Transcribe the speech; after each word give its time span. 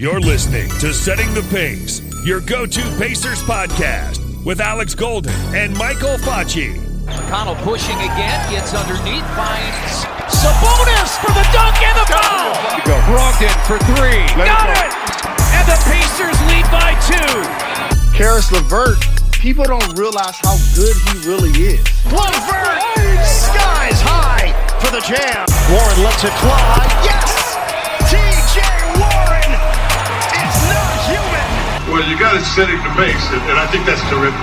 You're 0.00 0.20
listening 0.20 0.70
to 0.78 0.94
Setting 0.94 1.26
the 1.34 1.42
Pace, 1.50 1.98
your 2.24 2.38
go 2.38 2.66
to 2.66 2.82
Pacers 3.02 3.42
podcast 3.42 4.22
with 4.46 4.60
Alex 4.60 4.94
Golden 4.94 5.34
and 5.58 5.76
Michael 5.76 6.14
Facci. 6.22 6.78
McConnell 7.10 7.58
pushing 7.66 7.98
again, 8.06 8.38
gets 8.46 8.78
underneath, 8.78 9.26
finds 9.34 10.06
Sabonis 10.30 11.18
for 11.18 11.34
the 11.34 11.42
dunk 11.50 11.82
and 11.82 11.98
the 11.98 12.06
foul. 12.14 12.54
Brogdon 13.10 13.58
for 13.66 13.82
three. 13.98 14.22
Got 14.38 14.70
it! 14.70 14.94
And 15.58 15.66
the 15.66 15.78
Pacers 15.90 16.38
lead 16.46 16.70
by 16.70 16.94
two. 17.02 18.14
Caris 18.16 18.52
LeVert, 18.52 19.02
people 19.32 19.64
don't 19.64 19.98
realize 19.98 20.38
how 20.38 20.54
good 20.78 20.94
he 20.94 21.26
really 21.26 21.50
is. 21.74 21.82
LeVert, 22.06 23.26
skies 23.26 23.98
high 24.06 24.54
for 24.78 24.92
the 24.94 25.02
jam. 25.02 25.42
Warren 25.74 26.04
lets 26.06 26.22
it 26.22 26.30
fly. 26.38 26.86
Yes! 27.02 27.37
Well, 31.98 32.08
you 32.08 32.16
got 32.16 32.34
to 32.34 32.40
set 32.40 32.70
it 32.70 32.76
the 32.76 32.90
pace, 32.90 33.28
and 33.32 33.42
and 33.50 33.58
I 33.58 33.66
think 33.66 33.84
that's 33.84 34.00
terrific. 34.08 34.38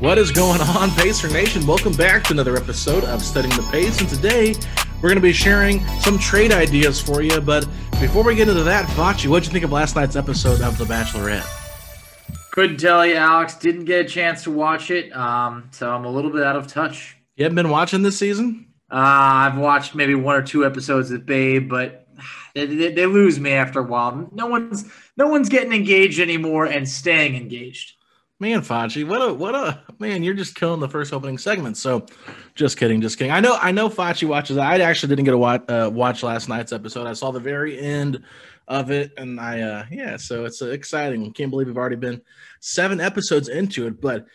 What 0.00 0.16
is 0.16 0.32
going 0.32 0.62
on, 0.62 0.90
Pacer 0.92 1.28
Nation? 1.28 1.66
Welcome 1.66 1.92
back 1.92 2.24
to 2.24 2.32
another 2.32 2.56
episode 2.56 3.04
of 3.04 3.22
Setting 3.22 3.50
the 3.50 3.68
Pace. 3.70 4.00
And 4.00 4.08
today 4.08 4.54
we're 5.02 5.10
going 5.10 5.16
to 5.16 5.20
be 5.20 5.34
sharing 5.34 5.86
some 5.98 6.18
trade 6.18 6.52
ideas 6.52 7.02
for 7.02 7.20
you. 7.20 7.38
But 7.38 7.68
before 8.00 8.24
we 8.24 8.34
get 8.34 8.48
into 8.48 8.64
that, 8.64 8.86
Facci, 8.86 9.26
what'd 9.26 9.46
you 9.46 9.52
think 9.52 9.66
of 9.66 9.70
last 9.70 9.94
night's 9.94 10.16
episode 10.16 10.62
of 10.62 10.78
The 10.78 10.86
Bachelorette? 10.86 11.44
Couldn't 12.52 12.78
tell 12.78 13.04
you, 13.04 13.16
Alex. 13.16 13.56
Didn't 13.56 13.84
get 13.84 14.06
a 14.06 14.08
chance 14.08 14.42
to 14.44 14.50
watch 14.50 14.90
it, 14.90 15.14
um, 15.14 15.68
so 15.72 15.90
I'm 15.90 16.06
a 16.06 16.10
little 16.10 16.30
bit 16.30 16.44
out 16.44 16.56
of 16.56 16.66
touch. 16.66 17.18
You 17.36 17.44
haven't 17.44 17.56
been 17.56 17.68
watching 17.68 18.00
this 18.00 18.18
season? 18.18 18.67
Uh, 18.90 19.50
I've 19.50 19.58
watched 19.58 19.94
maybe 19.94 20.14
one 20.14 20.36
or 20.36 20.42
two 20.42 20.64
episodes 20.64 21.10
of 21.10 21.26
Babe, 21.26 21.68
but 21.68 22.08
they, 22.54 22.66
they, 22.66 23.06
lose 23.06 23.38
me 23.38 23.52
after 23.52 23.80
a 23.80 23.82
while. 23.82 24.28
No 24.32 24.46
one's 24.46 24.84
no 25.16 25.28
one's 25.28 25.48
getting 25.48 25.72
engaged 25.72 26.20
anymore 26.20 26.64
and 26.64 26.88
staying 26.88 27.36
engaged. 27.36 27.94
Man, 28.40 28.60
Facci, 28.60 29.06
what 29.06 29.20
a 29.20 29.34
what 29.34 29.54
a 29.54 29.82
man! 29.98 30.22
You're 30.22 30.34
just 30.34 30.54
killing 30.54 30.80
the 30.80 30.88
first 30.88 31.12
opening 31.12 31.38
segment. 31.38 31.76
So, 31.76 32.06
just 32.54 32.78
kidding, 32.78 33.00
just 33.00 33.18
kidding. 33.18 33.32
I 33.32 33.40
know, 33.40 33.58
I 33.60 33.72
know. 33.72 33.88
Facci 33.88 34.26
watches. 34.28 34.56
I 34.56 34.78
actually 34.78 35.08
didn't 35.10 35.24
get 35.24 35.32
to 35.32 35.38
watch 35.38 35.64
uh, 35.68 35.90
watch 35.92 36.22
last 36.22 36.48
night's 36.48 36.72
episode. 36.72 37.06
I 37.06 37.14
saw 37.14 37.30
the 37.30 37.40
very 37.40 37.78
end 37.78 38.22
of 38.68 38.90
it, 38.90 39.12
and 39.16 39.40
I 39.40 39.60
uh 39.60 39.86
yeah. 39.90 40.16
So 40.16 40.44
it's 40.44 40.62
uh, 40.62 40.68
exciting. 40.68 41.30
Can't 41.32 41.50
believe 41.50 41.66
we've 41.66 41.76
already 41.76 41.96
been 41.96 42.22
seven 42.60 43.00
episodes 43.00 43.48
into 43.48 43.86
it. 43.86 44.00
But 44.00 44.26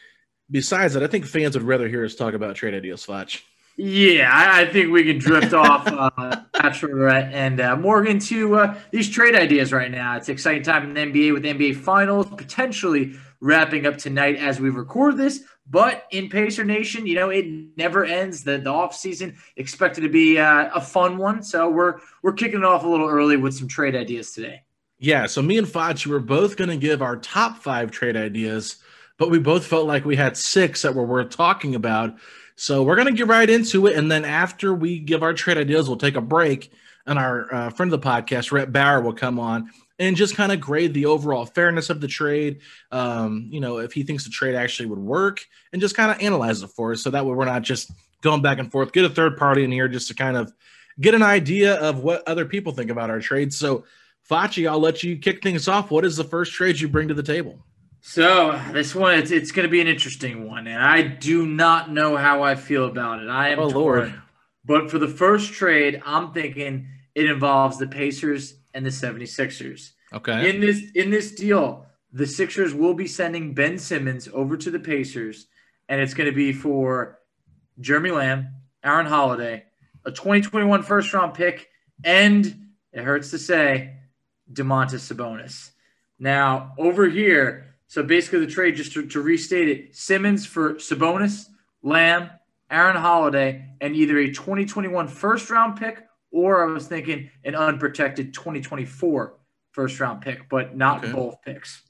besides 0.51 0.93
that, 0.93 1.03
I 1.03 1.07
think 1.07 1.25
fans 1.25 1.55
would 1.57 1.65
rather 1.65 1.87
hear 1.87 2.03
us 2.03 2.15
talk 2.15 2.33
about 2.33 2.55
trade 2.55 2.73
ideas, 2.73 3.05
Facci. 3.05 3.41
Yeah, 3.75 4.29
I, 4.31 4.61
I 4.61 4.65
think 4.65 4.91
we 4.91 5.03
can 5.03 5.17
drift 5.17 5.53
off 5.53 5.87
uh, 5.87 6.41
Bachelorette 6.53 7.31
and 7.31 7.59
uh, 7.59 7.75
more 7.75 8.05
into 8.05 8.55
uh, 8.55 8.79
these 8.91 9.09
trade 9.09 9.35
ideas 9.35 9.73
right 9.73 9.89
now. 9.89 10.15
It's 10.15 10.27
an 10.27 10.33
exciting 10.33 10.63
time 10.63 10.95
in 10.95 11.11
the 11.11 11.21
NBA 11.21 11.33
with 11.33 11.43
NBA 11.43 11.77
Finals 11.77 12.27
potentially 12.27 13.15
wrapping 13.41 13.85
up 13.85 13.97
tonight 13.97 14.37
as 14.37 14.59
we 14.59 14.69
record 14.69 15.17
this. 15.17 15.43
But 15.69 16.05
in 16.11 16.29
Pacer 16.29 16.63
Nation, 16.63 17.07
you 17.07 17.15
know, 17.15 17.29
it 17.29 17.45
never 17.77 18.03
ends. 18.05 18.43
The, 18.43 18.57
the 18.57 18.69
off 18.69 18.95
season 18.95 19.35
expected 19.55 20.01
to 20.01 20.09
be 20.09 20.37
uh, 20.37 20.69
a 20.73 20.81
fun 20.81 21.17
one. 21.17 21.41
So 21.41 21.69
we're 21.69 21.99
we're 22.21 22.33
kicking 22.33 22.59
it 22.59 22.65
off 22.65 22.83
a 22.83 22.87
little 22.87 23.07
early 23.07 23.37
with 23.37 23.53
some 23.53 23.67
trade 23.67 23.95
ideas 23.95 24.33
today. 24.33 24.63
Yeah, 24.99 25.25
so 25.25 25.41
me 25.41 25.57
and 25.57 25.67
Facci 25.67 26.07
were 26.07 26.19
both 26.19 26.55
going 26.55 26.69
to 26.69 26.77
give 26.77 27.01
our 27.01 27.17
top 27.17 27.57
five 27.57 27.91
trade 27.91 28.15
ideas, 28.15 28.77
but 29.17 29.29
we 29.29 29.39
both 29.39 29.65
felt 29.65 29.85
like 29.85 30.05
we 30.05 30.15
had 30.15 30.37
six 30.37 30.81
that 30.83 30.95
were 30.95 31.05
worth 31.05 31.29
talking 31.29 31.75
about. 31.75 32.15
So 32.55 32.83
we're 32.83 32.95
going 32.95 33.07
to 33.07 33.13
get 33.13 33.27
right 33.27 33.49
into 33.49 33.87
it. 33.87 33.95
And 33.95 34.11
then 34.11 34.25
after 34.25 34.73
we 34.73 34.99
give 34.99 35.23
our 35.23 35.33
trade 35.33 35.57
ideas, 35.57 35.87
we'll 35.87 35.97
take 35.97 36.15
a 36.15 36.21
break. 36.21 36.71
And 37.05 37.19
our 37.19 37.53
uh, 37.53 37.69
friend 37.69 37.91
of 37.91 38.01
the 38.01 38.07
podcast, 38.07 38.51
Rhett 38.51 38.71
Bauer, 38.71 39.01
will 39.01 39.13
come 39.13 39.39
on 39.39 39.69
and 39.99 40.15
just 40.15 40.35
kind 40.35 40.51
of 40.51 40.59
grade 40.59 40.93
the 40.93 41.05
overall 41.05 41.45
fairness 41.45 41.89
of 41.89 42.01
the 42.01 42.07
trade. 42.07 42.59
Um, 42.91 43.47
you 43.51 43.59
know, 43.59 43.77
if 43.79 43.93
he 43.93 44.03
thinks 44.03 44.23
the 44.23 44.29
trade 44.29 44.55
actually 44.55 44.87
would 44.87 44.99
work 44.99 45.45
and 45.71 45.81
just 45.81 45.95
kind 45.95 46.11
of 46.11 46.21
analyze 46.21 46.61
it 46.63 46.69
for 46.69 46.93
us. 46.93 47.03
So 47.03 47.09
that 47.09 47.25
way 47.25 47.33
we're 47.33 47.45
not 47.45 47.61
just 47.61 47.91
going 48.21 48.41
back 48.41 48.59
and 48.59 48.71
forth. 48.71 48.93
Get 48.93 49.05
a 49.05 49.09
third 49.09 49.37
party 49.37 49.63
in 49.63 49.71
here 49.71 49.87
just 49.87 50.07
to 50.07 50.15
kind 50.15 50.37
of 50.37 50.53
get 50.99 51.13
an 51.13 51.23
idea 51.23 51.75
of 51.75 51.99
what 51.99 52.27
other 52.27 52.45
people 52.45 52.71
think 52.71 52.89
about 52.89 53.09
our 53.09 53.19
trade. 53.19 53.53
So, 53.53 53.85
Facci, 54.29 54.69
I'll 54.69 54.79
let 54.79 55.03
you 55.03 55.17
kick 55.17 55.43
things 55.43 55.67
off. 55.67 55.91
What 55.91 56.05
is 56.05 56.15
the 56.15 56.23
first 56.23 56.53
trade 56.53 56.79
you 56.79 56.87
bring 56.87 57.09
to 57.09 57.13
the 57.13 57.23
table? 57.23 57.59
So 58.05 58.61
this 58.73 58.93
one, 58.93 59.15
it's, 59.15 59.31
it's 59.31 59.53
going 59.53 59.63
to 59.65 59.71
be 59.71 59.79
an 59.79 59.87
interesting 59.87 60.45
one, 60.45 60.67
and 60.67 60.83
I 60.83 61.03
do 61.03 61.45
not 61.45 61.89
know 61.89 62.17
how 62.17 62.43
I 62.43 62.55
feel 62.55 62.85
about 62.85 63.23
it. 63.23 63.29
I 63.29 63.49
am 63.49 63.59
Oh, 63.59 63.69
torn. 63.69 63.99
Lord. 63.99 64.21
But 64.65 64.91
for 64.91 64.99
the 64.99 65.07
first 65.07 65.53
trade, 65.53 66.01
I'm 66.05 66.33
thinking 66.33 66.89
it 67.15 67.27
involves 67.27 67.77
the 67.77 67.87
Pacers 67.87 68.55
and 68.73 68.85
the 68.85 68.89
76ers. 68.89 69.91
Okay. 70.11 70.49
In 70.49 70.59
this 70.59 70.81
in 70.95 71.11
this 71.11 71.31
deal, 71.33 71.85
the 72.11 72.27
Sixers 72.27 72.73
will 72.75 72.93
be 72.93 73.07
sending 73.07 73.53
Ben 73.53 73.77
Simmons 73.77 74.27
over 74.33 74.57
to 74.57 74.69
the 74.69 74.79
Pacers, 74.81 75.47
and 75.87 76.01
it's 76.01 76.13
going 76.13 76.29
to 76.29 76.35
be 76.35 76.51
for 76.51 77.19
Jeremy 77.79 78.11
Lamb, 78.11 78.49
Aaron 78.83 79.05
Holiday, 79.05 79.63
a 80.03 80.11
2021 80.11 80.83
first 80.83 81.13
round 81.13 81.35
pick, 81.35 81.69
and 82.03 82.67
it 82.91 83.01
hurts 83.05 83.31
to 83.31 83.37
say, 83.39 83.95
Domantas 84.51 85.09
Sabonis. 85.09 85.71
Now 86.19 86.73
over 86.77 87.07
here, 87.07 87.72
so 87.87 88.03
basically 88.03 88.39
the 88.39 88.47
trade, 88.47 88.75
just 88.75 88.93
to, 88.93 89.05
to 89.07 89.21
restate 89.21 89.69
it, 89.69 89.95
Simmons 89.95 90.45
for 90.45 90.75
Sabonis, 90.75 91.47
Lamb, 91.81 92.29
Aaron 92.71 92.95
Holiday, 92.95 93.69
and 93.81 93.95
either 93.95 94.17
a 94.17 94.27
2021 94.31 95.07
first 95.07 95.49
round 95.49 95.77
pick 95.77 96.03
or 96.31 96.67
I 96.67 96.73
was 96.73 96.87
thinking 96.87 97.29
an 97.43 97.55
unprotected 97.55 98.33
2024 98.33 99.35
first 99.71 99.99
round 99.99 100.21
pick, 100.21 100.49
but 100.49 100.75
not 100.75 101.03
Okay. 101.03 101.13
both 101.13 101.41
picks. 101.43 101.83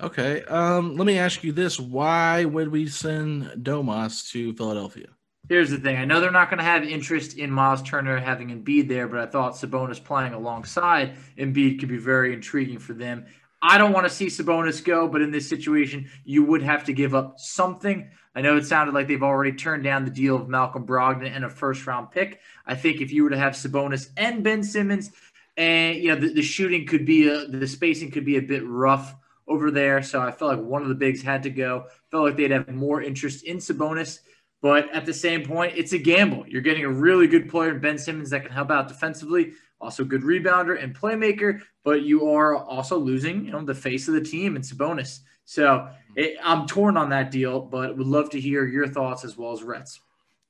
Okay. 0.00 0.42
Um, 0.44 0.96
let 0.96 1.06
me 1.06 1.18
ask 1.18 1.44
you 1.44 1.52
this: 1.52 1.78
Why 1.78 2.44
would 2.44 2.68
we 2.68 2.86
send 2.86 3.44
Domas 3.64 4.30
to 4.30 4.54
Philadelphia? 4.54 5.08
Here's 5.48 5.70
the 5.70 5.78
thing. 5.78 5.96
I 5.96 6.04
know 6.04 6.20
they're 6.20 6.30
not 6.30 6.48
going 6.48 6.58
to 6.58 6.64
have 6.64 6.84
interest 6.84 7.36
in 7.36 7.50
Miles 7.50 7.82
Turner 7.82 8.18
having 8.18 8.48
Embiid 8.50 8.88
there, 8.88 9.08
but 9.08 9.18
I 9.18 9.26
thought 9.26 9.54
Sabonis 9.54 10.02
playing 10.02 10.32
alongside 10.32 11.16
Embiid 11.36 11.80
could 11.80 11.88
be 11.88 11.96
very 11.98 12.32
intriguing 12.32 12.78
for 12.78 12.92
them. 12.92 13.26
I 13.62 13.76
don't 13.78 13.92
want 13.92 14.06
to 14.06 14.12
see 14.12 14.26
Sabonis 14.26 14.82
go, 14.82 15.06
but 15.06 15.20
in 15.20 15.30
this 15.30 15.48
situation, 15.48 16.08
you 16.24 16.44
would 16.44 16.62
have 16.62 16.84
to 16.84 16.92
give 16.92 17.14
up 17.14 17.38
something. 17.38 18.10
I 18.34 18.40
know 18.40 18.56
it 18.56 18.64
sounded 18.64 18.94
like 18.94 19.06
they've 19.06 19.22
already 19.22 19.52
turned 19.52 19.84
down 19.84 20.04
the 20.04 20.10
deal 20.10 20.36
of 20.36 20.48
Malcolm 20.48 20.86
Brogdon 20.86 21.30
and 21.34 21.44
a 21.44 21.50
first 21.50 21.86
round 21.86 22.10
pick. 22.10 22.40
I 22.66 22.74
think 22.74 23.00
if 23.00 23.12
you 23.12 23.24
were 23.24 23.30
to 23.30 23.38
have 23.38 23.52
Sabonis 23.52 24.10
and 24.16 24.42
Ben 24.42 24.62
Simmons, 24.62 25.10
and 25.56 25.96
you 25.96 26.08
know 26.08 26.20
the, 26.20 26.32
the 26.32 26.42
shooting 26.42 26.86
could 26.86 27.04
be 27.04 27.28
a, 27.28 27.46
the 27.46 27.66
spacing 27.66 28.10
could 28.10 28.24
be 28.24 28.36
a 28.36 28.42
bit 28.42 28.66
rough 28.66 29.14
over 29.46 29.70
there. 29.70 30.02
So 30.02 30.20
I 30.20 30.30
felt 30.30 30.56
like 30.56 30.64
one 30.64 30.82
of 30.82 30.88
the 30.88 30.94
bigs 30.94 31.20
had 31.20 31.42
to 31.42 31.50
go. 31.50 31.86
Felt 32.10 32.24
like 32.24 32.36
they'd 32.36 32.52
have 32.52 32.68
more 32.68 33.02
interest 33.02 33.44
in 33.44 33.58
Sabonis. 33.58 34.20
But 34.62 34.94
at 34.94 35.06
the 35.06 35.14
same 35.14 35.44
point, 35.44 35.74
it's 35.76 35.92
a 35.92 35.98
gamble. 35.98 36.44
You're 36.46 36.60
getting 36.60 36.84
a 36.84 36.90
really 36.90 37.26
good 37.26 37.48
player 37.48 37.74
in 37.74 37.80
Ben 37.80 37.98
Simmons 37.98 38.30
that 38.30 38.42
can 38.42 38.52
help 38.52 38.70
out 38.70 38.88
defensively, 38.88 39.52
also 39.80 40.04
good 40.04 40.22
rebounder 40.22 40.82
and 40.82 40.94
playmaker, 40.94 41.60
but 41.84 42.02
you 42.02 42.30
are 42.30 42.56
also 42.56 42.98
losing, 42.98 43.46
you 43.46 43.52
know, 43.52 43.64
the 43.64 43.74
face 43.74 44.08
of 44.08 44.14
the 44.14 44.20
team 44.20 44.56
in 44.56 44.62
Sabonis. 44.62 45.20
So 45.44 45.88
it, 46.16 46.36
I'm 46.42 46.66
torn 46.66 46.96
on 46.96 47.10
that 47.10 47.30
deal, 47.30 47.60
but 47.60 47.96
would 47.96 48.06
love 48.06 48.30
to 48.30 48.40
hear 48.40 48.66
your 48.66 48.86
thoughts 48.86 49.24
as 49.24 49.36
well 49.36 49.52
as 49.52 49.62
Rhett's. 49.62 50.00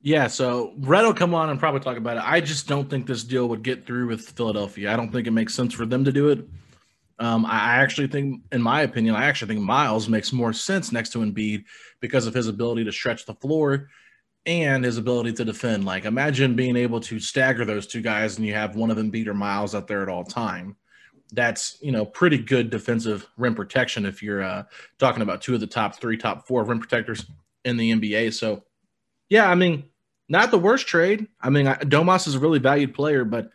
Yeah, 0.03 0.29
so 0.29 0.73
Rhett 0.79 1.05
will 1.05 1.15
come 1.15 1.35
on 1.35 1.51
and 1.51 1.61
probably 1.61 1.81
talk 1.81 1.99
about 1.99 2.17
it. 2.17 2.23
I 2.25 2.41
just 2.41 2.67
don't 2.67 2.89
think 2.89 3.07
this 3.07 3.23
deal 3.23 3.49
would 3.49 3.63
get 3.63 3.87
through 3.87 4.09
with 4.09 4.31
Philadelphia. 4.31 4.93
I 4.93 4.97
don't 4.97 5.13
think 5.13 5.27
it 5.27 5.33
makes 5.33 5.55
sense 5.55 5.75
for 5.75 5.85
them 5.85 6.05
to 6.05 6.13
do 6.13 6.31
it. 6.31 6.47
Um, 7.19 7.45
I 7.45 7.77
actually 7.77 8.07
think, 8.07 8.43
in 8.51 8.63
my 8.63 8.81
opinion, 8.81 9.15
I 9.15 9.27
actually 9.27 9.55
think 9.55 9.67
Miles 9.67 10.09
makes 10.09 10.33
more 10.33 10.55
sense 10.55 10.91
next 10.91 11.11
to 11.11 11.19
Embiid 11.19 11.65
because 12.01 12.27
of 12.27 12.33
his 12.33 12.49
ability 12.49 12.85
to 12.85 12.93
stretch 12.93 13.27
the 13.27 13.35
floor 13.35 13.91
and 14.47 14.85
his 14.85 14.97
ability 14.97 15.33
to 15.35 15.45
defend. 15.45 15.85
Like, 15.85 16.05
imagine 16.05 16.57
being 16.57 16.77
able 16.77 17.01
to 17.01 17.21
stagger 17.21 17.65
those 17.65 17.87
two 17.87 18.01
guys 18.01 18.37
and 18.37 18.47
you 18.47 18.55
have 18.55 18.77
one 18.77 18.91
of 18.91 18.97
them 18.97 19.11
beat 19.11 19.29
or 19.29 19.35
Miles 19.35 19.75
out 19.75 19.87
there 19.87 20.03
at 20.03 20.09
all 20.09 20.25
time. 20.25 20.77
That's 21.33 21.79
you 21.81 21.93
know 21.93 22.05
pretty 22.05 22.39
good 22.39 22.71
defensive 22.71 23.27
rim 23.37 23.55
protection 23.55 24.05
if 24.05 24.23
you're 24.23 24.43
uh, 24.43 24.65
talking 24.99 25.23
about 25.23 25.43
two 25.43 25.55
of 25.55 25.61
the 25.61 25.67
top 25.67 26.01
three, 26.01 26.17
top 26.17 26.47
four 26.47 26.65
rim 26.65 26.81
protectors 26.81 27.25
in 27.65 27.77
the 27.77 27.93
NBA. 27.93 28.35
So, 28.35 28.65
yeah, 29.29 29.49
I 29.49 29.55
mean, 29.55 29.85
not 30.29 30.51
the 30.51 30.59
worst 30.59 30.87
trade. 30.87 31.29
I 31.41 31.51
mean, 31.51 31.67
Domas 31.67 32.27
is 32.27 32.35
a 32.35 32.41
really 32.41 32.59
valued 32.59 32.95
player, 32.95 33.25
but 33.25 33.51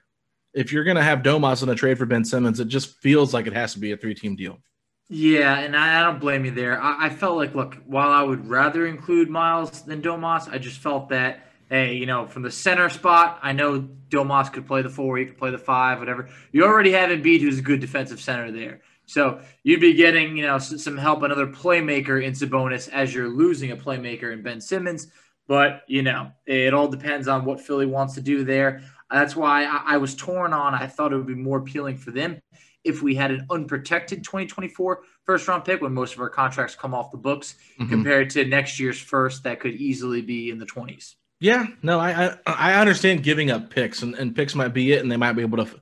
if 0.54 0.72
you're 0.72 0.86
to 0.86 1.04
have 1.04 1.20
Domas 1.20 1.64
in 1.64 1.70
a 1.70 1.76
trade 1.76 1.98
for 1.98 2.06
Ben 2.06 2.24
Simmons, 2.24 2.62
it 2.62 2.70
just 2.70 2.96
feels 3.02 3.34
like 3.34 3.46
it 3.46 3.54
has 3.54 3.74
to 3.74 3.80
be 3.80 3.92
a 3.92 3.98
three 3.98 4.16
team 4.16 4.36
deal. 4.36 4.60
Yeah, 5.07 5.60
and 5.60 5.75
I, 5.75 6.00
I, 6.00 6.04
don't 6.04 6.19
blame 6.19 6.46
you 6.46 6.52
there. 6.52 6.81
I, 6.81 7.06
I, 7.06 7.10
felt 7.10 7.38
like, 7.38 7.54
look, 7.54 7.78
while 7.86 8.10
I 8.10 8.24
would 8.24 8.48
rather 8.48 8.88
include 8.88 9.30
Miles 9.30 9.84
than 9.84 10.02
Domas, 10.02 10.52
I 10.52 10.57
just 10.57 10.80
felt 10.80 11.10
that, 11.10 11.46
hey, 11.69 11.94
you 11.94 12.07
know, 12.07 12.25
from 12.25 12.42
the 12.42 12.50
center 12.50 12.90
spot, 12.90 13.38
I 13.44 13.52
know 13.52 13.88
Domas 14.10 14.52
could 14.52 14.66
play 14.66 14.81
the 14.81 14.90
four, 14.90 15.18
he 15.18 15.25
could 15.25 15.38
play 15.38 15.52
the 15.52 15.60
five, 15.60 16.00
whatever. 16.00 16.30
You 16.52 16.66
already 16.66 16.92
have 16.94 17.12
Embiid, 17.12 17.42
who's 17.42 17.60
a 17.60 17.62
good 17.62 17.81
defensive 17.81 18.19
center 18.19 18.52
there. 18.52 18.81
So 19.06 19.42
you'd 19.62 19.80
be 19.80 19.94
getting, 19.94 20.38
you 20.38 20.44
know, 20.44 20.57
some 20.57 20.98
help, 20.98 21.22
another 21.22 21.46
playmaker 21.46 22.24
in 22.24 22.34
Sabonis 22.34 22.90
as 22.90 23.13
you're 23.13 23.30
losing 23.30 23.69
a 23.69 23.78
playmaker 23.78 24.34
in 24.34 24.42
Ben 24.42 24.60
Simmons. 24.60 25.08
But, 25.48 25.84
you 25.88 26.01
know, 26.01 26.31
it 26.48 26.74
all 26.74 26.88
depends 26.88 27.28
on 27.28 27.46
what 27.46 27.62
Philly 27.62 27.86
wants 27.86 28.16
to 28.16 28.22
do 28.22 28.44
there. 28.44 28.81
That's 29.12 29.36
why 29.36 29.66
I, 29.66 29.84
I 29.86 29.98
was 29.98 30.16
torn 30.16 30.54
on. 30.54 30.74
I 30.74 30.88
thought 30.88 31.13
it 31.13 31.18
would 31.18 31.28
be 31.28 31.36
more 31.36 31.60
appealing 31.60 31.98
for 31.98 32.10
them 32.10 32.42
if 32.86 33.02
we 33.02 33.16
had 33.16 33.32
an 33.32 33.46
unprotected 33.50 34.24
2024 34.24 35.02
first 35.24 35.48
round 35.48 35.66
pick 35.66 35.82
when 35.82 35.94
most 35.94 36.14
of 36.14 36.20
our 36.20 36.30
contracts 36.30 36.76
come 36.76 36.94
off 36.94 37.12
the 37.12 37.18
books 37.18 37.56
mm-hmm. 37.80 37.90
compared 37.90 38.30
to 38.30 38.46
next 38.46 38.80
year's 38.80 39.00
first 39.00 39.44
that 39.44 39.60
could 39.60 39.74
easily 39.74 40.22
be 40.22 40.50
in 40.50 40.60
the 40.60 40.66
20s. 40.66 41.16
Yeah, 41.40 41.66
no, 41.82 42.00
I 42.00 42.28
I, 42.28 42.38
I 42.46 42.74
understand 42.76 43.24
giving 43.24 43.52
up 43.52 43.70
picks 43.70 44.02
and, 44.04 44.16
and 44.16 44.36
picks 44.36 44.56
might 44.56 44.74
be 44.74 44.94
it, 44.94 45.02
and 45.02 45.12
they 45.12 45.18
might 45.18 45.34
be 45.34 45.42
able 45.42 45.58
to 45.58 45.64
f- 45.64 45.76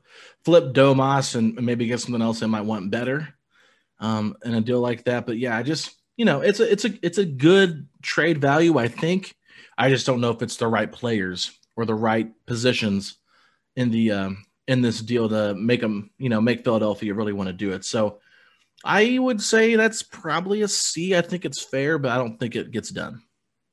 flip 0.43 0.73
Domas 0.73 1.35
and 1.35 1.55
maybe 1.61 1.85
get 1.85 1.99
something 1.99 2.21
else 2.21 2.39
they 2.39 2.47
might 2.47 2.61
want 2.61 2.89
better 2.89 3.35
um, 3.99 4.35
in 4.43 4.55
a 4.55 4.61
deal 4.61 4.79
like 4.79 5.03
that. 5.03 5.27
But 5.27 5.37
yeah, 5.37 5.55
I 5.55 5.61
just 5.61 5.95
you 6.17 6.25
know 6.25 6.41
it's 6.41 6.59
a 6.59 6.71
it's 6.71 6.85
a 6.85 7.05
it's 7.05 7.19
a 7.19 7.25
good 7.25 7.87
trade 8.01 8.39
value. 8.39 8.79
I 8.79 8.87
think 8.87 9.35
I 9.77 9.89
just 9.89 10.05
don't 10.05 10.21
know 10.21 10.31
if 10.31 10.41
it's 10.41 10.57
the 10.57 10.67
right 10.67 10.91
players 10.91 11.51
or 11.75 11.85
the 11.85 11.95
right 11.95 12.31
positions 12.45 13.17
in 13.75 13.91
the 13.91 14.11
um, 14.11 14.45
in 14.67 14.81
this 14.81 15.01
deal 15.01 15.29
to 15.29 15.53
make 15.55 15.81
them, 15.81 16.09
you 16.17 16.29
know, 16.29 16.41
make 16.41 16.63
Philadelphia 16.63 17.13
really 17.13 17.33
want 17.33 17.47
to 17.47 17.53
do 17.53 17.71
it. 17.71 17.83
So 17.85 18.19
I 18.83 19.17
would 19.19 19.41
say 19.41 19.75
that's 19.75 20.03
probably 20.03 20.61
a 20.61 20.67
C. 20.67 21.15
I 21.15 21.21
think 21.21 21.45
it's 21.45 21.61
fair, 21.61 21.97
but 21.97 22.11
I 22.11 22.17
don't 22.17 22.39
think 22.39 22.55
it 22.55 22.71
gets 22.71 22.89
done. 22.89 23.21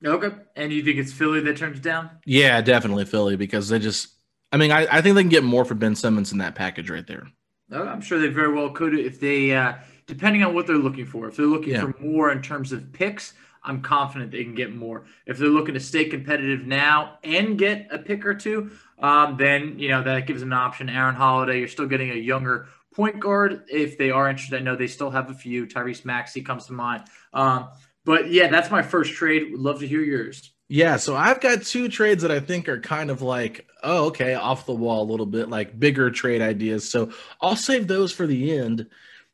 Okay. 0.04 0.30
And 0.56 0.72
you 0.72 0.82
think 0.82 0.98
it's 0.98 1.12
Philly 1.12 1.40
that 1.40 1.56
turns 1.56 1.78
it 1.78 1.82
down? 1.82 2.10
Yeah, 2.24 2.60
definitely 2.60 3.04
Philly 3.04 3.36
because 3.36 3.68
they 3.68 3.78
just, 3.78 4.08
I 4.50 4.56
mean, 4.56 4.72
I, 4.72 4.86
I 4.90 5.00
think 5.00 5.14
they 5.14 5.22
can 5.22 5.28
get 5.28 5.44
more 5.44 5.64
for 5.64 5.74
Ben 5.74 5.94
Simmons 5.94 6.32
in 6.32 6.38
that 6.38 6.54
package 6.54 6.90
right 6.90 7.06
there. 7.06 7.26
I'm 7.72 8.00
sure 8.00 8.18
they 8.18 8.28
very 8.28 8.52
well 8.52 8.70
could 8.70 8.98
if 8.98 9.20
they, 9.20 9.52
uh, 9.52 9.74
depending 10.06 10.42
on 10.42 10.54
what 10.54 10.66
they're 10.66 10.76
looking 10.76 11.06
for. 11.06 11.28
If 11.28 11.36
they're 11.36 11.46
looking 11.46 11.74
yeah. 11.74 11.82
for 11.82 11.94
more 12.00 12.32
in 12.32 12.42
terms 12.42 12.72
of 12.72 12.92
picks, 12.92 13.34
I'm 13.62 13.82
confident 13.82 14.32
they 14.32 14.42
can 14.42 14.54
get 14.54 14.74
more. 14.74 15.04
If 15.26 15.38
they're 15.38 15.48
looking 15.48 15.74
to 15.74 15.80
stay 15.80 16.06
competitive 16.06 16.66
now 16.66 17.18
and 17.22 17.58
get 17.58 17.88
a 17.90 17.98
pick 17.98 18.24
or 18.24 18.34
two, 18.34 18.70
um, 19.00 19.36
then 19.36 19.78
you 19.78 19.88
know 19.88 20.02
that 20.02 20.26
gives 20.26 20.42
an 20.42 20.52
option. 20.52 20.88
Aaron 20.88 21.14
Holiday, 21.14 21.58
you're 21.58 21.68
still 21.68 21.86
getting 21.86 22.10
a 22.10 22.14
younger 22.14 22.68
point 22.94 23.20
guard 23.20 23.64
if 23.68 23.98
they 23.98 24.10
are 24.10 24.28
interested. 24.28 24.60
I 24.60 24.62
know 24.62 24.76
they 24.76 24.86
still 24.86 25.10
have 25.10 25.30
a 25.30 25.34
few. 25.34 25.66
Tyrese 25.66 26.04
Maxey 26.04 26.42
comes 26.42 26.66
to 26.66 26.72
mind. 26.72 27.04
Um, 27.32 27.68
but 28.04 28.30
yeah, 28.30 28.48
that's 28.48 28.70
my 28.70 28.82
first 28.82 29.14
trade. 29.14 29.50
Would 29.50 29.60
love 29.60 29.80
to 29.80 29.86
hear 29.86 30.00
yours. 30.00 30.52
Yeah, 30.68 30.98
so 30.98 31.16
I've 31.16 31.40
got 31.40 31.62
two 31.62 31.88
trades 31.88 32.22
that 32.22 32.30
I 32.30 32.38
think 32.38 32.68
are 32.68 32.80
kind 32.80 33.10
of 33.10 33.22
like, 33.22 33.66
oh, 33.82 34.06
okay, 34.06 34.34
off 34.34 34.66
the 34.66 34.72
wall 34.72 35.02
a 35.02 35.10
little 35.10 35.26
bit, 35.26 35.48
like 35.48 35.76
bigger 35.76 36.12
trade 36.12 36.40
ideas. 36.40 36.88
So 36.88 37.10
I'll 37.40 37.56
save 37.56 37.88
those 37.88 38.12
for 38.12 38.24
the 38.24 38.56
end. 38.56 38.86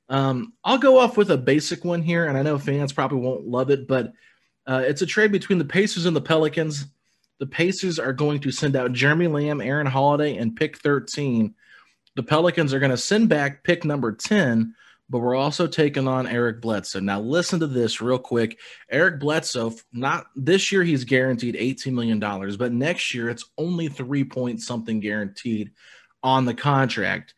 Um, 0.09 0.55
I'll 0.65 0.79
go 0.79 0.99
off 0.99 1.19
with 1.19 1.31
a 1.31 1.37
basic 1.37 1.85
one 1.85 2.01
here, 2.01 2.27
and 2.27 2.39
I 2.39 2.43
know 2.43 2.59
fans 2.59 2.95
probably 2.95 3.19
won't 3.19 3.47
love 3.47 3.71
it, 3.71 3.87
but 3.87 4.13
uh, 4.67 4.83
it's 4.87 5.03
a 5.03 5.07
trade 5.07 5.31
between 5.31 5.59
the 5.59 5.65
Pacers 5.65 6.07
and 6.07 6.17
the 6.17 6.23
Pelicans. 6.23 6.87
The 7.39 7.47
Pacers 7.47 7.99
are 7.99 8.13
going 8.13 8.41
to 8.41 8.51
send 8.51 8.77
out 8.77 8.93
Jeremy 8.93 9.27
Lamb, 9.27 9.61
Aaron 9.61 9.87
Holiday, 9.87 10.37
and 10.37 10.57
pick 10.57 10.79
13. 10.79 11.55
The 12.15 12.23
Pelicans 12.23 12.73
are 12.73 12.79
going 12.79 12.91
to 12.91 12.97
send 12.97 13.29
back 13.29 13.63
pick 13.63 13.85
number 13.85 14.13
10, 14.13 14.75
but 15.11 15.19
we're 15.19 15.37
also 15.37 15.67
taking 15.67 16.09
on 16.09 16.27
Eric 16.27 16.63
Bledsoe. 16.63 17.01
Now, 17.01 17.21
listen 17.21 17.61
to 17.61 17.67
this 17.67 18.01
real 18.01 18.19
quick. 18.19 18.59
Eric 18.91 19.21
Bledsoe, 19.21 19.75
not 19.93 20.27
this 20.35 20.73
year, 20.73 20.83
he's 20.83 21.05
guaranteed 21.05 21.57
$18 21.57 21.93
million, 21.93 22.19
but 22.19 22.73
next 22.73 23.13
year, 23.13 23.29
it's 23.29 23.45
only 23.59 23.89
three 23.89 24.25
point 24.25 24.63
something 24.63 25.01
guaranteed 25.01 25.73
on 26.23 26.47
the 26.47 26.55
contract. 26.55 27.35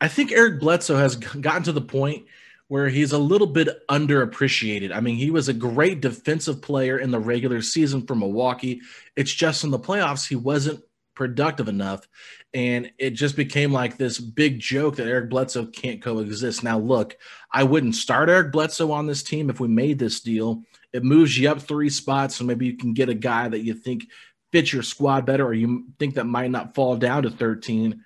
I 0.00 0.08
think 0.08 0.32
Eric 0.32 0.60
Bledsoe 0.60 0.96
has 0.96 1.16
gotten 1.16 1.62
to 1.64 1.72
the 1.72 1.80
point 1.80 2.26
where 2.70 2.88
he's 2.88 3.10
a 3.10 3.18
little 3.18 3.48
bit 3.48 3.84
underappreciated. 3.88 4.94
I 4.94 5.00
mean, 5.00 5.16
he 5.16 5.32
was 5.32 5.48
a 5.48 5.52
great 5.52 6.00
defensive 6.00 6.62
player 6.62 6.96
in 6.96 7.10
the 7.10 7.18
regular 7.18 7.62
season 7.62 8.06
for 8.06 8.14
Milwaukee. 8.14 8.80
It's 9.16 9.34
just 9.34 9.64
in 9.64 9.72
the 9.72 9.78
playoffs, 9.80 10.28
he 10.28 10.36
wasn't 10.36 10.84
productive 11.16 11.66
enough. 11.66 12.06
And 12.54 12.92
it 12.96 13.10
just 13.10 13.34
became 13.34 13.72
like 13.72 13.96
this 13.96 14.20
big 14.20 14.60
joke 14.60 14.94
that 14.96 15.08
Eric 15.08 15.30
Bledsoe 15.30 15.66
can't 15.66 16.00
coexist. 16.00 16.62
Now, 16.62 16.78
look, 16.78 17.16
I 17.52 17.64
wouldn't 17.64 17.96
start 17.96 18.30
Eric 18.30 18.52
Bledsoe 18.52 18.92
on 18.92 19.08
this 19.08 19.24
team 19.24 19.50
if 19.50 19.58
we 19.58 19.66
made 19.66 19.98
this 19.98 20.20
deal. 20.20 20.62
It 20.92 21.02
moves 21.02 21.36
you 21.36 21.50
up 21.50 21.60
three 21.60 21.90
spots, 21.90 22.36
so 22.36 22.44
maybe 22.44 22.66
you 22.66 22.76
can 22.76 22.94
get 22.94 23.08
a 23.08 23.14
guy 23.14 23.48
that 23.48 23.64
you 23.64 23.74
think 23.74 24.04
fits 24.52 24.72
your 24.72 24.84
squad 24.84 25.26
better, 25.26 25.44
or 25.44 25.54
you 25.54 25.86
think 25.98 26.14
that 26.14 26.24
might 26.24 26.52
not 26.52 26.76
fall 26.76 26.94
down 26.94 27.24
to 27.24 27.30
13 27.30 28.04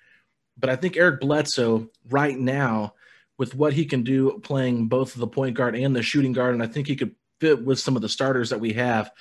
but 0.57 0.69
I 0.69 0.75
think 0.75 0.97
Eric 0.97 1.21
Bledsoe 1.21 1.89
right 2.09 2.37
now, 2.37 2.93
with 3.37 3.55
what 3.55 3.73
he 3.73 3.85
can 3.85 4.03
do 4.03 4.39
playing 4.43 4.87
both 4.87 5.13
the 5.13 5.27
point 5.27 5.55
guard 5.55 5.75
and 5.75 5.95
the 5.95 6.01
shooting 6.01 6.33
guard, 6.33 6.53
and 6.53 6.63
I 6.63 6.67
think 6.67 6.87
he 6.87 6.95
could 6.95 7.15
fit 7.39 7.63
with 7.63 7.79
some 7.79 7.95
of 7.95 8.01
the 8.01 8.09
starters 8.09 8.49
that 8.49 8.59
we 8.59 8.73
have, 8.73 9.11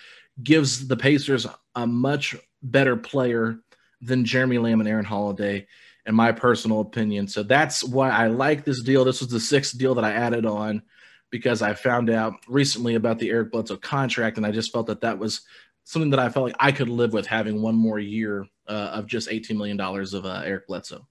gives 0.42 0.86
the 0.86 0.96
Pacers 0.96 1.46
a 1.74 1.86
much 1.86 2.36
better 2.62 2.96
player 2.96 3.58
than 4.00 4.24
Jeremy 4.24 4.58
Lamb 4.58 4.80
and 4.80 4.88
Aaron 4.88 5.04
Holiday, 5.04 5.66
in 6.06 6.14
my 6.14 6.32
personal 6.32 6.80
opinion. 6.80 7.26
So 7.28 7.42
that's 7.42 7.82
why 7.82 8.10
I 8.10 8.28
like 8.28 8.64
this 8.64 8.82
deal. 8.82 9.04
This 9.04 9.20
was 9.20 9.30
the 9.30 9.40
sixth 9.40 9.76
deal 9.78 9.94
that 9.94 10.04
I 10.04 10.12
added 10.12 10.46
on 10.46 10.82
because 11.30 11.62
I 11.62 11.74
found 11.74 12.10
out 12.10 12.34
recently 12.46 12.94
about 12.94 13.18
the 13.18 13.30
Eric 13.30 13.50
Bledsoe 13.50 13.76
contract, 13.76 14.36
and 14.36 14.46
I 14.46 14.52
just 14.52 14.72
felt 14.72 14.86
that 14.86 15.00
that 15.00 15.18
was 15.18 15.42
something 15.84 16.10
that 16.10 16.20
I 16.20 16.28
felt 16.28 16.46
like 16.46 16.56
I 16.60 16.72
could 16.72 16.88
live 16.88 17.12
with 17.12 17.26
having 17.26 17.60
one 17.60 17.74
more 17.74 17.98
year 17.98 18.46
uh, 18.68 18.90
of 18.92 19.06
just 19.06 19.28
$18 19.28 19.56
million 19.56 19.80
of 19.80 20.24
uh, 20.24 20.42
Eric 20.44 20.66
Bledsoe. 20.66 21.06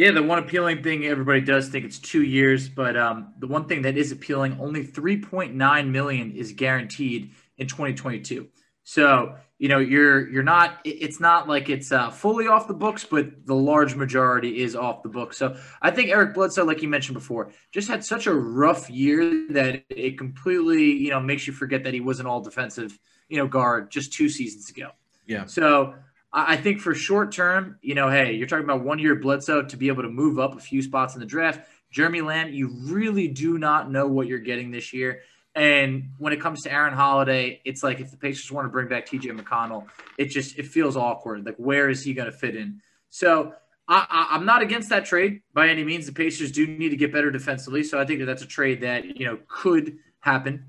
Yeah, 0.00 0.12
the 0.12 0.22
one 0.22 0.38
appealing 0.38 0.82
thing 0.82 1.04
everybody 1.04 1.42
does 1.42 1.68
think 1.68 1.84
it's 1.84 1.98
two 1.98 2.22
years, 2.22 2.70
but 2.70 2.96
um, 2.96 3.34
the 3.38 3.46
one 3.46 3.66
thing 3.66 3.82
that 3.82 3.98
is 3.98 4.12
appealing, 4.12 4.58
only 4.58 4.82
3.9 4.82 5.90
million 5.90 6.32
is 6.32 6.52
guaranteed 6.54 7.32
in 7.58 7.66
2022. 7.66 8.48
So 8.82 9.36
you 9.58 9.68
know 9.68 9.78
you're 9.78 10.26
you're 10.30 10.42
not 10.42 10.78
it's 10.86 11.20
not 11.20 11.48
like 11.48 11.68
it's 11.68 11.92
uh, 11.92 12.10
fully 12.10 12.46
off 12.46 12.66
the 12.66 12.72
books, 12.72 13.04
but 13.04 13.44
the 13.44 13.54
large 13.54 13.94
majority 13.94 14.62
is 14.62 14.74
off 14.74 15.02
the 15.02 15.10
books. 15.10 15.36
So 15.36 15.58
I 15.82 15.90
think 15.90 16.08
Eric 16.08 16.32
Bledsoe, 16.32 16.64
like 16.64 16.80
you 16.80 16.88
mentioned 16.88 17.18
before, 17.18 17.52
just 17.70 17.86
had 17.86 18.02
such 18.02 18.26
a 18.26 18.32
rough 18.32 18.88
year 18.88 19.48
that 19.50 19.84
it 19.90 20.16
completely 20.16 20.92
you 20.92 21.10
know 21.10 21.20
makes 21.20 21.46
you 21.46 21.52
forget 21.52 21.84
that 21.84 21.92
he 21.92 22.00
was 22.00 22.20
an 22.20 22.26
all 22.26 22.40
defensive 22.40 22.98
you 23.28 23.36
know 23.36 23.46
guard 23.46 23.90
just 23.90 24.14
two 24.14 24.30
seasons 24.30 24.70
ago. 24.70 24.92
Yeah. 25.26 25.44
So 25.44 25.94
I 26.32 26.56
think 26.56 26.80
for 26.80 26.94
short 26.94 27.32
term, 27.32 27.78
you 27.82 27.94
know, 27.94 28.08
hey, 28.08 28.34
you're 28.34 28.46
talking 28.46 28.64
about 28.64 28.84
one 28.84 28.98
year 28.98 29.16
Bledsoe 29.16 29.62
to 29.62 29.76
be 29.76 29.88
able 29.88 30.02
to 30.02 30.08
move 30.08 30.38
up 30.38 30.56
a 30.56 30.60
few 30.60 30.80
spots 30.80 31.14
in 31.14 31.20
the 31.20 31.26
draft. 31.26 31.68
Jeremy 31.90 32.20
Lamb, 32.20 32.52
you 32.52 32.68
really 32.84 33.26
do 33.26 33.58
not 33.58 33.90
know 33.90 34.06
what 34.06 34.28
you're 34.28 34.38
getting 34.38 34.70
this 34.70 34.92
year. 34.92 35.22
And 35.56 36.10
when 36.18 36.32
it 36.32 36.40
comes 36.40 36.62
to 36.62 36.72
Aaron 36.72 36.94
Holiday, 36.94 37.60
it's 37.64 37.82
like 37.82 37.98
if 37.98 38.12
the 38.12 38.16
Pacers 38.16 38.52
want 38.52 38.66
to 38.66 38.68
bring 38.68 38.86
back 38.86 39.06
TJ 39.06 39.36
McConnell, 39.36 39.86
it 40.16 40.26
just 40.26 40.56
it 40.56 40.66
feels 40.66 40.96
awkward. 40.96 41.44
Like 41.44 41.56
where 41.56 41.88
is 41.88 42.04
he 42.04 42.14
going 42.14 42.30
to 42.30 42.36
fit 42.36 42.54
in? 42.54 42.80
So 43.08 43.54
I, 43.88 44.28
am 44.30 44.46
not 44.46 44.62
against 44.62 44.90
that 44.90 45.04
trade 45.04 45.42
by 45.52 45.68
any 45.68 45.82
means. 45.82 46.06
The 46.06 46.12
Pacers 46.12 46.52
do 46.52 46.64
need 46.64 46.90
to 46.90 46.96
get 46.96 47.12
better 47.12 47.32
defensively, 47.32 47.82
so 47.82 47.98
I 47.98 48.04
think 48.04 48.20
that 48.20 48.26
that's 48.26 48.42
a 48.42 48.46
trade 48.46 48.82
that 48.82 49.18
you 49.18 49.26
know 49.26 49.38
could 49.48 49.98
happen. 50.20 50.66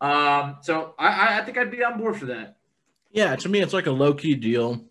Um, 0.00 0.56
so 0.62 0.94
I, 0.98 1.38
I 1.38 1.44
think 1.44 1.56
I'd 1.58 1.70
be 1.70 1.84
on 1.84 1.96
board 1.96 2.16
for 2.16 2.26
that. 2.26 2.56
Yeah, 3.12 3.36
to 3.36 3.48
me, 3.48 3.60
it's 3.60 3.72
like 3.72 3.86
a 3.86 3.92
low 3.92 4.12
key 4.12 4.34
deal. 4.34 4.84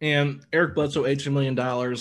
And 0.00 0.44
Eric 0.52 0.74
Bledsoe, 0.74 1.04
$18 1.04 1.32
million. 1.32 1.96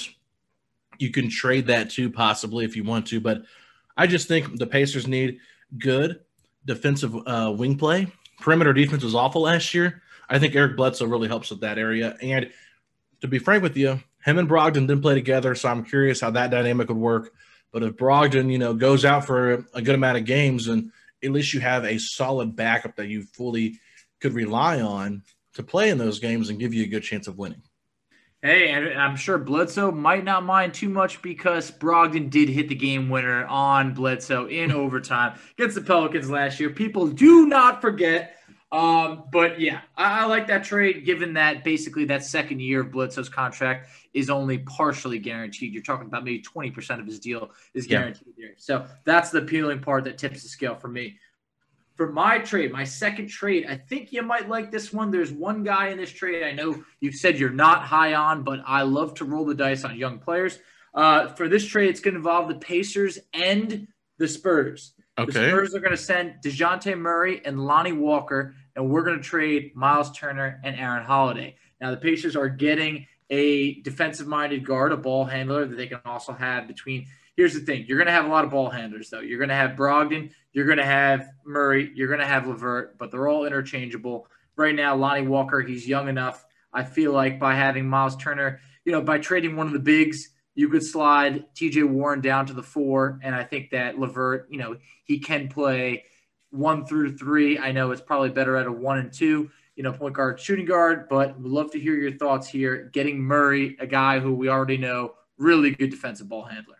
You 0.99 1.11
can 1.11 1.29
trade 1.29 1.67
that 1.67 1.89
too, 1.89 2.09
possibly, 2.09 2.65
if 2.65 2.75
you 2.75 2.83
want 2.83 3.07
to. 3.07 3.19
But 3.19 3.43
I 3.95 4.07
just 4.07 4.27
think 4.27 4.57
the 4.57 4.67
Pacers 4.67 5.07
need 5.07 5.39
good 5.77 6.19
defensive 6.65 7.15
uh, 7.25 7.53
wing 7.57 7.77
play. 7.77 8.07
Perimeter 8.39 8.73
defense 8.73 9.03
was 9.03 9.15
awful 9.15 9.43
last 9.43 9.73
year. 9.73 10.01
I 10.29 10.39
think 10.39 10.55
Eric 10.55 10.75
Bledsoe 10.75 11.05
really 11.05 11.27
helps 11.27 11.49
with 11.49 11.61
that 11.61 11.79
area. 11.79 12.15
And 12.21 12.51
to 13.21 13.27
be 13.27 13.39
frank 13.39 13.63
with 13.63 13.77
you, 13.77 13.99
him 14.23 14.37
and 14.37 14.49
Brogdon 14.49 14.87
didn't 14.87 15.01
play 15.01 15.15
together, 15.15 15.55
so 15.55 15.69
I'm 15.69 15.85
curious 15.85 16.19
how 16.19 16.31
that 16.31 16.51
dynamic 16.51 16.89
would 16.89 16.97
work. 16.97 17.33
But 17.71 17.83
if 17.83 17.95
Brogdon, 17.95 18.51
you 18.51 18.57
know, 18.57 18.73
goes 18.73 19.05
out 19.05 19.25
for 19.25 19.65
a 19.73 19.81
good 19.81 19.95
amount 19.95 20.17
of 20.17 20.25
games, 20.25 20.67
and 20.67 20.91
at 21.23 21.31
least 21.31 21.53
you 21.53 21.59
have 21.61 21.85
a 21.85 21.97
solid 21.97 22.55
backup 22.55 22.95
that 22.97 23.07
you 23.07 23.23
fully 23.23 23.79
could 24.19 24.33
rely 24.33 24.81
on 24.81 25.23
to 25.53 25.63
play 25.63 25.89
in 25.89 25.97
those 25.97 26.19
games 26.19 26.49
and 26.49 26.59
give 26.59 26.73
you 26.73 26.83
a 26.83 26.87
good 26.87 27.03
chance 27.03 27.27
of 27.27 27.37
winning. 27.37 27.61
Hey, 28.43 28.69
and 28.69 28.87
I'm 28.99 29.15
sure 29.15 29.39
Bledsoe 29.39 29.91
might 29.91 30.23
not 30.23 30.45
mind 30.45 30.75
too 30.75 30.89
much 30.89 31.23
because 31.23 31.71
Brogdon 31.71 32.29
did 32.29 32.49
hit 32.49 32.69
the 32.69 32.75
game 32.75 33.09
winner 33.09 33.45
on 33.47 33.95
Bledsoe 33.95 34.47
in 34.47 34.71
overtime 34.73 35.39
against 35.57 35.75
the 35.75 35.81
Pelicans 35.81 36.29
last 36.29 36.59
year. 36.59 36.69
People 36.69 37.07
do 37.07 37.47
not 37.47 37.81
forget. 37.81 38.35
Um, 38.71 39.23
but 39.31 39.61
yeah, 39.61 39.81
I, 39.95 40.23
I, 40.23 40.25
like 40.25 40.47
that 40.47 40.65
trade 40.65 41.05
given 41.05 41.33
that 41.35 41.63
basically 41.63 42.03
that 42.05 42.23
second 42.25 42.59
year 42.59 42.81
of 42.81 42.91
Bledsoe's 42.91 43.29
contract 43.29 43.89
is 44.13 44.29
only 44.29 44.57
partially 44.57 45.19
guaranteed. 45.19 45.73
You're 45.73 45.83
talking 45.83 46.05
about 46.05 46.25
maybe 46.25 46.43
20% 46.43 46.99
of 46.99 47.05
his 47.05 47.17
deal 47.17 47.51
is 47.73 47.87
guaranteed 47.87 48.33
yeah. 48.35 48.47
there. 48.47 48.55
So 48.57 48.85
that's 49.05 49.29
the 49.29 49.39
appealing 49.39 49.79
part 49.79 50.03
that 50.03 50.17
tips 50.17 50.43
the 50.43 50.49
scale 50.49 50.75
for 50.75 50.89
me 50.89 51.17
for 51.97 52.11
my 52.11 52.37
trade, 52.37 52.71
my 52.71 52.83
second 52.83 53.27
trade, 53.27 53.65
I 53.67 53.75
think 53.75 54.13
you 54.13 54.21
might 54.21 54.47
like 54.47 54.71
this 54.71 54.93
one. 54.93 55.09
There's 55.09 55.31
one 55.31 55.63
guy 55.63 55.87
in 55.87 55.97
this 55.97 56.11
trade 56.11 56.43
I 56.43 56.51
know 56.51 56.83
you've 57.01 57.15
said 57.15 57.39
you're 57.39 57.49
not 57.49 57.81
high 57.81 58.13
on, 58.13 58.43
but 58.43 58.59
I 58.65 58.83
love 58.83 59.15
to 59.15 59.25
roll 59.25 59.45
the 59.45 59.55
dice 59.55 59.83
on 59.83 59.97
young 59.97 60.19
players. 60.19 60.59
Uh, 60.93 61.29
for 61.29 61.49
this 61.49 61.65
trade, 61.65 61.89
it's 61.89 61.99
going 61.99 62.13
to 62.13 62.19
involve 62.19 62.47
the 62.49 62.55
Pacers 62.55 63.17
and 63.33 63.87
the 64.19 64.27
Spurs. 64.27 64.93
Okay. 65.17 65.31
The 65.31 65.49
Spurs 65.49 65.75
are 65.75 65.79
going 65.79 65.91
to 65.91 65.97
send 65.97 66.35
Dejounte 66.45 66.97
Murray 66.97 67.41
and 67.43 67.59
Lonnie 67.59 67.93
Walker, 67.93 68.55
and 68.75 68.89
we're 68.89 69.03
going 69.03 69.17
to 69.17 69.23
trade 69.23 69.75
Miles 69.75 70.11
Turner 70.11 70.61
and 70.63 70.75
Aaron 70.75 71.03
Holiday. 71.03 71.55
Now, 71.81 71.89
the 71.89 71.97
Pacers 71.97 72.35
are 72.35 72.47
getting 72.47 73.07
a 73.31 73.81
defensive 73.81 74.27
minded 74.27 74.65
guard, 74.65 74.91
a 74.91 74.97
ball 74.97 75.25
handler 75.25 75.65
that 75.65 75.75
they 75.75 75.87
can 75.87 75.99
also 76.05 76.31
have 76.31 76.67
between 76.67 77.07
here's 77.37 77.53
the 77.53 77.61
thing: 77.61 77.85
you're 77.87 77.97
going 77.97 78.07
to 78.07 78.11
have 78.13 78.25
a 78.25 78.29
lot 78.29 78.43
of 78.43 78.51
ball 78.51 78.69
handlers, 78.69 79.09
though. 79.09 79.21
You're 79.21 79.37
going 79.37 79.49
to 79.49 79.55
have 79.55 79.77
Brogdon, 79.77 80.31
you're 80.51 80.65
going 80.65 80.79
to 80.79 80.85
have 80.85 81.29
Murray, 81.45 81.91
you're 81.95 82.09
going 82.09 82.19
to 82.19 82.25
have 82.25 82.47
LeVert, 82.47 82.97
but 82.97 83.11
they're 83.11 83.29
all 83.29 83.45
interchangeable. 83.45 84.27
Right 84.57 84.75
now, 84.75 84.95
Lonnie 84.95 85.27
Walker, 85.27 85.61
he's 85.61 85.87
young 85.87 86.09
enough. 86.09 86.43
I 86.73 86.83
feel 86.83 87.13
like 87.13 87.39
by 87.39 87.55
having 87.55 87.87
Miles 87.87 88.17
Turner, 88.17 88.59
you 88.83 88.91
know, 88.91 89.01
by 89.01 89.19
trading 89.19 89.55
one 89.55 89.67
of 89.67 89.73
the 89.73 89.79
bigs, 89.79 90.29
you 90.55 90.67
could 90.67 90.83
slide 90.83 91.45
T.J. 91.55 91.83
Warren 91.83 92.19
down 92.19 92.47
to 92.47 92.53
the 92.53 92.63
four, 92.63 93.19
and 93.23 93.33
I 93.33 93.43
think 93.43 93.69
that 93.69 93.97
LeVert, 93.97 94.47
you 94.49 94.57
know, 94.57 94.77
he 95.05 95.19
can 95.19 95.47
play 95.47 96.03
one 96.49 96.85
through 96.85 97.17
three. 97.17 97.59
I 97.59 97.71
know 97.71 97.91
it's 97.91 98.01
probably 98.01 98.29
better 98.29 98.57
at 98.57 98.65
a 98.65 98.71
one 98.71 98.97
and 98.97 99.13
two 99.13 99.51
you 99.77 99.83
know, 99.83 99.93
point 99.93 100.15
guard, 100.15 100.39
shooting 100.39 100.65
guard, 100.65 101.07
but 101.07 101.39
would 101.39 101.51
love 101.51 101.71
to 101.71 101.79
hear 101.79 101.93
your 101.93 102.11
thoughts 102.11 102.49
here. 102.49 102.89
Getting 102.93 103.21
Murray, 103.21 103.77
a 103.79 103.85
guy 103.85 104.19
who 104.19 104.33
we 104.33 104.49
already 104.49 104.77
know, 104.77 105.13
really 105.37 105.69
good 105.69 105.91
defensive 105.91 106.27
ball 106.27 106.45
handler. 106.45 106.76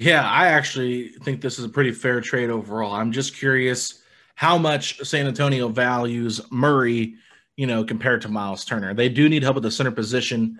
Yeah, 0.00 0.26
I 0.26 0.46
actually 0.46 1.08
think 1.08 1.42
this 1.42 1.58
is 1.58 1.66
a 1.66 1.68
pretty 1.68 1.92
fair 1.92 2.22
trade 2.22 2.48
overall. 2.48 2.94
I'm 2.94 3.12
just 3.12 3.36
curious 3.36 4.02
how 4.34 4.56
much 4.56 4.98
San 5.06 5.26
Antonio 5.26 5.68
values 5.68 6.40
Murray, 6.50 7.16
you 7.56 7.66
know, 7.66 7.84
compared 7.84 8.22
to 8.22 8.28
Miles 8.28 8.64
Turner. 8.64 8.94
They 8.94 9.10
do 9.10 9.28
need 9.28 9.42
help 9.42 9.58
at 9.58 9.62
the 9.62 9.70
center 9.70 9.90
position. 9.90 10.58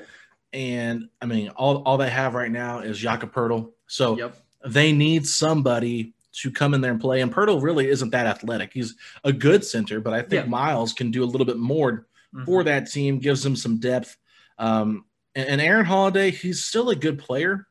And 0.52 1.08
I 1.22 1.26
mean, 1.26 1.48
all, 1.56 1.82
all 1.84 1.96
they 1.96 2.10
have 2.10 2.34
right 2.34 2.50
now 2.50 2.80
is 2.80 2.98
Jakob 2.98 3.32
Poeltl. 3.32 3.72
So 3.86 4.18
yep. 4.18 4.36
they 4.66 4.92
need 4.92 5.26
somebody 5.26 6.12
to 6.32 6.50
come 6.50 6.74
in 6.74 6.82
there 6.82 6.92
and 6.92 7.00
play. 7.00 7.22
And 7.22 7.32
Poeltl 7.32 7.62
really 7.62 7.88
isn't 7.88 8.10
that 8.10 8.26
athletic. 8.26 8.74
He's 8.74 8.94
a 9.24 9.32
good 9.32 9.64
center, 9.64 10.00
but 10.00 10.12
I 10.12 10.20
think 10.20 10.44
yeah. 10.44 10.50
Miles 10.50 10.92
can 10.92 11.10
do 11.10 11.24
a 11.24 11.30
little 11.30 11.46
bit 11.46 11.56
more 11.56 12.06
mm-hmm. 12.34 12.44
for 12.44 12.62
that 12.64 12.90
team, 12.90 13.18
gives 13.18 13.42
them 13.42 13.56
some 13.56 13.80
depth. 13.80 14.18
Um, 14.58 15.06
and, 15.34 15.48
and 15.48 15.60
Aaron 15.62 15.86
Holiday, 15.86 16.30
he's 16.30 16.62
still 16.62 16.90
a 16.90 16.94
good 16.94 17.18
player 17.18 17.66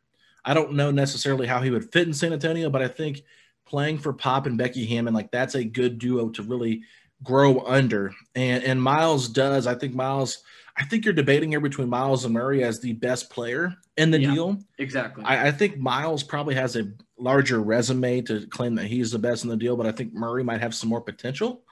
I 0.50 0.56
don't 0.56 0.74
know 0.74 0.90
necessarily 0.90 1.46
how 1.46 1.62
he 1.62 1.70
would 1.70 1.92
fit 1.92 2.08
in 2.08 2.14
San 2.14 2.34
Antonio, 2.34 2.72
but 2.72 2.82
I 2.82 2.88
think 2.88 3.22
playing 3.68 4.00
for 4.00 4.14
Pop 4.14 4.48
and 4.48 4.58
Becky 4.58 4.84
Hammon, 4.88 5.14
like 5.14 5.30
that's 5.30 5.54
a 5.54 5.64
good 5.64 6.00
duo 6.00 6.30
to 6.30 6.42
really 6.42 6.82
grow 7.22 7.60
under. 7.68 8.16
And 8.34 8.64
and 8.64 8.82
Miles 8.82 9.30
does. 9.30 9.68
I 9.68 9.76
think 9.76 9.94
Miles. 9.94 10.42
I 10.76 10.86
think 10.86 11.06
you're 11.06 11.14
debating 11.14 11.52
here 11.52 11.60
between 11.60 11.88
Miles 11.88 12.26
and 12.26 12.34
Murray 12.34 12.64
as 12.64 12.80
the 12.80 12.94
best 12.94 13.30
player 13.30 13.76
in 13.96 14.10
the 14.10 14.20
yeah, 14.20 14.34
deal. 14.34 14.60
Exactly. 14.80 15.24
I, 15.24 15.50
I, 15.50 15.52
think 15.52 15.78
Miles 15.78 16.24
probably 16.24 16.56
has 16.56 16.78
a 16.78 16.94
larger 17.18 17.60
resume 17.62 18.22
to 18.22 18.48
claim 18.48 18.76
that 18.76 18.86
he's 18.86 19.12
the 19.12 19.20
best 19.20 19.44
in 19.44 19.50
the 19.50 19.58
deal, 19.58 19.76
but 19.76 19.86
I 19.86 19.92
think 19.92 20.14
Murray 20.14 20.42
might 20.42 20.62
have 20.62 20.74
some 20.74 20.90
more 20.90 21.02
potential. 21.02 21.64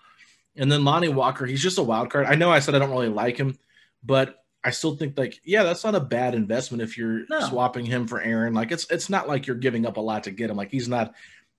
And 0.57 0.69
then 0.69 0.83
Lonnie 0.83 1.07
Walker, 1.07 1.45
he's 1.45 1.63
just 1.63 1.77
a 1.77 1.83
wild 1.83 2.09
card. 2.09 2.25
I 2.25 2.35
know 2.35 2.51
I 2.51 2.59
said 2.59 2.75
I 2.75 2.79
don't 2.79 2.91
really 2.91 3.07
like 3.07 3.37
him, 3.37 3.57
but 4.03 4.43
I 4.63 4.71
still 4.71 4.95
think 4.95 5.17
like 5.17 5.39
yeah, 5.43 5.63
that's 5.63 5.83
not 5.83 5.95
a 5.95 5.99
bad 5.99 6.35
investment 6.35 6.81
if 6.81 6.97
you're 6.97 7.25
no. 7.29 7.39
swapping 7.41 7.85
him 7.85 8.07
for 8.07 8.21
Aaron. 8.21 8.53
Like 8.53 8.71
it's 8.71 8.89
it's 8.89 9.09
not 9.09 9.27
like 9.27 9.47
you're 9.47 9.55
giving 9.55 9.85
up 9.85 9.97
a 9.97 10.01
lot 10.01 10.23
to 10.23 10.31
get 10.31 10.49
him. 10.49 10.57
Like 10.57 10.71
he's 10.71 10.89
not 10.89 11.13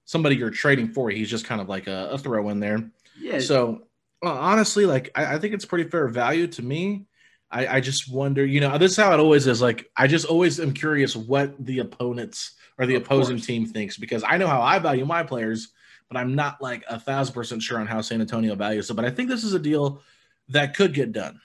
somebody 0.04 0.36
you're 0.36 0.50
trading 0.50 0.92
for. 0.92 1.10
He's 1.10 1.30
just 1.30 1.44
kind 1.44 1.60
of 1.60 1.68
like 1.68 1.86
a, 1.86 2.10
a 2.12 2.18
throw 2.18 2.48
in 2.48 2.60
there. 2.60 2.90
Yeah. 3.18 3.40
So 3.40 3.82
uh, 4.24 4.30
honestly, 4.30 4.86
like 4.86 5.10
I, 5.14 5.34
I, 5.34 5.38
think 5.38 5.54
it's 5.54 5.64
pretty 5.64 5.88
fair 5.88 6.08
value 6.08 6.46
to 6.48 6.62
me. 6.62 7.06
I, 7.50 7.66
I 7.66 7.80
just 7.80 8.10
wonder, 8.10 8.44
you 8.44 8.60
know, 8.60 8.76
this 8.78 8.92
is 8.92 8.96
how 8.96 9.12
it 9.12 9.20
always 9.20 9.46
is. 9.46 9.62
Like 9.62 9.90
I 9.96 10.06
just 10.06 10.26
always 10.26 10.60
am 10.60 10.74
curious 10.74 11.14
what 11.14 11.54
the 11.64 11.80
opponents 11.80 12.56
or 12.78 12.86
the 12.86 12.96
of 12.96 13.02
opposing 13.02 13.36
course. 13.36 13.46
team 13.46 13.66
thinks 13.66 13.96
because 13.96 14.24
I 14.26 14.38
know 14.38 14.48
how 14.48 14.60
I 14.60 14.78
value 14.78 15.04
my 15.04 15.22
players, 15.22 15.72
but 16.08 16.16
I'm 16.16 16.34
not 16.34 16.60
like 16.60 16.84
a 16.88 16.98
thousand 16.98 17.34
percent 17.34 17.62
sure 17.62 17.78
on 17.78 17.86
how 17.86 18.00
San 18.00 18.20
Antonio 18.20 18.54
values 18.54 18.90
it. 18.90 18.94
But 18.94 19.04
I 19.04 19.10
think 19.10 19.28
this 19.28 19.44
is 19.44 19.54
a 19.54 19.58
deal 19.58 20.02
that 20.48 20.74
could 20.74 20.94
get 20.94 21.12
done. 21.12 21.40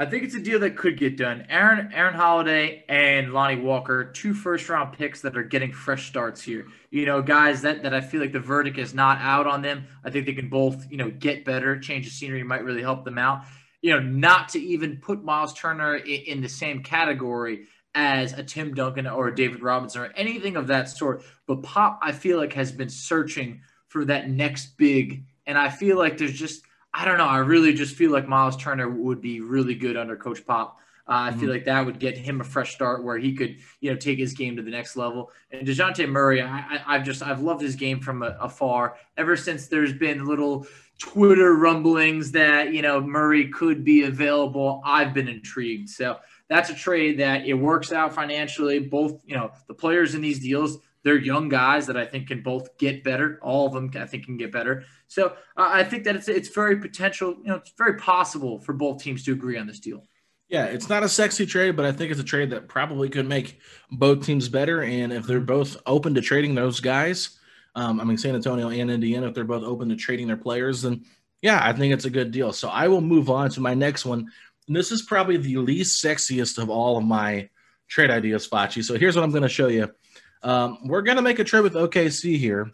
I 0.00 0.06
think 0.06 0.24
it's 0.24 0.34
a 0.34 0.40
deal 0.40 0.60
that 0.60 0.78
could 0.78 0.96
get 0.96 1.18
done. 1.18 1.44
Aaron 1.50 1.92
Aaron 1.92 2.14
Holiday 2.14 2.86
and 2.88 3.34
Lonnie 3.34 3.60
Walker, 3.60 4.02
two 4.02 4.32
first 4.32 4.66
round 4.70 4.96
picks 4.96 5.20
that 5.20 5.36
are 5.36 5.42
getting 5.42 5.74
fresh 5.74 6.08
starts 6.08 6.40
here. 6.40 6.68
You 6.90 7.04
know, 7.04 7.20
guys 7.20 7.60
that, 7.60 7.82
that 7.82 7.92
I 7.92 8.00
feel 8.00 8.22
like 8.22 8.32
the 8.32 8.40
verdict 8.40 8.78
is 8.78 8.94
not 8.94 9.18
out 9.20 9.46
on 9.46 9.60
them. 9.60 9.84
I 10.02 10.08
think 10.08 10.24
they 10.24 10.32
can 10.32 10.48
both, 10.48 10.90
you 10.90 10.96
know, 10.96 11.10
get 11.10 11.44
better. 11.44 11.78
Change 11.78 12.06
of 12.06 12.14
scenery 12.14 12.42
might 12.42 12.64
really 12.64 12.80
help 12.80 13.04
them 13.04 13.18
out. 13.18 13.42
You 13.82 13.92
know, 13.92 14.00
not 14.00 14.48
to 14.50 14.58
even 14.58 15.02
put 15.02 15.22
Miles 15.22 15.52
Turner 15.52 15.96
in, 15.96 16.22
in 16.22 16.40
the 16.40 16.48
same 16.48 16.82
category 16.82 17.66
as 17.94 18.32
a 18.32 18.42
Tim 18.42 18.72
Duncan 18.72 19.06
or 19.06 19.28
a 19.28 19.34
David 19.34 19.62
Robinson 19.62 20.00
or 20.00 20.12
anything 20.16 20.56
of 20.56 20.68
that 20.68 20.88
sort. 20.88 21.24
But 21.46 21.62
Pop, 21.62 22.00
I 22.02 22.12
feel 22.12 22.38
like, 22.38 22.54
has 22.54 22.72
been 22.72 22.88
searching 22.88 23.60
for 23.88 24.06
that 24.06 24.30
next 24.30 24.78
big. 24.78 25.26
And 25.46 25.58
I 25.58 25.68
feel 25.68 25.98
like 25.98 26.16
there's 26.16 26.32
just 26.32 26.62
I 26.92 27.04
don't 27.04 27.18
know. 27.18 27.26
I 27.26 27.38
really 27.38 27.72
just 27.72 27.96
feel 27.96 28.10
like 28.10 28.28
Miles 28.28 28.56
Turner 28.56 28.88
would 28.88 29.20
be 29.20 29.40
really 29.40 29.74
good 29.74 29.96
under 29.96 30.16
Coach 30.16 30.44
Pop. 30.44 30.78
Uh, 31.08 31.12
I 31.12 31.30
mm-hmm. 31.30 31.40
feel 31.40 31.50
like 31.50 31.64
that 31.64 31.84
would 31.84 31.98
get 31.98 32.16
him 32.16 32.40
a 32.40 32.44
fresh 32.44 32.72
start 32.72 33.02
where 33.02 33.18
he 33.18 33.34
could, 33.34 33.56
you 33.80 33.90
know, 33.90 33.96
take 33.96 34.18
his 34.18 34.32
game 34.32 34.56
to 34.56 34.62
the 34.62 34.70
next 34.70 34.96
level. 34.96 35.30
And 35.50 35.66
Dejounte 35.66 36.08
Murray, 36.08 36.40
I, 36.40 36.78
have 36.86 37.04
just 37.04 37.22
I've 37.22 37.42
loved 37.42 37.62
his 37.62 37.74
game 37.74 38.00
from 38.00 38.22
afar 38.22 38.96
ever 39.16 39.36
since 39.36 39.66
there's 39.66 39.92
been 39.92 40.26
little 40.26 40.66
Twitter 41.00 41.54
rumblings 41.54 42.30
that 42.32 42.74
you 42.74 42.82
know 42.82 43.00
Murray 43.00 43.48
could 43.48 43.82
be 43.84 44.04
available. 44.04 44.82
I've 44.84 45.14
been 45.14 45.28
intrigued. 45.28 45.88
So 45.88 46.18
that's 46.48 46.68
a 46.70 46.74
trade 46.74 47.18
that 47.20 47.46
it 47.46 47.54
works 47.54 47.90
out 47.90 48.14
financially. 48.14 48.78
Both 48.78 49.22
you 49.24 49.34
know 49.34 49.50
the 49.66 49.74
players 49.74 50.14
in 50.14 50.20
these 50.20 50.38
deals 50.40 50.78
they're 51.02 51.18
young 51.18 51.48
guys 51.48 51.86
that 51.86 51.96
I 51.96 52.04
think 52.04 52.28
can 52.28 52.42
both 52.42 52.76
get 52.78 53.02
better. 53.02 53.38
All 53.42 53.66
of 53.66 53.72
them, 53.72 53.90
I 54.00 54.06
think, 54.06 54.26
can 54.26 54.36
get 54.36 54.52
better. 54.52 54.84
So 55.06 55.28
uh, 55.56 55.68
I 55.72 55.84
think 55.84 56.04
that 56.04 56.16
it's 56.16 56.28
it's 56.28 56.48
very 56.48 56.76
potential. 56.76 57.36
You 57.42 57.48
know, 57.48 57.56
it's 57.56 57.72
very 57.76 57.96
possible 57.96 58.60
for 58.60 58.72
both 58.72 59.02
teams 59.02 59.24
to 59.24 59.32
agree 59.32 59.58
on 59.58 59.66
this 59.66 59.80
deal. 59.80 60.04
Yeah, 60.48 60.64
it's 60.64 60.88
not 60.88 61.04
a 61.04 61.08
sexy 61.08 61.46
trade, 61.46 61.76
but 61.76 61.84
I 61.84 61.92
think 61.92 62.10
it's 62.10 62.20
a 62.20 62.24
trade 62.24 62.50
that 62.50 62.68
probably 62.68 63.08
could 63.08 63.28
make 63.28 63.60
both 63.90 64.26
teams 64.26 64.48
better. 64.48 64.82
And 64.82 65.12
if 65.12 65.24
they're 65.24 65.40
both 65.40 65.76
open 65.86 66.14
to 66.14 66.20
trading 66.20 66.56
those 66.56 66.80
guys, 66.80 67.38
um, 67.76 68.00
I 68.00 68.04
mean 68.04 68.18
San 68.18 68.34
Antonio 68.34 68.68
and 68.68 68.90
Indiana, 68.90 69.28
if 69.28 69.34
they're 69.34 69.44
both 69.44 69.62
open 69.62 69.88
to 69.90 69.96
trading 69.96 70.26
their 70.26 70.36
players, 70.36 70.82
then 70.82 71.04
yeah, 71.40 71.60
I 71.62 71.72
think 71.72 71.94
it's 71.94 72.04
a 72.04 72.10
good 72.10 72.32
deal. 72.32 72.52
So 72.52 72.68
I 72.68 72.88
will 72.88 73.00
move 73.00 73.30
on 73.30 73.50
to 73.50 73.60
my 73.60 73.74
next 73.74 74.04
one. 74.04 74.30
And 74.66 74.76
this 74.76 74.92
is 74.92 75.02
probably 75.02 75.36
the 75.36 75.56
least 75.56 76.04
sexiest 76.04 76.58
of 76.58 76.68
all 76.68 76.96
of 76.98 77.04
my 77.04 77.48
trade 77.88 78.10
ideas, 78.10 78.46
Facci. 78.48 78.84
So 78.84 78.98
here's 78.98 79.16
what 79.16 79.24
I'm 79.24 79.30
going 79.30 79.42
to 79.42 79.48
show 79.48 79.68
you. 79.68 79.90
Um, 80.42 80.78
we're 80.86 81.02
going 81.02 81.16
to 81.16 81.22
make 81.22 81.38
a 81.38 81.44
trade 81.44 81.62
with 81.62 81.74
OKC 81.74 82.38
here, 82.38 82.70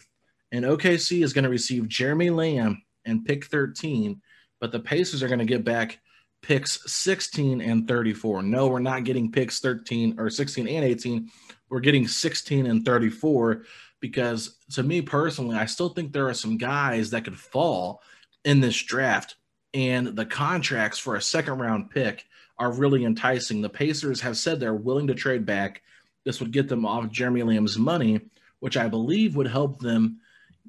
and 0.52 0.64
OKC 0.64 1.22
is 1.22 1.32
going 1.32 1.44
to 1.44 1.50
receive 1.50 1.88
Jeremy 1.88 2.30
Lamb 2.30 2.82
and 3.04 3.24
pick 3.24 3.46
13, 3.46 4.20
but 4.60 4.72
the 4.72 4.80
Pacers 4.80 5.22
are 5.22 5.28
going 5.28 5.40
to 5.40 5.44
get 5.44 5.64
back 5.64 5.98
picks 6.42 6.80
16 6.92 7.60
and 7.60 7.88
34. 7.88 8.42
No, 8.42 8.68
we're 8.68 8.78
not 8.78 9.04
getting 9.04 9.32
picks 9.32 9.58
13 9.58 10.14
or 10.18 10.30
16 10.30 10.68
and 10.68 10.84
18. 10.84 11.28
we're 11.68 11.80
getting 11.80 12.06
16 12.06 12.66
and 12.66 12.84
34 12.84 13.64
because 14.00 14.56
to 14.72 14.82
me 14.82 15.02
personally, 15.02 15.56
I 15.56 15.66
still 15.66 15.88
think 15.88 16.12
there 16.12 16.28
are 16.28 16.34
some 16.34 16.56
guys 16.56 17.10
that 17.10 17.24
could 17.24 17.38
fall 17.38 18.02
in 18.44 18.60
this 18.60 18.80
draft. 18.80 19.36
And 19.74 20.08
the 20.08 20.24
contracts 20.24 20.98
for 20.98 21.16
a 21.16 21.22
second 21.22 21.58
round 21.58 21.90
pick 21.90 22.24
are 22.58 22.72
really 22.72 23.04
enticing. 23.04 23.60
The 23.60 23.68
Pacers 23.68 24.20
have 24.20 24.36
said 24.38 24.60
they're 24.60 24.74
willing 24.74 25.08
to 25.08 25.14
trade 25.14 25.44
back. 25.44 25.82
This 26.26 26.40
would 26.40 26.50
get 26.50 26.68
them 26.68 26.84
off 26.84 27.08
Jeremy 27.08 27.44
Lamb's 27.44 27.78
money, 27.78 28.20
which 28.58 28.76
I 28.76 28.88
believe 28.88 29.36
would 29.36 29.46
help 29.46 29.78
them, 29.78 30.18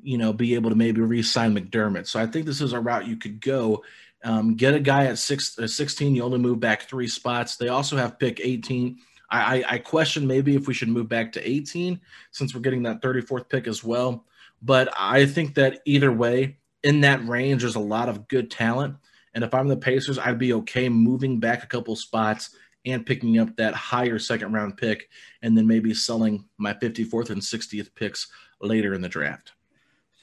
you 0.04 0.20
know, 0.20 0.32
be 0.32 0.54
able 0.54 0.70
to 0.70 0.76
maybe 0.76 1.02
re-sign 1.02 1.56
McDermott. 1.56 2.06
So 2.06 2.20
I 2.20 2.28
think 2.28 2.46
this 2.46 2.62
is 2.62 2.74
a 2.74 2.80
route 2.80 3.08
you 3.08 3.18
could 3.18 3.42
go. 3.42 3.84
Um, 4.24 4.56
get 4.56 4.76
a 4.76 4.80
guy 4.80 5.08
at 5.08 5.18
six, 5.18 5.58
uh, 5.58 5.66
16, 5.66 6.16
you 6.16 6.22
only 6.22 6.38
move 6.38 6.60
back 6.60 6.84
three 6.84 7.08
spots. 7.08 7.58
They 7.58 7.70
also 7.70 7.98
have 7.98 8.20
pick 8.20 8.40
18. 8.40 9.00
I, 9.32 9.58
I, 9.58 9.64
I 9.68 9.78
question 9.80 10.28
maybe 10.28 10.56
if 10.56 10.68
we 10.68 10.76
should 10.76 10.90
move 10.90 11.10
back 11.10 11.32
to 11.34 11.50
18 11.50 12.00
since 12.30 12.54
we're 12.54 12.62
getting 12.62 12.84
that 12.84 13.02
34th 13.02 13.50
pick 13.50 13.68
as 13.68 13.84
well. 13.84 14.26
But 14.62 14.94
I 14.96 15.26
think 15.26 15.56
that 15.56 15.82
either 15.86 16.12
way, 16.12 16.58
in 16.84 17.02
that 17.02 17.28
range, 17.28 17.64
there's 17.64 17.76
a 17.76 17.80
lot 17.80 18.10
of 18.10 18.28
good 18.28 18.52
talent. 18.52 18.96
And 19.34 19.44
if 19.44 19.56
I'm 19.56 19.68
the 19.68 19.76
Pacers, 19.76 20.20
I'd 20.20 20.38
be 20.38 20.54
okay 20.54 20.88
moving 20.88 21.40
back 21.40 21.64
a 21.64 21.68
couple 21.68 21.96
spots 21.96 22.52
and 22.88 23.06
picking 23.06 23.40
up 23.40 23.56
that 23.56 23.74
higher 23.74 24.20
second 24.20 24.54
round 24.54 24.78
pick 24.78 25.10
and 25.42 25.58
then 25.58 25.68
maybe 25.68 25.94
selling 25.94 26.46
my 26.58 26.74
54th 26.74 27.30
and 27.30 27.42
60th 27.42 27.94
picks 27.96 28.28
later 28.62 28.94
in 28.94 29.02
the 29.02 29.10
draft. 29.10 29.54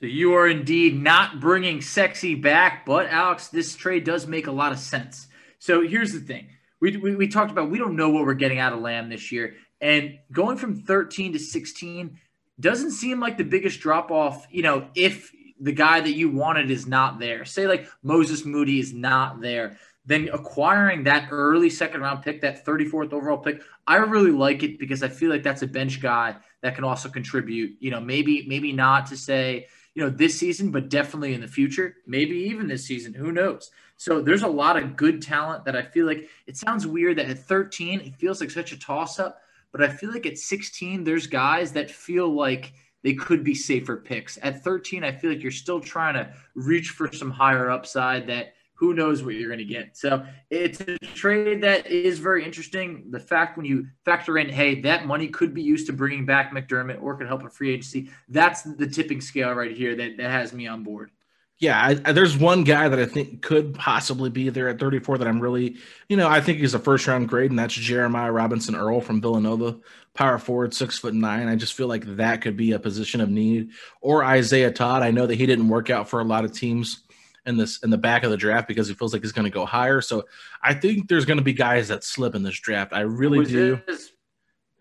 So 0.00 0.06
you 0.06 0.34
are 0.34 0.48
indeed 0.48 1.00
not 1.00 1.40
bringing 1.40 1.80
sexy 1.80 2.34
back, 2.34 2.84
but 2.84 3.06
Alex, 3.06 3.48
this 3.48 3.76
trade 3.76 4.04
does 4.04 4.26
make 4.26 4.46
a 4.46 4.52
lot 4.52 4.72
of 4.72 4.78
sense. 4.78 5.28
So 5.58 5.86
here's 5.86 6.12
the 6.12 6.20
thing. 6.20 6.48
We, 6.80 6.96
we, 6.96 7.14
we 7.16 7.28
talked 7.28 7.50
about 7.52 7.70
we 7.70 7.78
don't 7.78 7.96
know 7.96 8.10
what 8.10 8.24
we're 8.24 8.34
getting 8.34 8.58
out 8.58 8.72
of 8.72 8.80
Lamb 8.80 9.08
this 9.08 9.32
year. 9.32 9.54
And 9.80 10.18
going 10.32 10.56
from 10.56 10.82
13 10.82 11.34
to 11.34 11.38
16 11.38 12.18
doesn't 12.60 12.90
seem 12.90 13.20
like 13.20 13.38
the 13.38 13.44
biggest 13.44 13.80
drop 13.80 14.10
off, 14.10 14.46
you 14.50 14.62
know, 14.62 14.88
if 14.94 15.32
the 15.60 15.72
guy 15.72 16.00
that 16.00 16.12
you 16.12 16.30
wanted 16.30 16.70
is 16.70 16.86
not 16.86 17.18
there. 17.18 17.44
Say 17.44 17.66
like 17.66 17.88
Moses 18.02 18.44
Moody 18.44 18.80
is 18.80 18.92
not 18.92 19.40
there. 19.40 19.78
Then 20.06 20.28
acquiring 20.32 21.04
that 21.04 21.28
early 21.30 21.70
second 21.70 22.02
round 22.02 22.22
pick, 22.22 22.40
that 22.42 22.64
34th 22.64 23.12
overall 23.12 23.38
pick, 23.38 23.62
I 23.86 23.96
really 23.96 24.30
like 24.30 24.62
it 24.62 24.78
because 24.78 25.02
I 25.02 25.08
feel 25.08 25.30
like 25.30 25.42
that's 25.42 25.62
a 25.62 25.66
bench 25.66 26.00
guy 26.00 26.36
that 26.60 26.74
can 26.74 26.84
also 26.84 27.08
contribute. 27.08 27.76
You 27.80 27.90
know, 27.90 28.00
maybe 28.00 28.44
maybe 28.46 28.72
not 28.72 29.06
to 29.06 29.16
say 29.16 29.66
you 29.94 30.02
know, 30.02 30.10
this 30.10 30.38
season, 30.38 30.70
but 30.70 30.88
definitely 30.88 31.34
in 31.34 31.40
the 31.40 31.48
future, 31.48 31.96
maybe 32.06 32.36
even 32.36 32.66
this 32.66 32.84
season. 32.84 33.14
Who 33.14 33.32
knows? 33.32 33.70
So 33.96 34.20
there's 34.20 34.42
a 34.42 34.48
lot 34.48 34.76
of 34.76 34.96
good 34.96 35.22
talent 35.22 35.64
that 35.64 35.76
I 35.76 35.82
feel 35.82 36.06
like 36.06 36.28
it 36.46 36.56
sounds 36.56 36.86
weird 36.86 37.18
that 37.18 37.30
at 37.30 37.38
13, 37.38 38.00
it 38.00 38.16
feels 38.16 38.40
like 38.40 38.50
such 38.50 38.72
a 38.72 38.78
toss 38.78 39.20
up, 39.20 39.40
but 39.70 39.82
I 39.82 39.88
feel 39.88 40.10
like 40.10 40.26
at 40.26 40.36
16, 40.36 41.04
there's 41.04 41.28
guys 41.28 41.72
that 41.72 41.90
feel 41.90 42.28
like 42.28 42.72
they 43.02 43.14
could 43.14 43.44
be 43.44 43.54
safer 43.54 43.96
picks. 43.96 44.38
At 44.42 44.64
13, 44.64 45.04
I 45.04 45.12
feel 45.12 45.30
like 45.30 45.42
you're 45.42 45.52
still 45.52 45.80
trying 45.80 46.14
to 46.14 46.32
reach 46.54 46.90
for 46.90 47.12
some 47.12 47.30
higher 47.30 47.70
upside 47.70 48.26
that 48.26 48.54
who 48.74 48.92
knows 48.92 49.22
what 49.22 49.34
you're 49.34 49.48
going 49.48 49.58
to 49.58 49.64
get. 49.64 49.96
So 49.96 50.24
it's 50.50 50.80
a 50.80 50.98
trade 50.98 51.62
that 51.62 51.86
is 51.86 52.18
very 52.18 52.44
interesting. 52.44 53.04
The 53.10 53.20
fact 53.20 53.56
when 53.56 53.64
you 53.64 53.86
factor 54.04 54.36
in, 54.36 54.48
hey, 54.48 54.80
that 54.82 55.06
money 55.06 55.28
could 55.28 55.54
be 55.54 55.62
used 55.62 55.86
to 55.86 55.92
bringing 55.92 56.26
back 56.26 56.52
McDermott 56.52 57.00
or 57.00 57.16
could 57.16 57.28
help 57.28 57.44
a 57.44 57.50
free 57.50 57.72
agency. 57.72 58.10
That's 58.28 58.62
the 58.62 58.86
tipping 58.86 59.20
scale 59.20 59.52
right 59.52 59.76
here 59.76 59.94
that, 59.96 60.16
that 60.16 60.30
has 60.30 60.52
me 60.52 60.66
on 60.66 60.82
board. 60.82 61.10
Yeah, 61.58 61.80
I, 61.80 61.90
I, 62.04 62.12
there's 62.12 62.36
one 62.36 62.64
guy 62.64 62.88
that 62.88 62.98
I 62.98 63.06
think 63.06 63.42
could 63.42 63.74
possibly 63.74 64.28
be 64.28 64.48
there 64.50 64.68
at 64.68 64.80
34 64.80 65.18
that 65.18 65.28
I'm 65.28 65.38
really, 65.38 65.76
you 66.08 66.16
know, 66.16 66.28
I 66.28 66.40
think 66.40 66.58
he's 66.58 66.74
a 66.74 66.80
first 66.80 67.06
round 67.06 67.28
grade, 67.28 67.50
and 67.50 67.58
that's 67.58 67.74
Jeremiah 67.74 68.32
Robinson 68.32 68.74
Earl 68.74 69.00
from 69.00 69.20
Villanova, 69.20 69.78
power 70.14 70.38
forward, 70.38 70.74
six 70.74 70.98
foot 70.98 71.14
nine. 71.14 71.46
I 71.46 71.54
just 71.54 71.74
feel 71.74 71.86
like 71.86 72.16
that 72.16 72.40
could 72.40 72.56
be 72.56 72.72
a 72.72 72.80
position 72.80 73.20
of 73.20 73.30
need. 73.30 73.70
Or 74.00 74.24
Isaiah 74.24 74.72
Todd. 74.72 75.04
I 75.04 75.12
know 75.12 75.28
that 75.28 75.36
he 75.36 75.46
didn't 75.46 75.68
work 75.68 75.90
out 75.90 76.08
for 76.08 76.18
a 76.20 76.24
lot 76.24 76.44
of 76.44 76.52
teams 76.52 77.03
in 77.46 77.56
this 77.56 77.82
in 77.82 77.90
the 77.90 77.98
back 77.98 78.24
of 78.24 78.30
the 78.30 78.36
draft 78.36 78.68
because 78.68 78.88
he 78.88 78.94
feels 78.94 79.12
like 79.12 79.22
he's 79.22 79.32
going 79.32 79.44
to 79.44 79.50
go 79.50 79.66
higher. 79.66 80.00
So 80.00 80.26
I 80.62 80.74
think 80.74 81.08
there's 81.08 81.24
going 81.24 81.38
to 81.38 81.44
be 81.44 81.52
guys 81.52 81.88
that 81.88 82.04
slip 82.04 82.34
in 82.34 82.42
this 82.42 82.58
draft. 82.58 82.92
I 82.92 83.00
really 83.00 83.40
Which 83.40 83.48
do. 83.48 83.80
Is- 83.88 84.12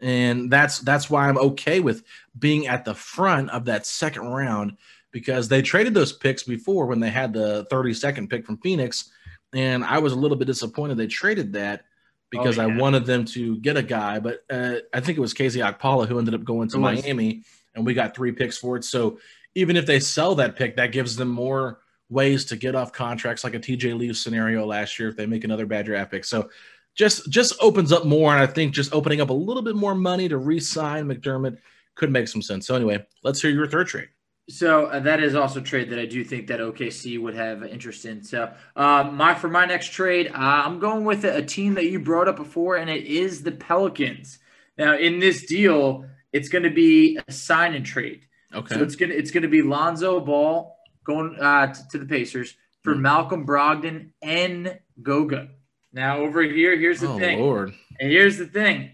and 0.01 0.51
that's 0.51 0.79
that's 0.79 1.09
why 1.09 1.29
I'm 1.29 1.37
okay 1.37 1.79
with 1.79 2.03
being 2.37 2.67
at 2.67 2.83
the 2.83 2.93
front 2.93 3.49
of 3.51 3.65
that 3.65 3.85
second 3.85 4.23
round 4.23 4.77
because 5.11 5.47
they 5.47 5.61
traded 5.61 5.93
those 5.93 6.11
picks 6.11 6.43
before 6.43 6.87
when 6.87 6.99
they 6.99 7.09
had 7.09 7.31
the 7.31 7.65
32nd 7.71 8.29
pick 8.29 8.45
from 8.45 8.57
Phoenix 8.57 9.09
and 9.53 9.83
I 9.85 9.99
was 9.99 10.11
a 10.11 10.17
little 10.17 10.35
bit 10.35 10.45
disappointed 10.45 10.97
they 10.97 11.07
traded 11.07 11.53
that 11.53 11.85
because 12.33 12.57
oh, 12.57 12.65
yeah. 12.67 12.73
I 12.73 12.77
wanted 12.77 13.05
them 13.05 13.25
to 13.25 13.57
get 13.57 13.77
a 13.77 13.83
guy, 13.83 14.19
but 14.19 14.43
uh, 14.49 14.77
I 14.91 15.01
think 15.01 15.17
it 15.17 15.21
was 15.21 15.35
KZ 15.35 15.77
Okpala 15.77 16.07
who 16.07 16.17
ended 16.17 16.33
up 16.33 16.43
going 16.43 16.67
to 16.69 16.79
Miami, 16.79 17.43
and 17.75 17.85
we 17.85 17.93
got 17.93 18.15
three 18.15 18.31
picks 18.31 18.57
for 18.57 18.75
it. 18.75 18.83
So 18.83 19.19
even 19.53 19.77
if 19.77 19.85
they 19.85 19.99
sell 19.99 20.33
that 20.35 20.55
pick, 20.55 20.77
that 20.77 20.91
gives 20.91 21.15
them 21.15 21.27
more 21.27 21.79
ways 22.13 22.45
to 22.45 22.55
get 22.55 22.75
off 22.75 22.93
contracts 22.93 23.43
like 23.43 23.55
a 23.55 23.59
TJ 23.59 23.97
Leaf 23.97 24.17
scenario 24.17 24.65
last 24.65 24.99
year 24.99 25.09
if 25.09 25.17
they 25.17 25.25
make 25.25 25.43
another 25.43 25.65
bad 25.65 25.85
draft 25.85 26.11
pick. 26.11 26.23
So 26.23 26.49
just 26.95 27.29
just 27.29 27.55
opens 27.59 27.91
up 27.91 28.05
more, 28.05 28.31
and 28.31 28.41
I 28.41 28.47
think 28.47 28.73
just 28.73 28.93
opening 28.93 29.19
up 29.19 29.29
a 29.29 29.33
little 29.33 29.63
bit 29.63 29.75
more 29.75 29.95
money 29.95 30.29
to 30.29 30.37
re-sign 30.37 31.05
McDermott 31.05 31.57
could 31.95 32.11
make 32.11 32.27
some 32.27 32.41
sense. 32.41 32.67
So 32.67 32.75
anyway, 32.75 33.05
let's 33.23 33.41
hear 33.41 33.51
your 33.51 33.67
third 33.67 33.87
trade. 33.87 34.09
So 34.49 34.87
uh, 34.87 34.99
that 34.99 35.23
is 35.23 35.35
also 35.35 35.61
a 35.61 35.63
trade 35.63 35.89
that 35.89 35.99
I 35.99 36.05
do 36.05 36.23
think 36.23 36.47
that 36.47 36.59
OKC 36.59 37.19
would 37.21 37.33
have 37.33 37.63
interest 37.63 38.05
in. 38.05 38.23
So 38.23 38.51
uh, 38.75 39.09
my 39.11 39.33
for 39.33 39.47
my 39.47 39.65
next 39.65 39.91
trade, 39.91 40.27
uh, 40.27 40.63
I'm 40.65 40.79
going 40.79 41.05
with 41.05 41.23
a, 41.25 41.37
a 41.37 41.41
team 41.41 41.75
that 41.75 41.85
you 41.85 41.99
brought 41.99 42.27
up 42.27 42.35
before, 42.35 42.75
and 42.75 42.89
it 42.89 43.05
is 43.05 43.41
the 43.41 43.51
Pelicans. 43.51 44.39
Now 44.77 44.97
in 44.97 45.19
this 45.19 45.45
deal, 45.45 46.05
it's 46.31 46.49
going 46.49 46.63
to 46.63 46.71
be 46.71 47.19
a 47.27 47.31
sign 47.31 47.73
and 47.73 47.85
trade. 47.85 48.27
Okay. 48.53 48.75
So 48.75 48.83
it's 48.83 48.95
gonna 48.95 49.13
it's 49.13 49.31
gonna 49.31 49.47
be 49.47 49.61
Lonzo 49.61 50.19
Ball 50.19 50.72
going 51.03 51.37
uh, 51.39 51.73
to, 51.73 51.87
to 51.89 51.97
the 51.97 52.05
Pacers 52.05 52.55
for 52.83 52.95
mm. 52.95 52.99
Malcolm 52.99 53.45
Brogdon 53.45 54.11
and 54.21 54.79
Goga. 55.01 55.49
Now 55.91 56.19
over 56.19 56.41
here, 56.41 56.77
here's 56.77 56.99
the 56.99 57.09
oh, 57.09 57.19
thing. 57.19 57.39
Lord. 57.39 57.73
And 57.99 58.11
here's 58.11 58.37
the 58.37 58.47
thing. 58.47 58.91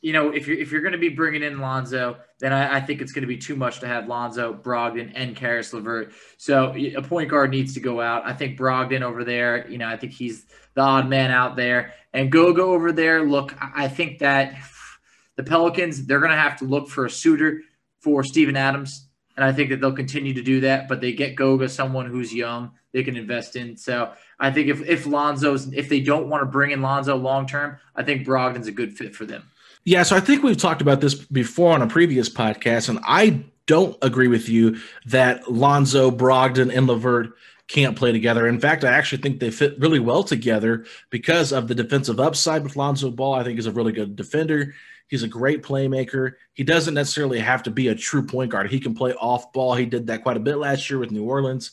You 0.00 0.12
know, 0.12 0.30
if 0.30 0.46
you're 0.46 0.58
if 0.58 0.70
you're 0.70 0.82
going 0.82 0.92
to 0.92 0.98
be 0.98 1.08
bringing 1.08 1.42
in 1.42 1.58
Lonzo, 1.58 2.18
then 2.38 2.52
I, 2.52 2.76
I 2.76 2.80
think 2.80 3.00
it's 3.00 3.12
going 3.12 3.22
to 3.22 3.28
be 3.28 3.38
too 3.38 3.56
much 3.56 3.80
to 3.80 3.88
have 3.88 4.06
Lonzo, 4.06 4.54
Brogdon, 4.54 5.12
and 5.14 5.34
Caris 5.34 5.72
LeVert. 5.72 6.12
So 6.36 6.74
a 6.74 7.02
point 7.02 7.30
guard 7.30 7.50
needs 7.50 7.74
to 7.74 7.80
go 7.80 8.00
out. 8.00 8.24
I 8.24 8.32
think 8.32 8.58
Brogdon 8.58 9.02
over 9.02 9.24
there. 9.24 9.68
You 9.68 9.78
know, 9.78 9.88
I 9.88 9.96
think 9.96 10.12
he's 10.12 10.46
the 10.74 10.82
odd 10.82 11.08
man 11.08 11.32
out 11.32 11.56
there, 11.56 11.94
and 12.12 12.30
Goga 12.30 12.62
over 12.62 12.92
there. 12.92 13.26
Look, 13.26 13.54
I 13.60 13.88
think 13.88 14.20
that 14.20 14.54
the 15.36 15.42
Pelicans 15.42 16.06
they're 16.06 16.20
going 16.20 16.30
to 16.30 16.38
have 16.38 16.58
to 16.58 16.64
look 16.64 16.88
for 16.88 17.06
a 17.06 17.10
suitor 17.10 17.62
for 18.00 18.22
Steven 18.22 18.56
Adams 18.56 19.05
and 19.36 19.44
I 19.44 19.52
think 19.52 19.70
that 19.70 19.80
they'll 19.80 19.92
continue 19.92 20.34
to 20.34 20.42
do 20.42 20.60
that. 20.60 20.88
But 20.88 21.00
they 21.00 21.12
get 21.12 21.36
Goga, 21.36 21.68
someone 21.68 22.06
who's 22.06 22.32
young, 22.32 22.72
they 22.92 23.02
can 23.02 23.16
invest 23.16 23.56
in. 23.56 23.76
So 23.76 24.12
I 24.40 24.50
think 24.50 24.68
if 24.68 24.82
if 24.82 25.06
Lonzo's 25.06 25.72
if 25.72 25.88
they 25.88 26.00
don't 26.00 26.28
want 26.28 26.42
to 26.42 26.46
bring 26.46 26.70
in 26.70 26.82
Lonzo 26.82 27.16
long 27.16 27.46
term, 27.46 27.78
I 27.94 28.02
think 28.02 28.26
Brogdon's 28.26 28.66
a 28.66 28.72
good 28.72 28.96
fit 28.96 29.14
for 29.14 29.24
them. 29.24 29.44
Yeah, 29.84 30.02
so 30.02 30.16
I 30.16 30.20
think 30.20 30.42
we've 30.42 30.56
talked 30.56 30.82
about 30.82 31.00
this 31.00 31.14
before 31.14 31.72
on 31.72 31.82
a 31.82 31.86
previous 31.86 32.28
podcast, 32.28 32.88
and 32.88 32.98
I 33.04 33.44
don't 33.66 33.96
agree 34.02 34.26
with 34.26 34.48
you 34.48 34.78
that 35.06 35.50
Lonzo, 35.50 36.10
Brogdon, 36.10 36.76
and 36.76 36.88
LeVert 36.88 37.32
can't 37.68 37.96
play 37.96 38.12
together. 38.12 38.46
In 38.46 38.60
fact, 38.60 38.84
I 38.84 38.92
actually 38.92 39.22
think 39.22 39.40
they 39.40 39.50
fit 39.50 39.78
really 39.78 39.98
well 39.98 40.22
together 40.22 40.86
because 41.10 41.52
of 41.52 41.68
the 41.68 41.74
defensive 41.74 42.20
upside 42.20 42.62
with 42.62 42.76
Lonzo 42.76 43.10
Ball. 43.10 43.34
I 43.34 43.44
think 43.44 43.56
he's 43.56 43.66
a 43.66 43.72
really 43.72 43.92
good 43.92 44.16
defender. 44.16 44.74
He's 45.08 45.22
a 45.22 45.28
great 45.28 45.62
playmaker. 45.62 46.32
He 46.52 46.64
doesn't 46.64 46.94
necessarily 46.94 47.38
have 47.38 47.62
to 47.64 47.70
be 47.70 47.88
a 47.88 47.94
true 47.94 48.24
point 48.24 48.50
guard. 48.50 48.70
He 48.70 48.80
can 48.80 48.94
play 48.94 49.12
off 49.14 49.52
ball. 49.52 49.74
He 49.74 49.86
did 49.86 50.06
that 50.08 50.22
quite 50.22 50.36
a 50.36 50.40
bit 50.40 50.56
last 50.56 50.90
year 50.90 50.98
with 50.98 51.12
New 51.12 51.24
Orleans, 51.24 51.72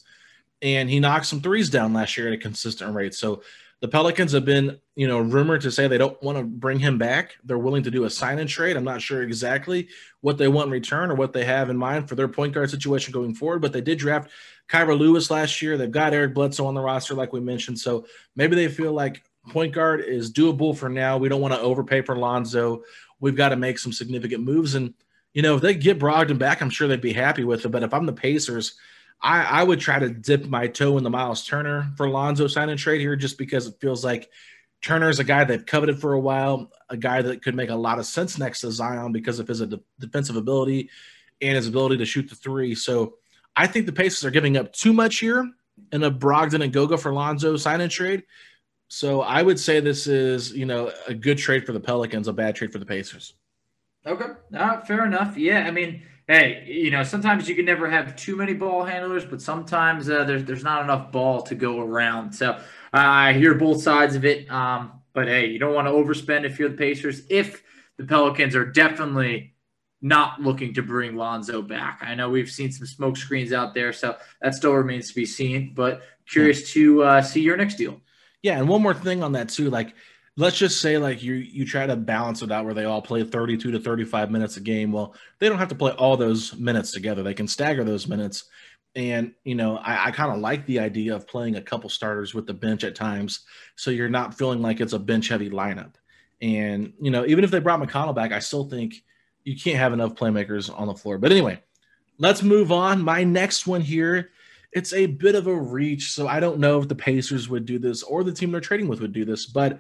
and 0.62 0.90
he 0.90 1.00
knocked 1.00 1.26
some 1.26 1.42
threes 1.42 1.70
down 1.70 1.94
last 1.94 2.18
year 2.18 2.28
at 2.28 2.34
a 2.34 2.38
consistent 2.38 2.94
rate. 2.96 3.14
So 3.14 3.42
the 3.84 3.90
Pelicans 3.90 4.32
have 4.32 4.46
been, 4.46 4.80
you 4.96 5.10
know, 5.10 5.20
rumored 5.20 5.60
to 5.62 5.72
say 5.72 5.90
they 5.90 5.98
don't 5.98 6.22
want 6.24 6.38
to 6.38 6.44
bring 6.46 6.80
him 6.80 6.98
back. 6.98 7.36
They're 7.44 7.58
willing 7.58 7.84
to 7.84 7.92
do 7.92 8.06
a 8.06 8.10
sign 8.10 8.40
and 8.40 8.48
trade. 8.48 8.78
I'm 8.78 8.86
not 8.86 9.02
sure 9.02 9.24
exactly 9.24 9.90
what 10.22 10.38
they 10.38 10.48
want 10.48 10.68
in 10.68 10.72
return 10.72 11.12
or 11.12 11.16
what 11.16 11.34
they 11.34 11.44
have 11.44 11.70
in 11.70 11.76
mind 11.76 12.08
for 12.08 12.16
their 12.16 12.30
point 12.30 12.54
guard 12.54 12.70
situation 12.70 13.12
going 13.12 13.36
forward, 13.36 13.62
but 13.62 13.74
they 13.74 13.82
did 13.82 13.98
draft 13.98 14.30
Kira 14.70 14.98
Lewis 14.98 15.30
last 15.30 15.62
year. 15.62 15.78
They've 15.78 15.92
got 15.92 16.14
Eric 16.14 16.34
Bledsoe 16.34 16.66
on 16.66 16.76
the 16.76 16.82
roster, 16.82 17.14
like 17.14 17.34
we 17.34 17.42
mentioned. 17.42 17.78
So 17.78 18.06
maybe 18.38 18.56
they 18.56 18.70
feel 18.70 18.94
like 18.94 19.22
point 19.50 19.74
guard 19.74 20.00
is 20.00 20.32
doable 20.32 20.78
for 20.78 20.88
now. 20.88 21.18
We 21.18 21.28
don't 21.28 21.42
want 21.42 21.54
to 21.54 21.60
overpay 21.60 22.04
for 22.04 22.16
Lonzo 22.16 22.84
we've 23.24 23.38
got 23.38 23.50
to 23.50 23.56
make 23.56 23.80
some 23.80 23.94
significant 23.94 24.44
moves. 24.44 24.76
And, 24.76 24.94
you 25.34 25.42
know, 25.42 25.56
if 25.56 25.62
they 25.62 25.74
get 25.76 25.98
Brogdon 25.98 26.38
back, 26.38 26.62
I'm 26.62 26.70
sure 26.70 26.90
they'd 26.90 27.00
be 27.00 27.14
happy 27.14 27.46
with 27.46 27.64
it. 27.64 27.70
But 27.70 27.82
if 27.82 27.94
I'm 27.94 28.06
the 28.06 28.12
Pacers, 28.12 28.74
I, 29.22 29.44
I 29.44 29.64
would 29.64 29.80
try 29.80 29.98
to 29.98 30.10
dip 30.10 30.46
my 30.46 30.68
toe 30.68 30.98
in 30.98 31.06
the 31.06 31.10
Miles 31.10 31.46
Turner 31.46 31.90
for 31.96 32.10
Lonzo 32.10 32.48
sign 32.48 32.68
and 32.68 32.78
trade 32.78 33.00
here 33.00 33.16
just 33.16 33.38
because 33.38 33.66
it 33.66 33.80
feels 33.80 34.04
like 34.04 34.30
Turner 34.82 35.08
is 35.08 35.20
a 35.20 35.24
guy 35.24 35.46
they've 35.46 35.66
coveted 35.66 36.02
for 36.02 36.12
a 36.12 36.20
while, 36.20 36.70
a 36.90 36.98
guy 36.98 37.22
that 37.22 37.42
could 37.42 37.56
make 37.56 37.70
a 37.70 37.76
lot 37.76 37.98
of 37.98 38.06
sense 38.06 38.38
next 38.38 38.60
to 38.60 38.72
Zion 38.74 39.14
because 39.14 39.40
of 39.40 39.48
his 39.48 39.62
uh, 39.62 39.68
de- 39.68 39.80
defensive 40.00 40.36
ability 40.36 40.90
and 41.42 41.56
his 41.56 41.70
ability 41.70 41.96
to 42.00 42.06
shoot 42.06 42.28
the 42.28 42.36
three. 42.36 42.76
So 42.76 43.14
I 43.56 43.68
think 43.68 43.86
the 43.86 43.94
Pacers 43.94 44.26
are 44.26 44.32
giving 44.32 44.58
up 44.58 44.74
too 44.74 44.92
much 44.92 45.20
here 45.20 45.50
in 45.94 46.04
a 46.04 46.12
Brogdon 46.12 46.62
and 46.62 46.74
Goga 46.74 46.98
for 46.98 47.14
Lonzo 47.14 47.56
sign 47.56 47.80
and 47.80 47.90
trade. 47.90 48.24
So 48.94 49.24
I 49.24 49.42
would 49.42 49.60
say 49.60 49.80
this 49.80 50.06
is, 50.06 50.52
you 50.52 50.68
know, 50.68 50.92
a 51.08 51.16
good 51.16 51.40
trade 51.40 51.66
for 51.66 51.72
the 51.72 51.80
Pelicans, 51.80 52.28
a 52.28 52.34
bad 52.34 52.56
trade 52.56 52.72
for 52.72 52.78
the 52.78 52.86
Pacers. 52.86 53.34
Okay, 54.06 54.34
uh, 54.56 54.82
fair 54.82 55.04
enough. 55.08 55.36
Yeah, 55.36 55.66
I 55.66 55.72
mean, 55.72 56.04
hey, 56.28 56.64
you 56.68 56.92
know, 56.92 57.02
sometimes 57.02 57.50
you 57.50 57.56
can 57.56 57.66
never 57.66 57.90
have 57.90 58.16
too 58.16 58.36
many 58.36 58.54
ball 58.54 58.86
handlers, 58.86 59.26
but 59.26 59.42
sometimes 59.42 60.08
uh, 60.08 60.26
there's 60.26 60.46
there's 60.46 60.64
not 60.64 60.84
enough 60.84 61.12
ball 61.12 61.42
to 61.42 61.56
go 61.56 61.82
around. 61.82 62.34
So 62.34 62.52
uh, 62.52 62.60
I 62.94 63.34
hear 63.34 63.56
both 63.56 63.82
sides 63.82 64.14
of 64.14 64.26
it. 64.26 64.48
Um, 64.52 64.92
but 65.14 65.28
hey, 65.28 65.48
you 65.48 65.58
don't 65.58 65.74
want 65.74 65.88
to 65.88 65.92
overspend 65.92 66.46
if 66.46 66.60
you're 66.60 66.70
the 66.70 66.78
Pacers. 66.78 67.24
If 67.32 67.64
the 67.98 68.06
Pelicans 68.06 68.56
are 68.56 68.66
definitely 68.66 69.56
not 70.04 70.40
looking 70.40 70.72
to 70.76 70.84
bring 70.84 71.16
Lonzo 71.16 71.64
back. 71.64 71.98
I 72.04 72.14
know 72.14 72.30
we've 72.30 72.52
seen 72.52 72.72
some 72.72 72.86
smoke 72.86 73.18
screens 73.18 73.54
out 73.54 73.74
there, 73.74 73.92
so 73.92 74.18
that 74.44 74.54
still 74.54 74.74
remains 74.74 75.08
to 75.08 75.16
be 75.16 75.26
seen. 75.26 75.74
But 75.74 76.04
curious 76.30 76.72
to 76.74 77.02
uh, 77.02 77.22
see 77.24 77.42
your 77.42 77.58
next 77.58 77.78
deal. 77.78 78.00
Yeah, 78.44 78.60
and 78.60 78.68
one 78.68 78.82
more 78.84 78.94
thing 78.94 79.24
on 79.24 79.32
that 79.32 79.50
too, 79.50 79.70
like 79.70 79.96
let's 80.36 80.58
just 80.58 80.82
say 80.82 80.98
like 80.98 81.24
you 81.24 81.36
you 81.36 81.66
try 81.66 81.88
to 81.88 81.96
balance 81.96 82.42
it 82.42 82.52
out 82.52 82.66
where 82.66 82.74
they 82.74 82.86
all 82.86 83.02
play 83.02 83.24
32 83.24 83.72
to 83.72 83.80
35 83.80 84.30
minutes 84.30 84.58
a 84.58 84.62
game. 84.62 84.92
Well 84.92 85.16
they 85.40 85.50
don't 85.50 85.58
have 85.58 85.70
to 85.70 85.76
play 85.76 85.92
all 85.94 86.18
those 86.18 86.56
minutes 86.56 86.92
together. 86.92 87.24
They 87.24 87.34
can 87.34 87.48
stagger 87.48 87.84
those 87.84 88.08
minutes. 88.08 88.46
And 88.96 89.34
you 89.44 89.56
know 89.56 89.78
i, 89.78 90.08
I 90.08 90.12
kind 90.12 90.32
of 90.32 90.40
like 90.40 90.66
the 90.68 90.80
idea 90.80 91.16
of 91.16 91.28
playing 91.28 91.56
a 91.56 91.62
couple 91.62 91.90
starters 91.90 92.36
with 92.36 92.46
the 92.46 92.54
bench 92.54 92.84
at 92.84 92.94
times 92.96 93.40
so 93.76 93.90
you're 93.90 94.08
not 94.10 94.38
feeling 94.38 94.62
like 94.62 94.82
it's 94.82 94.94
a 94.94 95.00
bench 95.00 95.30
heavy 95.30 95.50
lineup. 95.50 95.96
And 96.42 96.94
you 97.00 97.10
know 97.12 97.26
even 97.26 97.44
if 97.44 97.50
they 97.50 97.60
brought 97.60 97.80
mcconnell 97.80 98.14
back 98.14 98.32
i 98.32 98.40
still 98.40 98.70
think 98.70 98.96
you 99.46 99.58
can't 99.58 99.80
have 99.80 99.94
enough 99.94 100.16
playmakers 100.16 100.70
on 100.78 100.88
the 100.88 100.96
floor. 100.96 101.18
But 101.18 101.32
anyway 101.32 101.62
let's 102.20 102.44
move 102.44 102.72
on. 102.72 103.02
My 103.02 103.24
next 103.24 103.66
one 103.68 103.82
here 103.82 104.30
it's 104.74 104.94
a 104.94 105.06
bit 105.06 105.36
of 105.36 105.48
a 105.48 105.56
reach 105.56 106.12
so 106.12 106.28
i 106.28 106.40
don't 106.40 106.60
know 106.60 106.80
if 106.80 106.88
the 106.88 106.96
pacers 106.96 107.50
would 107.50 107.66
do 107.66 107.80
this 107.80 108.04
or 108.04 108.24
the 108.24 108.32
team 108.32 108.52
they're 108.52 108.62
trading 108.62 108.88
with 108.88 109.02
would 109.02 109.14
do 109.14 109.26
this 109.26 109.46
but 109.46 109.80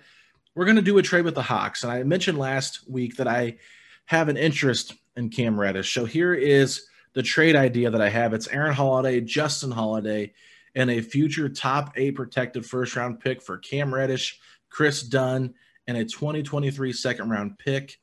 we're 0.55 0.65
going 0.65 0.77
to 0.77 0.81
do 0.81 0.97
a 0.97 1.01
trade 1.01 1.25
with 1.25 1.35
the 1.35 1.41
Hawks. 1.41 1.83
And 1.83 1.91
I 1.91 2.03
mentioned 2.03 2.37
last 2.37 2.87
week 2.87 3.17
that 3.17 3.27
I 3.27 3.57
have 4.05 4.29
an 4.29 4.37
interest 4.37 4.93
in 5.15 5.29
Cam 5.29 5.59
Reddish. 5.59 5.93
So 5.93 6.05
here 6.05 6.33
is 6.33 6.85
the 7.13 7.23
trade 7.23 7.55
idea 7.55 7.89
that 7.89 8.01
I 8.01 8.09
have 8.09 8.33
it's 8.33 8.47
Aaron 8.47 8.73
Holiday, 8.73 9.21
Justin 9.21 9.71
Holiday, 9.71 10.33
and 10.75 10.89
a 10.89 11.01
future 11.01 11.49
top 11.49 11.93
eight 11.95 12.15
protected 12.15 12.65
first 12.65 12.95
round 12.95 13.19
pick 13.19 13.41
for 13.41 13.57
Cam 13.57 13.93
Reddish, 13.93 14.39
Kris 14.69 15.03
Dunn, 15.03 15.53
and 15.87 15.97
a 15.97 16.05
2023 16.05 16.93
second 16.93 17.29
round 17.29 17.57
pick. 17.57 17.99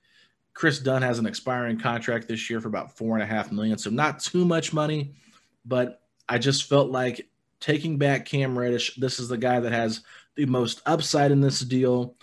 Kris 0.55 0.79
Dunn 0.79 1.03
has 1.03 1.19
an 1.19 1.27
expiring 1.27 1.79
contract 1.79 2.29
this 2.29 2.51
year 2.51 2.61
for 2.61 2.69
about 2.69 2.97
four 2.97 3.15
and 3.15 3.23
a 3.23 3.27
half 3.27 3.53
million, 3.53 3.79
so 3.79 3.91
not 3.91 4.21
too 4.21 4.45
much 4.45 4.73
money, 4.73 5.15
but 5.65 6.00
I 6.31 6.39
just 6.39 6.65
felt 6.65 6.91
like 6.91 7.29
taking 7.59 7.99
back 7.99 8.25
Cam 8.25 8.57
Reddish. 8.57 8.95
This 8.95 9.19
is 9.19 9.29
the 9.29 9.37
guy 9.37 9.59
that 9.59 9.73
has 9.73 10.01
the 10.37 10.47
most 10.47 10.81
upside 10.87 11.33
in 11.33 11.41
this 11.41 11.61
deal. 11.61 12.15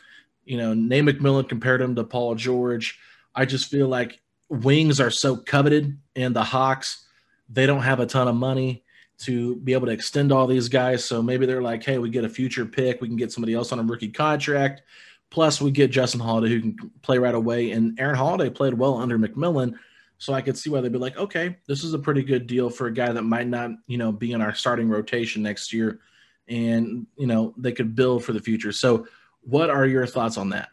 You 0.45 0.57
know, 0.57 0.73
Nate 0.73 1.03
McMillan 1.03 1.49
compared 1.49 1.81
him 1.81 1.93
to 1.95 2.05
Paul 2.05 2.35
George. 2.35 2.97
I 3.35 3.43
just 3.45 3.69
feel 3.69 3.89
like 3.89 4.21
wings 4.49 5.01
are 5.01 5.11
so 5.11 5.35
coveted, 5.35 5.99
and 6.15 6.33
the 6.33 6.43
Hawks, 6.43 7.05
they 7.49 7.65
don't 7.65 7.83
have 7.83 7.99
a 7.99 8.05
ton 8.05 8.29
of 8.29 8.35
money 8.35 8.85
to 9.19 9.57
be 9.57 9.73
able 9.73 9.87
to 9.87 9.93
extend 9.93 10.31
all 10.31 10.47
these 10.47 10.69
guys. 10.69 11.03
So 11.03 11.21
maybe 11.21 11.45
they're 11.45 11.61
like, 11.61 11.83
hey, 11.83 11.97
we 11.97 12.09
get 12.09 12.23
a 12.23 12.29
future 12.29 12.65
pick. 12.65 13.01
We 13.01 13.07
can 13.07 13.17
get 13.17 13.31
somebody 13.31 13.53
else 13.53 13.73
on 13.73 13.79
a 13.79 13.83
rookie 13.83 14.09
contract. 14.09 14.83
Plus, 15.29 15.59
we 15.59 15.71
get 15.71 15.91
Justin 15.91 16.21
Holiday 16.21 16.53
who 16.53 16.61
can 16.61 16.91
play 17.01 17.17
right 17.17 17.35
away. 17.35 17.71
And 17.71 17.99
Aaron 17.99 18.15
Holiday 18.15 18.49
played 18.49 18.75
well 18.75 18.97
under 18.97 19.19
McMillan. 19.19 19.73
So 20.17 20.33
I 20.33 20.41
could 20.41 20.57
see 20.57 20.69
why 20.69 20.81
they'd 20.81 20.91
be 20.91 20.97
like, 20.97 21.17
okay, 21.17 21.57
this 21.67 21.83
is 21.83 21.93
a 21.93 21.99
pretty 21.99 22.23
good 22.23 22.47
deal 22.47 22.69
for 22.69 22.87
a 22.87 22.93
guy 22.93 23.11
that 23.11 23.23
might 23.23 23.47
not, 23.47 23.71
you 23.85 23.97
know, 23.97 24.11
be 24.11 24.31
in 24.31 24.41
our 24.41 24.55
starting 24.55 24.89
rotation 24.89 25.43
next 25.43 25.71
year. 25.71 25.99
And, 26.47 27.05
you 27.17 27.27
know, 27.27 27.53
they 27.57 27.71
could 27.71 27.95
build 27.95 28.23
for 28.23 28.33
the 28.33 28.39
future. 28.39 28.71
So 28.71 29.07
what 29.41 29.69
are 29.69 29.85
your 29.85 30.07
thoughts 30.07 30.37
on 30.37 30.49
that? 30.49 30.69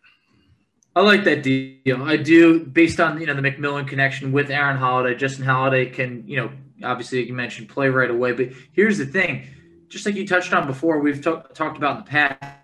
I 0.97 1.01
like 1.01 1.25
that 1.25 1.43
deal. 1.43 2.03
I 2.05 2.17
do, 2.17 2.61
based 2.61 3.01
on 3.01 3.21
you 3.21 3.27
know 3.27 3.35
the 3.35 3.43
McMillan 3.43 3.89
connection 3.89 4.31
with 4.31 4.51
Aaron 4.51 4.77
Holiday. 4.77 5.17
Justin 5.17 5.45
Holiday 5.45 5.87
can, 5.87 6.23
you 6.27 6.37
know, 6.37 6.53
obviously 6.85 7.27
you 7.27 7.35
mentioned, 7.35 7.69
play 7.69 7.89
right 7.89 8.11
away. 8.11 8.31
But 8.33 8.51
here's 8.73 8.99
the 8.99 9.07
thing: 9.07 9.49
just 9.89 10.07
like 10.07 10.15
you 10.15 10.27
touched 10.27 10.53
on 10.53 10.69
before, 10.69 11.01
we've 11.01 11.17
t- 11.17 11.35
talked 11.53 11.77
about 11.77 11.99
in 11.99 12.05
the 12.05 12.11
past. 12.11 12.64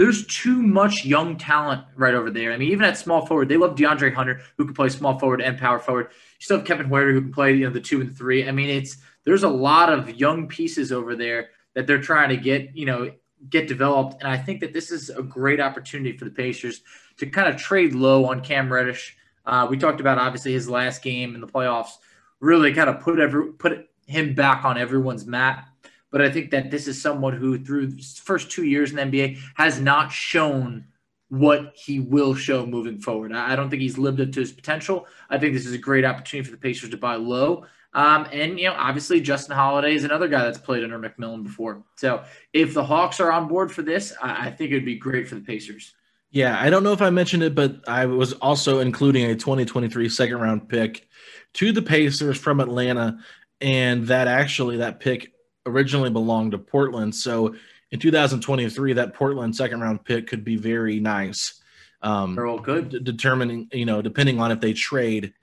There's 0.00 0.26
too 0.26 0.62
much 0.62 1.04
young 1.04 1.36
talent 1.36 1.84
right 1.94 2.14
over 2.14 2.30
there. 2.30 2.54
I 2.54 2.56
mean, 2.56 2.72
even 2.72 2.86
at 2.86 2.96
small 2.96 3.26
forward, 3.26 3.50
they 3.50 3.58
love 3.58 3.76
DeAndre 3.76 4.14
Hunter, 4.14 4.40
who 4.56 4.64
can 4.64 4.72
play 4.72 4.88
small 4.88 5.18
forward 5.18 5.42
and 5.42 5.58
power 5.58 5.78
forward. 5.78 6.06
You 6.10 6.44
still 6.44 6.56
have 6.56 6.66
Kevin 6.66 6.88
Huerter, 6.88 7.12
who 7.12 7.20
can 7.20 7.34
play 7.34 7.52
you 7.52 7.66
know 7.66 7.70
the 7.70 7.82
two 7.82 8.00
and 8.00 8.16
three. 8.16 8.48
I 8.48 8.50
mean, 8.50 8.70
it's 8.70 8.96
there's 9.24 9.42
a 9.42 9.48
lot 9.50 9.92
of 9.92 10.18
young 10.18 10.48
pieces 10.48 10.90
over 10.90 11.14
there 11.14 11.50
that 11.74 11.86
they're 11.86 12.00
trying 12.00 12.30
to 12.30 12.38
get 12.38 12.74
you 12.74 12.86
know 12.86 13.12
get 13.50 13.68
developed. 13.68 14.22
And 14.22 14.30
I 14.32 14.38
think 14.38 14.60
that 14.60 14.72
this 14.72 14.90
is 14.90 15.10
a 15.10 15.22
great 15.22 15.60
opportunity 15.60 16.16
for 16.16 16.24
the 16.24 16.30
Pacers 16.30 16.80
to 17.18 17.26
kind 17.26 17.48
of 17.48 17.60
trade 17.60 17.92
low 17.92 18.24
on 18.24 18.40
Cam 18.40 18.72
Reddish. 18.72 19.18
Uh, 19.44 19.66
we 19.68 19.76
talked 19.76 20.00
about 20.00 20.16
obviously 20.16 20.54
his 20.54 20.66
last 20.66 21.02
game 21.02 21.34
in 21.34 21.42
the 21.42 21.46
playoffs 21.46 21.92
really 22.40 22.72
kind 22.72 22.88
of 22.88 23.00
put 23.00 23.18
every 23.18 23.52
put 23.52 23.90
him 24.06 24.34
back 24.34 24.64
on 24.64 24.78
everyone's 24.78 25.26
map. 25.26 25.68
But 26.10 26.22
I 26.22 26.30
think 26.30 26.50
that 26.50 26.70
this 26.70 26.88
is 26.88 27.00
someone 27.00 27.34
who, 27.34 27.58
through 27.58 27.98
first 28.00 28.50
two 28.50 28.64
years 28.64 28.90
in 28.90 28.96
the 28.96 29.02
NBA, 29.02 29.38
has 29.54 29.80
not 29.80 30.10
shown 30.10 30.86
what 31.28 31.72
he 31.76 32.00
will 32.00 32.34
show 32.34 32.66
moving 32.66 32.98
forward. 32.98 33.32
I 33.32 33.54
don't 33.54 33.70
think 33.70 33.82
he's 33.82 33.96
lived 33.96 34.20
up 34.20 34.32
to 34.32 34.40
his 34.40 34.50
potential. 34.50 35.06
I 35.30 35.38
think 35.38 35.54
this 35.54 35.66
is 35.66 35.72
a 35.72 35.78
great 35.78 36.04
opportunity 36.04 36.44
for 36.44 36.56
the 36.56 36.60
Pacers 36.60 36.90
to 36.90 36.96
buy 36.96 37.14
low. 37.14 37.66
Um, 37.92 38.26
and 38.32 38.58
you 38.58 38.68
know, 38.68 38.74
obviously 38.76 39.20
Justin 39.20 39.56
Holiday 39.56 39.94
is 39.94 40.04
another 40.04 40.28
guy 40.28 40.44
that's 40.44 40.58
played 40.58 40.84
under 40.84 40.98
McMillan 40.98 41.44
before. 41.44 41.84
So 41.96 42.24
if 42.52 42.74
the 42.74 42.84
Hawks 42.84 43.20
are 43.20 43.32
on 43.32 43.48
board 43.48 43.72
for 43.72 43.82
this, 43.82 44.12
I, 44.20 44.48
I 44.48 44.50
think 44.50 44.70
it 44.70 44.74
would 44.74 44.84
be 44.84 44.96
great 44.96 45.28
for 45.28 45.36
the 45.36 45.40
Pacers. 45.40 45.94
Yeah, 46.32 46.56
I 46.60 46.70
don't 46.70 46.84
know 46.84 46.92
if 46.92 47.02
I 47.02 47.10
mentioned 47.10 47.42
it, 47.42 47.56
but 47.56 47.88
I 47.88 48.06
was 48.06 48.34
also 48.34 48.78
including 48.78 49.24
a 49.30 49.34
2023 49.34 50.08
second 50.08 50.38
round 50.38 50.68
pick 50.68 51.08
to 51.54 51.72
the 51.72 51.82
Pacers 51.82 52.38
from 52.38 52.60
Atlanta, 52.60 53.18
and 53.60 54.06
that 54.06 54.28
actually 54.28 54.76
that 54.76 55.00
pick 55.00 55.32
originally 55.66 56.10
belonged 56.10 56.52
to 56.52 56.58
Portland. 56.58 57.14
So 57.14 57.54
in 57.90 57.98
2023, 57.98 58.94
that 58.94 59.14
Portland 59.14 59.54
second 59.54 59.80
round 59.80 60.04
pick 60.04 60.26
could 60.26 60.44
be 60.44 60.56
very 60.56 61.00
nice. 61.00 61.60
Um, 62.02 62.34
They're 62.34 62.46
all 62.46 62.58
good. 62.58 62.90
D- 62.90 63.00
determining, 63.00 63.68
you 63.72 63.84
know, 63.84 64.00
depending 64.02 64.40
on 64.40 64.50
if 64.50 64.60
they 64.60 64.72
trade 64.72 65.34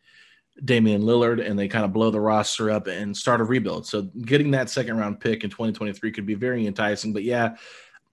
Damian 0.63 1.03
Lillard 1.03 1.45
and 1.45 1.58
they 1.58 1.67
kind 1.67 1.86
of 1.86 1.93
blow 1.93 2.10
the 2.10 2.19
roster 2.19 2.71
up 2.71 2.88
and 2.88 3.15
start 3.15 3.41
a 3.41 3.43
rebuild. 3.43 3.86
So 3.86 4.03
getting 4.03 4.51
that 4.51 4.69
second 4.69 4.97
round 4.97 5.19
pick 5.19 5.43
in 5.43 5.49
2023 5.49 6.12
could 6.12 6.25
be 6.25 6.34
very 6.34 6.65
enticing. 6.65 7.13
But 7.13 7.23
yeah, 7.23 7.58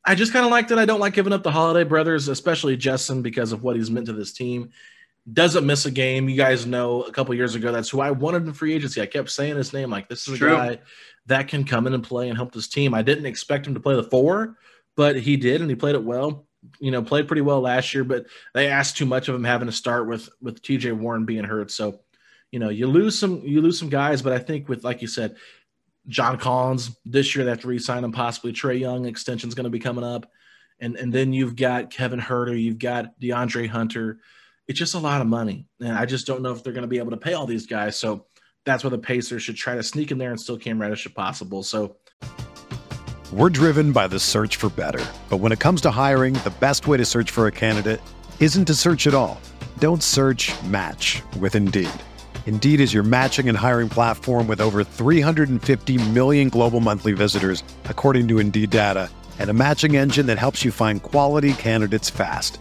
I 0.05 0.15
just 0.15 0.33
kind 0.33 0.45
of 0.45 0.51
liked 0.51 0.71
it. 0.71 0.79
I 0.79 0.85
don't 0.85 1.01
like 1.01 1.15
giving 1.15 1.33
up 1.33 1.43
the 1.43 1.51
Holiday 1.51 1.89
brothers, 1.89 2.29
especially 2.29 2.77
Justin, 2.77 3.23
because 3.23 3.53
of 3.53 3.63
what 3.63 3.77
he's 3.77 3.91
meant 3.91 4.07
to 4.07 4.13
this 4.13 4.33
team. 4.33 4.71
Doesn't 5.33 5.65
miss 5.65 5.87
a 5.87 5.91
game. 5.91 6.29
You 6.29 6.37
guys 6.37 6.67
know 6.67 7.03
a 7.03 7.13
couple 7.13 7.35
years 7.35 7.55
ago 7.55 7.73
that's 7.73 7.89
who 7.89 8.01
I 8.01 8.11
wanted 8.11 8.45
in 8.45 8.53
free 8.53 8.75
agency. 8.75 9.01
I 9.01 9.07
kept 9.07 9.31
saying 9.31 9.57
his 9.57 9.73
name 9.73 9.91
like 9.91 10.09
this 10.09 10.29
is 10.29 10.39
True. 10.39 10.53
a 10.53 10.57
guy 10.57 10.79
that 11.27 11.49
can 11.49 11.65
come 11.65 11.87
in 11.87 11.95
and 11.95 12.05
play 12.05 12.29
and 12.29 12.37
help 12.37 12.53
this 12.53 12.69
team. 12.69 12.93
I 12.93 13.03
didn't 13.03 13.27
expect 13.27 13.67
him 13.67 13.75
to 13.75 13.81
play 13.81 13.95
the 13.95 14.03
four, 14.03 14.59
but 14.97 15.17
he 15.17 15.37
did 15.37 15.63
and 15.63 15.71
he 15.71 15.77
played 15.77 15.95
it 15.95 16.05
well. 16.05 16.47
You 16.79 16.91
know, 16.91 17.03
played 17.03 17.27
pretty 17.27 17.43
well 17.43 17.61
last 17.61 17.95
year, 17.95 18.05
but 18.05 18.27
they 18.55 18.69
asked 18.69 18.97
too 18.97 19.07
much 19.07 19.29
of 19.29 19.35
him 19.35 19.45
having 19.45 19.67
to 19.67 19.73
start 19.73 20.07
with 20.09 20.29
with 20.43 20.63
TJ 20.63 20.93
Warren 20.93 21.25
being 21.25 21.45
hurt. 21.45 21.71
So 21.71 22.01
you 22.51 22.61
know, 22.61 22.69
you 22.69 22.87
lose 22.87 23.19
some 23.19 23.43
you 23.45 23.61
lose 23.61 23.79
some 23.79 23.89
guys, 23.89 24.23
but 24.23 24.33
I 24.33 24.39
think 24.39 24.69
with 24.69 24.85
like 24.85 25.03
you 25.03 25.09
said, 25.09 25.37
John 26.07 26.39
Collins 26.39 26.97
this 27.05 27.35
year 27.35 27.45
they 27.45 27.51
have 27.51 27.61
to 27.63 27.69
re-sign 27.69 28.05
him, 28.05 28.13
possibly 28.13 28.53
Trae 28.53 28.79
Young 28.79 29.07
extension 29.07 29.49
is 29.49 29.55
going 29.55 29.65
to 29.65 29.71
be 29.71 29.81
coming 29.81 30.05
up, 30.05 30.31
and 30.79 30.97
and 30.97 31.13
then 31.13 31.33
you've 31.33 31.57
got 31.57 31.91
Kevin 31.91 32.21
Huerter, 32.21 32.61
you've 32.61 32.79
got 32.79 33.19
DeAndre 33.21 33.69
Hunter. 33.69 34.21
It's 34.67 34.79
just 34.79 34.95
a 34.95 34.99
lot 34.99 35.21
of 35.21 35.27
money, 35.27 35.67
and 35.81 35.93
I 35.93 36.07
just 36.07 36.27
don't 36.27 36.41
know 36.41 36.53
if 36.53 36.65
they're 36.65 36.73
going 36.73 36.83
to 36.83 36.89
be 36.89 36.99
able 36.99 37.11
to 37.11 37.19
pay 37.19 37.35
all 37.35 37.45
these 37.45 37.67
guys. 37.67 37.99
So 37.99 38.27
that's 38.65 38.83
why 38.83 38.89
the 38.89 38.99
Pacers 38.99 39.43
should 39.43 39.57
try 39.57 39.75
to 39.75 39.83
sneak 39.83 40.11
in 40.11 40.17
there 40.17 40.31
and 40.31 40.41
still 40.41 40.57
Cam 40.57 40.81
Reddish 40.81 41.05
if 41.05 41.15
possible. 41.15 41.63
So. 41.63 41.97
We're 43.31 43.51
driven 43.51 43.93
by 43.93 44.09
the 44.09 44.19
search 44.19 44.57
for 44.57 44.71
better. 44.71 45.05
But 45.29 45.39
when 45.39 45.53
it 45.53 45.59
comes 45.59 45.81
to 45.83 45.91
hiring, 45.91 46.35
the 46.35 46.55
best 46.61 46.87
way 46.87 46.97
to 46.97 47.05
search 47.05 47.31
for 47.31 47.47
a 47.47 47.53
candidate 47.53 48.01
isn't 48.41 48.65
to 48.67 48.75
search 48.75 49.07
at 49.07 49.13
all. 49.15 49.41
Don't 49.81 50.03
search 50.03 50.53
match 50.65 51.21
with 51.41 51.55
Indeed. 51.55 51.91
Indeed 52.47 52.81
is 52.81 52.95
your 52.95 53.03
matching 53.03 53.49
and 53.49 53.59
hiring 53.59 53.89
platform 53.89 54.47
with 54.47 54.61
over 54.61 54.83
350 54.85 56.11
million 56.11 56.49
global 56.49 56.81
monthly 56.81 57.13
visitors, 57.13 57.63
according 57.85 58.29
to 58.29 58.39
Indeed 58.39 58.71
data, 58.71 59.11
and 59.39 59.51
a 59.51 59.55
matching 59.55 59.97
engine 59.97 60.27
that 60.27 60.39
helps 60.39 60.65
you 60.65 60.71
find 60.71 61.03
quality 61.03 61.53
candidates 61.55 62.09
fast. 62.09 62.61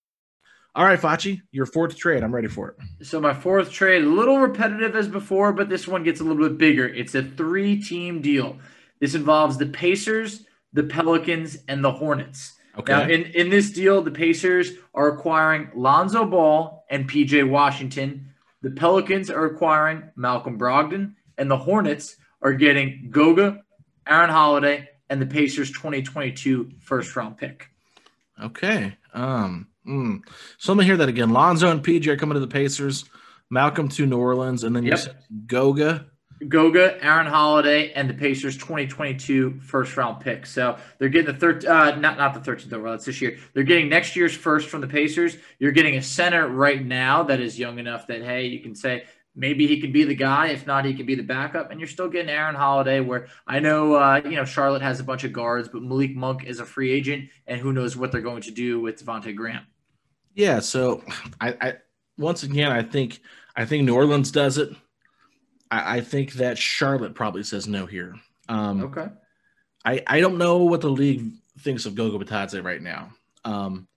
All 0.73 0.85
right, 0.85 0.99
Facci, 0.99 1.41
your 1.51 1.65
fourth 1.65 1.97
trade. 1.97 2.23
I'm 2.23 2.33
ready 2.33 2.47
for 2.47 2.69
it. 2.69 3.05
So 3.05 3.19
my 3.19 3.33
fourth 3.33 3.71
trade, 3.71 4.03
a 4.03 4.09
little 4.09 4.39
repetitive 4.39 4.95
as 4.95 5.07
before, 5.07 5.51
but 5.51 5.67
this 5.67 5.85
one 5.85 6.03
gets 6.03 6.21
a 6.21 6.23
little 6.23 6.47
bit 6.47 6.57
bigger. 6.57 6.87
It's 6.87 7.13
a 7.13 7.23
three-team 7.23 8.21
deal. 8.21 8.57
This 8.99 9.13
involves 9.13 9.57
the 9.57 9.65
Pacers, 9.65 10.45
the 10.71 10.83
Pelicans, 10.83 11.57
and 11.67 11.83
the 11.83 11.91
Hornets. 11.91 12.53
Okay. 12.77 12.93
Now, 12.93 13.03
in, 13.03 13.23
in 13.23 13.49
this 13.49 13.71
deal, 13.71 14.01
the 14.01 14.11
Pacers 14.11 14.71
are 14.93 15.09
acquiring 15.09 15.71
Lonzo 15.75 16.25
Ball 16.25 16.85
and 16.89 17.09
PJ 17.09 17.49
Washington. 17.49 18.33
The 18.61 18.71
Pelicans 18.71 19.29
are 19.29 19.45
acquiring 19.45 20.03
Malcolm 20.15 20.57
Brogdon, 20.57 21.15
and 21.37 21.51
the 21.51 21.57
Hornets 21.57 22.15
are 22.41 22.53
getting 22.53 23.09
Goga, 23.11 23.61
Aaron 24.07 24.29
Holiday, 24.29 24.87
and 25.09 25.21
the 25.21 25.25
Pacers 25.25 25.71
2022 25.71 26.71
first 26.79 27.13
round 27.17 27.37
pick. 27.37 27.67
Okay. 28.41 28.95
Um, 29.13 29.67
mm. 29.87 30.21
So 30.57 30.73
let 30.73 30.79
me 30.79 30.85
hear 30.85 30.97
that 30.97 31.09
again. 31.09 31.31
Lonzo 31.31 31.69
and 31.69 31.83
PJ 31.83 32.07
are 32.07 32.17
coming 32.17 32.35
to 32.35 32.39
the 32.39 32.47
Pacers, 32.47 33.05
Malcolm 33.49 33.89
to 33.89 34.05
New 34.05 34.17
Orleans, 34.17 34.63
and 34.63 34.75
then 34.75 34.83
you 34.83 34.91
Yep. 34.91 35.23
Goga. 35.47 36.05
Goga, 36.47 37.03
Aaron 37.03 37.27
Holiday, 37.27 37.91
and 37.93 38.09
the 38.09 38.15
Pacers 38.15 38.57
2022 38.57 39.59
first 39.59 39.95
round 39.95 40.21
pick. 40.21 40.47
So 40.47 40.77
they're 40.97 41.09
getting 41.09 41.31
the 41.31 41.39
third, 41.39 41.65
uh, 41.65 41.95
not 41.97 42.17
not 42.17 42.33
the 42.33 42.39
13th 42.39 42.73
overall. 42.73 42.95
It's 42.95 43.05
this 43.05 43.21
year. 43.21 43.37
They're 43.53 43.63
getting 43.63 43.89
next 43.89 44.15
year's 44.15 44.35
first 44.35 44.69
from 44.69 44.81
the 44.81 44.87
Pacers. 44.87 45.37
You're 45.59 45.71
getting 45.71 45.97
a 45.97 46.01
center 46.01 46.47
right 46.47 46.83
now 46.83 47.23
that 47.23 47.39
is 47.39 47.59
young 47.59 47.77
enough 47.77 48.07
that 48.07 48.23
hey, 48.23 48.47
you 48.47 48.59
can 48.59 48.73
say 48.73 49.03
maybe 49.35 49.67
he 49.67 49.79
could 49.79 49.93
be 49.93 50.03
the 50.03 50.15
guy. 50.15 50.47
If 50.47 50.67
not, 50.67 50.85
he 50.85 50.93
could 50.93 51.05
be 51.05 51.15
the 51.15 51.23
backup. 51.23 51.71
And 51.71 51.79
you're 51.79 51.87
still 51.87 52.09
getting 52.09 52.29
Aaron 52.29 52.55
Holiday. 52.55 52.99
Where 52.99 53.27
I 53.47 53.59
know, 53.59 53.95
uh, 53.95 54.21
you 54.23 54.35
know, 54.35 54.45
Charlotte 54.45 54.81
has 54.81 54.99
a 54.99 55.03
bunch 55.03 55.23
of 55.23 55.33
guards, 55.33 55.69
but 55.69 55.81
Malik 55.81 56.15
Monk 56.15 56.43
is 56.45 56.59
a 56.59 56.65
free 56.65 56.91
agent, 56.91 57.29
and 57.47 57.59
who 57.59 57.73
knows 57.73 57.95
what 57.95 58.11
they're 58.11 58.21
going 58.21 58.41
to 58.43 58.51
do 58.51 58.79
with 58.79 59.03
Devonte' 59.03 59.35
Graham. 59.35 59.65
Yeah. 60.35 60.59
So 60.59 61.03
I, 61.39 61.57
I 61.61 61.73
once 62.17 62.43
again, 62.43 62.71
I 62.71 62.83
think 62.83 63.19
I 63.55 63.65
think 63.65 63.85
New 63.85 63.95
Orleans 63.95 64.31
does 64.31 64.57
it. 64.57 64.69
I, 65.69 65.97
I 65.97 66.01
think 66.01 66.33
that 66.33 66.57
Charlotte 66.57 67.15
probably 67.15 67.43
says 67.43 67.67
no 67.67 67.85
here. 67.85 68.15
Um, 68.49 68.81
Okay. 68.83 69.07
I, 69.83 70.03
I 70.05 70.19
don't 70.19 70.37
know 70.37 70.57
what 70.57 70.81
the 70.81 70.89
league 70.89 71.31
thinks 71.59 71.87
of 71.87 71.95
Goga 71.95 72.23
Bitadze 72.23 72.63
right 72.63 72.81
now. 72.81 73.09
Um, 73.43 73.87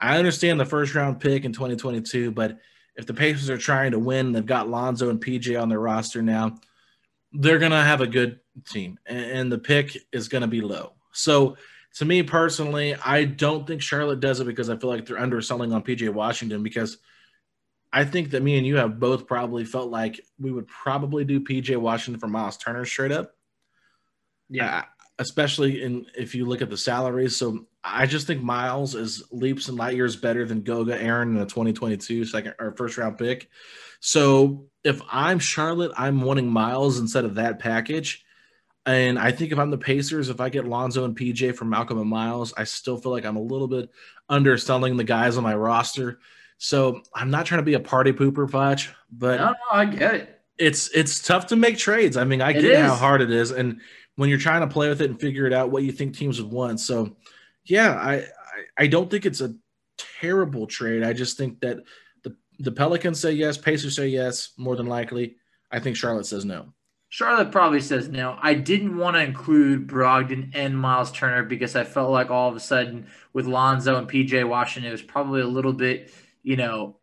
I 0.00 0.18
understand 0.18 0.60
the 0.60 0.64
first 0.64 0.94
round 0.94 1.20
pick 1.20 1.44
in 1.44 1.52
2022, 1.52 2.30
but 2.30 2.58
if 2.96 3.06
the 3.06 3.14
Pacers 3.14 3.50
are 3.50 3.58
trying 3.58 3.92
to 3.92 3.98
win, 3.98 4.32
they've 4.32 4.44
got 4.44 4.68
Lonzo 4.68 5.10
and 5.10 5.22
PJ 5.22 5.60
on 5.60 5.68
their 5.68 5.80
roster 5.80 6.22
now. 6.22 6.58
They're 7.32 7.58
going 7.58 7.72
to 7.72 7.78
have 7.78 8.00
a 8.00 8.06
good 8.06 8.40
team, 8.68 8.98
and, 9.06 9.50
the 9.50 9.58
pick 9.58 9.96
is 10.12 10.28
going 10.28 10.42
to 10.42 10.48
be 10.48 10.60
low. 10.60 10.92
So, 11.12 11.56
to 11.96 12.04
me 12.04 12.22
personally, 12.22 12.94
I 13.04 13.24
don't 13.24 13.66
think 13.66 13.82
Charlotte 13.82 14.20
does 14.20 14.40
it 14.40 14.46
because 14.46 14.70
I 14.70 14.76
feel 14.76 14.90
like 14.90 15.06
they're 15.06 15.18
underselling 15.18 15.72
on 15.72 15.82
PJ 15.82 16.12
Washington 16.12 16.62
because 16.62 16.98
I 17.92 18.04
think 18.04 18.30
that 18.30 18.42
me 18.42 18.58
and 18.58 18.66
you 18.66 18.76
have 18.76 18.98
both 18.98 19.28
probably 19.28 19.64
felt 19.64 19.90
like 19.90 20.20
we 20.40 20.50
would 20.50 20.66
probably 20.66 21.24
do 21.24 21.40
PJ 21.40 21.76
Washington 21.76 22.18
for 22.18 22.26
Miles 22.26 22.56
Turner 22.56 22.84
straight 22.84 23.12
up. 23.12 23.36
Yeah. 24.50 24.78
Uh, 24.78 24.82
especially 25.20 25.82
in 25.82 26.06
if 26.16 26.34
you 26.34 26.44
look 26.44 26.60
at 26.60 26.70
the 26.70 26.76
salaries. 26.76 27.36
So 27.36 27.66
I 27.84 28.06
just 28.06 28.26
think 28.26 28.42
Miles 28.42 28.94
is 28.94 29.22
leaps 29.30 29.68
and 29.68 29.76
light 29.76 29.94
years 29.94 30.16
better 30.16 30.46
than 30.46 30.62
Goga 30.62 31.00
Aaron 31.00 31.36
in 31.36 31.42
a 31.42 31.46
2022 31.46 32.24
second 32.24 32.54
or 32.58 32.72
first 32.76 32.96
round 32.96 33.18
pick. 33.18 33.48
So 34.00 34.66
if 34.82 35.00
I'm 35.10 35.38
Charlotte, 35.38 35.92
I'm 35.96 36.22
wanting 36.22 36.48
Miles 36.48 36.98
instead 36.98 37.24
of 37.24 37.34
that 37.36 37.58
package. 37.58 38.24
And 38.86 39.18
I 39.18 39.32
think 39.32 39.50
if 39.52 39.58
I'm 39.58 39.70
the 39.70 39.78
Pacers, 39.78 40.28
if 40.28 40.40
I 40.40 40.48
get 40.50 40.66
Lonzo 40.66 41.04
and 41.04 41.16
PJ 41.16 41.54
from 41.56 41.70
Malcolm 41.70 41.98
and 41.98 42.08
Miles, 42.08 42.52
I 42.56 42.64
still 42.64 42.96
feel 42.98 43.12
like 43.12 43.24
I'm 43.24 43.36
a 43.36 43.42
little 43.42 43.68
bit 43.68 43.88
underselling 44.28 44.96
the 44.96 45.04
guys 45.04 45.36
on 45.36 45.42
my 45.42 45.54
roster. 45.54 46.18
So 46.58 47.00
I'm 47.14 47.30
not 47.30 47.46
trying 47.46 47.60
to 47.60 47.64
be 47.64 47.74
a 47.74 47.80
party 47.80 48.12
pooper, 48.12 48.48
Fudge, 48.50 48.90
but 49.10 49.38
No, 49.40 49.46
no, 49.50 49.54
I 49.72 49.84
get 49.86 50.14
it. 50.14 50.40
it's 50.58 50.88
it's 50.94 51.22
tough 51.26 51.46
to 51.48 51.56
make 51.56 51.78
trades. 51.78 52.16
I 52.16 52.24
mean, 52.24 52.40
I 52.42 52.50
It 52.50 52.60
get 52.60 52.84
how 52.84 52.94
hard 52.94 53.22
it 53.22 53.30
is, 53.30 53.50
and 53.50 53.80
when 54.16 54.28
you're 54.28 54.38
trying 54.38 54.60
to 54.60 54.72
play 54.72 54.88
with 54.88 55.00
it 55.00 55.10
and 55.10 55.18
figure 55.20 55.46
it 55.46 55.52
out, 55.52 55.70
what 55.70 55.82
you 55.82 55.90
think 55.90 56.14
teams 56.16 56.40
would 56.40 56.52
want. 56.52 56.78
So, 56.78 57.16
yeah, 57.64 57.92
I 57.92 58.14
I, 58.14 58.24
I 58.78 58.86
don't 58.86 59.10
think 59.10 59.26
it's 59.26 59.40
a 59.40 59.54
terrible 60.20 60.66
trade. 60.66 61.02
I 61.02 61.12
just 61.12 61.36
think 61.36 61.60
that 61.60 61.78
the 62.22 62.36
the 62.58 62.72
Pelicans 62.72 63.20
say 63.20 63.32
yes, 63.32 63.56
Pacers 63.56 63.96
say 63.96 64.08
yes, 64.08 64.52
more 64.56 64.76
than 64.76 64.86
likely. 64.86 65.36
I 65.70 65.80
think 65.80 65.96
Charlotte 65.96 66.26
says 66.26 66.44
no. 66.44 66.72
Charlotte 67.08 67.52
probably 67.52 67.80
says 67.80 68.08
no. 68.08 68.36
I 68.42 68.54
didn't 68.54 68.96
want 68.96 69.14
to 69.14 69.22
include 69.22 69.86
Brogdon 69.86 70.50
and 70.52 70.76
Miles 70.76 71.12
Turner 71.12 71.44
because 71.44 71.76
I 71.76 71.84
felt 71.84 72.10
like 72.10 72.30
all 72.30 72.48
of 72.48 72.56
a 72.56 72.60
sudden 72.60 73.06
with 73.32 73.46
Lonzo 73.46 73.96
and 73.96 74.10
PJ 74.10 74.48
Washington, 74.48 74.88
it 74.88 74.92
was 74.92 75.02
probably 75.02 75.40
a 75.40 75.46
little 75.46 75.72
bit, 75.72 76.12
you 76.42 76.56
know, 76.56 76.96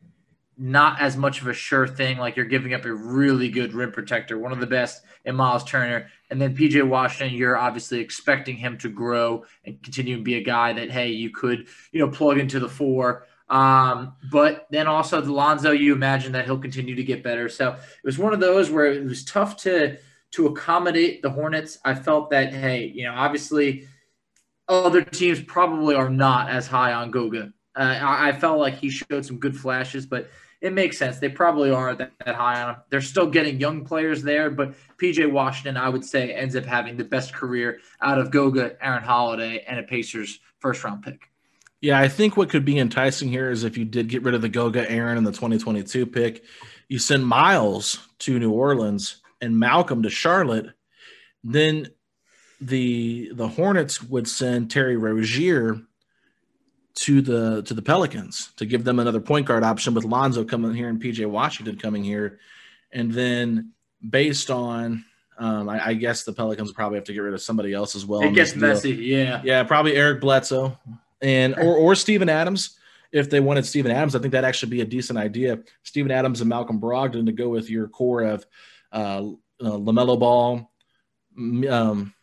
not 0.58 1.02
as 1.02 1.18
much 1.18 1.42
of 1.42 1.48
a 1.48 1.54
sure 1.54 1.88
thing. 1.88 2.18
Like 2.18 2.36
you're 2.36 2.46
giving 2.46 2.74
up 2.74 2.86
a 2.86 2.94
really 2.94 3.50
good 3.50 3.74
rim 3.74 3.92
protector, 3.92 4.38
one 4.38 4.52
of 4.52 4.60
the 4.60 4.68
best 4.68 5.04
in 5.26 5.36
Miles 5.36 5.64
Turner. 5.64 6.08
And 6.30 6.42
then 6.42 6.56
PJ 6.56 6.88
Washington, 6.88 7.38
you're 7.38 7.58
obviously 7.58 8.00
expecting 8.00 8.56
him 8.58 8.78
to 8.80 8.90
grow 8.90 9.46
and 9.66 9.82
continue 9.82 10.18
to 10.18 10.24
be 10.24 10.36
a 10.36 10.44
guy 10.44 10.74
that, 10.74 10.92
hey, 10.92 11.10
you 11.10 11.30
could, 11.30 11.68
you 11.92 12.00
know, 12.00 12.10
plug 12.10 12.38
into 12.38 12.60
the 12.60 12.70
four. 12.70 13.28
Um, 13.50 14.14
but 14.32 14.68
then 14.72 14.88
also 14.88 15.20
the 15.20 15.34
Lonzo, 15.34 15.72
you 15.72 15.94
imagine 15.94 16.32
that 16.34 16.46
he'll 16.46 16.58
continue 16.58 16.96
to 16.96 17.04
get 17.04 17.24
better. 17.24 17.50
So 17.50 17.72
it 17.72 18.06
was 18.06 18.18
one 18.18 18.34
of 18.34 18.40
those 18.40 18.70
where 18.70 18.86
it 18.86 19.04
was 19.04 19.26
tough 19.26 19.58
to 19.58 19.98
to 20.32 20.48
accommodate 20.48 21.22
the 21.22 21.30
Hornets. 21.30 21.78
I 21.84 21.94
felt 21.94 22.30
that, 22.30 22.54
hey, 22.54 22.86
you 22.86 23.04
know, 23.04 23.14
obviously 23.14 23.88
other 24.68 25.04
teams 25.04 25.42
probably 25.42 25.96
are 25.96 26.10
not 26.10 26.50
as 26.50 26.68
high 26.68 26.94
on 26.94 27.12
Goga. 27.12 27.52
Uh, 27.76 27.98
I, 28.02 28.30
I 28.30 28.32
felt 28.34 28.60
like 28.60 28.76
he 28.76 28.90
showed 28.90 29.26
some 29.26 29.38
good 29.38 29.56
flashes, 29.56 30.06
but 30.06 30.30
it 30.62 30.74
makes 30.74 30.98
sense. 30.98 31.18
They 31.18 31.30
probably 31.30 31.72
aren't 31.72 31.98
that, 31.98 32.12
that 32.26 32.36
high 32.36 32.62
on 32.62 32.76
him. 32.76 32.82
They're 32.90 33.02
still 33.02 33.28
getting 33.28 33.60
young 33.60 33.84
players 33.84 34.22
there, 34.22 34.52
but 34.52 34.76
PJ 34.98 35.32
Washington, 35.32 35.76
I 35.76 35.90
would 35.90 36.06
say, 36.06 36.34
ends 36.34 36.56
up 36.56 36.66
having 36.66 36.98
the 36.98 37.04
best 37.04 37.34
career 37.34 37.80
out 38.02 38.20
of 38.20 38.30
Goga, 38.32 38.78
Aaron 38.84 39.04
Holiday, 39.04 39.64
and 39.68 39.80
a 39.80 39.84
Pacers 39.84 40.40
first 40.60 40.84
round 40.84 41.04
pick. 41.04 41.30
Yeah, 41.82 42.00
I 42.00 42.10
think 42.10 42.38
what 42.38 42.50
could 42.50 42.64
be 42.64 42.78
enticing 42.78 43.30
here 43.30 43.50
is 43.50 43.64
if 43.64 43.76
you 43.76 43.86
did 43.86 44.08
get 44.08 44.22
rid 44.22 44.36
of 44.36 44.44
the 44.44 44.50
Goga 44.50 44.90
Aaron 44.90 45.18
in 45.18 45.24
the 45.24 45.32
2022 45.32 46.06
pick, 46.06 46.44
you 46.88 47.00
send 47.00 47.26
Miles 47.26 48.08
to 48.20 48.38
New 48.38 48.52
Orleans 48.52 49.18
and 49.42 49.58
Malcolm 49.58 50.04
to 50.04 50.10
Charlotte, 50.10 50.68
then 51.44 51.88
the 52.60 53.32
the 53.34 53.48
Hornets 53.48 54.04
would 54.04 54.28
send 54.28 54.70
Terry 54.70 54.96
Rozier 54.96 55.82
to 56.94 57.22
the 57.22 57.64
to 57.64 57.74
the 57.74 57.82
Pelicans 57.82 58.52
to 58.58 58.66
give 58.66 58.84
them 58.84 59.00
another 59.00 59.20
point 59.20 59.46
guard 59.46 59.64
option 59.64 59.94
with 59.94 60.04
Lonzo 60.04 60.44
coming 60.44 60.74
here 60.74 60.90
and 60.90 61.02
PJ 61.02 61.26
Washington 61.26 61.78
coming 61.78 62.04
here, 62.04 62.40
and 62.92 63.12
then 63.12 63.72
based 64.08 64.50
on 64.52 65.06
um, 65.38 65.70
I, 65.70 65.88
I 65.88 65.94
guess 65.94 66.24
the 66.24 66.34
Pelicans 66.34 66.72
probably 66.72 66.98
have 66.98 67.06
to 67.06 67.14
get 67.14 67.20
rid 67.20 67.34
of 67.34 67.42
somebody 67.42 67.74
else 67.74 67.96
as 67.96 68.06
well. 68.06 68.22
It 68.22 68.34
gets 68.34 68.56
messy, 68.56 68.92
yeah. 68.92 69.42
Yeah, 69.44 69.64
probably 69.64 69.96
Eric 69.96 70.22
Bledsoe 70.22 70.78
and 71.22 71.56
or 71.56 71.76
or 71.76 71.96
Steven 71.96 72.30
Adams. 72.30 72.78
If 73.12 73.30
they 73.30 73.42
wanted 73.42 73.66
Steven 73.66 73.92
Adams, 73.92 74.16
I 74.16 74.20
think 74.20 74.32
that'd 74.32 74.48
actually 74.48 74.70
be 74.70 74.82
a 74.82 74.86
decent 74.86 75.20
idea. 75.20 75.60
Steven 75.84 76.12
Adams 76.12 76.40
and 76.40 76.50
Malcolm 76.50 76.80
Brogdon 76.80 77.26
to 77.26 77.34
go 77.34 77.50
with 77.50 77.70
your 77.70 77.90
core 77.90 78.22
of 78.24 78.46
uh, 78.92 79.24
uh, 79.60 79.78
Lamelo 79.78 80.18
Ball, 80.18 80.72
um, 81.70 82.14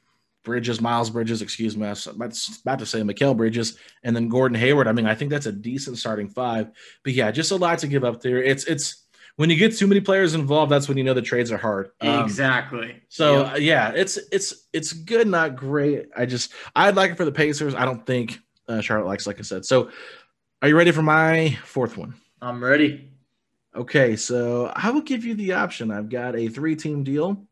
Bridges, 0.49 0.81
Miles 0.81 1.11
Bridges, 1.11 1.43
excuse 1.43 1.77
me, 1.77 1.87
I 1.87 1.91
was 1.91 2.07
about 2.09 2.79
to, 2.81 2.87
say 2.87 3.03
Mikal 3.03 3.37
Bridges, 3.37 3.79
and 4.03 4.17
then 4.17 4.29
Gordon 4.29 4.59
Hayward. 4.59 4.89
I 4.89 4.93
mean, 4.93 5.07
I 5.07 5.15
think 5.15 5.31
that's 5.31 5.47
a 5.47 5.53
decent 5.53 5.99
starting 5.99 6.29
five. 6.29 6.71
But 7.05 7.13
yeah, 7.13 7.31
just 7.31 7.53
a 7.53 7.57
lot 7.57 7.79
to 7.81 7.87
give 7.87 8.03
up 8.03 8.21
there. 8.21 8.43
It's 8.43 8.65
it's 8.65 9.05
when 9.37 9.51
you 9.51 9.57
get 9.57 9.77
too 9.77 9.87
many 9.87 10.01
players 10.01 10.35
involved, 10.35 10.73
that's 10.73 10.89
when 10.89 10.99
you 10.99 11.05
know 11.05 11.15
the 11.15 11.23
trades 11.23 11.53
are 11.53 11.59
hard. 11.59 11.91
Um, 12.01 12.25
exactly. 12.25 13.01
so 13.09 13.45
Yep. 13.45 13.53
uh, 13.53 13.57
yeah, 13.59 13.93
it's 13.95 14.19
it's 14.33 14.67
it's 14.73 14.93
good, 14.93 15.29
not 15.29 15.55
great. 15.55 16.07
I 16.17 16.27
just 16.27 16.53
I'd 16.75 16.97
like 16.97 17.13
it 17.13 17.17
for 17.17 17.25
the 17.25 17.31
Pacers. 17.33 17.75
I 17.77 17.85
don't 17.85 18.05
think 18.05 18.41
uh, 18.67 18.81
Charlotte 18.81 19.07
likes, 19.07 19.29
like 19.29 19.39
I 19.39 19.43
said. 19.43 19.65
So, 19.65 19.91
are 20.61 20.69
you 20.69 20.77
ready 20.77 20.91
for 20.91 21.03
my 21.03 21.57
fourth 21.65 21.97
one? 21.97 22.15
I'm 22.43 22.65
ready. 22.65 23.13
Okay, 23.77 24.17
so 24.17 24.73
I 24.75 24.91
will 24.91 25.03
give 25.03 25.25
you 25.25 25.35
the 25.35 25.53
option. 25.53 25.93
I've 25.93 26.09
got 26.09 26.35
a 26.35 26.49
three 26.49 26.75
team 26.75 27.05
deal. 27.05 27.47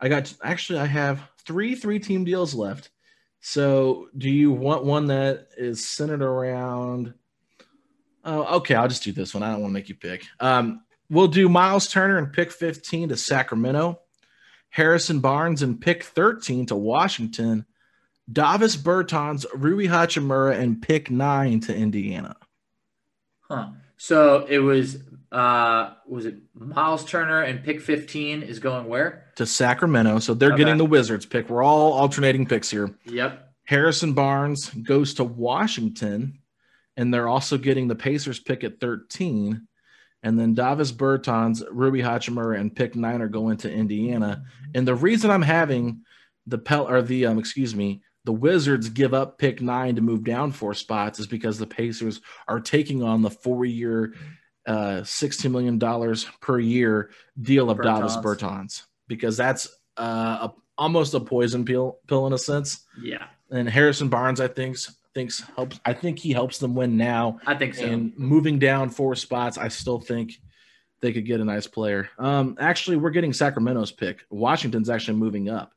I 0.00 0.08
got 0.08 0.34
actually 0.42 0.80
I 0.80 0.86
have 0.86 1.20
three 1.46 1.74
three 1.74 1.98
team 1.98 2.24
deals 2.24 2.54
left. 2.54 2.90
So, 3.40 4.08
do 4.16 4.28
you 4.28 4.50
want 4.50 4.84
one 4.84 5.06
that 5.06 5.48
is 5.56 5.88
centered 5.88 6.22
around? 6.22 7.14
Oh, 8.24 8.56
okay. 8.56 8.74
I'll 8.74 8.88
just 8.88 9.04
do 9.04 9.12
this 9.12 9.34
one. 9.34 9.42
I 9.42 9.52
don't 9.52 9.60
want 9.60 9.70
to 9.70 9.74
make 9.74 9.88
you 9.88 9.94
pick. 9.94 10.24
Um, 10.40 10.82
we'll 11.08 11.28
do 11.28 11.48
Miles 11.48 11.88
Turner 11.88 12.18
and 12.18 12.32
pick 12.32 12.50
15 12.50 13.10
to 13.10 13.16
Sacramento, 13.16 14.00
Harrison 14.70 15.20
Barnes 15.20 15.62
and 15.62 15.80
pick 15.80 16.02
13 16.02 16.66
to 16.66 16.76
Washington, 16.76 17.66
Davis 18.30 18.76
Bertans, 18.76 19.46
Rui 19.54 19.86
Hachimura 19.86 20.58
and 20.58 20.82
pick 20.82 21.10
nine 21.10 21.60
to 21.60 21.74
Indiana. 21.74 22.36
Huh. 23.42 23.68
So 23.96 24.44
it 24.48 24.58
was 24.58 24.98
uh 25.32 25.94
was 26.06 26.26
it 26.26 26.36
Miles 26.54 27.04
Turner 27.04 27.42
and 27.42 27.62
pick 27.62 27.80
15 27.80 28.42
is 28.42 28.58
going 28.58 28.86
where? 28.86 29.25
To 29.36 29.46
Sacramento. 29.46 30.18
So 30.18 30.34
they're 30.34 30.50
Okay. 30.52 30.58
getting 30.58 30.78
the 30.78 30.86
Wizards 30.86 31.26
pick. 31.26 31.48
We're 31.50 31.62
all 31.62 31.92
alternating 31.92 32.46
picks 32.46 32.70
here. 32.70 32.90
Yep. 33.04 33.52
Harrison 33.64 34.12
Barnes 34.14 34.70
goes 34.70 35.14
to 35.14 35.24
Washington, 35.24 36.38
and 36.96 37.12
they're 37.12 37.28
also 37.28 37.58
getting 37.58 37.88
the 37.88 37.94
Pacers 37.94 38.40
pick 38.40 38.64
at 38.64 38.80
13. 38.80 39.66
And 40.22 40.38
then 40.38 40.54
Davis 40.54 40.90
Bertans, 40.90 41.62
Rui 41.70 42.00
Hachimura, 42.00 42.58
and 42.58 42.74
pick 42.74 42.96
nine 42.96 43.20
are 43.20 43.28
going 43.28 43.58
to 43.58 43.70
Indiana. 43.72 44.44
And 44.74 44.88
the 44.88 44.94
reason 44.94 45.30
I'm 45.30 45.42
having 45.42 46.02
the 46.46 46.58
Pel 46.58 46.88
or 46.88 47.02
the 47.02 47.26
um, 47.26 47.38
excuse 47.38 47.74
me, 47.76 48.02
the 48.24 48.32
Wizards 48.32 48.88
give 48.88 49.12
up 49.14 49.38
pick 49.38 49.60
nine 49.60 49.96
to 49.96 50.00
move 50.02 50.24
down 50.24 50.50
four 50.50 50.74
spots 50.74 51.18
is 51.20 51.26
because 51.26 51.58
the 51.58 51.66
Pacers 51.66 52.20
are 52.48 52.60
taking 52.60 53.02
on 53.02 53.22
the 53.22 53.30
four-year, 53.30 54.14
uh, 54.66 55.00
$16 55.02 55.50
million 55.50 55.78
per 56.40 56.58
year 56.58 57.10
deal 57.40 57.68
of 57.70 57.82
Davis 57.82 58.16
Bertans. 58.16 58.82
Because 59.08 59.36
that's 59.36 59.68
uh, 59.96 60.48
a, 60.48 60.52
almost 60.78 61.14
a 61.14 61.20
poison 61.20 61.64
pill 61.64 61.98
pill 62.06 62.26
in 62.26 62.32
a 62.32 62.38
sense 62.38 62.84
Yeah. 63.02 63.26
and 63.50 63.68
Harrison 63.68 64.08
Barnes, 64.08 64.40
I 64.40 64.48
think, 64.48 64.76
thinks 65.14 65.40
helps. 65.56 65.80
I 65.84 65.92
think 65.94 66.18
he 66.18 66.32
helps 66.32 66.58
them 66.58 66.74
win 66.74 66.96
now. 66.96 67.38
I 67.46 67.54
think 67.54 67.74
so. 67.74 67.84
And 67.86 68.12
moving 68.18 68.58
down 68.58 68.90
four 68.90 69.14
spots, 69.14 69.56
I 69.58 69.68
still 69.68 70.00
think 70.00 70.34
they 71.00 71.12
could 71.12 71.24
get 71.26 71.40
a 71.40 71.44
nice 71.44 71.66
player. 71.66 72.08
Um, 72.18 72.56
actually, 72.60 72.96
we're 72.98 73.10
getting 73.10 73.32
Sacramento's 73.32 73.92
pick. 73.92 74.24
Washington's 74.30 74.90
actually 74.90 75.16
moving 75.18 75.48
up, 75.48 75.72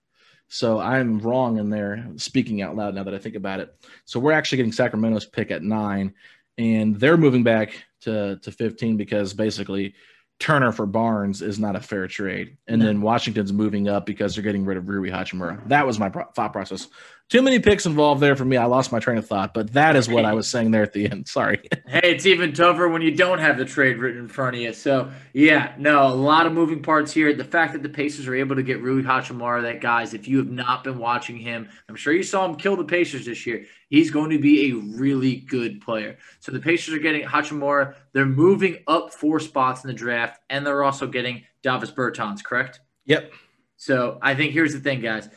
so 0.47 0.79
I'm 0.79 1.19
wrong 1.19 1.57
in 1.57 1.69
there. 1.69 2.05
Speaking 2.17 2.61
out 2.61 2.75
loud 2.75 2.95
now 2.95 3.03
that 3.03 3.13
I 3.13 3.17
think 3.19 3.35
about 3.35 3.59
it, 3.61 3.73
so 4.05 4.19
we're 4.19 4.31
actually 4.33 4.57
getting 4.57 4.71
Sacramento's 4.73 5.25
pick 5.25 5.51
at 5.51 5.61
nine, 5.63 6.13
and 6.57 6.99
they're 6.99 7.17
moving 7.17 7.43
back 7.43 7.85
to 8.01 8.37
to 8.41 8.51
15 8.51 8.97
because 8.97 9.33
basically. 9.33 9.93
Turner 10.39 10.71
for 10.71 10.85
Barnes 10.85 11.41
is 11.41 11.59
not 11.59 11.75
a 11.75 11.81
fair 11.81 12.07
trade, 12.07 12.57
and 12.65 12.81
then 12.81 13.01
Washington's 13.01 13.51
moving 13.51 13.89
up 13.89 14.05
because 14.05 14.33
they're 14.33 14.43
getting 14.43 14.63
rid 14.63 14.77
of 14.77 14.87
Rui 14.87 15.09
Hachimura. 15.09 15.67
That 15.67 15.85
was 15.85 15.99
my 15.99 16.07
pro- 16.07 16.31
thought 16.33 16.53
process. 16.53 16.87
Too 17.29 17.43
many 17.43 17.59
picks 17.59 17.85
involved 17.85 18.21
there 18.21 18.35
for 18.35 18.43
me. 18.43 18.57
I 18.57 18.65
lost 18.65 18.91
my 18.91 18.97
train 18.97 19.19
of 19.19 19.27
thought, 19.27 19.53
but 19.53 19.73
that 19.73 19.95
is 19.95 20.09
what 20.09 20.25
I 20.25 20.33
was 20.33 20.47
saying 20.47 20.71
there 20.71 20.81
at 20.81 20.93
the 20.93 21.07
end. 21.07 21.27
Sorry. 21.27 21.61
Hey, 21.85 22.01
it's 22.03 22.25
even 22.25 22.53
tougher 22.53 22.89
when 22.89 23.03
you 23.03 23.11
don't 23.11 23.37
have 23.37 23.55
the 23.59 23.65
trade 23.65 23.99
written 23.99 24.21
in 24.21 24.27
front 24.27 24.55
of 24.55 24.61
you. 24.63 24.73
So, 24.73 25.11
yeah, 25.31 25.75
no, 25.77 26.07
a 26.07 26.09
lot 26.09 26.47
of 26.47 26.53
moving 26.53 26.81
parts 26.81 27.11
here. 27.11 27.31
The 27.35 27.43
fact 27.43 27.73
that 27.73 27.83
the 27.83 27.89
Pacers 27.89 28.27
are 28.27 28.33
able 28.33 28.55
to 28.55 28.63
get 28.63 28.81
Rui 28.81 29.03
Hachimura, 29.03 29.61
that 29.61 29.79
guys, 29.79 30.15
if 30.15 30.27
you 30.27 30.37
have 30.37 30.49
not 30.49 30.83
been 30.83 30.97
watching 30.97 31.37
him, 31.37 31.69
I'm 31.87 31.95
sure 31.95 32.13
you 32.13 32.23
saw 32.23 32.45
him 32.45 32.55
kill 32.55 32.75
the 32.75 32.83
Pacers 32.83 33.27
this 33.27 33.45
year. 33.45 33.65
He's 33.89 34.09
going 34.09 34.31
to 34.31 34.39
be 34.39 34.71
a 34.71 34.75
really 34.97 35.35
good 35.35 35.81
player. 35.81 36.17
So 36.39 36.51
the 36.51 36.59
Pacers 36.59 36.95
are 36.95 36.99
getting 36.99 37.27
Hachimura. 37.27 37.93
They're 38.11 38.25
moving 38.25 38.77
up 38.87 39.13
four 39.13 39.39
spots 39.39 39.83
in 39.83 39.87
the 39.89 39.93
draft, 39.93 40.41
and 40.49 40.65
they're 40.65 40.83
also 40.83 41.05
getting 41.05 41.43
Davis 41.61 41.91
Bertans, 41.91 42.43
correct? 42.43 42.79
Yep. 43.05 43.31
So 43.77 44.17
I 44.21 44.33
think 44.33 44.51
here's 44.51 44.73
the 44.73 44.79
thing, 44.79 44.99
guys. 44.99 45.29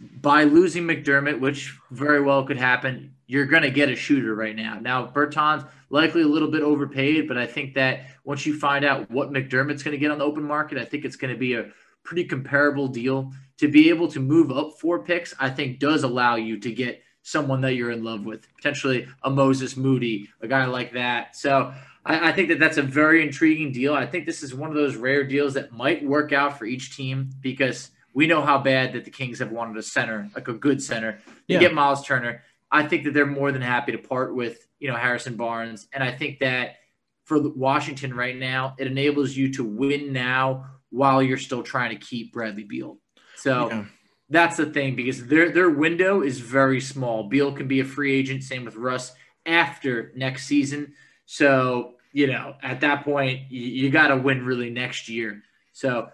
By 0.00 0.44
losing 0.44 0.84
McDermott, 0.84 1.40
which 1.40 1.78
very 1.90 2.22
well 2.22 2.44
could 2.44 2.56
happen, 2.56 3.14
you're 3.26 3.46
going 3.46 3.62
to 3.62 3.70
get 3.70 3.90
a 3.90 3.96
shooter 3.96 4.34
right 4.34 4.56
now. 4.56 4.78
Now, 4.80 5.06
Bertans 5.06 5.68
likely 5.90 6.22
a 6.22 6.26
little 6.26 6.50
bit 6.50 6.62
overpaid, 6.62 7.28
but 7.28 7.36
I 7.36 7.46
think 7.46 7.74
that 7.74 8.06
once 8.24 8.46
you 8.46 8.58
find 8.58 8.84
out 8.84 9.10
what 9.10 9.30
McDermott's 9.30 9.82
going 9.82 9.92
to 9.92 9.98
get 9.98 10.10
on 10.10 10.18
the 10.18 10.24
open 10.24 10.42
market, 10.42 10.78
I 10.78 10.84
think 10.84 11.04
it's 11.04 11.16
going 11.16 11.32
to 11.32 11.38
be 11.38 11.54
a 11.54 11.66
pretty 12.02 12.24
comparable 12.24 12.88
deal. 12.88 13.32
To 13.58 13.68
be 13.68 13.90
able 13.90 14.08
to 14.08 14.20
move 14.20 14.50
up 14.50 14.80
four 14.80 15.04
picks, 15.04 15.34
I 15.38 15.50
think 15.50 15.78
does 15.78 16.02
allow 16.02 16.36
you 16.36 16.58
to 16.60 16.72
get 16.72 17.02
someone 17.22 17.60
that 17.60 17.74
you're 17.74 17.90
in 17.90 18.02
love 18.02 18.24
with, 18.24 18.46
potentially 18.56 19.06
a 19.22 19.30
Moses 19.30 19.76
Moody, 19.76 20.28
a 20.40 20.48
guy 20.48 20.64
like 20.64 20.92
that. 20.94 21.36
So 21.36 21.72
I, 22.04 22.30
I 22.30 22.32
think 22.32 22.48
that 22.48 22.58
that's 22.58 22.78
a 22.78 22.82
very 22.82 23.22
intriguing 23.22 23.72
deal. 23.72 23.94
I 23.94 24.06
think 24.06 24.26
this 24.26 24.42
is 24.42 24.54
one 24.54 24.70
of 24.70 24.76
those 24.76 24.96
rare 24.96 25.24
deals 25.24 25.54
that 25.54 25.72
might 25.72 26.04
work 26.04 26.32
out 26.32 26.58
for 26.58 26.64
each 26.64 26.96
team 26.96 27.30
because 27.40 27.90
we 28.14 28.26
know 28.26 28.42
how 28.42 28.58
bad 28.58 28.92
that 28.94 29.04
the 29.04 29.10
Kings 29.10 29.38
have 29.38 29.50
wanted 29.50 29.76
a 29.76 29.82
center, 29.82 30.28
like 30.34 30.48
a 30.48 30.52
good 30.52 30.82
center. 30.82 31.20
You 31.46 31.54
Yeah. 31.54 31.60
get 31.60 31.74
Miles 31.74 32.04
Turner. 32.06 32.42
I 32.70 32.86
think 32.86 33.04
that 33.04 33.14
they're 33.14 33.26
more 33.26 33.52
than 33.52 33.62
happy 33.62 33.92
to 33.92 33.98
part 33.98 34.34
with, 34.34 34.66
you 34.78 34.88
know, 34.88 34.96
Harrison 34.96 35.36
Barnes. 35.36 35.88
And 35.92 36.02
I 36.02 36.12
think 36.12 36.40
that 36.40 36.76
for 37.24 37.40
Washington 37.40 38.14
right 38.14 38.36
now, 38.36 38.74
it 38.78 38.86
enables 38.86 39.36
you 39.36 39.52
to 39.54 39.64
win 39.64 40.12
now 40.12 40.66
while 40.90 41.22
you're 41.22 41.38
still 41.38 41.62
trying 41.62 41.90
to 41.90 41.96
keep 42.04 42.32
Bradley 42.32 42.64
Beal. 42.64 42.98
So 43.36 43.68
Yeah. 43.70 43.84
that's 44.28 44.56
the 44.56 44.66
thing 44.66 44.96
because 44.96 45.26
their 45.26 45.50
their 45.50 45.70
window 45.70 46.22
is 46.22 46.40
very 46.40 46.80
small. 46.80 47.28
Beal 47.28 47.52
can 47.52 47.68
be 47.68 47.80
a 47.80 47.84
free 47.84 48.12
agent, 48.14 48.42
same 48.42 48.64
with 48.64 48.76
Russ 48.76 49.12
after 49.46 50.12
next 50.16 50.46
season. 50.46 50.94
So 51.26 51.94
you 52.12 52.26
know, 52.26 52.56
at 52.60 52.80
that 52.80 53.04
point, 53.04 53.52
you, 53.52 53.60
you 53.84 53.90
got 53.90 54.08
to 54.08 54.16
win 54.16 54.44
really 54.44 54.68
next 54.68 55.08
year. 55.08 55.44
So 55.72 56.08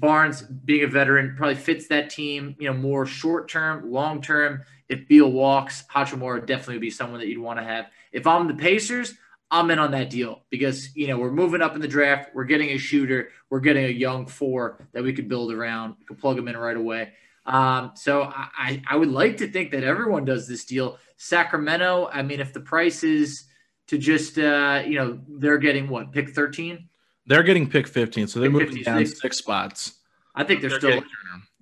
Barnes, 0.00 0.42
being 0.42 0.84
a 0.84 0.86
veteran, 0.86 1.34
probably 1.36 1.54
fits 1.54 1.86
that 1.88 2.10
team. 2.10 2.56
You 2.58 2.68
know, 2.68 2.76
more 2.76 3.06
short 3.06 3.48
term, 3.48 3.90
long 3.90 4.22
term. 4.22 4.62
If 4.88 5.06
Beal 5.06 5.30
walks, 5.30 5.84
Hachimura 5.94 6.34
would 6.34 6.46
definitely 6.46 6.78
be 6.78 6.90
someone 6.90 7.20
that 7.20 7.28
you'd 7.28 7.38
want 7.38 7.60
to 7.60 7.64
have. 7.64 7.86
If 8.10 8.26
I'm 8.26 8.48
the 8.48 8.54
Pacers, 8.54 9.14
I'm 9.50 9.70
in 9.70 9.78
on 9.78 9.90
that 9.92 10.10
deal 10.10 10.44
because 10.50 10.94
you 10.96 11.08
know 11.08 11.18
we're 11.18 11.30
moving 11.30 11.60
up 11.60 11.74
in 11.74 11.80
the 11.80 11.88
draft. 11.88 12.30
We're 12.34 12.44
getting 12.44 12.70
a 12.70 12.78
shooter. 12.78 13.30
We're 13.50 13.60
getting 13.60 13.84
a 13.84 13.88
young 13.88 14.26
four 14.26 14.88
that 14.92 15.02
we 15.02 15.12
could 15.12 15.28
build 15.28 15.52
around. 15.52 15.96
We 15.98 16.06
could 16.06 16.18
plug 16.18 16.36
them 16.36 16.48
in 16.48 16.56
right 16.56 16.76
away. 16.76 17.12
Um, 17.46 17.92
so 17.94 18.22
I 18.24 18.82
I 18.88 18.96
would 18.96 19.10
like 19.10 19.36
to 19.38 19.48
think 19.50 19.72
that 19.72 19.82
everyone 19.82 20.24
does 20.24 20.46
this 20.46 20.64
deal. 20.64 20.98
Sacramento. 21.16 22.08
I 22.12 22.22
mean, 22.22 22.40
if 22.40 22.52
the 22.52 22.60
price 22.60 23.02
is 23.02 23.44
to 23.88 23.98
just 23.98 24.38
uh, 24.38 24.82
you 24.86 24.94
know 24.94 25.20
they're 25.28 25.58
getting 25.58 25.88
what 25.88 26.12
pick 26.12 26.30
13, 26.30 26.88
They're 27.30 27.44
getting 27.44 27.70
pick 27.70 27.86
15, 27.86 28.26
so 28.26 28.40
they're 28.40 28.48
Pick 28.48 28.52
moving 28.52 28.76
15, 28.78 28.84
down 28.84 29.06
six. 29.06 29.20
six 29.20 29.38
spots. 29.38 29.94
I 30.34 30.42
think 30.42 30.60
they're, 30.60 30.70
They're 30.70 30.78
still. 30.80 30.90
getting 30.90 31.08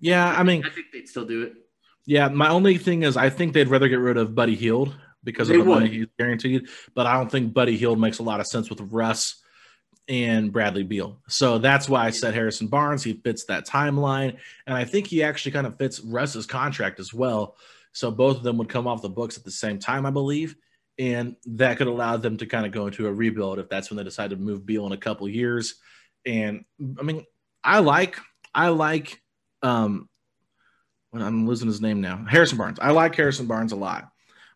Yeah, 0.01 0.27
I 0.27 0.43
mean, 0.43 0.65
I 0.65 0.71
think 0.71 0.87
they'd 0.95 1.07
still 1.07 1.27
do 1.27 1.43
it. 1.43 1.57
yeah. 2.07 2.29
My 2.29 2.49
only 2.49 2.79
thing 2.79 3.03
is, 3.03 3.19
I 3.19 3.29
think 3.29 3.53
they'd 3.53 3.69
rather 3.69 3.87
get 3.89 3.99
rid 3.99 4.17
of 4.17 4.35
Buddy 4.35 4.55
Hield 4.55 4.97
because 5.25 5.51
of 5.51 5.57
They 5.57 5.59
the 5.63 5.69
money 5.69 5.89
he's 5.91 6.07
guaranteed. 6.19 6.69
But 6.95 7.05
I 7.07 7.13
don't 7.19 7.31
think 7.31 7.53
Buddy 7.53 7.77
Hield 7.77 8.01
makes 8.01 8.19
a 8.19 8.23
lot 8.23 8.41
of 8.41 8.47
sense 8.47 8.71
with 8.71 8.81
Russ 8.81 9.43
and 10.09 10.51
Bradley 10.51 10.85
Beal. 10.85 11.19
So 11.29 11.59
that's 11.59 11.87
why 11.87 12.07
I 12.07 12.11
said 12.11 12.33
Harrison 12.33 12.69
Barnes. 12.69 13.03
He 13.05 13.13
fits 13.13 13.45
that 13.45 13.67
timeline, 13.67 14.39
and 14.67 14.75
I 14.75 14.85
think 14.85 15.07
he 15.07 15.23
actually 15.23 15.53
kind 15.53 15.67
of 15.67 15.77
fits 15.77 16.01
Russ's 16.01 16.47
contract 16.47 16.99
as 16.99 17.13
well. 17.13 17.57
So 17.93 18.11
both 18.11 18.39
of 18.39 18.43
them 18.43 18.57
would 18.57 18.71
come 18.71 18.87
off 18.87 19.03
the 19.03 19.11
books 19.11 19.37
at 19.37 19.45
the 19.45 19.51
same 19.51 19.79
time, 19.79 20.07
I 20.07 20.11
believe, 20.11 20.57
and 20.99 21.37
that 21.47 21.79
could 21.79 21.87
allow 21.87 22.17
them 22.17 22.37
to 22.39 22.47
kind 22.47 22.67
of 22.67 22.73
go 22.73 22.87
into 22.87 23.07
a 23.07 23.13
rebuild 23.13 23.59
if 23.59 23.69
that's 23.69 23.91
when 23.91 23.97
they 23.97 24.05
decide 24.05 24.31
to 24.31 24.37
move 24.37 24.67
Beal 24.67 24.87
in 24.87 24.93
a 24.93 24.97
couple 24.97 25.29
years. 25.29 25.77
And 26.27 26.65
I 26.99 27.03
mean, 27.03 27.25
I 27.63 27.79
like, 27.79 28.19
I 28.55 28.69
like, 28.69 29.23
um, 29.63 30.09
when 31.11 31.23
I'm 31.23 31.47
losing 31.47 31.69
his 31.69 31.81
name 31.81 32.01
now, 32.01 32.25
Harrison 32.29 32.59
Barnes. 32.59 32.79
I 32.81 32.91
like 32.91 33.15
Harrison 33.15 33.47
Barnes 33.47 33.73
a 33.73 33.77
lot, 33.77 34.11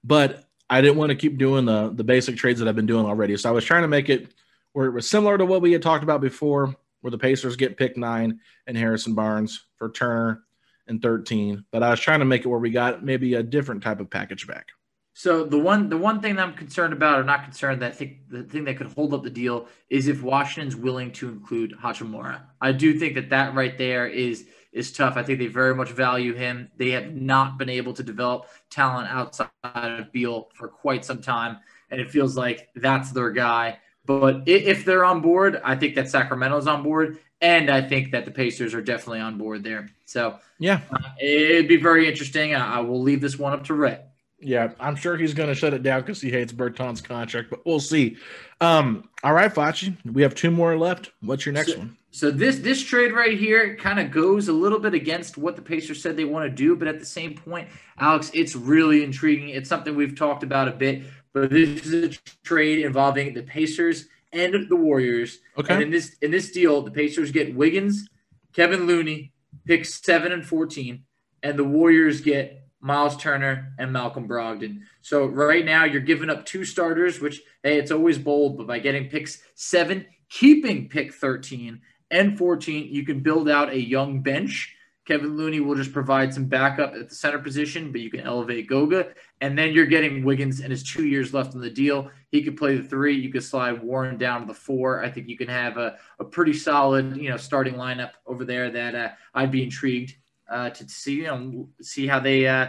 but 0.05 0.45
I 0.69 0.81
didn't 0.81 0.97
want 0.97 1.11
to 1.11 1.17
keep 1.17 1.39
doing 1.39 1.65
the 1.65 1.91
the 1.95 2.05
basic 2.05 2.37
trades 2.37 2.59
that 2.61 2.69
I've 2.69 2.77
been 2.77 2.87
doing 2.87 3.07
already. 3.07 3.37
So 3.37 3.49
I 3.49 3.53
was 3.53 3.65
trying 3.65 3.83
to 3.83 3.89
make 3.89 4.11
it 4.11 4.33
where 4.73 4.87
it 4.87 4.93
was 4.93 5.09
similar 5.09 5.39
to 5.39 5.47
what 5.47 5.63
we 5.63 5.73
had 5.73 5.83
talked 5.83 6.05
about 6.05 6.21
before, 6.21 6.75
where 7.01 7.11
the 7.11 7.19
Pacers 7.19 7.57
get 7.57 7.77
pick 7.77 7.97
nine 7.97 8.41
and 8.67 8.77
Harrison 8.77 9.15
Barnes 9.15 9.67
for 9.77 9.91
Turner 9.91 10.43
and 10.87 11.01
13. 11.01 11.65
But 11.71 11.83
I 11.83 11.91
was 11.91 12.01
trying 12.01 12.21
to 12.21 12.25
make 12.25 12.45
it 12.45 12.49
where 12.49 12.59
we 12.59 12.71
got 12.71 13.05
maybe 13.05 13.35
a 13.35 13.43
different 13.43 13.83
type 13.83 14.01
of 14.01 14.11
package 14.11 14.47
back. 14.47 14.69
So 15.15 15.45
the 15.45 15.59
one 15.59 15.89
the 15.91 15.99
one 15.99 16.21
thing 16.21 16.37
that 16.37 16.43
I'm 16.43 16.55
concerned 16.55 16.93
about, 16.93 17.21
or 17.21 17.25
not 17.25 17.45
concerned, 17.45 17.83
that 17.83 17.93
I 17.93 17.95
think 17.95 18.29
the 18.31 18.45
thing 18.45 18.65
that 18.65 18.79
could 18.79 18.87
hold 18.89 19.13
up 19.13 19.23
the 19.23 19.31
deal 19.31 19.69
is 19.91 20.09
if 20.09 20.23
Washington's 20.23 20.75
willing 20.75 21.13
to 21.13 21.29
include 21.29 21.75
Hachimura. 21.83 22.41
I 22.61 22.73
do 22.73 22.99
think 22.99 23.15
that 23.17 23.31
that 23.31 23.55
right 23.55 23.77
there 23.77 24.07
is 24.07 24.47
is 24.73 24.91
tough. 24.91 25.17
I 25.19 25.23
think 25.23 25.39
they 25.39 25.49
very 25.49 25.75
much 25.75 25.91
value 25.91 26.35
him. 26.35 26.71
They 26.79 26.93
have 26.93 27.15
not 27.15 27.59
been 27.59 27.69
able 27.69 27.93
to 27.93 28.03
develop 28.03 28.47
talent 28.71 29.09
outside 29.11 29.51
of 29.63 30.11
Beal 30.13 30.49
for 30.55 30.69
quite 30.69 31.05
some 31.05 31.21
time, 31.21 31.59
and 31.91 32.01
it 32.01 32.11
feels 32.11 32.37
like 32.37 32.71
that's 32.75 33.13
their 33.13 33.31
guy. 33.31 33.79
But 34.07 34.45
if 34.47 34.85
they're 34.85 35.05
on 35.05 35.21
board, 35.21 35.61
I 35.63 35.77
think 35.77 35.95
that 35.97 36.09
Sacramento's 36.09 36.67
on 36.67 36.83
board, 36.83 37.19
and 37.41 37.71
I 37.71 37.83
think 37.83 38.13
that 38.13 38.25
the 38.25 38.31
Pacers 38.31 38.75
are 38.75 38.83
definitely 38.83 39.21
on 39.21 39.37
board 39.37 39.63
there. 39.63 39.91
So 40.07 40.39
Yeah. 40.59 40.81
uh, 40.91 40.99
it'd 41.21 41.69
be 41.69 41.77
very 41.77 42.09
interesting. 42.09 42.55
I, 42.55 42.79
I 42.79 42.81
will 42.81 43.03
leave 43.03 43.21
this 43.21 43.39
one 43.39 43.53
up 43.53 43.65
to 43.65 43.75
Rhett. 43.75 44.12
Yeah, 44.43 44.73
I'm 44.81 44.97
sure 44.97 45.17
he's 45.17 45.35
going 45.35 45.49
to 45.49 45.55
shut 45.55 45.73
it 45.73 45.83
down 45.83 46.01
because 46.01 46.21
he 46.21 46.31
hates 46.31 46.53
Bertans' 46.53 47.03
contract, 47.03 47.49
but 47.49 47.65
we'll 47.65 47.81
see. 47.81 48.17
Um, 48.61 49.09
all 49.23 49.33
right, 49.33 49.53
Facci, 49.53 49.97
we 50.05 50.23
have 50.23 50.35
two 50.35 50.51
more 50.51 50.77
left. 50.77 51.13
What's 51.21 51.47
your 51.47 51.53
next 51.53 51.73
so, 51.73 51.79
one? 51.79 51.97
So 52.11 52.31
this 52.31 52.59
this 52.59 52.83
trade 52.83 53.13
right 53.13 53.39
here 53.39 53.77
kind 53.77 53.99
of 53.99 54.11
goes 54.11 54.49
a 54.49 54.53
little 54.53 54.79
bit 54.79 54.95
against 54.95 55.39
what 55.39 55.57
the 55.57 55.63
Pacers 55.63 56.03
said 56.03 56.17
they 56.17 56.25
want 56.25 56.45
to 56.45 56.55
do, 56.55 56.77
but 56.77 56.89
at 56.89 56.99
the 56.99 57.07
same 57.07 57.35
point, 57.35 57.69
Alex, 57.99 58.31
it's 58.35 58.55
really 58.55 59.03
intriguing. 59.03 59.51
It's 59.51 59.69
something 59.69 59.95
we've 59.95 60.17
talked 60.17 60.43
about 60.43 60.69
a 60.69 60.73
bit, 60.73 61.05
but 61.33 61.51
this 61.51 61.87
is 61.87 61.93
a 61.95 62.19
trade 62.45 62.85
involving 62.85 63.33
the 63.33 63.43
Pacers 63.43 64.09
and 64.33 64.69
the 64.69 64.77
Warriors. 64.77 65.39
Okay. 65.57 65.73
And 65.73 65.85
in 65.85 65.91
this 65.91 66.17
in 66.21 66.31
this 66.31 66.51
deal, 66.51 66.83
the 66.83 66.91
Pacers 66.91 67.31
get 67.31 67.55
Wiggins, 67.55 68.09
Kevin 68.53 68.87
Looney, 68.87 69.33
picks 69.67 70.03
seven 70.03 70.33
and 70.33 70.45
fourteen, 70.45 71.05
and 71.43 71.59
the 71.59 71.65
Warriors 71.65 72.21
get 72.21 72.62
Miles 72.83 73.17
Turner, 73.17 73.73
and 73.79 73.93
Malcolm 73.93 74.29
Brogdon. 74.29 74.81
So 75.01 75.25
right 75.27 75.65
now 75.65 75.85
you're 75.85 76.01
giving 76.01 76.29
up 76.29 76.45
two 76.45 76.65
starters, 76.65 77.21
which 77.21 77.41
hey, 77.63 77.79
it's 77.79 77.93
always 77.93 78.19
bold, 78.19 78.59
but 78.59 78.67
by 78.67 78.81
getting 78.81 79.09
picks 79.09 79.41
seven, 79.55 80.05
keeping 80.29 80.89
pick 80.89 81.15
13 81.15 81.81
and 82.11 82.37
14, 82.37 82.89
you 82.93 83.07
can 83.07 83.21
build 83.21 83.49
out 83.49 83.71
a 83.71 83.81
young 83.81 84.21
bench. 84.21 84.75
Kevin 85.07 85.37
Looney 85.37 85.61
will 85.61 85.75
just 85.75 85.93
provide 85.93 86.35
some 86.35 86.47
backup 86.47 86.95
at 86.95 87.09
the 87.09 87.15
center 87.15 87.39
position, 87.39 87.91
but 87.91 88.01
you 88.01 88.11
can 88.11 88.21
elevate 88.21 88.69
Goga. 88.69 89.09
And 89.41 89.59
then 89.59 89.73
you're 89.73 89.87
getting 89.87 90.25
Wiggins 90.25 90.61
and 90.61 90.71
his 90.71 90.83
two 90.85 91.07
years 91.07 91.35
left 91.35 91.55
on 91.55 91.61
the 91.61 91.71
deal. 91.71 92.11
He 92.31 92.43
could 92.43 92.57
play 92.57 92.77
the 92.77 92.87
three. 92.87 93.17
You 93.17 93.31
could 93.33 93.43
slide 93.43 93.83
Warren 93.83 94.17
down 94.17 94.43
to 94.43 94.47
the 94.47 94.55
four. 94.55 95.05
I 95.05 95.11
think 95.11 95.29
you 95.29 95.37
can 95.37 95.49
have 95.49 95.77
a, 95.77 95.99
a 96.21 96.25
pretty 96.25 96.53
solid, 96.53 97.17
you 97.17 97.31
know, 97.31 97.37
starting 97.37 97.75
lineup 97.75 98.13
over 98.27 98.45
there 98.45 98.71
that 98.71 98.95
uh, 98.95 99.09
I'd 99.35 99.51
be 99.51 99.65
intrigued 99.65 100.15
uh, 100.53 100.71
to 100.71 100.89
see 100.89 101.15
you 101.15 101.25
know 101.25 101.69
see 101.81 102.07
how 102.07 102.21
they 102.21 102.47
uh, 102.47 102.69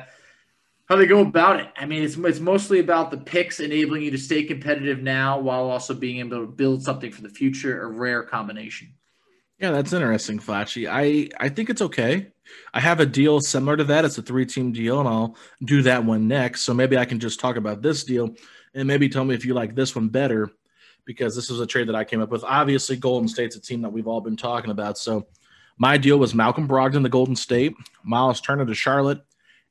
how 0.85 0.95
they 0.95 1.05
go 1.05 1.19
about 1.19 1.59
it. 1.59 1.67
I 1.77 1.85
mean, 1.85 2.03
it's 2.03 2.17
it's 2.17 2.39
mostly 2.39 2.79
about 2.79 3.11
the 3.11 3.17
picks 3.17 3.59
enabling 3.59 4.03
you 4.03 4.11
to 4.11 4.17
stay 4.17 4.43
competitive 4.43 5.01
now 5.01 5.39
while 5.39 5.69
also 5.69 5.93
being 5.93 6.19
able 6.19 6.41
to 6.41 6.47
build 6.47 6.83
something 6.83 7.11
for 7.11 7.21
the 7.21 7.29
future. 7.29 7.83
A 7.83 7.87
rare 7.87 8.23
combination. 8.23 8.93
Yeah, 9.59 9.71
that's 9.71 9.93
interesting, 9.93 10.39
Facci. 10.39 10.89
I 10.89 11.29
I 11.39 11.49
think 11.49 11.69
it's 11.69 11.81
okay. 11.81 12.31
I 12.73 12.79
have 12.79 12.99
a 12.99 13.05
deal 13.05 13.39
similar 13.39 13.77
to 13.77 13.83
that. 13.85 14.05
It's 14.05 14.17
a 14.17 14.21
three 14.21 14.45
team 14.45 14.71
deal, 14.71 14.99
and 14.99 15.07
I'll 15.07 15.37
do 15.63 15.81
that 15.83 16.03
one 16.03 16.27
next. 16.27 16.61
So 16.61 16.73
maybe 16.73 16.97
I 16.97 17.05
can 17.05 17.19
just 17.19 17.39
talk 17.39 17.55
about 17.55 17.81
this 17.81 18.03
deal 18.03 18.35
and 18.73 18.87
maybe 18.87 19.07
tell 19.09 19.23
me 19.23 19.35
if 19.35 19.45
you 19.45 19.53
like 19.53 19.75
this 19.75 19.95
one 19.95 20.09
better 20.09 20.51
because 21.05 21.35
this 21.35 21.49
is 21.49 21.59
a 21.59 21.67
trade 21.67 21.87
that 21.89 21.95
I 21.95 22.03
came 22.03 22.21
up 22.21 22.29
with. 22.29 22.43
Obviously, 22.43 22.95
Golden 22.97 23.27
State's 23.27 23.55
a 23.55 23.61
team 23.61 23.81
that 23.81 23.91
we've 23.91 24.07
all 24.07 24.21
been 24.21 24.37
talking 24.37 24.71
about. 24.71 24.97
So 24.97 25.27
my 25.77 25.97
deal 25.97 26.17
was 26.17 26.33
Malcolm 26.35 26.67
Brogdon 26.67 27.03
to 27.03 27.09
Golden 27.09 27.35
State, 27.35 27.75
Miles 28.03 28.41
Turner 28.41 28.65
to 28.65 28.73
Charlotte, 28.73 29.21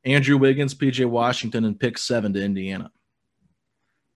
Andrew 0.04 0.36
Wiggins, 0.36 0.74
PJ 0.74 1.06
Washington, 1.06 1.64
and 1.64 1.78
pick 1.78 1.98
seven 1.98 2.32
to 2.32 2.42
Indiana. 2.42 2.90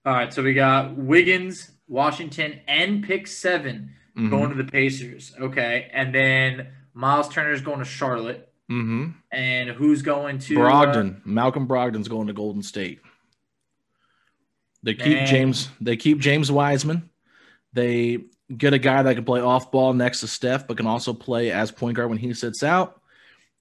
All 0.07 0.13
right, 0.13 0.33
so 0.33 0.41
we 0.41 0.53
got 0.53 0.95
Wiggins, 0.95 1.69
Washington, 1.89 2.61
and 2.65 3.03
pick 3.03 3.27
7 3.27 3.93
mm-hmm. 4.17 4.29
going 4.29 4.49
to 4.51 4.55
the 4.55 4.71
Pacers. 4.71 5.33
Okay, 5.37 5.89
and 5.91 6.15
then 6.15 6.67
Miles 6.93 7.27
Turner 7.27 7.51
is 7.51 7.59
going 7.59 7.79
to 7.79 7.85
Charlotte. 7.85 8.49
Mm-hmm. 8.71 9.09
And 9.33 9.69
who's 9.71 10.01
going 10.01 10.39
to 10.39 10.55
Brogdon? 10.55 11.17
Uh, 11.17 11.19
Malcolm 11.25 11.67
Brogdon's 11.67 12.07
going 12.07 12.27
to 12.27 12.33
Golden 12.33 12.63
State. 12.63 13.01
They 14.81 14.93
keep 14.93 15.17
man. 15.17 15.27
James. 15.27 15.69
They 15.81 15.97
keep 15.97 16.19
James 16.19 16.49
Wiseman. 16.49 17.09
They 17.73 18.25
get 18.55 18.73
a 18.73 18.79
guy 18.79 19.03
that 19.03 19.15
can 19.15 19.25
play 19.25 19.41
off 19.41 19.71
ball 19.71 19.93
next 19.93 20.21
to 20.21 20.27
Steph, 20.27 20.67
but 20.67 20.77
can 20.77 20.87
also 20.87 21.13
play 21.13 21.51
as 21.51 21.71
point 21.71 21.97
guard 21.97 22.09
when 22.09 22.17
he 22.17 22.33
sits 22.33 22.63
out. 22.63 23.01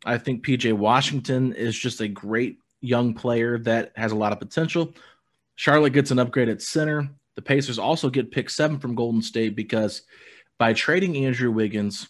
I 0.04 0.18
think 0.18 0.44
PJ 0.44 0.72
Washington 0.72 1.52
is 1.52 1.76
just 1.76 2.00
a 2.00 2.08
great 2.08 2.58
young 2.80 3.14
player 3.14 3.58
that 3.60 3.92
has 3.96 4.12
a 4.12 4.16
lot 4.16 4.32
of 4.32 4.38
potential. 4.38 4.94
Charlotte 5.56 5.92
gets 5.92 6.10
an 6.10 6.18
upgrade 6.18 6.48
at 6.48 6.62
center. 6.62 7.08
The 7.34 7.42
Pacers 7.42 7.78
also 7.78 8.10
get 8.10 8.30
pick 8.30 8.48
seven 8.48 8.78
from 8.78 8.94
Golden 8.94 9.22
State 9.22 9.56
because 9.56 10.02
by 10.58 10.72
trading 10.72 11.24
Andrew 11.24 11.50
Wiggins 11.50 12.08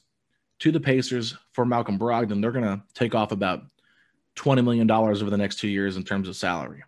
to 0.61 0.71
the 0.71 0.81
Pacers 0.81 1.37
for 1.53 1.65
Malcolm 1.65 1.99
Brogdon, 1.99 2.41
they're 2.41 2.53
going 2.53 2.65
to 2.65 2.83
take 2.95 3.15
off 3.15 3.33
about 3.33 3.63
$20 4.37 4.63
million 4.63 4.91
over 4.91 5.31
the 5.31 5.37
next 5.37 5.57
two 5.57 5.69
years 5.69 5.97
in 5.97 6.05
terms 6.05 6.29
of 6.29 6.37
salary. 6.37 6.83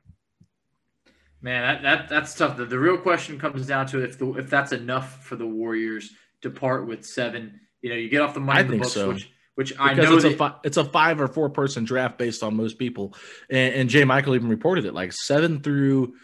Man, 1.41 1.63
that, 1.63 1.83
that 1.83 2.09
that's 2.09 2.35
tough. 2.35 2.57
The, 2.57 2.65
the 2.65 2.79
real 2.79 2.99
question 2.99 3.39
comes 3.39 3.67
down 3.67 3.87
to 3.89 4.03
if 4.03 4.19
the 4.19 4.33
if 4.35 4.51
that's 4.51 4.73
enough 4.73 5.25
for 5.25 5.37
the 5.37 5.47
Warriors 5.47 6.13
to 6.43 6.51
part 6.51 6.87
with 6.87 7.05
seven. 7.05 7.61
You 7.81 7.91
know, 7.91 7.97
you 7.97 8.09
get 8.09 8.23
off 8.23 8.35
the 8.35 8.41
money 8.41 8.59
I 8.59 8.63
the 8.65 8.71
think 8.71 8.83
books, 8.83 8.95
so. 8.95 9.09
which 9.09 9.31
which 9.55 9.71
because 9.71 9.91
I 9.91 9.95
know 9.95 10.15
it's 10.15 10.25
that, 10.25 10.35
a 10.35 10.37
fi- 10.37 10.55
it's 10.65 10.77
a 10.77 10.85
five 10.85 11.21
or 11.21 11.29
four 11.29 11.51
person 11.51 11.85
draft 11.85 12.19
based 12.19 12.43
on 12.43 12.57
most 12.57 12.79
people, 12.79 13.15
and, 13.51 13.75
and 13.75 13.91
J. 13.91 14.05
Michael 14.05 14.35
even 14.35 14.49
reported 14.49 14.85
it 14.85 14.95
like 14.95 15.13
seven 15.13 15.61
through, 15.61 16.15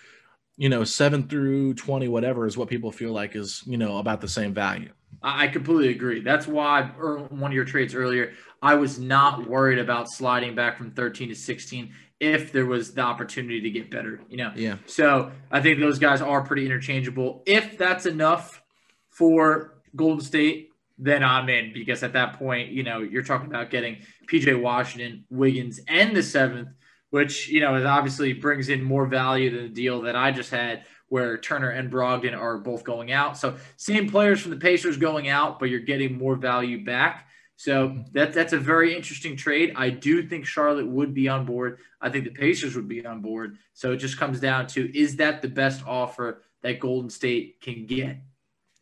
you 0.56 0.68
know, 0.68 0.82
seven 0.82 1.28
through 1.28 1.74
twenty, 1.74 2.08
whatever 2.08 2.46
is 2.46 2.56
what 2.56 2.68
people 2.68 2.90
feel 2.90 3.12
like 3.12 3.36
is 3.36 3.62
you 3.66 3.76
know 3.76 3.98
about 3.98 4.20
the 4.20 4.28
same 4.28 4.52
value. 4.52 4.90
I 5.22 5.48
completely 5.48 5.88
agree. 5.90 6.20
That's 6.20 6.46
why 6.46 6.82
one 6.82 7.50
of 7.50 7.54
your 7.54 7.64
trades 7.64 7.94
earlier, 7.94 8.32
I 8.60 8.74
was 8.74 8.98
not 8.98 9.48
worried 9.48 9.78
about 9.78 10.10
sliding 10.10 10.54
back 10.54 10.76
from 10.76 10.90
13 10.90 11.28
to 11.28 11.34
16 11.34 11.92
if 12.24 12.52
there 12.52 12.64
was 12.64 12.94
the 12.94 13.02
opportunity 13.02 13.60
to 13.60 13.70
get 13.70 13.90
better, 13.90 14.20
you 14.30 14.38
know. 14.38 14.52
Yeah. 14.56 14.76
So 14.86 15.30
I 15.50 15.60
think 15.60 15.78
those 15.78 15.98
guys 15.98 16.22
are 16.22 16.40
pretty 16.42 16.64
interchangeable. 16.64 17.42
If 17.46 17.76
that's 17.76 18.06
enough 18.06 18.62
for 19.10 19.74
Golden 19.94 20.24
State, 20.24 20.70
then 20.96 21.22
I'm 21.22 21.48
in 21.48 21.72
because 21.74 22.02
at 22.02 22.14
that 22.14 22.38
point, 22.38 22.70
you 22.70 22.82
know, 22.82 23.00
you're 23.00 23.22
talking 23.22 23.48
about 23.48 23.70
getting 23.70 23.98
PJ 24.26 24.60
Washington, 24.60 25.24
Wiggins, 25.28 25.80
and 25.86 26.16
the 26.16 26.22
seventh, 26.22 26.68
which 27.10 27.48
you 27.48 27.60
know, 27.60 27.74
is 27.74 27.84
obviously 27.84 28.32
brings 28.32 28.70
in 28.70 28.82
more 28.82 29.06
value 29.06 29.50
than 29.50 29.64
the 29.64 29.74
deal 29.74 30.02
that 30.02 30.16
I 30.16 30.30
just 30.30 30.50
had 30.50 30.84
where 31.08 31.36
Turner 31.36 31.70
and 31.70 31.92
Brogdon 31.92 32.36
are 32.36 32.58
both 32.58 32.84
going 32.84 33.12
out. 33.12 33.36
So 33.36 33.56
same 33.76 34.08
players 34.10 34.40
from 34.40 34.50
the 34.50 34.56
Pacers 34.56 34.96
going 34.96 35.28
out, 35.28 35.60
but 35.60 35.68
you're 35.68 35.80
getting 35.80 36.16
more 36.16 36.36
value 36.36 36.84
back. 36.84 37.28
So 37.56 38.04
that 38.12 38.32
that's 38.32 38.52
a 38.52 38.58
very 38.58 38.94
interesting 38.96 39.36
trade. 39.36 39.74
I 39.76 39.90
do 39.90 40.26
think 40.26 40.46
Charlotte 40.46 40.86
would 40.86 41.14
be 41.14 41.28
on 41.28 41.44
board. 41.44 41.78
I 42.00 42.10
think 42.10 42.24
the 42.24 42.30
Pacers 42.30 42.74
would 42.74 42.88
be 42.88 43.04
on 43.06 43.20
board. 43.20 43.58
So 43.74 43.92
it 43.92 43.98
just 43.98 44.18
comes 44.18 44.40
down 44.40 44.66
to 44.68 44.98
is 44.98 45.16
that 45.16 45.40
the 45.40 45.48
best 45.48 45.86
offer 45.86 46.42
that 46.62 46.80
Golden 46.80 47.10
State 47.10 47.60
can 47.60 47.86
get? 47.86 48.18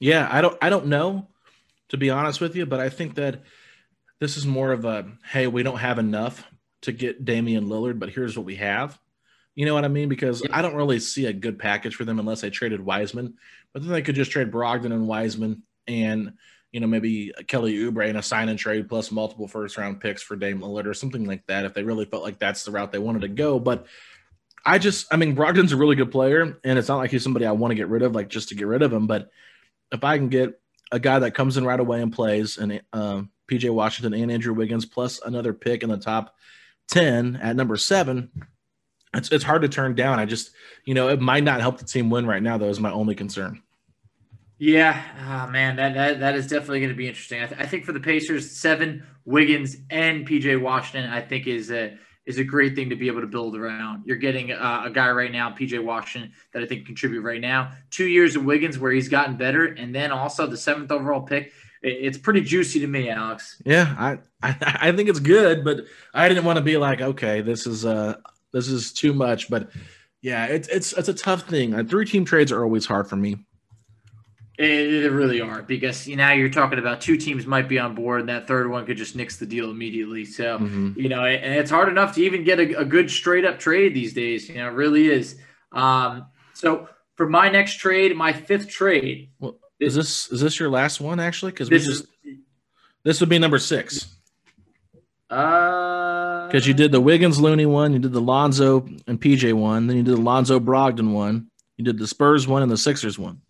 Yeah, 0.01 0.27
I 0.31 0.41
don't 0.41 0.57
I 0.63 0.71
don't 0.71 0.87
know 0.87 1.29
to 1.91 1.99
be 1.99 2.11
honest 2.11 2.41
with 2.41 2.57
you, 2.57 2.65
but 2.65 2.81
I 2.81 2.89
think 2.89 3.17
that 3.17 3.43
this 4.21 4.37
is 4.37 4.47
more 4.47 4.73
of 4.73 4.85
a 4.85 5.07
hey, 5.25 5.47
we 5.47 5.63
don't 5.63 5.79
have 5.79 5.99
enough 5.99 6.47
to 6.83 6.93
get 6.93 7.25
Damian 7.25 7.67
Lillard, 7.67 7.99
but 7.99 8.09
here's 8.09 8.37
what 8.37 8.47
we 8.47 8.57
have. 8.57 8.99
You 9.55 9.67
know 9.67 9.75
what 9.75 9.85
I 9.85 9.89
mean? 9.89 10.09
Because. 10.09 10.43
I 10.51 10.63
don't 10.63 10.75
really 10.75 10.99
see 10.99 11.27
a 11.27 11.33
good 11.33 11.59
package 11.59 11.95
for 11.95 12.07
them 12.07 12.19
unless 12.19 12.41
they 12.41 12.49
traded 12.49 12.81
Wiseman. 12.81 13.35
But 13.73 13.83
then 13.83 13.93
they 13.93 14.03
could 14.03 14.15
just 14.15 14.31
trade 14.31 14.51
Brogdon 14.51 14.87
and 14.87 15.07
Wiseman 15.07 15.63
and 15.87 16.33
you 16.73 16.81
know, 16.81 16.87
maybe 16.87 17.33
Kelly 17.47 17.75
Oubre 17.75 18.09
in 18.09 18.17
a 18.17 18.23
sign 18.23 18.49
and 18.49 18.59
trade 18.59 18.89
plus 18.89 19.13
multiple 19.13 19.47
first 19.47 19.77
round 19.77 20.01
picks 20.01 20.23
for 20.23 20.37
Dame 20.37 20.61
Lillard 20.61 20.87
or 20.87 20.95
something 20.95 21.25
like 21.25 21.47
that 21.47 21.67
if 21.67 21.75
they 21.75 21.83
really 21.83 22.07
felt 22.07 22.23
like 22.23 22.39
that's 22.39 22.65
the 22.65 22.71
route 22.71 22.91
they 22.91 22.99
wanted 22.99 23.23
to 23.23 23.29
go. 23.29 23.59
But 23.61 23.87
I 24.65 24.79
just, 24.79 25.13
I 25.13 25.17
mean, 25.17 25.37
Brogdon's 25.37 25.73
a 25.73 25.77
really 25.77 25.97
good 25.97 26.11
player, 26.11 26.59
and 26.65 26.79
it's 26.79 26.89
not 26.89 26.97
like 26.97 27.11
he's 27.11 27.23
somebody 27.23 27.47
I 27.47 27.53
want 27.53 27.73
to 27.73 27.77
get 27.77 27.89
rid 27.89 28.03
of, 28.03 28.15
like 28.15 28.29
just 28.29 28.49
to 28.49 28.55
get 28.55 28.67
rid 28.67 28.83
of 28.83 28.93
him. 28.93 29.07
But 29.07 29.29
if 29.93 30.03
I 30.03 30.17
can 30.17 30.29
get 30.29 30.59
a 30.91 30.99
guy 30.99 31.19
that 31.19 31.35
comes 31.35 31.57
in 31.57 31.67
right 31.67 31.81
away 31.81 32.01
and 32.01 32.13
plays, 32.13 32.57
and 32.57 32.81
uh, 32.93 33.23
PJ 33.51 33.73
Washington 33.73 34.15
and 34.15 34.33
Andrew 34.33 34.55
Wiggins 34.55 34.87
plus 34.87 35.21
another 35.21 35.53
pick 35.53 35.83
in 35.83 35.91
the 35.91 35.99
top 35.99 36.35
10 36.89 37.37
at 37.37 37.57
number 37.57 37.77
seven, 37.77 38.31
it's, 39.15 39.31
it's 39.31 39.45
hard 39.45 39.63
to 39.63 39.69
turn 39.69 39.95
down. 39.95 40.19
I 40.19 40.25
just, 40.25 40.53
you 40.85 40.95
know, 40.95 41.09
it 41.09 41.21
might 41.21 41.45
not 41.45 41.61
help 41.61 41.79
the 41.79 41.85
team 41.85 42.09
win 42.09 42.27
right 42.27 42.43
now, 42.43 42.57
though, 42.57 42.69
is 42.69 42.81
my 42.81 42.93
only 42.93 43.15
concern. 43.15 43.63
Yeah, 44.63 45.03
oh, 45.29 45.51
man, 45.51 45.75
that, 45.75 45.95
that 45.95 46.21
that 46.21 46.37
is 46.37 46.47
definitely 46.47 46.79
going 46.79 46.93
to 46.93 46.97
be 46.97 47.09
interesting. 47.09 47.43
I, 47.43 47.47
th- 47.47 47.61
I, 47.61 47.67
think 47.67 47.85
for 47.85 47.91
the 47.91 47.99
Pacers, 47.99 48.49
seven 48.49 49.05
Wiggins 49.25 49.79
and 49.91 50.25
PJ 50.25 50.61
Washington, 50.61 51.11
I 51.11 51.21
think 51.21 51.49
is 51.49 51.73
a 51.73 51.99
is 52.27 52.39
a 52.39 52.45
great 52.45 52.77
thing 52.77 52.89
to 52.91 52.95
be 52.95 53.09
able 53.09 53.23
to 53.23 53.27
build 53.27 53.57
around. 53.57 54.05
You're 54.07 54.19
getting 54.19 54.53
uh, 54.53 54.83
a 54.85 54.91
guy 54.91 55.11
right 55.11 55.33
now, 55.33 55.51
PJ 55.51 55.83
Washington, 55.83 56.31
that 56.53 56.63
I 56.63 56.67
think 56.67 56.87
contribute 56.87 57.23
right 57.23 57.41
now. 57.41 57.73
Two 57.91 58.07
years 58.07 58.37
of 58.37 58.45
Wiggins 58.45 58.79
where 58.79 58.93
he's 58.93 59.09
gotten 59.09 59.37
better, 59.37 59.65
and 59.65 59.93
then 59.93 60.13
also 60.13 60.47
the 60.47 60.57
seventh 60.57 60.93
overall 60.93 61.23
pick. 61.23 61.53
It's 61.83 62.17
pretty 62.17 62.43
juicy 62.43 62.79
to 62.79 62.87
me, 62.87 63.11
Alex. 63.11 63.61
Yeah, 63.67 63.93
I, 63.99 64.19
I 64.45 64.79
I 64.81 64.93
think 64.93 65.09
it's 65.09 65.19
good, 65.19 65.65
but 65.65 65.87
I 66.15 66.29
didn't 66.29 66.45
want 66.45 66.59
to 66.59 66.65
be 66.65 66.77
like, 66.77 67.01
okay, 67.01 67.41
this 67.41 67.67
is 67.67 67.85
uh 67.85 68.15
this 68.53 68.69
is 68.69 68.93
too 68.93 69.13
much. 69.13 69.51
But 69.51 69.71
yeah, 70.21 70.47
it's 70.47 70.69
it's 70.69 70.93
it's 70.93 71.09
a 71.09 71.15
tough 71.15 71.49
thing. 71.49 71.85
Three 71.89 72.05
team 72.05 72.25
trades 72.25 72.53
are 72.53 72.63
always 72.63 72.87
hard 72.87 73.09
for 73.09 73.17
me. 73.17 73.45
They 74.63 75.09
really 75.09 75.41
are 75.41 75.61
because 75.61 76.07
you 76.07 76.15
know, 76.15 76.25
now 76.25 76.35
you're 76.35 76.49
talking 76.49 76.79
about 76.79 77.01
two 77.01 77.17
teams 77.17 77.47
might 77.47 77.69
be 77.69 77.81
on 77.81 77.97
board, 77.97 78.21
and 78.21 78.29
that 78.29 78.47
third 78.47 78.71
one 78.71 78.87
could 78.87 78.97
just 78.97 79.17
nix 79.17 79.37
the 79.37 79.45
deal 79.45 79.73
immediately. 79.73 80.25
So 80.25 80.61
mm-hmm. 80.61 80.93
you 80.95 81.09
know, 81.09 81.25
and 81.25 81.55
it's 81.55 81.71
hard 81.71 81.89
enough 81.89 82.15
to 82.15 82.23
even 82.23 82.45
get 82.45 82.61
a, 82.61 82.79
a, 82.79 82.85
good 82.85 83.11
straight 83.11 83.45
up 83.45 83.59
trade 83.59 83.93
these 83.93 84.13
days. 84.13 84.49
You 84.49 84.59
know, 84.59 84.69
it 84.69 84.75
really 84.75 85.09
is. 85.09 85.37
Um, 85.73 86.27
so 86.55 86.89
for 87.17 87.29
my 87.29 87.49
next 87.49 87.79
trade, 87.79 88.17
my 88.17 88.33
fifth 88.33 88.69
trade. 88.69 89.31
Well, 89.41 89.59
is 89.81 89.97
this 89.97 90.31
is 90.31 90.41
this 90.41 90.61
your 90.61 90.71
last 90.71 91.01
one 91.01 91.19
actually? 91.19 91.51
Because 91.51 91.69
we 91.69 91.79
just 91.81 92.07
is, 92.25 92.37
this 93.03 93.19
would 93.19 93.29
be 93.29 93.41
number 93.41 93.59
six. 93.59 94.15
Uh, 95.29 96.47
Because 96.47 96.69
you 96.69 96.75
did 96.75 96.93
the 96.93 97.01
Wiggins 97.01 97.41
Looney 97.41 97.67
one, 97.67 97.95
you 97.95 97.99
did 97.99 98.13
the 98.13 98.21
Lonzo 98.21 98.87
and 99.09 99.21
PJ 99.21 99.55
one, 99.55 99.89
then 99.89 99.97
you 99.97 100.05
did 100.05 100.15
the 100.15 100.21
Lonzo 100.21 100.61
Brogdon 100.61 101.13
one, 101.13 101.49
you 101.79 101.85
did 101.85 101.99
the 101.99 102.07
Spurs 102.07 102.47
one, 102.47 102.63
and 102.63 102.71
the 102.71 102.77
Sixers 102.77 103.19
one. 103.19 103.41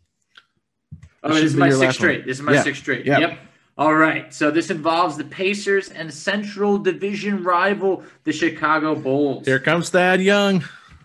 Oh, 1.23 1.35
this 1.35 1.45
is 1.45 1.57
my 1.57 1.71
sixth 1.71 1.97
straight. 1.97 2.27
This 2.27 2.39
is 2.39 2.43
my 2.43 2.55
yeah. 2.55 2.63
sixth 2.63 2.83
straight. 2.83 3.07
Yep. 3.07 3.21
Yep. 3.21 3.39
All 3.79 3.95
right. 3.95 4.33
So 4.35 4.51
this 4.51 4.71
involves 4.71 5.17
the 5.17 5.25
Pacers 5.25 5.89
and 5.89 6.13
Central 6.13 6.79
Division 6.79 7.43
rival, 7.43 8.03
the 8.25 8.33
Chicago 8.33 8.95
Bulls. 8.95 9.47
Here 9.47 9.59
comes 9.59 9.91
Thad 9.91 10.21
Young. 10.21 10.65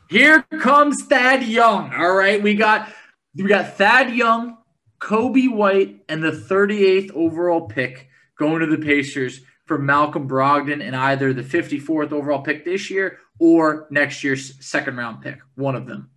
Here 0.10 0.42
comes 0.60 1.04
Thad 1.04 1.44
Young. 1.44 1.94
All 1.94 2.14
right, 2.14 2.42
we 2.42 2.56
got 2.56 2.90
we 3.36 3.44
got 3.44 3.76
Thad 3.76 4.16
Young, 4.16 4.58
Coby 5.00 5.54
White, 5.54 6.04
and 6.08 6.24
the 6.24 6.32
38th 6.32 7.12
overall 7.14 7.68
pick 7.68 8.10
going 8.38 8.62
to 8.62 8.68
the 8.68 8.84
Pacers 8.84 9.42
for 9.66 9.78
Malcolm 9.78 10.28
Brogdon 10.28 10.82
and 10.82 10.96
either 10.96 11.34
the 11.34 11.44
54th 11.44 12.14
overall 12.14 12.42
pick 12.42 12.64
this 12.64 12.90
year 12.90 13.20
or 13.38 13.88
next 13.92 14.24
year's 14.24 14.66
second 14.66 14.96
round 14.96 15.22
pick. 15.22 15.40
One 15.56 15.76
of 15.76 15.86
them. 15.88 16.10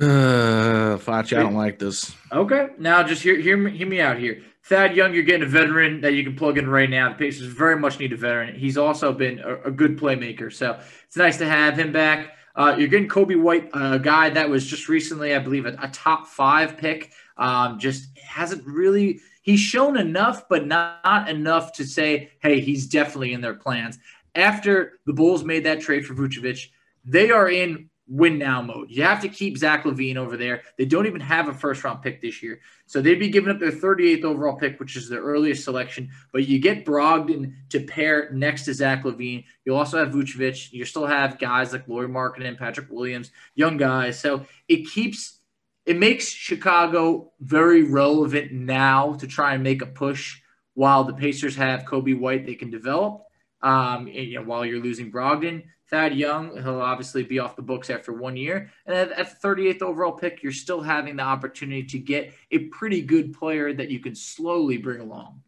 Uh, 0.00 0.98
I 1.06 1.22
don't 1.22 1.54
like 1.54 1.78
this. 1.78 2.14
Okay, 2.32 2.68
now 2.78 3.02
just 3.04 3.22
hear 3.22 3.38
hear 3.40 3.56
me, 3.56 3.76
hear 3.76 3.86
me 3.86 4.00
out 4.00 4.18
here. 4.18 4.42
Thad 4.64 4.96
Young, 4.96 5.14
you're 5.14 5.22
getting 5.22 5.46
a 5.46 5.50
veteran 5.50 6.00
that 6.00 6.14
you 6.14 6.24
can 6.24 6.34
plug 6.34 6.58
in 6.58 6.68
right 6.68 6.90
now. 6.90 7.10
The 7.10 7.14
Pacers 7.16 7.46
very 7.46 7.78
much 7.78 8.00
need 8.00 8.12
a 8.12 8.16
veteran. 8.16 8.58
He's 8.58 8.76
also 8.76 9.12
been 9.12 9.38
a, 9.38 9.62
a 9.64 9.70
good 9.70 9.98
playmaker, 9.98 10.52
so 10.52 10.80
it's 11.06 11.16
nice 11.16 11.36
to 11.38 11.46
have 11.46 11.78
him 11.78 11.92
back. 11.92 12.32
Uh, 12.56 12.74
you're 12.78 12.88
getting 12.88 13.08
Coby 13.08 13.40
White, 13.40 13.68
a 13.72 13.98
guy 13.98 14.30
that 14.30 14.48
was 14.48 14.66
just 14.66 14.88
recently, 14.88 15.34
I 15.34 15.38
believe, 15.38 15.66
a, 15.66 15.76
a 15.80 15.88
top 15.88 16.26
five 16.26 16.76
pick. 16.76 17.12
Um, 17.36 17.78
just 17.78 18.16
hasn't 18.18 18.66
really. 18.66 19.20
He's 19.42 19.60
shown 19.60 19.98
enough, 19.98 20.48
but 20.48 20.66
not 20.66 21.28
enough 21.28 21.72
to 21.74 21.84
say, 21.84 22.30
hey, 22.40 22.60
he's 22.60 22.86
definitely 22.86 23.32
in 23.32 23.42
their 23.42 23.54
plans. 23.54 23.98
After 24.34 24.98
the 25.06 25.12
Bulls 25.12 25.44
made 25.44 25.64
that 25.66 25.82
trade 25.82 26.06
for 26.06 26.14
Vucevic, 26.14 26.70
they 27.04 27.30
are 27.30 27.48
in 27.48 27.90
win 28.06 28.38
now 28.38 28.60
mode. 28.60 28.90
You 28.90 29.02
have 29.02 29.20
to 29.22 29.28
keep 29.28 29.56
Zach 29.56 29.84
LaVine 29.84 30.16
over 30.16 30.36
there. 30.36 30.62
They 30.76 30.84
don't 30.84 31.06
even 31.06 31.20
have 31.20 31.48
a 31.48 31.54
first 31.54 31.82
round 31.84 32.02
pick 32.02 32.20
this 32.20 32.42
year. 32.42 32.60
So 32.86 33.00
they'd 33.00 33.14
be 33.14 33.30
giving 33.30 33.50
up 33.50 33.58
their 33.58 33.72
38th 33.72 34.24
overall 34.24 34.56
pick, 34.56 34.78
which 34.78 34.96
is 34.96 35.08
their 35.08 35.22
earliest 35.22 35.64
selection. 35.64 36.10
But 36.32 36.46
you 36.46 36.58
get 36.58 36.84
Brogdon 36.84 37.54
to 37.70 37.80
pair 37.80 38.30
next 38.32 38.64
to 38.66 38.74
Zach 38.74 39.04
LaVine. 39.04 39.44
You'll 39.64 39.76
also 39.76 39.98
have 39.98 40.14
Vucevic. 40.14 40.72
You 40.72 40.84
still 40.84 41.06
have 41.06 41.38
guys 41.38 41.72
like 41.72 41.88
Lauri 41.88 42.08
Markkanen, 42.08 42.58
Patrick 42.58 42.88
Williams, 42.90 43.30
young 43.54 43.76
guys. 43.76 44.18
So 44.18 44.44
it 44.68 44.88
keeps 44.90 45.38
it 45.86 45.98
makes 45.98 46.26
Chicago 46.26 47.32
very 47.40 47.82
relevant 47.82 48.52
now 48.52 49.14
to 49.14 49.26
try 49.26 49.54
and 49.54 49.62
make 49.62 49.82
a 49.82 49.86
push 49.86 50.40
while 50.72 51.04
the 51.04 51.12
Pacers 51.12 51.56
have 51.56 51.84
Coby 51.84 52.18
White 52.18 52.46
they 52.46 52.54
can 52.54 52.70
develop. 52.70 53.22
Um, 53.62 54.06
and, 54.06 54.08
you 54.08 54.38
know, 54.38 54.44
while 54.44 54.64
you're 54.64 54.82
losing 54.82 55.10
Brogdon, 55.12 55.64
Thad 55.90 56.14
Young, 56.14 56.54
he'll 56.54 56.80
obviously 56.80 57.22
be 57.22 57.38
off 57.38 57.56
the 57.56 57.62
books 57.62 57.90
after 57.90 58.12
one 58.12 58.36
year. 58.36 58.70
And 58.86 58.96
at, 58.96 59.12
at 59.12 59.40
the 59.40 59.48
38th 59.48 59.82
overall 59.82 60.12
pick, 60.12 60.42
you're 60.42 60.52
still 60.52 60.80
having 60.80 61.16
the 61.16 61.22
opportunity 61.22 61.84
to 61.84 61.98
get 61.98 62.32
a 62.50 62.58
pretty 62.66 63.02
good 63.02 63.34
player 63.34 63.72
that 63.72 63.90
you 63.90 64.00
can 64.00 64.14
slowly 64.14 64.78
bring 64.78 65.00
along. 65.00 65.42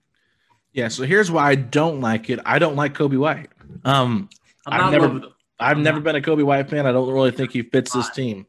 Yeah, 0.72 0.88
so 0.88 1.04
here's 1.04 1.30
why 1.30 1.50
I 1.50 1.54
don't 1.54 2.02
like 2.02 2.28
it. 2.28 2.38
I 2.44 2.58
don't 2.58 2.76
like 2.76 2.92
Coby 2.92 3.18
White. 3.18 3.48
Um, 3.84 4.28
I'm 4.66 4.72
I've 4.74 4.80
not 4.80 4.92
never. 4.92 5.26
I've 5.58 5.76
I'm 5.78 5.82
never 5.82 6.00
not. 6.00 6.04
been 6.04 6.16
a 6.16 6.20
Coby 6.20 6.44
White 6.44 6.68
fan. 6.68 6.86
I 6.86 6.92
don't 6.92 7.10
really 7.10 7.30
think 7.30 7.52
he 7.52 7.62
fits 7.62 7.94
this 7.94 8.10
team. 8.10 8.46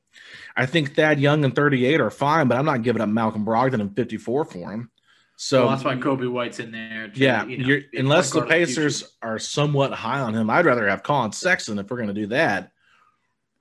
I 0.57 0.65
think 0.65 0.95
Thad 0.95 1.21
Young 1.21 1.45
and 1.45 1.55
38 1.55 2.01
are 2.01 2.09
fine, 2.09 2.49
but 2.49 2.57
I'm 2.57 2.65
not 2.65 2.81
giving 2.81 3.01
up 3.01 3.07
Malcolm 3.07 3.45
Brogdon 3.45 3.79
and 3.79 3.95
54 3.95 4.45
for 4.45 4.71
him. 4.71 4.91
So 5.39 5.61
well, 5.65 5.69
that's 5.69 5.83
why 5.85 5.95
Coby 5.95 6.29
White's 6.29 6.59
in 6.59 6.71
there. 6.71 7.09
to, 7.09 7.19
yeah, 7.19 7.45
you 7.45 7.57
know, 7.59 7.79
unless 7.93 8.31
the 8.31 8.39
point 8.39 8.49
guard 8.49 8.61
of 8.63 8.67
future. 8.69 8.81
Pacers 8.81 9.17
are 9.21 9.37
somewhat 9.37 9.93
high 9.93 10.19
on 10.19 10.33
him, 10.33 10.49
I'd 10.49 10.65
rather 10.65 10.87
have 10.89 11.03
Collin 11.03 11.31
Sexton 11.31 11.77
if 11.77 11.89
we're 11.89 11.97
going 11.97 12.07
to 12.07 12.13
do 12.13 12.27
that. 12.27 12.71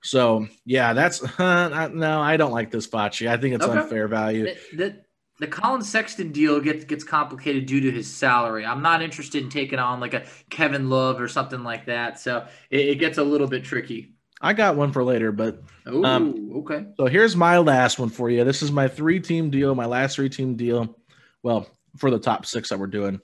So 0.01 0.47
yeah, 0.65 0.93
that's 0.93 1.21
no, 1.39 2.21
I 2.21 2.37
don't 2.37 2.51
like 2.51 2.71
this 2.71 2.87
Facci. 2.87 3.27
I 3.29 3.37
think 3.37 3.55
it's 3.55 3.65
Okay. 3.65 3.79
unfair 3.79 4.07
value. 4.07 4.45
the, 4.45 4.77
the, 4.77 5.01
the 5.39 5.47
Collin 5.47 5.83
Sexton 5.83 6.31
deal 6.31 6.59
gets 6.59 6.83
gets 6.85 7.03
complicated 7.03 7.67
due 7.67 7.81
to 7.81 7.91
his 7.91 8.11
salary. 8.11 8.65
I'm 8.65 8.81
not 8.81 9.03
interested 9.03 9.43
in 9.43 9.49
taking 9.49 9.77
on 9.79 9.99
like 9.99 10.15
a 10.15 10.25
Kevin 10.49 10.89
Love 10.89 11.21
or 11.21 11.27
something 11.27 11.63
like 11.63 11.85
that. 11.85 12.19
So 12.19 12.47
it, 12.71 12.79
it 12.89 12.95
gets 12.95 13.19
a 13.19 13.23
little 13.23 13.47
bit 13.47 13.63
tricky. 13.63 14.15
I 14.41 14.53
got 14.53 14.75
one 14.75 14.91
for 14.91 15.03
later, 15.03 15.31
but 15.31 15.61
Oh, 15.85 16.03
Um, 16.03 16.51
okay. 16.57 16.85
So 16.97 17.05
here's 17.05 17.35
my 17.35 17.57
last 17.59 17.99
one 17.99 18.09
for 18.09 18.29
you. 18.31 18.43
This 18.43 18.61
is 18.63 18.71
my 18.71 18.87
three 18.87 19.19
team 19.19 19.49
deal, 19.51 19.75
my 19.75 19.85
last 19.85 20.15
three 20.15 20.29
team 20.29 20.55
deal. 20.55 20.96
Well, 21.47 21.65
for 21.95 22.11
the 22.11 22.19
top 22.19 22.45
six 22.45 22.67
that 22.67 22.77
we're 22.77 22.87
doing. 22.87 23.21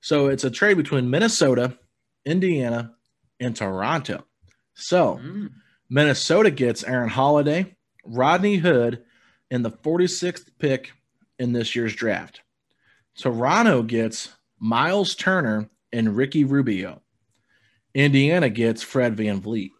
So 0.00 0.28
it's 0.28 0.44
a 0.44 0.50
trade 0.50 0.78
between 0.78 1.10
Minnesota, 1.10 1.76
Indiana, 2.24 2.94
and 3.40 3.54
Toronto. 3.54 4.24
So 4.72 5.16
Mm. 5.22 5.50
Minnesota 5.90 6.50
gets 6.50 6.82
Aaron 6.82 7.10
Holiday, 7.10 7.76
Rodney 8.06 8.56
Hood, 8.56 9.04
and 9.50 9.62
the 9.62 9.70
46th 9.70 10.50
pick 10.58 10.92
in 11.38 11.52
this 11.52 11.76
year's 11.76 11.94
draft. 11.94 12.40
Toronto 13.18 13.82
gets 13.82 14.30
Miles 14.58 15.14
Turner 15.14 15.68
and 15.92 16.16
Ricky 16.16 16.44
Rubio. 16.44 17.02
Indiana 17.92 18.48
gets 18.48 18.82
Fred 18.82 19.14
VanVleet. 19.14 19.72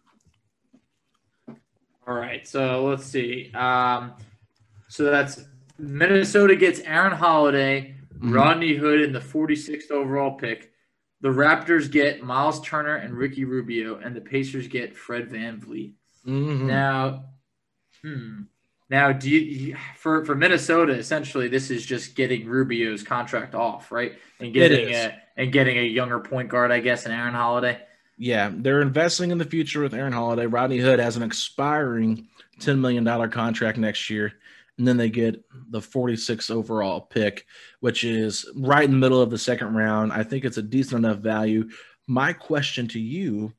All 2.07 2.13
right. 2.13 2.47
So 2.47 2.85
let's 2.85 3.05
see. 3.05 3.51
Um, 3.53 4.13
so 4.89 5.05
that's 5.05 5.43
Minnesota 5.79 6.55
gets 6.55 6.79
Aaron 6.81 7.13
Holiday, 7.13 7.95
Mhm. 8.19 8.33
Rodney 8.35 8.75
Hood 8.75 9.01
in 9.01 9.13
the 9.13 9.21
46th 9.21 9.91
overall 9.91 10.31
pick. 10.37 10.73
The 11.21 11.29
Raptors 11.29 11.91
get 11.91 12.23
Miles 12.23 12.61
Turner 12.61 12.95
and 12.95 13.13
Ricky 13.13 13.45
Rubio, 13.45 13.97
and 13.97 14.15
the 14.15 14.21
Pacers 14.21 14.67
get 14.67 14.95
Fred 14.95 15.29
VanVleet. 15.29 15.93
Mhm. 16.27 16.61
Now, 16.65 17.25
hmm. 18.03 18.41
Now, 18.89 19.11
do 19.11 19.29
you 19.29 19.75
for 19.97 20.25
for 20.25 20.33
Minnesota? 20.35 20.93
Essentially, 20.93 21.47
this 21.47 21.69
is 21.69 21.85
just 21.85 22.15
getting 22.15 22.47
Rubio's 22.47 23.03
contract 23.03 23.53
off, 23.53 23.91
right? 23.91 24.13
And 24.39 24.51
getting 24.53 24.89
a 24.89 25.15
and 25.37 25.51
getting 25.51 25.77
a 25.77 25.83
younger 25.83 26.19
point 26.19 26.49
guard, 26.49 26.71
I 26.71 26.79
guess, 26.79 27.05
in 27.05 27.11
Aaron 27.11 27.35
Holiday. 27.35 27.79
Yeah, 28.17 28.51
they're 28.53 28.81
investing 28.81 29.29
in 29.31 29.37
the 29.37 29.45
future 29.45 29.81
with 29.81 29.93
Aaron 29.93 30.11
Holiday. 30.11 30.45
Rodney 30.47 30.79
Hood 30.79 30.99
has 30.99 31.15
an 31.15 31.23
expiring 31.23 32.27
$10 32.59 32.79
million 32.81 33.05
contract 33.29 33.77
next 33.77 34.09
year. 34.09 34.33
And 34.79 34.87
then 34.87 34.97
they 34.97 35.09
get 35.09 35.43
the 35.69 35.81
46 35.81 36.49
overall 36.49 37.01
pick, 37.01 37.45
which 37.81 38.03
is 38.03 38.49
right 38.55 38.85
in 38.85 38.91
the 38.91 38.97
middle 38.97 39.21
of 39.21 39.29
the 39.29 39.37
second 39.37 39.75
round. 39.75 40.11
I 40.11 40.23
think 40.23 40.45
it's 40.45 40.57
a 40.57 40.63
decent 40.63 41.05
enough 41.05 41.19
value. 41.19 41.69
My 42.07 42.33
question 42.33 42.87
to 42.89 42.99
you 42.99 43.53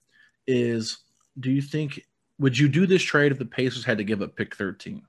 is 0.47 0.99
do 1.39 1.51
you 1.53 1.61
think, 1.63 2.01
would 2.39 2.59
you 2.59 2.69
do 2.69 2.87
this 2.87 3.03
trade 3.03 3.31
if 3.33 3.39
the 3.39 3.45
Pacers 3.45 3.85
had 3.85 3.99
to 3.99 4.05
give 4.05 4.23
up 4.23 4.35
pick 4.35 4.57
13 4.57 5.03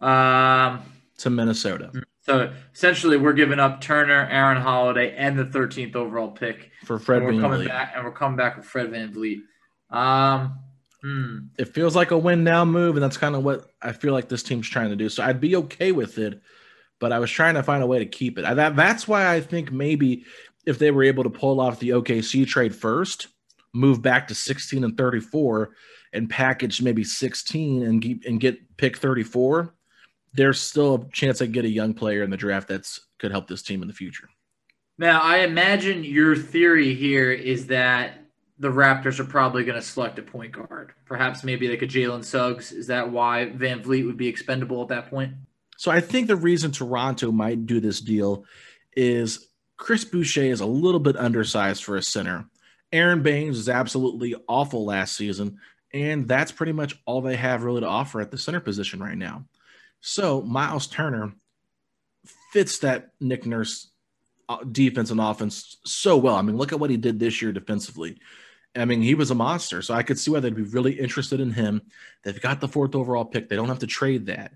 Um, 0.00 0.82
to 1.18 1.28
Minnesota 1.30 1.90
so 2.26 2.52
essentially, 2.74 3.16
we're 3.16 3.32
giving 3.34 3.60
up 3.60 3.80
Turner, 3.80 4.26
Aaron 4.28 4.60
Holiday, 4.60 5.14
and 5.16 5.38
the 5.38 5.44
13th 5.44 5.94
overall 5.94 6.32
pick. 6.32 6.72
for 6.84 6.98
Fred 6.98 7.22
and 7.22 7.36
we're 7.36 7.40
coming 7.40 7.60
VanVleet? 7.60 7.68
back, 7.68 7.92
and 7.94 8.04
we're 8.04 8.10
coming 8.10 8.36
back 8.36 8.56
with 8.56 8.66
Fred 8.66 8.90
VanVleet. 8.90 9.42
Um, 9.90 10.58
hmm. 11.06 11.38
it 11.58 11.72
feels 11.72 11.94
like 11.94 12.10
a 12.10 12.18
win 12.18 12.42
now 12.42 12.64
move, 12.64 12.96
and 12.96 13.02
that's 13.02 13.16
kind 13.16 13.36
of 13.36 13.44
what 13.44 13.70
I 13.80 13.92
feel 13.92 14.12
like 14.12 14.28
this 14.28 14.42
team's 14.42 14.68
trying 14.68 14.90
to 14.90 14.96
do. 14.96 15.08
So 15.08 15.22
I'd 15.22 15.40
be 15.40 15.56
okay 15.56 15.92
with 15.92 16.18
it, 16.18 16.40
but 16.98 17.12
I 17.12 17.18
was 17.20 17.30
trying 17.30 17.54
to 17.54 17.62
find 17.62 17.82
a 17.82 17.86
way 17.86 18.00
to 18.00 18.06
keep 18.06 18.38
it. 18.38 18.44
I, 18.44 18.54
that 18.54 18.74
that's 18.76 19.06
why 19.06 19.32
I 19.32 19.40
think 19.40 19.70
maybe 19.70 20.24
if 20.66 20.78
they 20.78 20.90
were 20.90 21.04
able 21.04 21.22
to 21.22 21.30
pull 21.30 21.60
off 21.60 21.78
the 21.78 21.90
OKC 21.90 22.46
trade 22.46 22.74
first, 22.74 23.28
move 23.72 24.02
back 24.02 24.28
to 24.28 24.34
16 24.34 24.82
and 24.82 24.96
34, 24.96 25.70
and 26.12 26.28
package 26.28 26.82
maybe 26.82 27.04
16 27.04 27.82
and 27.82 28.02
keep 28.02 28.24
and 28.24 28.40
get 28.40 28.76
pick 28.76 28.96
34, 28.96 29.74
there's 30.32 30.60
still 30.60 30.94
a 30.94 31.10
chance 31.12 31.40
I 31.40 31.46
get 31.46 31.64
a 31.64 31.70
young 31.70 31.94
player 31.94 32.22
in 32.22 32.30
the 32.30 32.36
draft 32.36 32.68
that's 32.68 33.00
could 33.18 33.30
help 33.30 33.46
this 33.46 33.62
team 33.62 33.82
in 33.82 33.88
the 33.88 33.94
future. 33.94 34.28
Now, 34.98 35.20
I 35.20 35.38
imagine 35.38 36.04
your 36.04 36.34
theory 36.34 36.94
here 36.94 37.30
is 37.30 37.66
that 37.66 38.25
the 38.58 38.68
Raptors 38.68 39.20
are 39.20 39.24
probably 39.24 39.64
going 39.64 39.76
to 39.76 39.82
select 39.82 40.18
a 40.18 40.22
point 40.22 40.52
guard. 40.52 40.92
Perhaps 41.04 41.44
maybe 41.44 41.68
like 41.68 41.82
a 41.82 41.86
Jalen 41.86 42.24
Suggs. 42.24 42.72
Is 42.72 42.86
that 42.86 43.10
why 43.10 43.52
VanVleet 43.54 44.06
would 44.06 44.16
be 44.16 44.28
expendable 44.28 44.82
at 44.82 44.88
that 44.88 45.10
point? 45.10 45.34
So 45.76 45.90
I 45.90 46.00
think 46.00 46.26
the 46.26 46.36
reason 46.36 46.72
Toronto 46.72 47.30
might 47.30 47.66
do 47.66 47.80
this 47.80 48.00
deal 48.00 48.44
is 48.96 49.48
Chris 49.76 50.04
Boucher 50.04 50.42
is 50.42 50.60
a 50.60 50.66
little 50.66 51.00
bit 51.00 51.16
undersized 51.16 51.84
for 51.84 51.96
a 51.96 52.02
center. 52.02 52.46
Aron 52.92 53.22
Baynes 53.22 53.58
is 53.58 53.68
absolutely 53.68 54.34
awful 54.48 54.86
last 54.86 55.16
season, 55.16 55.58
and 55.92 56.26
that's 56.26 56.52
pretty 56.52 56.72
much 56.72 56.96
all 57.04 57.20
they 57.20 57.36
have 57.36 57.62
really 57.62 57.82
to 57.82 57.86
offer 57.86 58.20
at 58.20 58.30
the 58.30 58.38
center 58.38 58.60
position 58.60 59.00
right 59.00 59.18
now. 59.18 59.44
So 60.00 60.40
Miles 60.40 60.86
Turner 60.86 61.34
fits 62.52 62.78
that 62.78 63.10
Nick 63.20 63.44
Nurse 63.44 63.90
uh, 64.48 64.62
defense 64.64 65.10
and 65.10 65.20
offense 65.20 65.76
so 65.84 66.16
well. 66.16 66.36
I 66.36 66.42
mean, 66.42 66.56
look 66.56 66.72
at 66.72 66.80
what 66.80 66.90
he 66.90 66.96
did 66.96 67.18
this 67.18 67.42
year 67.42 67.52
defensively. 67.52 68.18
I 68.76 68.84
mean, 68.84 69.02
he 69.02 69.14
was 69.14 69.30
a 69.30 69.34
monster. 69.34 69.82
So 69.82 69.94
I 69.94 70.02
could 70.02 70.18
see 70.18 70.30
why 70.30 70.40
they'd 70.40 70.54
be 70.54 70.62
really 70.62 70.92
interested 70.92 71.40
in 71.40 71.50
him. 71.50 71.82
They've 72.22 72.40
got 72.40 72.60
the 72.60 72.68
fourth 72.68 72.94
overall 72.94 73.24
pick. 73.24 73.48
They 73.48 73.56
don't 73.56 73.68
have 73.68 73.78
to 73.80 73.86
trade 73.86 74.26
that. 74.26 74.52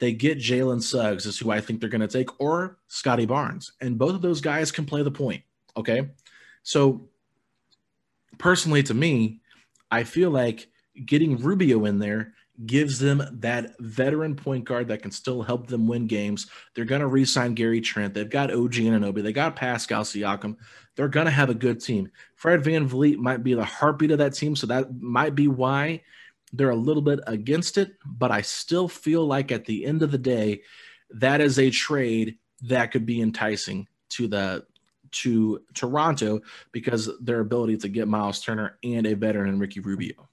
They 0.00 0.12
get 0.12 0.38
Jalen 0.38 0.82
Suggs, 0.82 1.24
is 1.24 1.38
who 1.38 1.50
I 1.50 1.60
think 1.60 1.80
they're 1.80 1.88
going 1.88 2.00
to 2.00 2.08
take, 2.08 2.40
or 2.40 2.78
Scottie 2.88 3.26
Barnes. 3.26 3.72
And 3.80 3.98
both 3.98 4.14
of 4.14 4.22
those 4.22 4.40
guys 4.40 4.72
can 4.72 4.86
play 4.86 5.02
the 5.02 5.10
point. 5.10 5.42
Okay. 5.76 6.10
So 6.62 7.08
personally, 8.38 8.82
to 8.84 8.94
me, 8.94 9.40
I 9.90 10.04
feel 10.04 10.30
like 10.30 10.68
getting 11.04 11.38
Rubio 11.38 11.84
in 11.84 11.98
there 11.98 12.34
gives 12.66 12.98
them 12.98 13.22
that 13.40 13.74
veteran 13.80 14.36
point 14.36 14.64
guard 14.64 14.88
that 14.88 15.02
can 15.02 15.10
still 15.10 15.42
help 15.42 15.66
them 15.66 15.88
win 15.88 16.06
games. 16.06 16.46
They're 16.74 16.84
going 16.84 17.00
to 17.00 17.06
re-sign 17.06 17.54
Gary 17.54 17.80
Trent. 17.80 18.14
They've 18.14 18.30
got 18.30 18.52
OG 18.52 18.76
and 18.76 19.04
Anunoby. 19.04 19.22
They 19.22 19.32
got 19.32 19.56
Pascal 19.56 20.02
Siakam. 20.02 20.56
They're 20.96 21.08
going 21.08 21.26
to 21.26 21.32
have 21.32 21.50
a 21.50 21.54
good 21.54 21.80
team. 21.80 22.10
Fred 22.34 22.62
VanVleet 22.62 23.16
might 23.16 23.42
be 23.42 23.54
the 23.54 23.64
heartbeat 23.64 24.10
of 24.10 24.18
that 24.18 24.34
team, 24.34 24.54
so 24.54 24.66
that 24.68 25.00
might 25.00 25.34
be 25.34 25.48
why 25.48 26.02
they're 26.52 26.70
a 26.70 26.76
little 26.76 27.02
bit 27.02 27.20
against 27.26 27.78
it. 27.78 27.94
But 28.04 28.30
I 28.30 28.42
still 28.42 28.88
feel 28.88 29.26
like 29.26 29.50
at 29.50 29.64
the 29.64 29.84
end 29.84 30.02
of 30.02 30.10
the 30.10 30.18
day, 30.18 30.62
that 31.10 31.40
is 31.40 31.58
a 31.58 31.70
trade 31.70 32.38
that 32.62 32.92
could 32.92 33.06
be 33.06 33.20
enticing 33.20 33.88
to 34.10 34.28
the 34.28 34.64
to 35.10 35.60
Toronto 35.74 36.40
because 36.72 37.08
their 37.20 37.40
ability 37.40 37.76
to 37.78 37.88
get 37.88 38.08
Miles 38.08 38.40
Turner 38.40 38.78
and 38.82 39.06
a 39.06 39.14
veteran 39.14 39.58
Ricky 39.58 39.80
Rubio. 39.80 40.28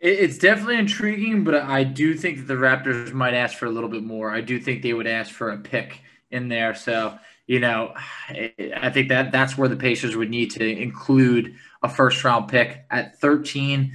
It's 0.00 0.36
definitely 0.36 0.78
intriguing, 0.78 1.44
but 1.44 1.54
I 1.54 1.84
do 1.84 2.14
think 2.14 2.38
that 2.38 2.46
the 2.46 2.60
Raptors 2.60 3.12
might 3.12 3.32
ask 3.32 3.56
for 3.56 3.66
a 3.66 3.70
little 3.70 3.88
bit 3.88 4.02
more. 4.02 4.30
I 4.30 4.42
do 4.42 4.60
think 4.60 4.82
they 4.82 4.92
would 4.92 5.06
ask 5.06 5.30
for 5.30 5.50
a 5.50 5.58
pick 5.58 6.00
in 6.30 6.48
there. 6.48 6.74
So, 6.74 7.18
you 7.46 7.60
know, 7.60 7.94
I 8.28 8.90
think 8.90 9.08
that 9.10 9.32
that's 9.32 9.58
where 9.58 9.68
the 9.68 9.76
Pacers 9.76 10.16
would 10.16 10.30
need 10.30 10.52
to 10.52 10.66
include 10.66 11.54
a 11.82 11.88
first 11.88 12.24
round 12.24 12.48
pick 12.48 12.84
at 12.90 13.18
13. 13.20 13.92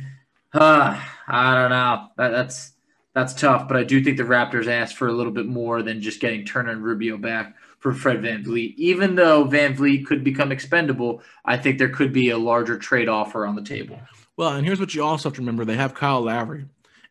Uh, 0.53 0.99
I 1.27 1.55
don't 1.55 1.69
know. 1.71 2.07
That, 2.17 2.29
that's 2.29 2.73
that's 3.13 3.33
tough, 3.33 3.67
but 3.67 3.75
I 3.75 3.83
do 3.83 4.03
think 4.03 4.17
the 4.17 4.23
Raptors 4.23 4.67
asked 4.67 4.95
for 4.95 5.07
a 5.07 5.13
little 5.13 5.31
bit 5.31 5.47
more 5.47 5.81
than 5.81 6.01
just 6.01 6.21
getting 6.21 6.45
Turner 6.45 6.71
and 6.71 6.83
Rubio 6.83 7.17
back 7.17 7.55
for 7.79 7.93
Fred 7.93 8.21
VanVleet. 8.21 8.75
Even 8.77 9.15
though 9.15 9.45
VanVleet 9.45 10.05
could 10.05 10.23
become 10.23 10.51
expendable, 10.51 11.23
I 11.43 11.57
think 11.57 11.79
there 11.79 11.89
could 11.89 12.13
be 12.13 12.29
a 12.29 12.37
larger 12.37 12.77
trade 12.77 13.09
offer 13.09 13.45
on 13.45 13.55
the 13.55 13.63
table. 13.63 13.99
Well, 14.37 14.51
and 14.53 14.65
here's 14.65 14.79
what 14.79 14.93
you 14.93 15.03
also 15.03 15.29
have 15.29 15.35
to 15.35 15.41
remember: 15.41 15.65
they 15.65 15.75
have 15.75 15.95
Kyle 15.95 16.21
Lowry, 16.21 16.65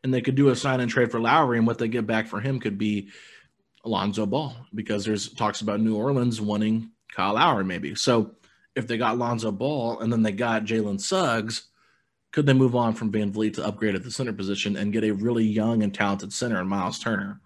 and 0.05 0.15
they 0.15 0.21
could 0.21 0.37
do 0.37 0.49
a 0.49 0.57
sign 0.57 0.81
and 0.81 0.91
trade 0.91 1.11
for 1.11 1.21
Lowry, 1.21 1.59
and 1.59 1.67
what 1.67 1.79
they 1.79 1.89
get 1.89 2.07
back 2.07 2.29
for 2.29 2.41
him 2.41 2.61
could 2.61 2.79
be 2.79 3.11
Alonzo 3.89 4.27
Ball, 4.27 4.55
because 4.75 5.05
there's 5.05 5.33
talks 5.33 5.63
about 5.63 5.81
New 5.81 5.97
Orleans 5.97 6.41
wanting 6.41 6.91
Kyle 7.13 7.35
Lowry, 7.35 7.65
maybe. 7.65 7.95
So 7.95 8.33
if 8.77 8.87
they 8.87 8.99
got 8.99 9.19
Lonzo 9.19 9.51
Ball 9.51 10.01
and 10.01 10.13
then 10.13 10.23
they 10.23 10.33
got 10.33 10.65
Jalen 10.65 11.01
Suggs, 11.01 11.69
could 12.31 12.47
they 12.47 12.53
move 12.53 12.77
on 12.77 12.95
from 12.95 13.11
VanVleet 13.11 13.55
to 13.55 13.67
upgrade 13.67 13.95
at 13.95 14.05
the 14.05 14.11
center 14.11 14.33
position 14.33 14.77
and 14.77 14.93
get 14.93 15.05
a 15.05 15.13
really 15.13 15.45
young 15.45 15.83
and 15.83 15.95
talented 15.95 16.33
center 16.33 16.61
in 16.61 16.69
Miles 16.69 16.99
Turner? 16.99 17.41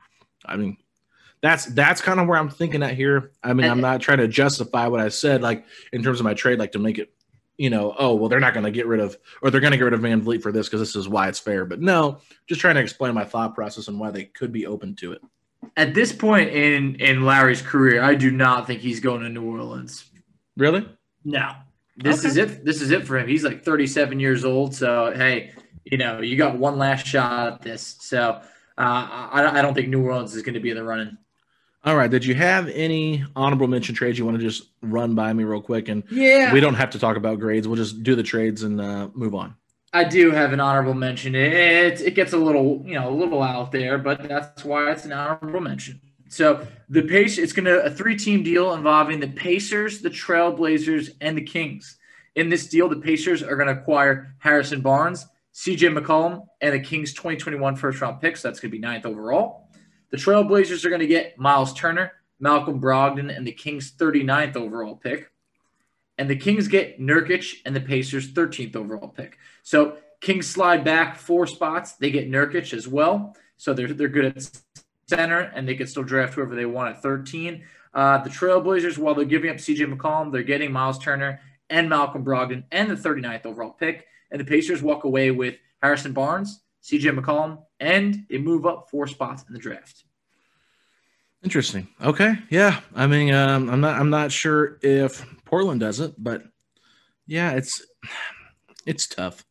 I 0.45 0.57
mean, 0.57 0.77
that's 1.41 1.67
that's 1.67 2.01
kind 2.01 2.19
of 2.19 2.27
where 2.27 2.39
I'm 2.39 2.51
thinking 2.51 2.83
at 2.83 2.95
here. 2.95 3.33
I 3.43 3.53
mean, 3.53 3.71
I'm 3.71 3.81
not 3.81 4.01
trying 4.01 4.19
to 4.19 4.29
justify 4.29 4.89
what 4.89 5.01
I 5.01 5.09
said, 5.09 5.43
like 5.43 5.65
in 5.93 6.03
terms 6.03 6.21
of 6.21 6.25
my 6.25 6.35
trade, 6.35 6.59
like 6.59 6.73
to 6.73 6.79
make 6.79 6.99
it 6.99 7.13
you 7.59 7.71
know, 7.71 7.95
oh, 7.99 8.15
well, 8.15 8.29
they're 8.29 8.41
not 8.41 8.55
going 8.55 8.65
to 8.65 8.71
get 8.71 8.87
rid 8.87 8.99
of, 8.99 9.17
or 9.43 9.51
they're 9.51 9.61
going 9.61 9.73
to 9.73 9.77
get 9.77 9.85
rid 9.85 9.95
of 9.95 10.01
VanVleet 10.01 10.43
for 10.43 10.53
this 10.53 10.67
because 10.67 10.81
this 10.81 10.97
is 10.97 11.09
why 11.09 11.29
it's 11.29 11.39
fair. 11.39 11.65
But 11.65 11.81
no, 11.81 12.19
just 12.49 12.61
trying 12.61 12.75
to 12.77 12.81
explain 12.81 13.15
my 13.15 13.25
thought 13.25 13.55
process 13.55 13.89
and 13.89 14.01
why 14.01 14.11
they 14.11 14.25
could 14.25 14.53
be 14.53 14.67
open 14.67 14.97
to 14.97 15.13
it. 15.13 15.23
At 15.77 15.95
this 15.95 16.13
point 16.13 16.51
in 16.51 16.97
in 16.97 17.23
Lowry's 17.23 17.63
career, 17.63 18.03
I 18.03 18.15
do 18.15 18.31
not 18.31 18.67
think 18.67 18.81
he's 18.81 19.01
going 19.01 19.23
to 19.23 19.29
New 19.29 19.45
Orleans. 19.45 20.05
Really? 20.57 20.87
No. 21.25 21.53
This 21.97 22.21
okay. 22.21 22.29
is 22.29 22.37
it. 22.37 22.65
This 22.65 22.83
is 22.83 22.91
it 22.91 23.07
for 23.07 23.19
him. 23.19 23.29
He's 23.29 23.45
like 23.45 23.65
37 23.65 24.19
years 24.21 24.45
old. 24.45 24.75
So 24.75 25.13
hey, 25.15 25.53
you 25.85 25.99
know, 25.99 26.21
you 26.21 26.37
got 26.37 26.59
one 26.59 26.79
last 26.79 27.07
shot 27.07 27.53
at 27.53 27.63
this. 27.63 27.97
So 28.01 28.21
uh, 28.23 28.41
I, 28.79 29.59
I 29.59 29.63
don't 29.63 29.75
think 29.75 29.89
New 29.89 30.05
Orleans 30.05 30.35
is 30.35 30.43
going 30.43 30.55
to 30.55 30.61
be 30.61 30.71
in 30.71 30.77
the 30.77 30.85
running. 30.85 31.17
All 31.85 31.97
right. 31.97 32.11
Did 32.11 32.25
you 32.25 32.35
have 32.35 32.69
any 32.69 33.25
honorable 33.35 33.67
mention 33.67 33.95
trades 33.95 34.19
you 34.19 34.25
want 34.25 34.39
to 34.39 34.43
just 34.43 34.69
run 34.83 35.15
by 35.15 35.33
me 35.33 35.43
real 35.43 35.61
quick? 35.61 35.89
And 35.89 36.05
yeah, 36.11 36.53
we 36.53 36.61
don't 36.61 36.75
have 36.75 36.91
to 36.91 36.99
talk 36.99 37.17
about 37.17 37.41
grades. 37.41 37.67
We'll 37.67 37.77
just 37.77 38.03
do 38.03 38.15
the 38.15 38.23
trades 38.23 38.63
and 38.63 38.81
uh, 38.81 39.09
move 39.15 39.35
on. 39.35 39.57
I 39.93 40.05
do 40.05 40.31
have 40.31 40.53
an 40.53 40.61
honorable 40.61 40.95
mention. 40.95 41.35
It 41.35 42.01
it 42.01 42.15
gets 42.15 42.33
a 42.33 42.39
little 42.39 42.83
you 42.85 42.95
know 42.95 43.11
a 43.11 43.15
little 43.15 43.43
out 43.43 43.73
there, 43.73 43.99
but 43.99 44.27
that's 44.27 44.65
why 44.65 44.91
it's 44.91 45.05
an 45.05 45.13
honorable 45.13 45.61
mention. 45.61 46.01
So 46.29 46.67
the 46.89 47.03
pace 47.03 47.37
it's 47.37 47.53
going 47.53 47.67
to 47.67 47.83
a 47.85 47.91
three 47.91 48.17
team 48.17 48.43
deal 48.43 48.73
involving 48.73 49.21
the 49.21 49.29
Pacers, 49.29 50.01
the 50.01 50.09
Trailblazers, 50.09 51.11
and 51.21 51.37
the 51.37 51.43
Kings. 51.43 51.99
In 52.37 52.49
this 52.49 52.69
deal, 52.69 52.89
the 52.89 52.97
Pacers 52.97 53.43
are 53.43 53.57
going 53.57 53.69
to 53.69 53.81
acquire 53.81 54.35
Harrison 54.39 54.81
Barnes, 54.81 55.27
CJ 55.53 55.99
McCollum, 55.99 56.47
and 56.63 56.73
the 56.73 56.81
Kings 56.81 57.13
2021 57.13 57.77
first 57.77 58.01
round 58.01 58.21
picks. 58.23 58.41
So 58.41 58.49
that's 58.49 58.61
going 58.61 58.71
to 58.71 58.77
be 58.77 58.81
ninth 58.81 59.05
overall. 59.05 59.69
The 60.11 60.17
Trailblazers 60.17 60.85
are 60.85 60.89
going 60.89 61.01
to 61.01 61.07
get 61.07 61.39
Miles 61.39 61.75
Turner, 61.75 62.13
Malcolm 62.41 62.81
Brogdon, 62.81 63.35
and 63.35 63.47
the 63.47 63.53
Kings' 63.53 63.93
39th 63.93 64.57
overall 64.57 64.97
pick. 64.97 65.32
And 66.23 66.31
the 66.31 66.37
Kings 66.37 66.69
get 66.69 67.01
Nurkic 67.01 67.63
and 67.67 67.75
the 67.75 67.81
Pacers' 67.81 68.33
13th 68.33 68.77
overall 68.77 69.09
pick. 69.09 69.39
So 69.65 69.97
Kings 70.21 70.47
slide 70.47 70.85
back 70.85 71.17
four 71.17 71.49
spots. 71.49 71.95
They 71.95 72.13
get 72.13 72.31
Nurkic 72.31 72.73
as 72.73 72.87
well. 72.87 73.35
So 73.57 73.75
they're, 73.75 73.93
they're 73.93 74.07
good 74.07 74.27
at 74.27 74.49
center, 75.09 75.41
and 75.41 75.67
they 75.67 75.75
can 75.75 75.89
still 75.89 76.05
draft 76.05 76.35
whoever 76.35 76.55
they 76.55 76.65
want 76.65 76.95
at 76.95 77.03
13. 77.03 77.65
Uh, 77.93 78.19
the 78.19 78.31
Trailblazers, 78.31 78.99
while 78.99 79.17
they're 79.17 79.25
giving 79.25 79.51
up 79.51 79.57
CJ 79.57 79.93
McCollum, 79.93 80.31
they're 80.31 80.45
getting 80.45 80.71
Miles 80.71 81.01
Turner 81.01 81.41
and 81.69 81.89
Malcolm 81.89 82.25
Brogdon 82.25 82.63
and 82.71 82.89
the 82.89 82.95
39th 82.95 83.45
overall 83.45 83.73
pick. 83.73 84.07
And 84.31 84.41
the 84.41 84.45
Pacers 84.45 84.81
walk 84.81 85.03
away 85.03 85.33
with 85.33 85.57
Harrison 85.83 86.13
Barnes, 86.13 86.61
CJ 86.85 87.19
McCollum, 87.19 87.65
and 87.81 88.27
they 88.31 88.39
move 88.39 88.65
up 88.65 88.89
four 88.89 89.09
spots 89.09 89.45
in 89.49 89.55
the 89.55 89.59
draft. 89.59 90.05
Interesting. 91.43 91.89
Okay. 92.01 92.39
Yeah. 92.49 92.79
I 92.95 93.09
mean, 93.09 93.35
um, 93.35 93.69
I'm 93.69 93.81
not. 93.81 93.99
I'm 94.01 94.11
not 94.11 94.31
sure 94.31 94.79
if 94.83 95.27
Portland 95.53 95.81
does 95.81 96.01
it, 96.01 96.15
but 96.17 96.45
yeah, 97.27 97.51
it's 97.51 97.85
it's 98.87 99.07
tough. 99.07 99.45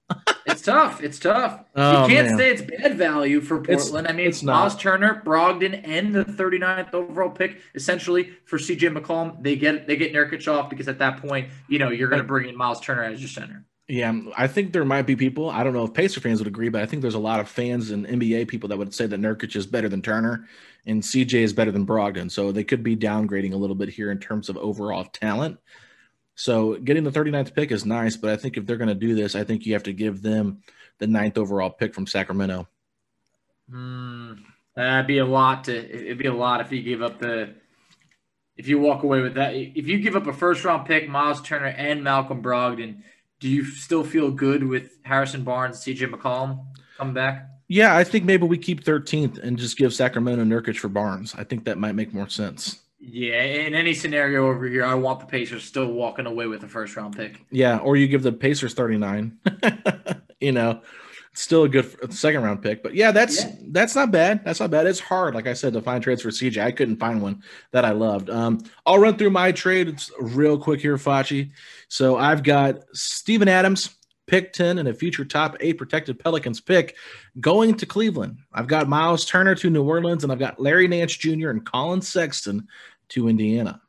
it's 0.47 0.64
tough. 0.64 1.04
It's 1.04 1.20
tough. 1.20 1.64
Oh, 1.76 2.08
you 2.08 2.16
can't 2.16 2.30
man. 2.30 2.38
say 2.39 2.49
it's 2.49 2.64
bad 2.64 2.97
value 2.97 3.39
for 3.39 3.58
Portland. 3.58 4.08
It's, 4.08 4.10
I 4.10 4.12
mean, 4.14 4.28
it's 4.28 4.41
Miles 4.41 4.76
Turner, 4.76 5.22
Brogdon, 5.24 5.80
and 5.88 6.14
the 6.14 6.26
39th 6.26 6.95
overall 6.95 7.30
pick, 7.30 7.62
essentially 7.76 8.32
for 8.45 8.58
CJ 8.58 8.97
McCollum. 8.97 9.43
They 9.43 9.56
get 9.56 9.86
they 9.86 9.95
get 9.95 10.12
Nurkic 10.12 10.52
off 10.52 10.72
because 10.72 10.88
at 10.88 10.97
that 10.97 11.22
point, 11.22 11.49
you 11.70 11.78
know, 11.78 11.91
you're 11.91 12.10
going 12.10 12.22
to 12.22 12.28
bring 12.28 12.49
in 12.49 12.58
Miles 12.58 12.82
Turner 12.82 13.04
as 13.04 13.20
your 13.20 13.30
center. 13.30 13.64
Yeah, 13.88 14.10
um, 14.10 14.34
I 14.36 14.47
think 14.47 14.74
there 14.74 14.86
might 14.86 15.04
be 15.04 15.16
people. 15.16 15.52
I 15.52 15.64
don't 15.64 15.74
know 15.74 15.84
if 15.84 15.93
Pacer 15.93 16.20
fans 16.20 16.39
would 16.39 16.47
agree, 16.47 16.70
but 16.70 16.82
I 16.82 16.88
think 16.88 17.04
there's 17.04 17.14
a 17.14 17.20
lot 17.20 17.39
of 17.39 17.47
fans 17.47 17.91
and 17.91 18.08
NBA 18.08 18.47
people 18.47 18.70
that 18.70 18.78
would 18.78 18.93
say 18.95 19.06
that 19.06 19.22
Nurkic 19.22 19.56
is 19.56 19.68
better 19.68 19.88
than 19.88 20.02
Turner 20.02 20.47
and 20.86 21.04
CJ 21.04 21.36
is 21.36 21.54
better 21.54 21.72
than 21.72 21.86
Brogdon. 21.86 22.32
So 22.32 22.52
they 22.52 22.64
could 22.64 22.82
be 22.84 22.95
downgrading 22.95 23.54
a 23.54 23.58
little 23.58 23.76
bit 23.76 23.89
here 23.89 24.12
in 24.12 24.18
terms 24.20 24.49
of 24.49 24.58
overall 24.58 25.06
talent. 25.06 25.60
So 26.36 26.75
getting 26.75 27.03
the 27.03 27.11
39th 27.11 27.53
pick 27.53 27.71
is 27.71 27.86
nice, 27.86 28.15
but 28.15 28.32
I 28.32 28.38
think 28.38 28.57
if 28.57 28.65
they're 28.65 28.77
going 28.77 28.88
to 28.88 28.95
do 28.95 29.15
this, 29.15 29.36
I 29.36 29.43
think 29.43 29.65
you 29.65 29.73
have 29.73 29.84
to 29.84 29.93
give 29.93 30.21
them 30.21 30.61
the 30.97 31.07
ninth 31.07 31.38
overall 31.38 31.69
pick 31.69 31.93
from 31.93 32.07
Sacramento. 32.07 32.67
Mm, 33.71 34.39
that'd 34.75 35.07
be 35.07 35.19
a 35.19 35.25
lot 35.25 35.65
to. 35.65 35.75
It'd 35.75 36.17
be 36.17 36.27
a 36.27 36.34
lot 36.34 36.61
if 36.61 36.71
you 36.71 36.82
give 36.82 37.01
up 37.01 37.19
the. 37.19 37.55
If 38.57 38.67
you 38.67 38.79
walk 38.79 39.03
away 39.03 39.21
with 39.21 39.36
that, 39.36 39.55
if 39.55 39.88
you 39.88 39.99
give 39.99 40.15
up 40.15 40.27
a 40.27 40.34
first 40.34 40.63
round 40.65 40.86
pick, 40.86 41.07
Miles 41.09 41.41
Turner 41.41 41.67
and 41.67 42.03
Malcolm 42.03 42.43
Brogdon 42.43 43.01
do 43.41 43.49
you 43.49 43.65
still 43.65 44.03
feel 44.03 44.32
good 44.32 44.63
with 44.63 44.97
Harrison 45.03 45.43
Barnes, 45.43 45.79
CJ 45.79 46.13
McCollum 46.13 46.63
coming 46.95 47.15
back? 47.15 47.49
Yeah, 47.67 47.95
I 47.95 48.03
think 48.03 48.23
maybe 48.23 48.45
we 48.45 48.57
keep 48.57 48.84
13th 48.84 49.39
and 49.39 49.57
just 49.57 49.77
give 49.77 49.93
Sacramento 49.93 50.43
Nurkic 50.43 50.77
for 50.77 50.89
Barnes. 50.89 51.34
I 51.38 51.43
think 51.43 51.65
that 51.65 51.77
might 51.77 51.95
make 51.95 52.13
more 52.13 52.29
sense. 52.29 52.79
Yeah, 53.04 53.41
in 53.41 53.74
any 53.74 53.95
scenario 53.95 54.47
over 54.47 54.68
here, 54.68 54.86
I 54.86 54.93
want 54.93 55.20
the 55.20 55.26
Pacers 55.26 55.64
still 55.64 55.88
walking 55.88 56.28
away 56.28 56.45
with 56.45 56.64
a 56.64 56.68
first 56.68 56.95
round 56.95 57.18
pick. 57.18 57.43
Yeah, 57.49 57.80
or 57.80 57.97
you 57.97 58.08
give 58.08 58.22
the 58.22 58.32
Pacers 58.32 58.76
39. 58.76 59.39
you 60.39 60.52
know, 60.52 60.82
it's 61.32 61.41
still 61.41 61.64
a 61.64 61.70
good 61.70 62.14
second 62.14 62.43
round 62.43 62.62
pick. 62.62 62.84
But 62.84 62.93
yeah, 62.93 63.12
that's 63.12 63.43
yeah. 63.43 63.56
that's 63.70 63.95
not 63.95 64.12
bad. 64.12 64.45
That's 64.45 64.60
not 64.60 64.70
bad. 64.70 64.86
It's 64.86 64.99
hard, 64.99 65.34
like 65.34 65.47
I 65.47 65.54
said, 65.54 65.74
to 65.74 65.82
find 65.82 66.04
trades 66.04 66.22
for 66.22 66.30
CJ. 66.30 66.62
I 66.62 66.72
couldn't 66.72 66.97
find 66.97 67.24
one 67.24 67.41
that 67.72 67.86
I 67.86 67.91
loved. 67.91 68.30
Um, 68.30 68.64
I'll 68.86 68.99
run 68.99 69.18
through 69.18 69.32
my 69.32 69.52
trades 69.52 70.12
real 70.20 70.60
quick 70.60 70.80
here, 70.80 70.97
Facci. 70.97 71.52
So 71.88 72.18
I've 72.18 72.43
got 72.43 72.84
Steven 72.93 73.47
Adams, 73.47 73.95
pick 74.28 74.54
10, 74.54 74.78
and 74.78 74.88
a 74.88 74.93
future 74.93 75.26
top 75.26 75.58
eight 75.60 75.78
protected 75.78 76.20
Pelicans 76.20 76.62
pick 76.62 76.95
going 77.39 77.76
to 77.76 77.86
Cleveland. 77.86 78.38
I've 78.54 78.68
got 78.68 78.88
Miles 78.88 79.26
Turner 79.26 79.56
to 79.56 79.70
New 79.70 79.84
Orleans, 79.84 80.24
and 80.24 80.32
I've 80.32 80.39
got 80.39 80.60
Larry 80.60 80.88
Nance 80.88 81.16
Jr. 81.16 81.49
and 81.49 81.66
Collin 81.66 82.02
Sexton 82.02 82.68
to 83.12 83.28
Indiana. 83.28 83.82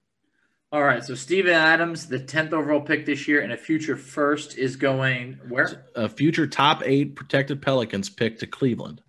All 0.73 0.83
right, 0.83 1.05
so 1.05 1.15
Steven 1.15 1.53
Adams, 1.53 2.07
the 2.07 2.19
tenth 2.19 2.55
overall 2.55 2.81
pick 2.81 3.05
this 3.05 3.29
year, 3.29 3.43
and 3.43 3.53
a 3.53 3.59
future 3.59 3.97
first 3.97 4.57
is 4.57 4.77
going 4.77 5.39
where? 5.49 5.87
A 5.95 6.09
future 6.09 6.47
top 6.47 6.83
eight 6.85 7.15
protected 7.15 7.61
Pelicans 7.61 8.09
pick 8.09 8.39
to 8.39 8.47
Cleveland. 8.47 9.03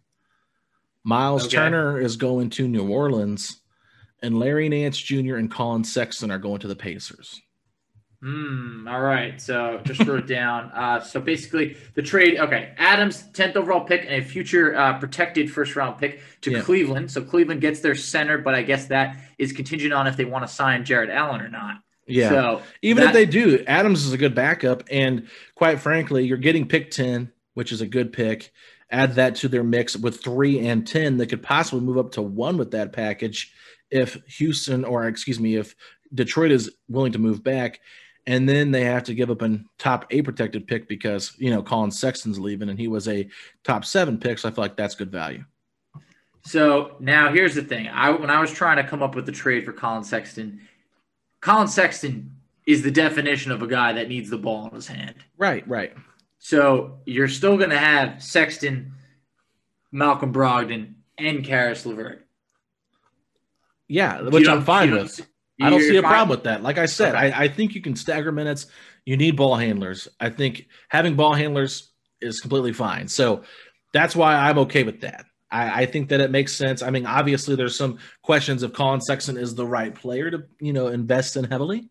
Miles 1.05 1.45
okay. 1.45 1.55
Turner 1.55 1.99
is 1.99 2.17
going 2.17 2.49
to 2.51 2.67
New 2.67 2.89
Orleans, 2.89 3.61
and 4.21 4.39
Larry 4.39 4.67
Nance 4.67 4.97
Jr. 4.97 5.35
and 5.35 5.49
Collin 5.49 5.85
Sexton 5.85 6.31
are 6.31 6.37
going 6.37 6.59
to 6.59 6.67
the 6.67 6.75
Pacers. 6.75 7.41
Hmm. 8.23 8.87
All 8.87 9.01
right. 9.01 9.41
So 9.41 9.81
just 9.83 10.05
wrote 10.05 10.27
down. 10.27 10.71
Uh, 10.83 10.99
so 10.99 11.19
basically, 11.19 11.77
the 11.93 12.01
trade. 12.01 12.37
Okay, 12.39 12.73
Adams, 12.77 13.23
tenth 13.33 13.55
overall 13.55 13.81
pick, 13.81 14.01
and 14.05 14.13
a 14.13 14.21
future 14.21 14.75
uh, 14.75 14.97
protected 14.97 15.51
first 15.51 15.75
round 15.75 15.97
pick 15.97 16.19
to 16.41 16.51
yeah. 16.51 16.61
Cleveland. 16.61 17.11
So 17.11 17.21
Cleveland 17.21 17.61
gets 17.61 17.79
their 17.79 17.95
center, 17.95 18.37
but 18.37 18.53
I 18.55 18.63
guess 18.63 18.87
that 18.87 19.17
is 19.37 19.53
contingent 19.53 19.93
on 19.93 20.07
if 20.07 20.17
they 20.17 20.25
want 20.25 20.47
to 20.47 20.53
sign 20.53 20.83
Jarrett 20.83 21.09
Allen 21.09 21.41
or 21.41 21.49
not. 21.49 21.77
Yeah. 22.07 22.29
So 22.29 22.61
Even 22.81 23.03
that- 23.03 23.09
if 23.09 23.13
they 23.13 23.25
do, 23.25 23.63
Adams 23.67 24.05
is 24.05 24.13
a 24.13 24.17
good 24.17 24.35
backup. 24.35 24.83
And 24.91 25.27
quite 25.55 25.79
frankly, 25.79 26.25
you're 26.25 26.37
getting 26.37 26.67
pick 26.67 26.91
10, 26.91 27.31
which 27.53 27.71
is 27.71 27.81
a 27.81 27.87
good 27.87 28.11
pick. 28.13 28.51
Add 28.89 29.15
that 29.15 29.35
to 29.37 29.47
their 29.47 29.63
mix 29.63 29.95
with 29.95 30.21
three 30.21 30.67
and 30.67 30.85
10. 30.85 31.17
They 31.17 31.25
could 31.25 31.43
possibly 31.43 31.81
move 31.81 31.97
up 31.97 32.11
to 32.13 32.21
one 32.21 32.57
with 32.57 32.71
that 32.71 32.93
package 32.93 33.53
if 33.89 34.17
Houston, 34.37 34.83
or 34.85 35.07
excuse 35.07 35.39
me, 35.39 35.55
if 35.55 35.75
Detroit 36.13 36.51
is 36.51 36.71
willing 36.87 37.13
to 37.13 37.19
move 37.19 37.43
back. 37.43 37.79
And 38.25 38.47
then 38.47 38.71
they 38.71 38.85
have 38.85 39.03
to 39.03 39.13
give 39.13 39.29
up 39.29 39.41
a 39.41 39.59
top 39.77 40.05
eight 40.09 40.23
protected 40.23 40.65
pick 40.65 40.87
because, 40.87 41.33
you 41.37 41.49
know, 41.49 41.61
Collin 41.61 41.91
Sexton's 41.91 42.39
leaving 42.39 42.69
and 42.69 42.79
he 42.79 42.87
was 42.87 43.07
a 43.07 43.27
top 43.63 43.83
seven 43.83 44.17
pick. 44.17 44.39
So 44.39 44.47
I 44.47 44.51
feel 44.51 44.63
like 44.63 44.77
that's 44.77 44.95
good 44.95 45.11
value. 45.11 45.43
So 46.45 46.95
now 46.99 47.31
here's 47.31 47.55
the 47.55 47.63
thing. 47.63 47.87
I 47.87 48.11
when 48.11 48.29
I 48.29 48.39
was 48.39 48.51
trying 48.51 48.77
to 48.77 48.83
come 48.83 49.01
up 49.01 49.15
with 49.15 49.25
the 49.25 49.31
trade 49.31 49.65
for 49.65 49.73
Collin 49.73 50.03
Sexton, 50.03 50.61
Collin 51.41 51.67
Sexton 51.67 52.31
is 52.65 52.81
the 52.81 52.91
definition 52.91 53.51
of 53.51 53.61
a 53.61 53.67
guy 53.67 53.93
that 53.93 54.07
needs 54.07 54.29
the 54.29 54.37
ball 54.37 54.67
in 54.67 54.75
his 54.75 54.87
hand. 54.87 55.15
Right, 55.37 55.67
right. 55.67 55.93
So 56.39 56.99
you're 57.05 57.27
still 57.27 57.57
going 57.57 57.69
to 57.69 57.77
have 57.77 58.21
Sexton, 58.21 58.93
Malcolm 59.91 60.33
Brogdon, 60.33 60.93
and 61.17 61.43
Caris 61.43 61.85
LeVert. 61.85 62.25
Yeah, 63.87 64.21
which 64.21 64.47
I'm 64.47 64.63
fine 64.63 64.91
with. 64.91 65.25
I 65.61 65.69
don't 65.69 65.81
see 65.81 65.97
a 65.97 66.01
problem 66.01 66.29
with 66.29 66.43
that. 66.45 66.63
Like 66.63 66.77
I 66.77 66.85
said, 66.87 67.15
Okay. 67.15 67.31
I, 67.31 67.43
I 67.43 67.47
think 67.47 67.75
you 67.75 67.81
can 67.81 67.95
stagger 67.95 68.31
minutes. 68.31 68.67
You 69.05 69.17
need 69.17 69.35
ball 69.35 69.55
handlers. 69.55 70.07
I 70.19 70.29
think 70.29 70.67
having 70.89 71.15
ball 71.15 71.33
handlers 71.33 71.91
is 72.21 72.39
completely 72.41 72.73
fine. 72.73 73.07
So 73.07 73.43
that's 73.93 74.15
why 74.15 74.35
I'm 74.35 74.57
okay 74.59 74.83
with 74.83 75.01
that. 75.01 75.25
I, 75.51 75.83
I 75.83 75.85
think 75.85 76.09
that 76.09 76.21
it 76.21 76.31
makes 76.31 76.53
sense. 76.53 76.81
I 76.81 76.89
mean, 76.89 77.05
obviously, 77.05 77.55
there's 77.55 77.77
some 77.77 77.99
questions 78.23 78.63
if 78.63 78.73
Collin 78.73 79.01
Sexton 79.01 79.37
is 79.37 79.53
the 79.53 79.65
right 79.65 79.93
player 79.93 80.31
to 80.31 80.43
you 80.59 80.73
know 80.73 80.87
invest 80.87 81.37
in 81.37 81.43
heavily, 81.43 81.89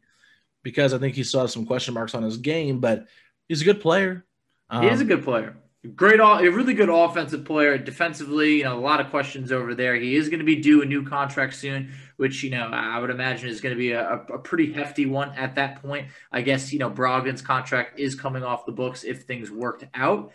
because 0.65 0.93
I 0.93 0.99
think 0.99 1.15
he 1.15 1.23
still 1.23 1.43
has 1.43 1.53
some 1.53 1.67
question 1.67 1.95
marks 1.95 2.15
on 2.15 2.23
his 2.25 2.39
game. 2.39 2.81
But 2.81 3.07
he's 3.49 3.63
a 3.63 3.65
good 3.65 3.81
player. 3.81 4.25
He 4.73 4.87
is 4.89 5.01
a 5.01 5.03
Um, 5.03 5.09
good 5.09 5.23
player. 5.25 5.57
Great, 5.97 6.20
a 6.20 6.49
really 6.49 6.74
good 6.74 6.89
offensive 6.89 7.45
player. 7.45 7.76
Defensively, 7.76 8.59
you 8.59 8.64
know, 8.64 8.78
a 8.78 8.80
lot 8.80 9.01
of 9.01 9.11
questions 9.11 9.51
over 9.51 9.74
there. 9.74 9.97
He 9.97 10.14
is 10.14 10.28
going 10.28 10.39
to 10.39 10.45
be 10.45 10.55
due 10.55 10.80
a 10.83 10.87
new 10.87 11.05
contract 11.05 11.55
soon, 11.55 11.93
which 12.18 12.45
you 12.45 12.51
know 12.51 12.68
I 12.72 13.01
would 13.01 13.11
imagine 13.11 13.49
is 13.49 13.61
going 13.61 13.74
to 13.74 13.78
be 13.78 13.91
a, 13.91 14.24
a 14.33 14.39
pretty 14.39 14.72
hefty 14.72 15.07
one 15.07 15.30
at 15.30 15.57
that 15.57 15.83
point. 15.83 16.07
I 16.30 16.43
guess 16.43 16.72
you 16.72 16.78
know 16.78 16.89
Brogdon's 16.89 17.43
contract 17.43 17.99
is 17.99 18.14
coming 18.14 18.45
off 18.45 18.64
the 18.64 18.70
books 18.70 19.03
if 19.03 19.24
things 19.24 19.51
worked 19.51 19.85
out. 19.93 20.30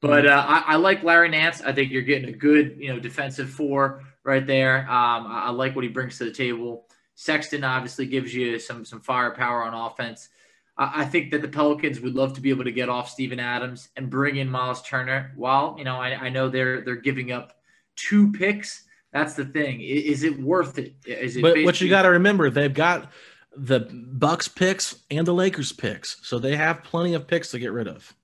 But 0.00 0.26
uh, 0.26 0.44
I, 0.46 0.74
I 0.74 0.76
like 0.76 1.02
Larry 1.02 1.30
Nance. 1.30 1.62
I 1.62 1.72
think 1.72 1.90
you're 1.90 2.02
getting 2.02 2.28
a 2.28 2.36
good, 2.36 2.76
you 2.78 2.92
know, 2.92 3.00
defensive 3.00 3.50
four 3.50 4.04
right 4.22 4.46
there. 4.46 4.82
Um, 4.82 5.26
I, 5.26 5.46
I 5.46 5.50
like 5.50 5.74
what 5.74 5.82
he 5.84 5.90
brings 5.90 6.18
to 6.18 6.24
the 6.24 6.32
table. 6.32 6.86
Sexton 7.16 7.64
obviously 7.64 8.06
gives 8.06 8.32
you 8.32 8.60
some 8.60 8.84
some 8.84 9.00
firepower 9.00 9.64
on 9.64 9.74
offense. 9.74 10.28
I 10.76 11.04
think 11.04 11.30
that 11.32 11.42
the 11.42 11.48
Pelicans 11.48 12.00
would 12.00 12.14
love 12.14 12.32
to 12.34 12.40
be 12.40 12.50
able 12.50 12.64
to 12.64 12.72
get 12.72 12.88
off 12.88 13.10
Steven 13.10 13.38
Adams 13.38 13.90
and 13.96 14.08
bring 14.08 14.36
in 14.36 14.48
Miles 14.48 14.82
Turner. 14.82 15.32
While 15.36 15.74
you 15.78 15.84
know, 15.84 15.96
I, 15.96 16.08
I 16.14 16.28
know 16.30 16.48
they're 16.48 16.80
they're 16.80 16.96
giving 16.96 17.30
up 17.30 17.52
two 17.96 18.32
picks. 18.32 18.84
That's 19.12 19.34
the 19.34 19.44
thing. 19.44 19.80
I- 19.80 19.82
Is, 19.84 20.22
it 20.22 20.40
worth 20.40 20.78
it? 20.78 20.94
Is 21.06 21.36
it? 21.36 21.42
But 21.42 21.62
what 21.64 21.80
you 21.80 21.90
got 21.90 22.02
to 22.02 22.08
remember, 22.10 22.48
they've 22.48 22.72
got 22.72 23.12
the 23.54 23.80
Bucks 23.80 24.48
picks 24.48 24.96
and 25.10 25.26
the 25.26 25.34
Lakers 25.34 25.72
picks, 25.72 26.26
so 26.26 26.38
they 26.38 26.56
have 26.56 26.82
plenty 26.82 27.12
of 27.12 27.26
picks 27.26 27.50
to 27.50 27.58
get 27.58 27.72
rid 27.72 27.86
of. 27.88 28.14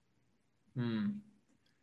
Hmm. 0.74 1.06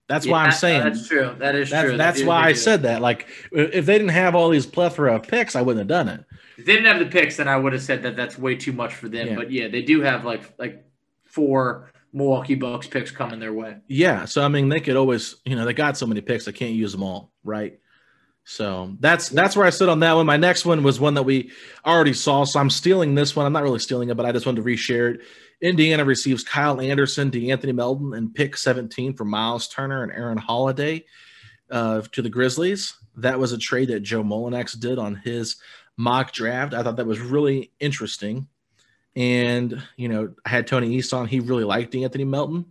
That's 0.08 0.26
Yeah, 0.26 0.32
why 0.34 0.46
I'm 0.46 0.52
saying 0.52 0.84
that's 0.84 1.08
true. 1.08 1.36
That 1.40 1.56
is 1.56 1.70
That's, 1.72 1.88
true. 1.90 1.98
that's 1.98 2.20
do- 2.20 2.28
why 2.28 2.44
I 2.46 2.52
do. 2.54 2.60
said 2.60 2.84
that. 2.84 3.02
Like, 3.02 3.28
if 3.52 3.86
they 3.88 3.94
didn't 3.98 4.10
have 4.10 4.36
all 4.36 4.50
these 4.50 4.66
plethora 4.68 5.16
of 5.16 5.24
picks, 5.24 5.56
I 5.56 5.62
wouldn't 5.64 5.80
have 5.80 5.88
done 5.88 6.08
it. 6.10 6.24
If 6.58 6.66
they 6.66 6.74
didn't 6.76 6.88
have 6.92 7.00
the 7.00 7.08
picks, 7.12 7.38
then 7.38 7.48
I 7.48 7.58
would 7.58 7.74
have 7.74 7.82
said 7.82 8.04
that 8.04 8.16
that's 8.16 8.38
way 8.38 8.56
too 8.56 8.72
much 8.72 8.94
for 8.94 9.10
them. 9.10 9.30
Yeah. 9.30 9.36
But 9.36 9.52
yeah, 9.52 9.68
they 9.68 9.82
do 9.82 10.02
have 10.02 10.24
like 10.24 10.54
like 10.60 10.86
four 11.24 11.92
Milwaukee 12.14 12.56
Bucks 12.56 12.88
picks 12.88 13.12
coming 13.12 13.40
their 13.40 13.52
way. 13.54 13.78
Yeah. 13.88 14.26
So 14.26 14.44
I 14.44 14.48
mean, 14.48 14.70
they 14.70 14.80
could 14.80 14.96
always, 14.96 15.36
you 15.44 15.56
know, 15.56 15.66
they 15.66 15.74
got 15.74 15.98
so 15.98 16.06
many 16.06 16.22
picks, 16.22 16.46
they 16.46 16.52
can't 16.54 16.74
use 16.76 16.92
them 16.92 17.04
all, 17.04 17.32
right? 17.44 17.80
So 18.46 18.96
that's 19.00 19.30
that's 19.30 19.56
where 19.58 19.66
I 19.66 19.72
sit 19.72 19.90
on 19.90 20.00
that 20.02 20.14
one. 20.14 20.28
My 20.28 20.38
next 20.38 20.66
one 20.66 20.84
was 20.84 21.00
one 21.00 21.16
that 21.16 21.24
we 21.24 21.52
already 21.84 22.14
saw, 22.14 22.44
so 22.44 22.60
I'm 22.60 22.70
stealing 22.70 23.16
this 23.16 23.36
one. 23.36 23.46
I'm 23.46 23.54
not 23.54 23.64
really 23.64 23.80
stealing 23.80 24.10
it, 24.10 24.16
but 24.16 24.26
I 24.28 24.32
just 24.32 24.46
wanted 24.46 24.64
to 24.64 24.68
reshare 24.70 25.16
it. 25.16 25.22
Indiana 25.62 26.06
receives 26.06 26.44
Kyle 26.44 26.80
Anderson, 26.82 27.32
DeAnthony 27.32 27.74
Melton, 27.74 28.14
and 28.14 28.34
pick 28.34 28.58
17 28.58 29.14
for 29.14 29.26
Miles 29.26 29.68
Turner 29.68 30.04
and 30.04 30.12
Aaron 30.12 30.38
Holiday 30.38 31.06
uh, 31.72 32.02
to 32.12 32.22
the 32.22 32.30
Grizzlies. 32.30 32.94
That 33.16 33.40
was 33.40 33.52
a 33.52 33.58
trade 33.58 33.90
that 33.90 34.02
Joe 34.02 34.24
Mullinax 34.24 34.80
did 34.80 35.00
on 35.00 35.16
his 35.16 35.56
mock 35.98 36.32
draft. 36.34 36.74
I 36.74 36.84
thought 36.84 36.98
that 36.98 37.08
was 37.08 37.20
really 37.20 37.72
interesting. 37.80 38.48
And, 39.16 39.82
you 39.96 40.10
know, 40.10 40.34
I 40.46 40.50
had 40.50 40.68
Tony 40.68 40.94
East 40.94 41.14
on. 41.14 41.28
He 41.28 41.40
really 41.40 41.64
liked 41.64 41.94
DeAnthony 41.94 42.28
Melton. 42.28 42.66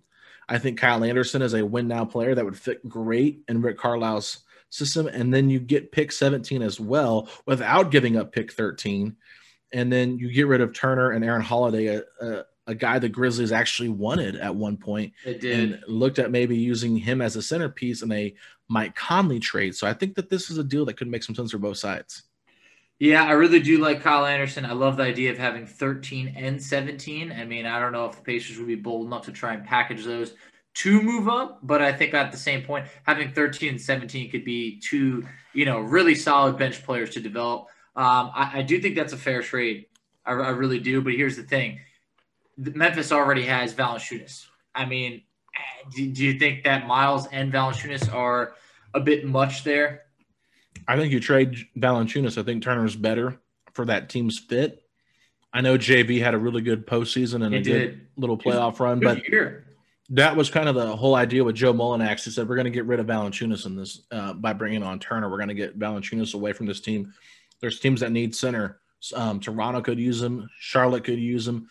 I 0.49 0.59
think 0.59 0.79
Kyle 0.79 1.03
Anderson 1.03 1.41
is 1.41 1.55
a 1.55 1.65
win 1.65 1.89
now 1.89 2.05
player 2.05 2.35
that 2.35 2.45
would 2.45 2.59
fit 2.59 2.87
great 2.87 3.41
in 3.49 3.63
Rick 3.63 3.79
Carlisle's 3.79 4.41
system. 4.69 5.07
And 5.07 5.33
then 5.33 5.49
you 5.49 5.59
get 5.59 5.93
pick 5.93 6.13
17 6.13 6.61
as 6.61 6.79
well 6.79 7.29
without 7.47 7.91
giving 7.91 8.17
up 8.17 8.33
pick 8.33 8.53
13. 8.53 9.17
And 9.73 9.93
then 9.93 10.19
you 10.19 10.31
get 10.31 10.47
rid 10.47 10.61
of 10.61 10.75
Turner 10.75 11.13
and 11.13 11.25
Aaron 11.25 11.41
Holiday, 11.41 11.87
a, 11.87 12.03
a, 12.21 12.45
a 12.67 12.75
guy 12.75 12.99
the 12.99 13.09
Grizzlies 13.09 13.53
actually 13.53 13.91
wanted 13.91 14.37
at 14.37 14.55
one 14.55 14.77
point 14.77 15.13
They 15.25 15.35
did. 15.39 15.59
and 15.73 15.85
looked 15.87 16.19
at 16.19 16.31
maybe 16.31 16.57
using 16.57 16.97
him 16.97 17.21
as 17.21 17.37
a 17.37 17.43
centerpiece 17.43 18.03
in 18.03 18.11
a 18.13 18.35
Mike 18.69 18.95
Conley 18.95 19.39
trade. 19.41 19.75
So 19.75 19.87
I 19.87 19.93
think 19.93 20.15
that 20.15 20.31
this 20.31 20.51
is 20.51 20.59
a 20.59 20.65
deal 20.65 20.85
that 20.87 20.97
could 20.97 21.09
make 21.09 21.23
some 21.23 21.35
sense 21.35 21.51
for 21.51 21.59
both 21.59 21.77
sides. 21.77 22.23
Yeah, 22.99 23.25
I 23.25 23.33
really 23.33 23.61
do 23.61 23.79
like 23.79 24.03
Kyle 24.03 24.25
Anderson. 24.25 24.65
I 24.65 24.73
love 24.73 24.97
the 24.97 25.03
idea 25.03 25.31
of 25.33 25.37
having 25.39 25.67
13 25.67 26.35
and 26.37 26.63
17. 26.63 27.33
I 27.33 27.45
mean, 27.45 27.67
I 27.67 27.81
don't 27.81 27.93
know 27.93 28.07
if 28.07 28.17
the 28.17 28.23
Pacers 28.23 28.57
would 28.57 28.69
be 28.69 28.77
bold 28.77 29.07
enough 29.07 29.25
to 29.27 29.33
try 29.33 29.53
and 29.53 29.65
package 29.65 30.05
those 30.05 30.35
to 30.75 31.03
move 31.03 31.29
up, 31.29 31.61
but 31.63 31.83
I 31.83 31.93
think 31.93 32.15
at 32.15 32.33
the 32.33 32.39
same 32.39 32.63
point, 32.63 32.87
having 33.05 33.31
13 33.31 33.71
and 33.71 33.81
17 33.81 34.31
could 34.31 34.45
be 34.45 34.81
two, 34.81 35.25
you 35.53 35.65
know, 35.67 35.81
really 35.81 36.15
solid 36.15 36.57
bench 36.57 36.83
players 36.85 37.11
to 37.11 37.21
develop. 37.21 37.67
Um, 37.95 38.31
I, 38.35 38.51
I 38.55 38.63
do 38.63 38.81
think 38.81 38.97
that's 38.97 39.13
a 39.13 39.17
fair 39.19 39.43
trade. 39.43 39.87
I, 40.25 40.33
I 40.33 40.49
really 40.51 40.81
do. 40.81 41.01
But 41.03 41.13
here's 41.15 41.37
the 41.37 41.43
thing 41.45 41.81
Memphis 42.57 43.13
already 43.13 43.45
has 43.45 43.75
Valanciunas. 43.75 44.47
I 44.75 44.85
mean, 44.85 45.23
do, 45.95 46.07
do 46.11 46.25
you 46.25 46.39
think 46.39 46.65
that 46.65 46.87
Miles 46.87 47.27
and 47.29 47.53
Valanciunas 47.53 48.13
are 48.13 48.55
a 48.95 49.01
bit 49.01 49.25
much 49.27 49.65
there? 49.65 50.03
I 50.87 50.97
think 50.97 51.13
you 51.13 51.21
trade 51.21 51.57
Valanciunas. 51.77 52.39
I 52.39 52.43
think 52.43 52.63
Turner's 52.63 52.97
better 52.97 53.39
for 53.73 53.85
that 53.87 54.09
team's 54.09 54.39
fit. 54.39 54.83
I 55.53 55.61
know 55.61 55.79
JV 55.79 56.21
had 56.21 56.35
a 56.35 56.39
really 56.39 56.63
good 56.63 56.87
postseason 56.87 57.45
and 57.45 57.55
He 57.55 57.61
a 57.61 57.63
did. 57.63 57.91
good 57.91 58.07
little 58.17 58.37
playoff 58.37 58.81
run, 58.81 58.99
but 58.99 59.29
year. 59.29 59.67
that 60.11 60.37
was 60.37 60.51
kind 60.51 60.69
of 60.69 60.75
the 60.75 60.97
whole 60.97 61.15
idea 61.15 61.45
with 61.45 61.55
Joe 61.55 61.73
Mullinax. 61.73 62.25
He 62.25 62.31
said 62.31 62.49
we're 62.49 62.57
going 62.57 62.65
to 62.65 62.71
get 62.73 62.87
rid 62.87 62.99
of 62.99 63.07
Valanciunas 63.07 63.65
in 63.67 63.77
this 63.77 64.03
uh, 64.11 64.33
by 64.33 64.53
bringing 64.53 64.83
on 64.83 64.99
Turner. 64.99 65.31
We're 65.31 65.39
going 65.39 65.49
to 65.49 65.55
get 65.55 65.79
Valanciunas 65.79 66.35
away 66.35 66.53
from 66.53 66.67
this 66.67 66.81
team. 66.81 67.13
There's 67.61 67.79
teams 67.79 68.01
that 68.01 68.11
need 68.11 68.35
center. 68.35 68.81
Um, 69.15 69.39
Toronto 69.39 69.81
could 69.81 69.99
use 69.99 70.21
him. 70.21 70.49
Charlotte 70.59 71.05
could 71.05 71.21
use 71.21 71.47
him. 71.47 71.69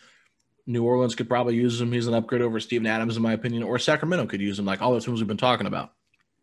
New 0.66 0.84
Orleans 0.84 1.14
could 1.14 1.28
probably 1.28 1.54
use 1.54 1.80
him. 1.80 1.92
He's 1.92 2.06
an 2.06 2.14
upgrade 2.14 2.42
over 2.42 2.58
Steven 2.60 2.86
Adams, 2.86 3.16
in 3.16 3.22
my 3.22 3.32
opinion. 3.32 3.62
Or 3.62 3.78
Sacramento 3.78 4.26
could 4.26 4.40
use 4.40 4.58
him, 4.58 4.64
like 4.64 4.80
all 4.80 4.94
the 4.94 5.00
teams 5.00 5.20
we've 5.20 5.28
been 5.28 5.36
talking 5.36 5.66
about. 5.66 5.92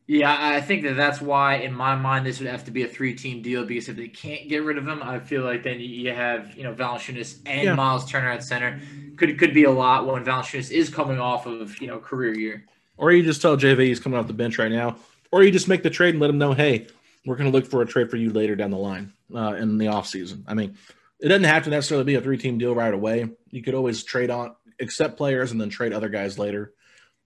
Yeah, 0.08 0.36
I 0.38 0.60
think 0.60 0.84
that 0.84 0.96
that's 0.98 1.22
why, 1.22 1.56
in 1.56 1.74
my 1.74 1.96
mind, 1.96 2.26
this 2.26 2.40
would 2.40 2.50
have 2.50 2.66
to 2.66 2.72
be 2.72 2.84
a 2.84 2.88
three-team 2.88 3.42
deal 3.42 3.64
because 3.66 3.88
if 3.88 3.96
they 3.96 4.10
can't 4.10 4.50
get 4.50 4.64
rid 4.64 4.78
of 4.78 4.86
him, 4.88 5.02
I 5.02 5.20
feel 5.20 5.44
like 5.44 5.64
then 5.64 5.80
you 5.80 6.12
have 6.14 6.56
you 6.58 6.64
know 6.64 6.74
Valanciunas 6.74 7.40
and 7.46 7.64
Yeah. 7.64 7.76
Miles 7.76 8.10
Turner 8.10 8.30
at 8.30 8.44
center. 8.44 8.80
Could 9.16 9.38
could 9.40 9.54
be 9.54 9.64
a 9.64 9.72
lot 9.72 10.06
when 10.06 10.26
Valanciunas 10.26 10.72
is 10.72 10.90
coming 10.90 11.20
off 11.20 11.46
of 11.46 11.80
you 11.80 11.88
know 11.88 12.00
career 12.00 12.38
year. 12.38 12.66
Or 12.98 13.12
you 13.12 13.24
just 13.24 13.42
tell 13.42 13.56
JV 13.56 13.86
he's 13.88 14.00
coming 14.00 14.20
off 14.20 14.28
the 14.28 14.34
bench 14.34 14.58
right 14.58 14.72
now. 14.72 14.98
Or 15.32 15.44
you 15.44 15.52
just 15.52 15.68
make 15.70 15.82
the 15.82 15.90
trade 15.90 16.10
and 16.14 16.20
let 16.20 16.30
him 16.30 16.38
know, 16.38 16.52
hey, 16.52 16.88
we're 17.26 17.38
going 17.38 17.50
to 17.50 17.56
look 17.58 17.66
for 17.66 17.82
a 17.82 17.86
trade 17.86 18.10
for 18.12 18.18
you 18.18 18.32
later 18.32 18.56
down 18.56 18.70
the 18.72 18.78
line 18.78 19.14
uh, 19.34 19.54
in 19.54 19.78
the 19.78 19.86
offseason. 19.86 20.44
I 20.46 20.54
mean, 20.56 20.76
it 21.22 21.28
doesn't 21.28 21.44
have 21.44 21.64
to 21.64 21.70
necessarily 21.70 22.04
be 22.06 22.16
a 22.16 22.22
three 22.22 22.38
team 22.38 22.58
deal 22.58 22.74
right 22.76 22.94
away. 22.94 23.30
You 23.50 23.62
could 23.62 23.76
always 23.76 24.04
trade 24.04 24.30
on, 24.30 24.56
accept 24.80 25.18
players 25.18 25.52
and 25.52 25.62
then 25.62 25.70
trade 25.70 25.94
other 25.94 26.10
guys 26.10 26.40
later. 26.40 26.74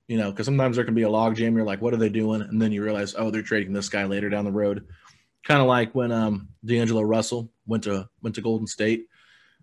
You 0.08 0.18
know, 0.18 0.30
because 0.30 0.46
sometimes 0.46 0.76
there 0.76 0.86
can 0.86 0.94
be 0.94 1.02
a 1.02 1.10
log 1.10 1.36
jam. 1.36 1.56
You're 1.56 1.66
like, 1.66 1.82
what 1.82 1.94
are 1.94 1.98
they 1.98 2.10
doing? 2.10 2.42
And 2.42 2.62
then 2.62 2.72
you 2.72 2.84
realize, 2.84 3.16
oh, 3.18 3.32
they're 3.32 3.42
trading 3.42 3.74
this 3.74 3.90
guy 3.90 4.04
later 4.06 4.30
down 4.30 4.46
the 4.46 4.52
road. 4.52 4.86
Kind 5.44 5.62
of 5.62 5.68
like 5.68 5.96
when 5.96 6.12
um, 6.12 6.50
D'Angelo 6.64 7.02
Russell 7.02 7.52
went 7.66 7.86
to 7.86 8.08
went 8.22 8.36
to 8.36 8.42
Golden 8.42 8.68
State, 8.68 9.08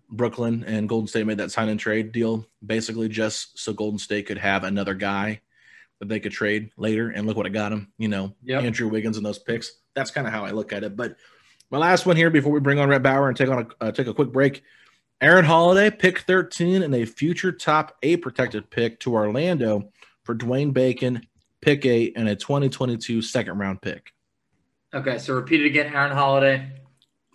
Brooklyn, 0.09 0.63
and 0.65 0.89
Golden 0.89 1.07
State 1.07 1.25
made 1.25 1.37
that 1.37 1.51
sign 1.51 1.69
and 1.69 1.79
trade 1.79 2.11
deal 2.11 2.45
basically 2.65 3.07
just 3.07 3.57
so 3.57 3.71
Golden 3.71 3.99
State 3.99 4.25
could 4.27 4.37
have 4.37 4.63
another 4.63 4.95
guy 4.95 5.41
that 5.99 6.09
they 6.09 6.19
could 6.19 6.31
trade 6.33 6.71
later. 6.75 7.09
And 7.09 7.25
look 7.25 7.37
what 7.37 7.45
it 7.45 7.51
got 7.51 7.71
him. 7.71 7.93
You 7.97 8.09
know, 8.09 8.35
Yep. 8.43 8.63
Andrew 8.63 8.87
Wiggins 8.89 9.17
and 9.17 9.25
those 9.25 9.39
picks. 9.39 9.79
That's 9.93 10.11
kind 10.11 10.27
of 10.27 10.33
how 10.33 10.43
I 10.43 10.51
look 10.51 10.73
at 10.73 10.83
it. 10.83 10.97
But 10.97 11.15
my 11.73 11.79
last 11.79 12.05
one 12.05 12.15
here 12.15 12.29
before 12.29 12.51
we 12.51 12.59
bring 12.59 12.77
on 12.77 12.87
Rhett 12.87 13.01
Bauer 13.01 13.27
and 13.27 13.35
take 13.35 13.49
on 13.49 13.65
a 13.81 13.85
uh, 13.85 13.91
take 13.91 14.05
a 14.05 14.13
quick 14.13 14.31
break. 14.31 14.61
Aaron 15.21 15.43
Holiday, 15.43 15.89
pick 15.89 16.19
13 16.19 16.83
and 16.83 16.93
a 16.93 17.03
future 17.03 17.51
top 17.51 17.97
eight 18.03 18.21
protected 18.21 18.69
pick 18.69 18.99
to 18.99 19.13
Orlando 19.13 19.89
for 20.23 20.35
Dwayne 20.35 20.71
Bacon, 20.71 21.25
pick 21.61 21.87
eight, 21.87 22.13
and 22.15 22.29
a 22.29 22.35
2022 22.35 23.23
second 23.23 23.57
round 23.57 23.81
pick. 23.81 24.13
Okay, 24.93 25.17
so 25.17 25.33
repeat 25.33 25.61
it 25.61 25.65
again. 25.65 25.91
Aaron 25.95 26.11
Holiday. 26.11 26.71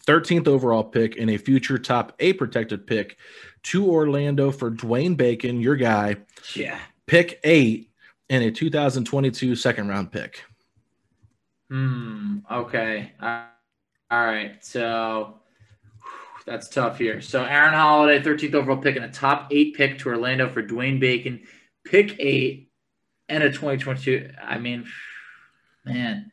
13th 0.06 0.46
overall 0.46 0.84
pick, 0.84 1.18
and 1.18 1.30
a 1.30 1.36
future 1.36 1.76
top 1.76 2.14
eight 2.20 2.38
protected 2.38 2.86
pick 2.86 3.18
to 3.64 3.90
Orlando 3.90 4.52
for 4.52 4.70
Dwayne 4.70 5.16
Bacon, 5.16 5.60
your 5.60 5.74
guy. 5.74 6.14
Yeah. 6.54 6.78
Pick 7.06 7.40
eight 7.42 7.90
and 8.30 8.44
a 8.44 8.52
2022 8.52 9.56
second 9.56 9.88
round 9.88 10.12
pick. 10.12 10.44
Hmm. 11.68 12.38
Okay. 12.48 13.12
All 14.10 14.24
right. 14.24 14.64
So 14.64 15.40
that's 16.46 16.68
tough 16.68 16.98
here. 16.98 17.20
So 17.20 17.44
Aaron 17.44 17.74
Holiday, 17.74 18.22
13th 18.22 18.54
overall 18.54 18.78
pick 18.78 18.96
and 18.96 19.04
a 19.04 19.10
top 19.10 19.48
eight 19.50 19.74
pick 19.74 19.98
to 19.98 20.08
Orlando 20.08 20.48
for 20.48 20.62
Dwayne 20.62 20.98
Bacon. 20.98 21.42
Pick 21.84 22.16
eight 22.18 22.70
and 23.28 23.42
a 23.42 23.48
2022. 23.48 24.30
I 24.42 24.58
mean, 24.58 24.86
man. 25.84 26.32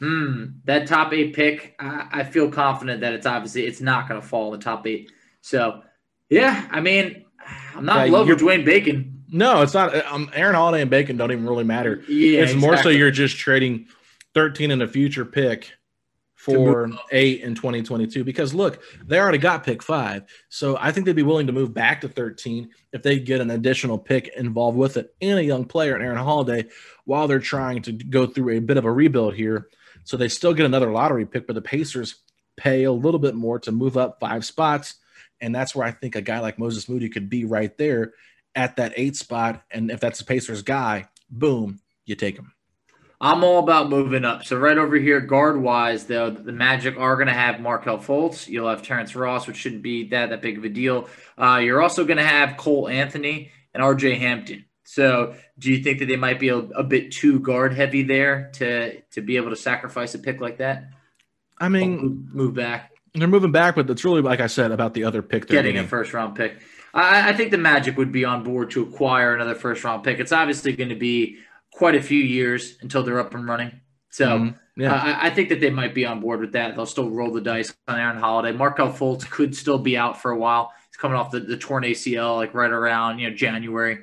Hmm. 0.00 0.44
That 0.64 0.86
top 0.86 1.12
eight 1.12 1.34
pick, 1.34 1.76
I, 1.78 2.08
I 2.12 2.24
feel 2.24 2.50
confident 2.50 3.00
that 3.00 3.14
it's 3.14 3.26
obviously 3.26 3.66
it's 3.66 3.80
not 3.80 4.08
going 4.08 4.20
to 4.20 4.26
fall 4.26 4.52
in 4.52 4.58
the 4.58 4.64
top 4.64 4.86
eight. 4.86 5.10
So, 5.40 5.82
yeah, 6.28 6.68
I 6.70 6.80
mean, 6.80 7.24
I'm 7.74 7.84
not 7.84 8.06
in 8.06 8.12
love 8.12 8.28
with 8.28 8.40
Dwayne 8.40 8.64
Bacon. 8.64 9.24
No, 9.30 9.62
it's 9.62 9.74
not. 9.74 9.94
Um, 10.06 10.30
Aaron 10.34 10.54
Holiday 10.54 10.82
and 10.82 10.90
Bacon 10.90 11.16
don't 11.16 11.32
even 11.32 11.46
really 11.46 11.64
matter. 11.64 12.02
Yeah, 12.08 12.40
it's 12.40 12.54
more 12.54 12.76
so 12.76 12.88
you're 12.88 13.10
just 13.10 13.36
trading 13.36 13.86
13 14.34 14.70
in 14.70 14.82
a 14.82 14.88
future 14.88 15.24
pick 15.24 15.72
for 16.44 16.90
eight 17.10 17.40
in 17.40 17.54
2022 17.54 18.22
because 18.22 18.52
look, 18.52 18.82
they 19.06 19.18
already 19.18 19.38
got 19.38 19.64
pick 19.64 19.82
five. 19.82 20.24
So 20.50 20.76
I 20.78 20.92
think 20.92 21.06
they'd 21.06 21.16
be 21.16 21.22
willing 21.22 21.46
to 21.46 21.54
move 21.54 21.72
back 21.72 22.02
to 22.02 22.08
13 22.08 22.68
if 22.92 23.02
they 23.02 23.18
get 23.18 23.40
an 23.40 23.50
additional 23.50 23.96
pick 23.96 24.28
involved 24.36 24.76
with 24.76 24.98
it 24.98 25.14
and 25.22 25.38
a 25.38 25.44
young 25.44 25.64
player, 25.64 25.96
in 25.96 26.02
Aaron 26.02 26.18
Holiday, 26.18 26.66
while 27.06 27.28
they're 27.28 27.38
trying 27.38 27.80
to 27.82 27.92
go 27.92 28.26
through 28.26 28.56
a 28.56 28.60
bit 28.60 28.76
of 28.76 28.84
a 28.84 28.92
rebuild 28.92 29.34
here. 29.34 29.68
So 30.04 30.18
they 30.18 30.28
still 30.28 30.52
get 30.52 30.66
another 30.66 30.92
lottery 30.92 31.24
pick, 31.24 31.46
but 31.46 31.54
the 31.54 31.62
Pacers 31.62 32.16
pay 32.58 32.84
a 32.84 32.92
little 32.92 33.20
bit 33.20 33.34
more 33.34 33.58
to 33.60 33.72
move 33.72 33.96
up 33.96 34.18
five 34.20 34.44
spots. 34.44 34.96
And 35.40 35.54
that's 35.54 35.74
where 35.74 35.86
I 35.86 35.92
think 35.92 36.14
a 36.14 36.20
guy 36.20 36.40
like 36.40 36.58
Moses 36.58 36.90
Moody 36.90 37.08
could 37.08 37.30
be 37.30 37.46
right 37.46 37.76
there 37.78 38.12
at 38.54 38.76
that 38.76 38.92
eight 38.96 39.16
spot. 39.16 39.62
And 39.70 39.90
if 39.90 39.98
that's 39.98 40.18
the 40.18 40.26
Pacers 40.26 40.62
guy, 40.62 41.08
boom, 41.30 41.80
you 42.04 42.16
take 42.16 42.36
him. 42.36 42.52
I'm 43.20 43.44
all 43.44 43.60
about 43.60 43.88
moving 43.88 44.24
up. 44.24 44.44
So 44.44 44.56
right 44.56 44.76
over 44.76 44.96
here, 44.96 45.20
guard 45.20 45.60
wise, 45.60 46.04
though, 46.04 46.30
the 46.30 46.52
Magic 46.52 46.98
are 46.98 47.16
going 47.16 47.28
to 47.28 47.32
have 47.32 47.60
Markelle 47.60 47.98
Fultz. 47.98 48.48
You'll 48.48 48.68
have 48.68 48.82
Terrence 48.82 49.14
Ross, 49.14 49.46
which 49.46 49.56
shouldn't 49.56 49.82
be 49.82 50.08
that 50.08 50.30
that 50.30 50.42
big 50.42 50.58
of 50.58 50.64
a 50.64 50.68
deal. 50.68 51.08
Uh, 51.38 51.60
you're 51.62 51.82
also 51.82 52.04
going 52.04 52.18
to 52.18 52.26
have 52.26 52.56
Cole 52.56 52.88
Anthony 52.88 53.50
and 53.72 53.82
R.J. 53.82 54.16
Hampton. 54.16 54.64
So 54.82 55.34
do 55.58 55.72
you 55.72 55.82
think 55.82 56.00
that 56.00 56.06
they 56.06 56.16
might 56.16 56.38
be 56.38 56.50
a, 56.50 56.56
a 56.56 56.82
bit 56.82 57.12
too 57.12 57.40
guard 57.40 57.74
heavy 57.74 58.02
there 58.02 58.50
to 58.54 59.00
to 59.00 59.22
be 59.22 59.36
able 59.36 59.50
to 59.50 59.56
sacrifice 59.56 60.14
a 60.14 60.18
pick 60.18 60.40
like 60.40 60.58
that? 60.58 60.90
I 61.58 61.68
mean, 61.68 61.96
move, 61.96 62.34
move 62.34 62.54
back, 62.54 62.94
they're 63.14 63.28
moving 63.28 63.52
back, 63.52 63.76
but 63.76 63.88
it's 63.88 64.04
really 64.04 64.22
like 64.22 64.40
I 64.40 64.48
said 64.48 64.72
about 64.72 64.92
the 64.92 65.04
other 65.04 65.22
pick. 65.22 65.46
They're 65.46 65.62
getting 65.62 65.78
a 65.78 65.86
first 65.86 66.12
round 66.12 66.34
pick. 66.34 66.58
I, 66.92 67.30
I 67.30 67.32
think 67.32 67.52
the 67.52 67.58
Magic 67.58 67.96
would 67.96 68.10
be 68.10 68.24
on 68.24 68.42
board 68.42 68.72
to 68.72 68.82
acquire 68.82 69.34
another 69.34 69.54
first 69.54 69.84
round 69.84 70.02
pick. 70.02 70.18
It's 70.18 70.32
obviously 70.32 70.74
going 70.74 70.88
to 70.88 70.96
be 70.96 71.38
quite 71.74 71.94
a 71.96 72.02
few 72.02 72.20
years 72.22 72.76
until 72.82 73.02
they're 73.02 73.18
up 73.18 73.34
and 73.34 73.46
running. 73.48 73.80
So 74.10 74.26
Mhm. 74.38 74.58
Yeah. 74.76 74.92
I, 74.94 75.26
I 75.26 75.30
think 75.30 75.48
that 75.48 75.60
they 75.60 75.70
might 75.70 75.92
be 75.94 76.06
on 76.06 76.20
board 76.20 76.40
with 76.40 76.52
that. 76.52 76.74
They'll 76.76 76.86
still 76.86 77.10
roll 77.10 77.32
the 77.32 77.40
dice 77.40 77.74
on 77.88 77.98
Aaron 77.98 78.16
Holiday. 78.18 78.56
Markelle 78.56 78.92
Fultz 78.92 79.28
could 79.28 79.54
still 79.56 79.78
be 79.78 79.96
out 79.96 80.20
for 80.22 80.30
a 80.30 80.38
while. 80.38 80.72
He's 80.90 80.96
coming 80.96 81.16
off 81.16 81.30
the, 81.32 81.40
the 81.40 81.56
torn 81.56 81.82
ACL, 81.84 82.36
like 82.36 82.54
right 82.54 82.70
around 82.70 83.18
you 83.18 83.28
know 83.28 83.34
January. 83.36 83.98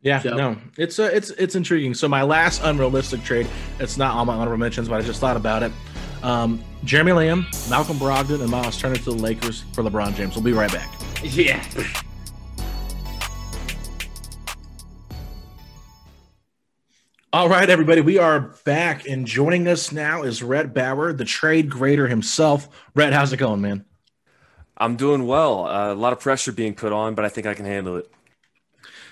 Yeah, 0.00 0.20
So- 0.20 0.36
no, 0.36 0.56
it's 0.76 0.98
uh, 0.98 1.10
it's 1.12 1.30
it's 1.30 1.54
intriguing. 1.56 1.94
So 1.94 2.08
my 2.08 2.22
last 2.22 2.60
unrealistic 2.64 3.22
trade, 3.24 3.46
it's 3.80 3.96
not 3.96 4.14
on 4.16 4.26
my 4.26 4.34
honorable 4.34 4.58
mentions, 4.58 4.88
but 4.88 5.00
I 5.00 5.04
just 5.04 5.20
thought 5.20 5.36
about 5.36 5.62
it. 5.64 5.72
Um, 6.22 6.62
Jeremy 6.84 7.12
Lamb, 7.12 7.46
Malcolm 7.70 7.98
Brogdon, 7.98 8.40
and 8.40 8.50
Miles 8.50 8.76
Turner 8.80 8.96
to 8.96 9.04
the 9.04 9.12
Lakers 9.12 9.64
for 9.72 9.82
LeBron 9.84 10.14
James. 10.16 10.34
We'll 10.34 10.44
be 10.44 10.52
right 10.52 10.72
back. 10.72 10.88
Yeah. 11.24 11.64
All 17.30 17.50
right, 17.50 17.68
everybody, 17.68 18.00
we 18.00 18.16
are 18.16 18.40
back, 18.64 19.06
and 19.06 19.26
joining 19.26 19.68
us 19.68 19.92
now 19.92 20.22
is 20.22 20.42
Rhett 20.42 20.72
Bauer, 20.72 21.12
the 21.12 21.26
trade 21.26 21.68
grader 21.68 22.08
himself. 22.08 22.70
Rhett, 22.94 23.12
how's 23.12 23.34
it 23.34 23.36
going, 23.36 23.60
man? 23.60 23.84
I'm 24.78 24.96
doing 24.96 25.26
well. 25.26 25.66
Uh, 25.66 25.92
a 25.92 25.94
lot 25.94 26.14
of 26.14 26.20
pressure 26.20 26.52
being 26.52 26.72
put 26.72 26.90
on, 26.90 27.14
but 27.14 27.26
I 27.26 27.28
think 27.28 27.46
I 27.46 27.52
can 27.52 27.66
handle 27.66 27.96
it. 27.96 28.10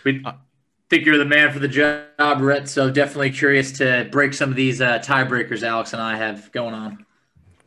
We 0.03 0.25
think 0.89 1.05
you're 1.05 1.19
the 1.19 1.27
man 1.27 1.53
for 1.53 1.59
the 1.59 1.69
job, 1.69 2.41
Rhett. 2.41 2.71
So 2.71 2.91
definitely 2.91 3.33
curious 3.33 3.73
to 3.73 4.09
break 4.11 4.33
some 4.33 4.49
of 4.49 4.57
these 4.57 4.81
uh, 4.81 4.99
tiebreakers 5.01 5.62
Alex 5.62 5.93
and 5.93 6.01
I 6.01 6.17
have 6.17 6.51
going 6.53 6.73
on. 6.73 7.05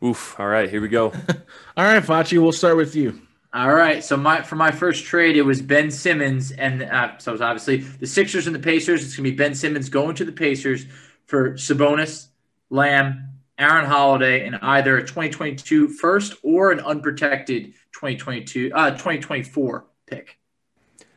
Oof. 0.02 0.34
All 0.40 0.48
right, 0.48 0.68
here 0.68 0.80
we 0.80 0.88
go. 0.88 1.10
All 1.76 1.84
right, 1.84 2.02
Facci, 2.02 2.42
we'll 2.42 2.50
start 2.50 2.76
with 2.76 2.96
you. 2.96 3.22
All 3.52 3.74
right. 3.74 4.02
So 4.02 4.16
my 4.16 4.42
for 4.42 4.56
my 4.56 4.70
first 4.70 5.04
trade, 5.04 5.36
it 5.36 5.42
was 5.42 5.60
Ben 5.60 5.90
Simmons, 5.90 6.52
and 6.52 6.82
uh, 6.82 7.18
so 7.18 7.32
it's 7.32 7.42
obviously 7.42 7.78
the 7.78 8.06
Sixers 8.06 8.46
and 8.46 8.54
the 8.54 8.60
Pacers. 8.60 9.04
It's 9.04 9.16
gonna 9.16 9.28
be 9.28 9.34
Ben 9.34 9.54
Simmons 9.54 9.88
going 9.88 10.14
to 10.16 10.24
the 10.24 10.32
Pacers 10.32 10.86
for 11.26 11.54
Sabonis, 11.54 12.28
Lamb, 12.70 13.28
Aaron 13.58 13.86
Holiday, 13.86 14.46
and 14.46 14.56
either 14.62 14.98
a 14.98 15.00
2022 15.00 15.88
first 15.88 16.34
or 16.44 16.70
an 16.70 16.80
unprotected 16.80 17.74
2022 17.92 18.70
uh 18.72 18.90
2024 18.92 19.84
pick. 20.06 20.38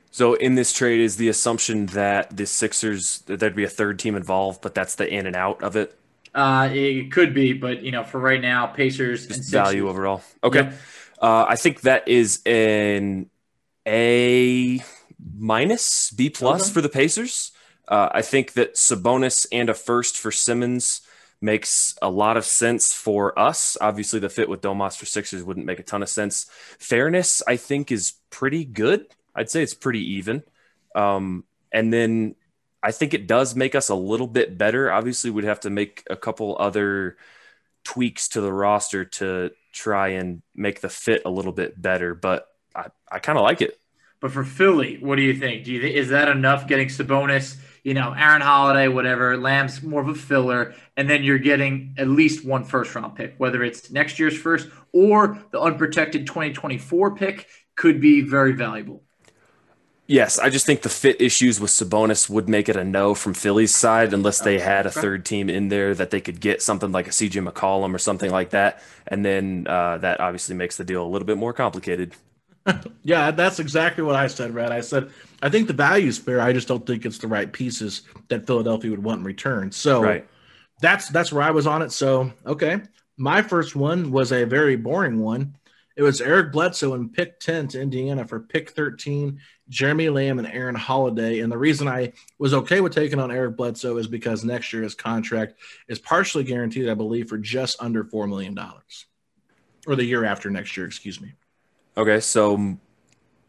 So 0.09 0.33
in 0.33 0.55
this 0.55 0.73
trade 0.73 1.01
is 1.01 1.17
the 1.17 1.29
assumption 1.29 1.87
that 1.87 2.35
the 2.35 2.47
Sixers 2.47 3.19
that 3.21 3.39
there'd 3.39 3.55
be 3.55 3.63
a 3.63 3.69
third 3.69 3.99
team 3.99 4.15
involved, 4.15 4.61
but 4.61 4.73
that's 4.73 4.95
the 4.95 5.07
in 5.07 5.27
and 5.27 5.35
out 5.35 5.61
of 5.61 5.75
it. 5.75 5.97
Uh, 6.35 6.67
it 6.71 7.11
could 7.11 7.33
be, 7.33 7.53
but 7.53 7.83
you 7.83 7.91
know, 7.91 8.03
for 8.03 8.19
right 8.19 8.41
now, 8.41 8.65
Pacers 8.65 9.25
and 9.25 9.35
Just 9.35 9.49
Sixers. 9.49 9.51
value 9.51 9.87
overall. 9.87 10.23
Okay. 10.43 10.63
Yep. 10.63 10.73
Uh, 11.23 11.45
I 11.47 11.55
think 11.55 11.81
that 11.81 12.05
is 12.09 12.41
an 12.45 13.29
A 13.87 14.83
minus, 15.33 16.11
B 16.11 16.29
plus 16.29 16.63
Okay. 16.63 16.73
for 16.73 16.81
the 16.81 16.89
Pacers. 16.89 17.53
Uh, 17.87 18.09
I 18.11 18.21
think 18.21 18.53
that 18.53 18.75
Sabonis 18.75 19.45
and 19.49 19.69
a 19.69 19.73
first 19.73 20.17
for 20.17 20.31
Simmons 20.31 21.01
makes 21.39 21.95
a 22.01 22.09
lot 22.09 22.35
of 22.35 22.43
sense 22.45 22.93
for 22.93 23.37
us. 23.39 23.77
Obviously, 23.79 24.19
the 24.19 24.27
fit 24.29 24.49
with 24.49 24.61
Domas 24.61 24.97
for 24.97 25.05
Sixers 25.05 25.43
wouldn't 25.43 25.65
make 25.65 25.79
a 25.79 25.83
ton 25.83 26.03
of 26.03 26.09
sense. 26.09 26.45
Fairness, 26.77 27.41
I 27.47 27.55
think, 27.55 27.89
is 27.89 28.15
pretty 28.29 28.65
good. 28.65 29.07
I'd 29.33 29.49
say 29.49 29.63
it's 29.63 29.73
pretty 29.73 30.15
even. 30.15 30.43
Um, 30.93 31.45
and 31.71 31.91
then 31.93 32.35
I 32.81 32.91
think 32.91 33.13
it 33.13 33.27
does 33.27 33.55
make 33.55 33.75
us 33.75 33.87
a 33.87 33.95
little 33.95 34.27
bit 34.27 34.57
better. 34.57 34.91
Obviously, 34.91 35.29
we'd 35.31 35.45
have 35.45 35.61
to 35.61 35.69
make 35.69 36.03
a 36.09 36.17
couple 36.17 36.57
other 36.59 37.15
tweaks 37.83 38.29
to 38.29 38.41
the 38.41 38.51
roster 38.51 39.05
to 39.05 39.51
try 39.71 40.09
and 40.09 40.41
make 40.55 40.81
the 40.81 40.89
fit 40.89 41.23
a 41.25 41.29
little 41.29 41.51
bit 41.51 41.79
better, 41.81 42.15
but 42.15 42.47
I, 42.75 42.87
I 43.11 43.19
kind 43.19 43.37
of 43.37 43.43
like 43.43 43.61
it. 43.61 43.79
But 44.19 44.31
for 44.31 44.45
Philly, 44.45 44.97
what 45.01 45.17
do 45.17 45.21
you 45.21 45.33
think? 45.33 45.65
Do 45.65 45.73
you 45.73 45.81
think 45.81 45.95
is 45.95 46.09
that 46.09 46.29
enough 46.29 46.65
getting 46.65 46.87
Sabonis, 46.87 47.57
you 47.83 47.93
know, 47.93 48.13
Aaron 48.13 48.41
Holiday, 48.41 48.87
whatever, 48.87 49.35
Lamb's 49.35 49.83
more 49.83 50.01
of 50.01 50.07
a 50.07 50.15
filler, 50.15 50.73
and 50.95 51.09
then 51.09 51.23
you're 51.23 51.39
getting 51.39 51.95
at 51.97 52.07
least 52.07 52.45
one 52.45 52.63
first 52.63 52.95
round 52.95 53.15
pick, 53.15 53.35
whether 53.37 53.63
it's 53.63 53.91
next 53.91 54.19
year's 54.19 54.37
first 54.37 54.69
or 54.93 55.43
the 55.51 55.59
unprotected 55.59 56.25
2024 56.25 57.15
pick 57.15 57.47
could 57.75 57.99
be 57.99 58.21
very 58.21 58.53
valuable. 58.53 59.03
Yes, 60.05 60.37
I 60.37 60.49
just 60.49 60.65
think 60.65 60.81
the 60.81 60.89
fit 60.89 61.21
issues 61.21 61.61
with 61.61 61.71
Sabonis 61.71 62.29
would 62.29 62.49
make 62.49 62.67
it 62.67 62.75
a 62.75 62.83
no 62.83 63.15
from 63.15 63.33
Philly's 63.33 63.73
side 63.73 64.13
unless 64.13 64.41
they 64.41 64.59
had 64.59 64.85
a 64.85 64.91
third 64.91 65.25
team 65.25 65.49
in 65.49 65.69
there 65.69 65.95
that 65.95 66.11
they 66.11 66.19
could 66.19 66.41
get 66.41 66.61
something 66.61 66.91
like 66.91 67.07
a 67.07 67.11
CJ 67.11 67.41
McCollum 67.47 67.95
or 67.95 67.97
something 67.97 68.29
like 68.29 68.49
that. 68.49 68.81
And 69.07 69.23
then 69.23 69.65
uh, 69.67 69.97
that 69.99 70.19
obviously 70.19 70.55
makes 70.55 70.75
the 70.75 70.83
deal 70.83 71.05
a 71.05 71.07
little 71.07 71.25
bit 71.25 71.37
more 71.37 71.53
complicated. 71.53 72.15
Yeah, 73.03 73.31
that's 73.31 73.59
exactly 73.59 74.03
what 74.03 74.15
I 74.15 74.27
said, 74.27 74.53
Rhett. 74.53 74.71
I 74.71 74.81
said 74.81 75.11
I 75.41 75.49
think 75.49 75.67
the 75.67 75.73
value's 75.73 76.17
fair. 76.17 76.39
I 76.39 76.53
just 76.53 76.67
don't 76.67 76.85
think 76.85 77.05
it's 77.05 77.17
the 77.17 77.27
right 77.27 77.51
pieces 77.51 78.03
that 78.29 78.47
Philadelphia 78.47 78.89
would 78.91 79.03
want 79.03 79.19
in 79.19 79.25
return. 79.25 79.71
So 79.71 80.01
Right. 80.01 80.25
that's 80.81 81.09
that's 81.09 81.31
where 81.33 81.43
I 81.43 81.51
was 81.51 81.67
on 81.67 81.81
it. 81.81 81.91
So 81.91 82.31
okay, 82.45 82.81
my 83.17 83.41
first 83.41 83.75
one 83.75 84.11
was 84.11 84.31
a 84.31 84.45
very 84.45 84.75
boring 84.75 85.19
one. 85.19 85.55
It 85.95 86.01
was 86.01 86.21
Eric 86.21 86.51
Bledsoe 86.51 86.95
in 86.95 87.09
pick 87.09 87.39
10 87.39 87.69
to 87.69 87.81
Indiana 87.81 88.27
for 88.27 88.39
pick 88.39 88.71
13, 88.71 89.39
Jeremy 89.69 90.09
Lamb 90.09 90.39
and 90.39 90.47
Aaron 90.47 90.75
Holiday. 90.75 91.39
And 91.39 91.51
the 91.51 91.57
reason 91.57 91.87
I 91.87 92.13
was 92.39 92.53
okay 92.53 92.81
with 92.81 92.93
taking 92.93 93.19
on 93.19 93.31
Eric 93.31 93.57
Bledsoe 93.57 93.97
is 93.97 94.07
because 94.07 94.43
next 94.43 94.73
year 94.73 94.81
his 94.81 94.95
contract 94.95 95.53
is 95.87 95.99
partially 95.99 96.43
guaranteed, 96.43 96.89
I 96.89 96.95
believe, 96.95 97.29
for 97.29 97.37
just 97.37 97.81
under 97.81 98.03
$4 98.03 98.27
million. 98.27 98.57
Or 99.85 99.95
the 99.95 100.03
year 100.03 100.25
after 100.25 100.49
next 100.49 100.75
year, 100.75 100.87
excuse 100.87 101.21
me. 101.21 101.33
Okay, 101.95 102.19
so 102.19 102.77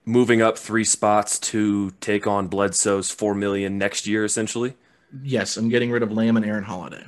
moving 0.04 0.42
up 0.42 0.58
three 0.58 0.84
spots 0.84 1.38
to 1.38 1.90
take 2.00 2.26
on 2.26 2.48
Bledsoe's 2.48 3.10
four 3.10 3.34
million 3.34 3.78
next 3.78 4.06
year, 4.06 4.24
essentially. 4.24 4.76
Yes, 5.22 5.56
I'm 5.56 5.68
getting 5.68 5.90
rid 5.90 6.02
of 6.02 6.12
Lamb 6.12 6.36
and 6.36 6.44
Aaron 6.44 6.64
Holiday. 6.64 7.06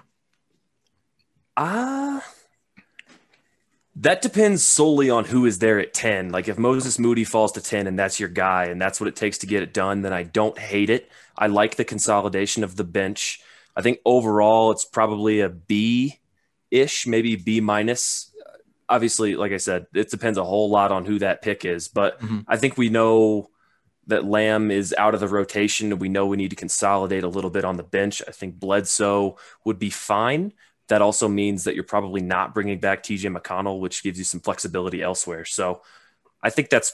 Ah, 1.57 2.25
that 3.99 4.21
depends 4.21 4.63
solely 4.63 5.09
on 5.09 5.25
who 5.25 5.47
is 5.47 5.59
there 5.59 5.79
at 5.79 5.95
10. 5.95 6.31
Like 6.31 6.49
if 6.49 6.59
Moses 6.59 6.99
Moody 6.99 7.25
falls 7.25 7.53
to 7.53 7.63
10 7.63 7.87
and 7.87 7.99
that's 7.99 8.21
your 8.21 8.29
guy 8.29 8.67
and 8.67 8.81
that's 8.81 9.01
what 9.01 9.09
it 9.09 9.17
takes 9.17 9.39
to 9.39 9.47
get 9.47 9.63
it 9.63 9.73
done, 9.73 10.03
then 10.03 10.13
I 10.13 10.23
don't 10.23 10.59
hate 10.59 10.91
it. 10.91 11.11
I 11.37 11.47
like 11.47 11.77
the 11.77 11.85
consolidation 11.85 12.63
of 12.63 12.77
the 12.77 12.85
bench. 12.85 13.41
I 13.75 13.81
think 13.81 14.01
overall 14.05 14.71
it's 14.71 14.85
probably 14.85 15.41
a 15.41 15.49
B 15.49 16.21
ish, 16.71 17.07
maybe 17.07 17.37
B 17.37 17.61
minus. 17.61 18.33
obviously, 18.89 19.35
like 19.35 19.53
I 19.53 19.57
said, 19.57 19.87
it 19.95 20.11
depends 20.11 20.39
a 20.39 20.45
whole 20.45 20.69
lot 20.69 20.93
on 20.93 21.07
who 21.07 21.19
that 21.21 21.41
pick 21.41 21.65
is. 21.65 21.89
But 21.89 22.21
mm-hmm. 22.21 22.41
I 22.47 22.59
think 22.59 22.77
we 22.77 22.91
know 22.91 23.49
that 24.09 24.25
Lamb 24.25 24.71
is 24.71 24.95
out 24.97 25.15
of 25.15 25.21
the 25.21 25.29
rotation. 25.29 25.99
We 25.99 26.11
know 26.11 26.27
we 26.27 26.37
need 26.37 26.51
to 26.51 26.57
consolidate 26.57 27.25
a 27.25 27.29
little 27.29 27.51
bit 27.51 27.65
on 27.65 27.77
the 27.77 27.83
bench. 27.83 28.23
I 28.29 28.31
think 28.31 28.61
Bledsoe 28.61 29.39
would 29.65 29.79
be 29.79 29.91
fine. 29.91 30.53
That 30.89 31.03
also 31.03 31.29
means 31.29 31.65
that 31.65 31.75
you're 31.75 31.85
probably 31.85 32.21
not 32.21 32.55
bringing 32.55 32.79
back 32.79 33.03
TJ 33.03 33.37
McConnell, 33.37 33.81
which 33.81 34.03
gives 34.03 34.19
you 34.19 34.25
some 34.25 34.41
flexibility 34.41 35.03
elsewhere. 35.03 35.45
So 35.45 35.83
I 36.43 36.51
think 36.51 36.71
that's 36.71 36.93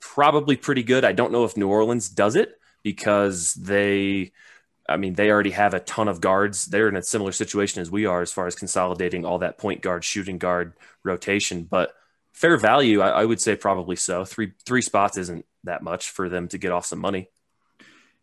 probably 0.00 0.56
pretty 0.56 0.82
good. 0.82 1.04
I 1.04 1.12
don't 1.12 1.32
know 1.32 1.44
if 1.44 1.56
New 1.56 1.68
Orleans 1.68 2.08
does 2.08 2.36
it 2.36 2.60
because 2.82 3.54
they, 3.54 4.32
I 4.86 4.98
mean, 4.98 5.14
they 5.14 5.30
already 5.30 5.52
have 5.52 5.72
a 5.72 5.80
ton 5.80 6.08
of 6.08 6.20
guards. 6.20 6.66
They're 6.66 6.88
in 6.88 6.96
a 6.96 7.02
similar 7.02 7.32
situation 7.32 7.80
as 7.80 7.90
we 7.90 8.04
are 8.04 8.20
as 8.20 8.32
far 8.32 8.46
as 8.46 8.54
consolidating 8.54 9.24
all 9.24 9.38
that 9.38 9.56
point 9.56 9.80
guard, 9.80 10.04
shooting 10.04 10.36
guard 10.36 10.74
rotation. 11.02 11.64
But 11.64 11.94
fair 12.34 12.58
value, 12.58 13.00
I, 13.00 13.22
I 13.22 13.24
would 13.24 13.40
say 13.40 13.56
probably 13.56 13.96
so. 13.96 14.26
Three 14.26 14.52
three 14.66 14.82
spots 14.82 15.16
isn't 15.16 15.46
that 15.64 15.82
much 15.82 16.10
for 16.10 16.28
them 16.28 16.48
to 16.48 16.58
get 16.58 16.72
off 16.72 16.84
some 16.84 16.98
money. 16.98 17.28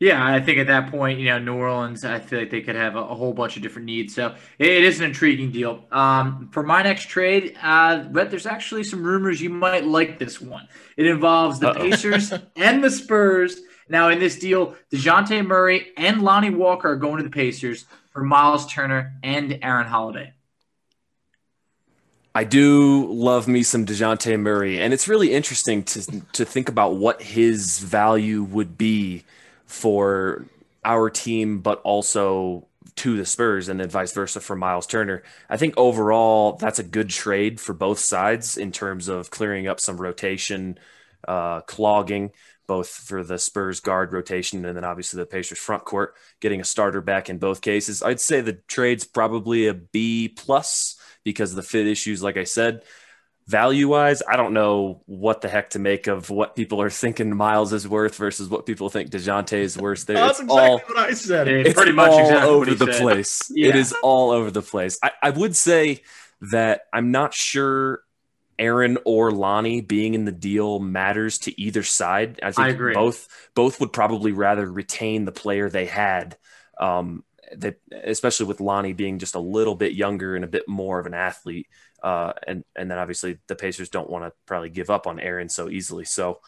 Yeah, 0.02 0.26
I 0.26 0.39
think 0.39 0.58
at 0.58 0.66
that 0.66 0.89
point, 0.89 1.20
you 1.20 1.26
know, 1.26 1.38
New 1.38 1.54
Orleans, 1.54 2.04
I 2.04 2.18
feel 2.18 2.39
like 2.39 2.49
they 2.49 2.62
could 2.62 2.76
have 2.76 2.95
a, 2.95 3.02
a 3.02 3.14
whole 3.14 3.34
bunch 3.34 3.56
of 3.56 3.62
different 3.62 3.86
needs. 3.86 4.16
So 4.16 4.34
it, 4.58 4.68
it 4.68 4.84
is 4.84 4.99
an 4.99 5.06
intriguing 5.06 5.52
deal. 5.52 5.86
Um, 5.91 6.49
for 6.52 6.64
my 6.64 6.82
next 6.82 7.08
trade, 7.08 7.56
uh, 7.62 8.06
but 8.06 8.32
there's 8.32 8.47
actually 8.47 8.84
some 8.84 9.04
rumors 9.04 9.39
you 9.39 9.52
might 9.52 9.86
like 9.86 10.18
this 10.18 10.41
one. 10.41 10.68
It 10.97 11.06
involves 11.06 11.60
the 11.60 11.70
Uh-oh. 11.70 11.80
Pacers 11.84 12.34
and 12.56 12.84
the 12.84 12.89
Spurs. 12.89 13.62
Now, 13.89 14.10
in 14.10 14.18
this 14.18 14.39
deal, 14.39 14.76
Dejounte 14.91 15.45
Murray 15.45 15.89
and 15.95 16.24
Lonnie 16.24 16.49
Walker 16.49 16.89
are 16.89 16.95
going 16.95 17.18
to 17.18 17.24
the 17.24 17.30
Pacers 17.30 17.86
for 18.10 18.24
Miles 18.24 18.66
Turner 18.66 19.14
and 19.22 19.60
Aaron 19.62 19.86
Holiday. 19.86 20.34
I 22.34 22.43
do 22.43 23.06
love 23.14 23.47
me 23.47 23.62
some 23.62 23.86
Dejounte 23.86 24.39
Murray, 24.39 24.82
and 24.82 24.93
it's 24.93 25.08
really 25.08 25.32
interesting 25.32 25.84
to 25.84 26.22
to 26.32 26.43
think 26.43 26.70
about 26.70 26.95
what 26.95 27.22
his 27.22 27.78
value 27.78 28.41
would 28.41 28.80
be 28.80 29.26
for 29.72 30.45
our 30.84 31.09
team, 31.09 31.59
but 31.59 31.82
also 31.84 32.67
to 32.97 33.15
the 33.15 33.26
Spurs, 33.26 33.69
and 33.69 33.80
then 33.80 33.89
vice 33.89 34.11
versa 34.11 34.41
for 34.41 34.55
Miles 34.55 34.86
Turner. 34.86 35.24
I 35.49 35.55
think 35.55 35.76
overall 35.78 36.53
that's 36.53 36.80
a 36.80 36.84
good 36.84 37.09
trade 37.09 37.59
for 37.59 37.74
both 37.74 37.99
sides 37.99 38.57
in 38.57 38.72
terms 38.72 39.07
of 39.07 39.30
clearing 39.30 39.67
up 39.67 39.80
some 39.80 39.97
rotation, 39.97 40.78
uh, 41.28 41.61
clogging 41.61 42.32
both 42.67 42.89
for 42.89 43.24
the 43.24 43.38
Spurs 43.38 43.80
guard 43.80 44.13
rotation 44.13 44.63
and 44.65 44.78
then 44.78 44.84
obviously 44.84 45.17
the 45.17 45.26
Pacers 45.26 45.57
front 45.57 45.84
court, 45.84 46.15
getting 46.39 46.61
a 46.61 46.65
starter 46.65 47.01
back 47.01 47.30
in 47.30 47.38
both 47.38 47.61
cases. 47.61 48.03
I'd 48.03 48.19
say 48.19 48.41
the 48.41 48.59
trade's 48.67 49.05
probably 49.05 49.67
a 49.67 49.74
B 49.74 50.28
plus 50.30 50.97
because 51.24 51.51
of 51.51 51.55
the 51.57 51.63
fit 51.63 51.88
issues, 51.88 52.22
like 52.22 52.38
I 52.38 52.43
said. 52.43 52.84
Value 53.48 53.89
wise, 53.89 54.22
I 54.28 54.38
don't 54.38 54.54
know 54.54 55.02
what 55.08 55.42
the 55.42 55.50
heck 55.50 55.72
to 55.72 55.80
make 55.80 56.08
of 56.08 56.30
what 56.30 56.56
people 56.56 56.82
are 56.82 56.89
thinking 56.89 57.36
Miles 57.36 57.74
is 57.74 57.88
worth 57.88 58.16
versus 58.16 58.48
what 58.48 58.66
people 58.66 58.89
think 58.89 59.10
Dejounte 59.10 59.58
is 59.58 59.78
worth. 59.78 60.06
There, 60.06 60.16
That's 60.16 60.39
exactly 60.39 60.70
all, 60.70 60.80
what 60.80 60.98
I 60.98 61.12
said. 61.14 61.48
It's 61.48 61.74
pretty 61.74 61.92
much 61.92 62.12
all 62.12 62.20
exactly 62.20 62.50
over 62.50 62.76
the 62.76 62.94
said. 62.94 63.02
place. 63.02 63.52
Yeah. 63.54 63.70
It 63.70 63.76
is 63.76 63.94
all 64.04 64.32
over 64.32 64.52
the 64.52 64.62
place. 64.62 65.00
I, 65.04 65.12
I 65.22 65.30
would 65.32 65.56
say 65.56 66.02
that 66.52 66.84
I'm 66.94 67.12
not 67.12 67.34
sure 67.34 68.02
Aaron 68.58 69.00
or 69.06 69.32
Lonnie 69.32 69.82
being 69.82 70.14
in 70.14 70.26
the 70.26 70.32
deal 70.32 70.80
matters 70.80 71.39
to 71.39 71.60
either 71.60 71.84
side. 71.84 72.39
I 72.44 72.52
think 72.52 72.80
I 72.80 72.94
both 72.94 73.28
both 73.56 73.80
would 73.80 73.92
probably 73.92 74.32
rather 74.32 74.72
retain 74.72 75.26
the 75.26 75.32
player 75.32 75.70
they 75.70 75.88
had. 75.88 76.38
Um, 76.80 77.24
that 77.58 77.78
especially 77.91 78.45
with 78.45 78.62
Lonnie 78.62 78.93
being 78.93 79.20
just 79.20 79.36
a 79.36 79.39
little 79.39 79.76
bit 79.76 79.93
younger 79.93 80.36
and 80.36 80.45
a 80.45 80.47
bit 80.47 80.68
more 80.68 80.99
of 80.99 81.06
an 81.06 81.14
athlete. 81.14 81.68
Uh, 82.02 82.34
and 82.47 82.64
and 82.76 82.89
then 82.89 82.97
obviously 82.97 83.38
the 83.47 83.56
Pacers 83.56 83.89
don't 83.89 84.10
want 84.10 84.26
to 84.26 84.34
probably 84.45 84.70
give 84.70 84.89
up 84.89 85.08
on 85.08 85.20
Aaron 85.20 85.49
so 85.49 85.70
easily. 85.70 86.06
So 86.06 86.39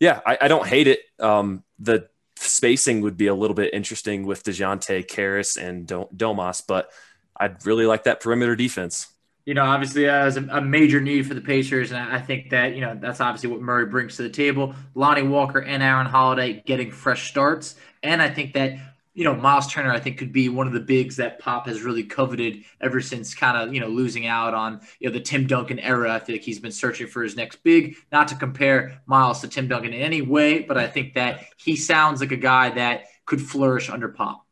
yeah, 0.00 0.20
I, 0.26 0.38
I 0.42 0.48
don't 0.48 0.66
hate 0.66 0.88
it. 0.88 1.00
Um, 1.20 1.62
the 1.78 2.08
spacing 2.36 3.02
would 3.02 3.16
be 3.16 3.28
a 3.28 3.34
little 3.34 3.54
bit 3.54 3.72
interesting 3.72 4.26
with 4.26 4.42
Dejounte, 4.42 5.06
Caris, 5.08 5.56
and 5.56 5.86
Domas, 5.86 6.62
but 6.66 6.90
I'd 7.36 7.64
really 7.66 7.86
like 7.86 8.04
that 8.04 8.20
perimeter 8.20 8.56
defense. 8.56 9.08
You 9.44 9.54
know, 9.54 9.64
obviously, 9.64 10.08
as 10.08 10.36
a, 10.36 10.60
major 10.60 11.00
need 11.00 11.26
for 11.26 11.34
the 11.34 11.40
Pacers, 11.40 11.90
and 11.90 11.98
I 11.98 12.20
think 12.20 12.50
that 12.50 12.74
you 12.74 12.80
know 12.80 12.96
that's 13.00 13.20
obviously 13.20 13.50
what 13.50 13.60
Murray 13.60 13.86
brings 13.86 14.16
to 14.16 14.22
the 14.22 14.30
table. 14.30 14.74
Lonnie 14.94 15.22
Walker 15.22 15.58
and 15.58 15.82
Aaron 15.82 16.06
Holiday 16.06 16.62
getting 16.64 16.92
fresh 16.92 17.28
starts, 17.28 17.74
and 18.04 18.22
I 18.22 18.30
think 18.30 18.52
that 18.54 18.78
you 19.14 19.24
know, 19.24 19.34
Miles 19.34 19.66
Turner, 19.70 19.92
I 19.92 20.00
think, 20.00 20.18
could 20.18 20.32
be 20.32 20.48
one 20.48 20.66
of 20.66 20.72
the 20.72 20.80
bigs 20.80 21.16
that 21.16 21.38
Pop 21.38 21.66
has 21.66 21.82
really 21.82 22.02
coveted 22.02 22.64
ever 22.80 23.00
since 23.00 23.34
kind 23.34 23.56
of, 23.56 23.74
you 23.74 23.80
know, 23.80 23.88
losing 23.88 24.26
out 24.26 24.54
on, 24.54 24.80
you 25.00 25.08
know, 25.08 25.12
the 25.12 25.20
Tim 25.20 25.46
Duncan 25.46 25.78
era. 25.78 26.14
I 26.14 26.18
feel 26.18 26.36
like 26.36 26.42
he's 26.42 26.60
been 26.60 26.72
searching 26.72 27.06
for 27.06 27.22
his 27.22 27.36
next 27.36 27.62
big, 27.62 27.96
not 28.10 28.28
to 28.28 28.34
compare 28.34 29.02
Miles 29.06 29.40
to 29.42 29.48
Tim 29.48 29.68
Duncan 29.68 29.92
in 29.92 30.00
any 30.00 30.22
way, 30.22 30.60
but 30.60 30.78
I 30.78 30.86
think 30.86 31.14
that 31.14 31.44
he 31.56 31.76
sounds 31.76 32.20
like 32.20 32.32
a 32.32 32.36
guy 32.36 32.70
that 32.70 33.04
could 33.26 33.40
flourish 33.40 33.90
under 33.90 34.08
Pop. 34.08 34.46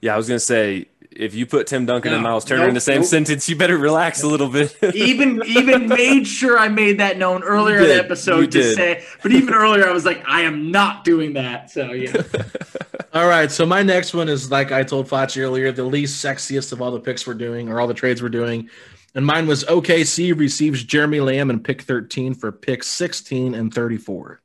Yeah, 0.00 0.14
I 0.14 0.16
was 0.16 0.26
going 0.26 0.38
to 0.38 0.44
say, 0.44 0.86
if 1.12 1.34
you 1.34 1.44
put 1.44 1.66
Tim 1.66 1.86
Duncan 1.86 2.12
no, 2.12 2.18
and 2.18 2.24
Miles 2.24 2.44
Turner 2.44 2.62
nope, 2.62 2.68
in 2.68 2.74
the 2.74 2.80
same 2.80 3.00
nope. 3.00 3.08
sentence, 3.08 3.48
you 3.48 3.56
better 3.56 3.76
relax 3.76 4.22
a 4.22 4.28
little 4.28 4.48
bit. 4.48 4.76
even 4.94 5.42
even 5.44 5.88
made 5.88 6.26
sure 6.26 6.58
I 6.58 6.68
made 6.68 7.00
that 7.00 7.18
known 7.18 7.42
earlier 7.42 7.78
in 7.78 7.88
the 7.88 7.96
episode 7.96 8.52
to 8.52 8.62
did. 8.62 8.76
say, 8.76 9.04
but 9.22 9.32
even 9.32 9.52
earlier 9.52 9.88
I 9.88 9.92
was 9.92 10.04
like, 10.04 10.22
I 10.26 10.42
am 10.42 10.70
not 10.70 11.04
doing 11.04 11.32
that. 11.34 11.70
So 11.70 11.92
yeah. 11.92 12.22
all 13.12 13.28
right. 13.28 13.50
So 13.50 13.66
my 13.66 13.82
next 13.82 14.14
one 14.14 14.28
is 14.28 14.50
like 14.50 14.70
I 14.70 14.84
told 14.84 15.08
Facci 15.08 15.42
earlier, 15.42 15.72
the 15.72 15.84
least 15.84 16.24
sexiest 16.24 16.72
of 16.72 16.80
all 16.80 16.92
the 16.92 17.00
picks 17.00 17.26
we're 17.26 17.34
doing 17.34 17.68
or 17.68 17.80
all 17.80 17.88
the 17.88 17.94
trades 17.94 18.22
we're 18.22 18.28
doing. 18.28 18.70
And 19.14 19.26
mine 19.26 19.48
was 19.48 19.64
OKC 19.64 20.38
receives 20.38 20.84
Jeremy 20.84 21.18
Lamb 21.18 21.50
and 21.50 21.64
pick 21.64 21.82
13 21.82 22.34
for 22.34 22.52
pick 22.52 22.84
16 22.84 23.54
and 23.56 23.74
34. 23.74 24.40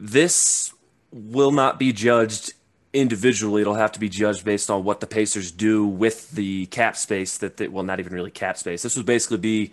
This 0.00 0.72
will 1.12 1.52
not 1.52 1.78
be 1.78 1.92
judged 1.92 2.54
individually 2.94 3.60
it'll 3.60 3.74
have 3.74 3.92
to 3.92 4.00
be 4.00 4.08
judged 4.08 4.44
based 4.44 4.70
on 4.70 4.84
what 4.84 5.00
the 5.00 5.06
Pacers 5.06 5.50
do 5.50 5.84
with 5.86 6.30
the 6.30 6.66
cap 6.66 6.96
space 6.96 7.38
that 7.38 7.56
they, 7.56 7.68
well 7.68 7.84
not 7.84 8.00
even 8.00 8.14
really 8.14 8.30
cap 8.30 8.56
space. 8.56 8.82
This 8.82 8.96
would 8.96 9.04
basically 9.04 9.38
be 9.38 9.72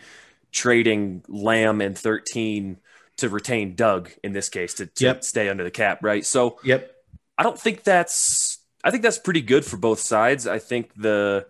trading 0.52 1.24
Lamb 1.28 1.80
and 1.80 1.98
13 1.98 2.78
to 3.18 3.30
retain 3.30 3.76
Doug 3.76 4.10
in 4.24 4.34
this 4.34 4.50
case 4.50 4.74
to, 4.76 4.88
to 4.88 5.06
yep. 5.06 5.24
stay 5.24 5.48
under 5.48 5.64
the 5.64 5.72
cap, 5.72 6.04
right? 6.04 6.26
So 6.26 6.58
Yep. 6.64 6.92
I 7.38 7.44
don't 7.44 7.60
think 7.60 7.84
that's 7.84 8.60
I 8.84 8.90
think 8.90 9.04
that's 9.04 9.20
pretty 9.20 9.42
good 9.42 9.64
for 9.64 9.78
both 9.78 10.00
sides. 10.00 10.48
I 10.48 10.58
think 10.58 10.92
the 10.96 11.46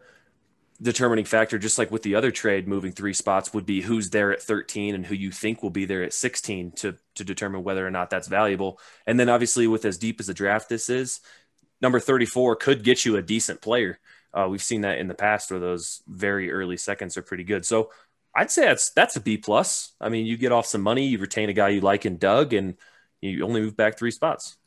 determining 0.82 1.26
factor, 1.26 1.60
just 1.60 1.78
like 1.78 1.92
with 1.92 2.02
the 2.04 2.16
other 2.16 2.32
trade, 2.32 2.68
moving 2.68 2.92
three 2.92 3.14
spots 3.14 3.54
would 3.54 3.66
be 3.66 3.82
who's 3.82 4.10
there 4.10 4.32
at 4.32 4.42
13 4.42 4.96
and 4.96 5.06
who 5.06 5.16
you 5.16 5.32
think 5.32 5.62
will 5.62 5.70
be 5.70 5.86
there 5.86 6.04
at 6.04 6.14
16 6.14 6.72
to 6.74 6.98
to 7.16 7.24
determine 7.24 7.64
whether 7.64 7.86
or 7.86 7.92
not 7.92 8.10
that's 8.10 8.28
valuable. 8.28 8.80
And 9.06 9.20
then 9.20 9.30
obviously 9.30 9.68
with 9.68 9.86
as 9.86 9.98
deep 9.98 10.20
as 10.20 10.28
the 10.28 10.34
draft 10.34 10.70
this 10.70 10.90
is, 10.90 11.22
number 11.82 12.00
34 12.00 12.56
could 12.58 12.84
get 12.84 13.06
you 13.06 13.18
a 13.18 13.22
decent 13.22 13.62
player. 13.62 14.00
Uh, 14.34 14.48
we've 14.50 14.64
seen 14.64 14.82
that 14.82 14.98
in 14.98 15.08
the 15.08 15.14
past 15.14 15.52
where 15.52 15.60
those 15.60 16.02
very 16.08 16.52
early 16.52 16.78
seconds 16.78 17.18
are 17.18 17.22
pretty 17.22 17.44
good. 17.44 17.66
So 17.66 17.92
I'd 18.36 18.52
say 18.52 18.64
that's 18.64 18.92
that's 18.92 19.16
a 19.16 19.22
B 19.22 19.38
plus. 19.38 19.92
I 20.00 20.10
mean, 20.10 20.26
you 20.26 20.38
get 20.38 20.52
off 20.52 20.66
some 20.66 20.82
money, 20.82 21.08
you 21.08 21.18
retain 21.18 21.50
a 21.50 21.54
guy 21.54 21.70
you 21.70 21.82
like 21.82 22.06
in 22.06 22.18
Doug, 22.18 22.54
and 22.54 22.76
you 23.20 23.46
only 23.46 23.62
move 23.62 23.76
back 23.76 23.98
three 23.98 24.12
spots. 24.12 24.58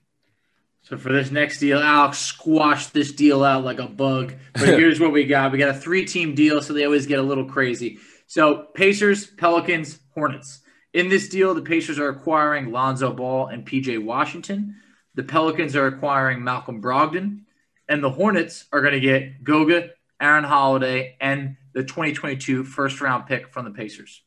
So 0.82 0.98
for 0.98 1.12
this 1.12 1.30
next 1.30 1.60
deal, 1.60 1.78
Alex 1.78 2.18
squashed 2.18 2.92
this 2.92 3.10
deal 3.12 3.42
out 3.42 3.64
like 3.64 3.78
a 3.78 3.86
bug. 3.86 4.34
But 4.52 4.68
here's 4.78 5.00
what 5.00 5.12
we 5.12 5.24
got: 5.24 5.50
we 5.50 5.58
got 5.58 5.70
a 5.70 5.78
three-team 5.78 6.34
deal, 6.34 6.60
so 6.60 6.74
they 6.74 6.84
always 6.84 7.06
get 7.06 7.18
a 7.18 7.22
little 7.22 7.46
crazy. 7.46 7.98
So 8.26 8.66
Pacers, 8.74 9.26
Pelicans, 9.26 9.98
Hornets. 10.12 10.60
In 10.92 11.08
this 11.08 11.28
deal, 11.28 11.54
the 11.54 11.62
Pacers 11.62 11.98
are 11.98 12.08
acquiring 12.08 12.70
Lonzo 12.70 13.12
Ball 13.12 13.48
and 13.48 13.66
PJ 13.66 14.04
Washington. 14.04 14.76
The 15.14 15.22
Pelicans 15.22 15.76
are 15.76 15.86
acquiring 15.86 16.42
Malcolm 16.42 16.82
Brogdon, 16.82 17.40
and 17.88 18.02
the 18.02 18.10
Hornets 18.10 18.64
are 18.72 18.80
going 18.80 18.94
to 18.94 19.00
get 19.00 19.44
Goga, 19.44 19.90
Aaron 20.20 20.44
Holiday, 20.44 21.16
and 21.20 21.56
the 21.72 21.82
2022 21.82 22.64
first 22.64 23.00
round 23.00 23.26
pick 23.26 23.48
from 23.48 23.64
the 23.64 23.70
Pacers. 23.70 24.22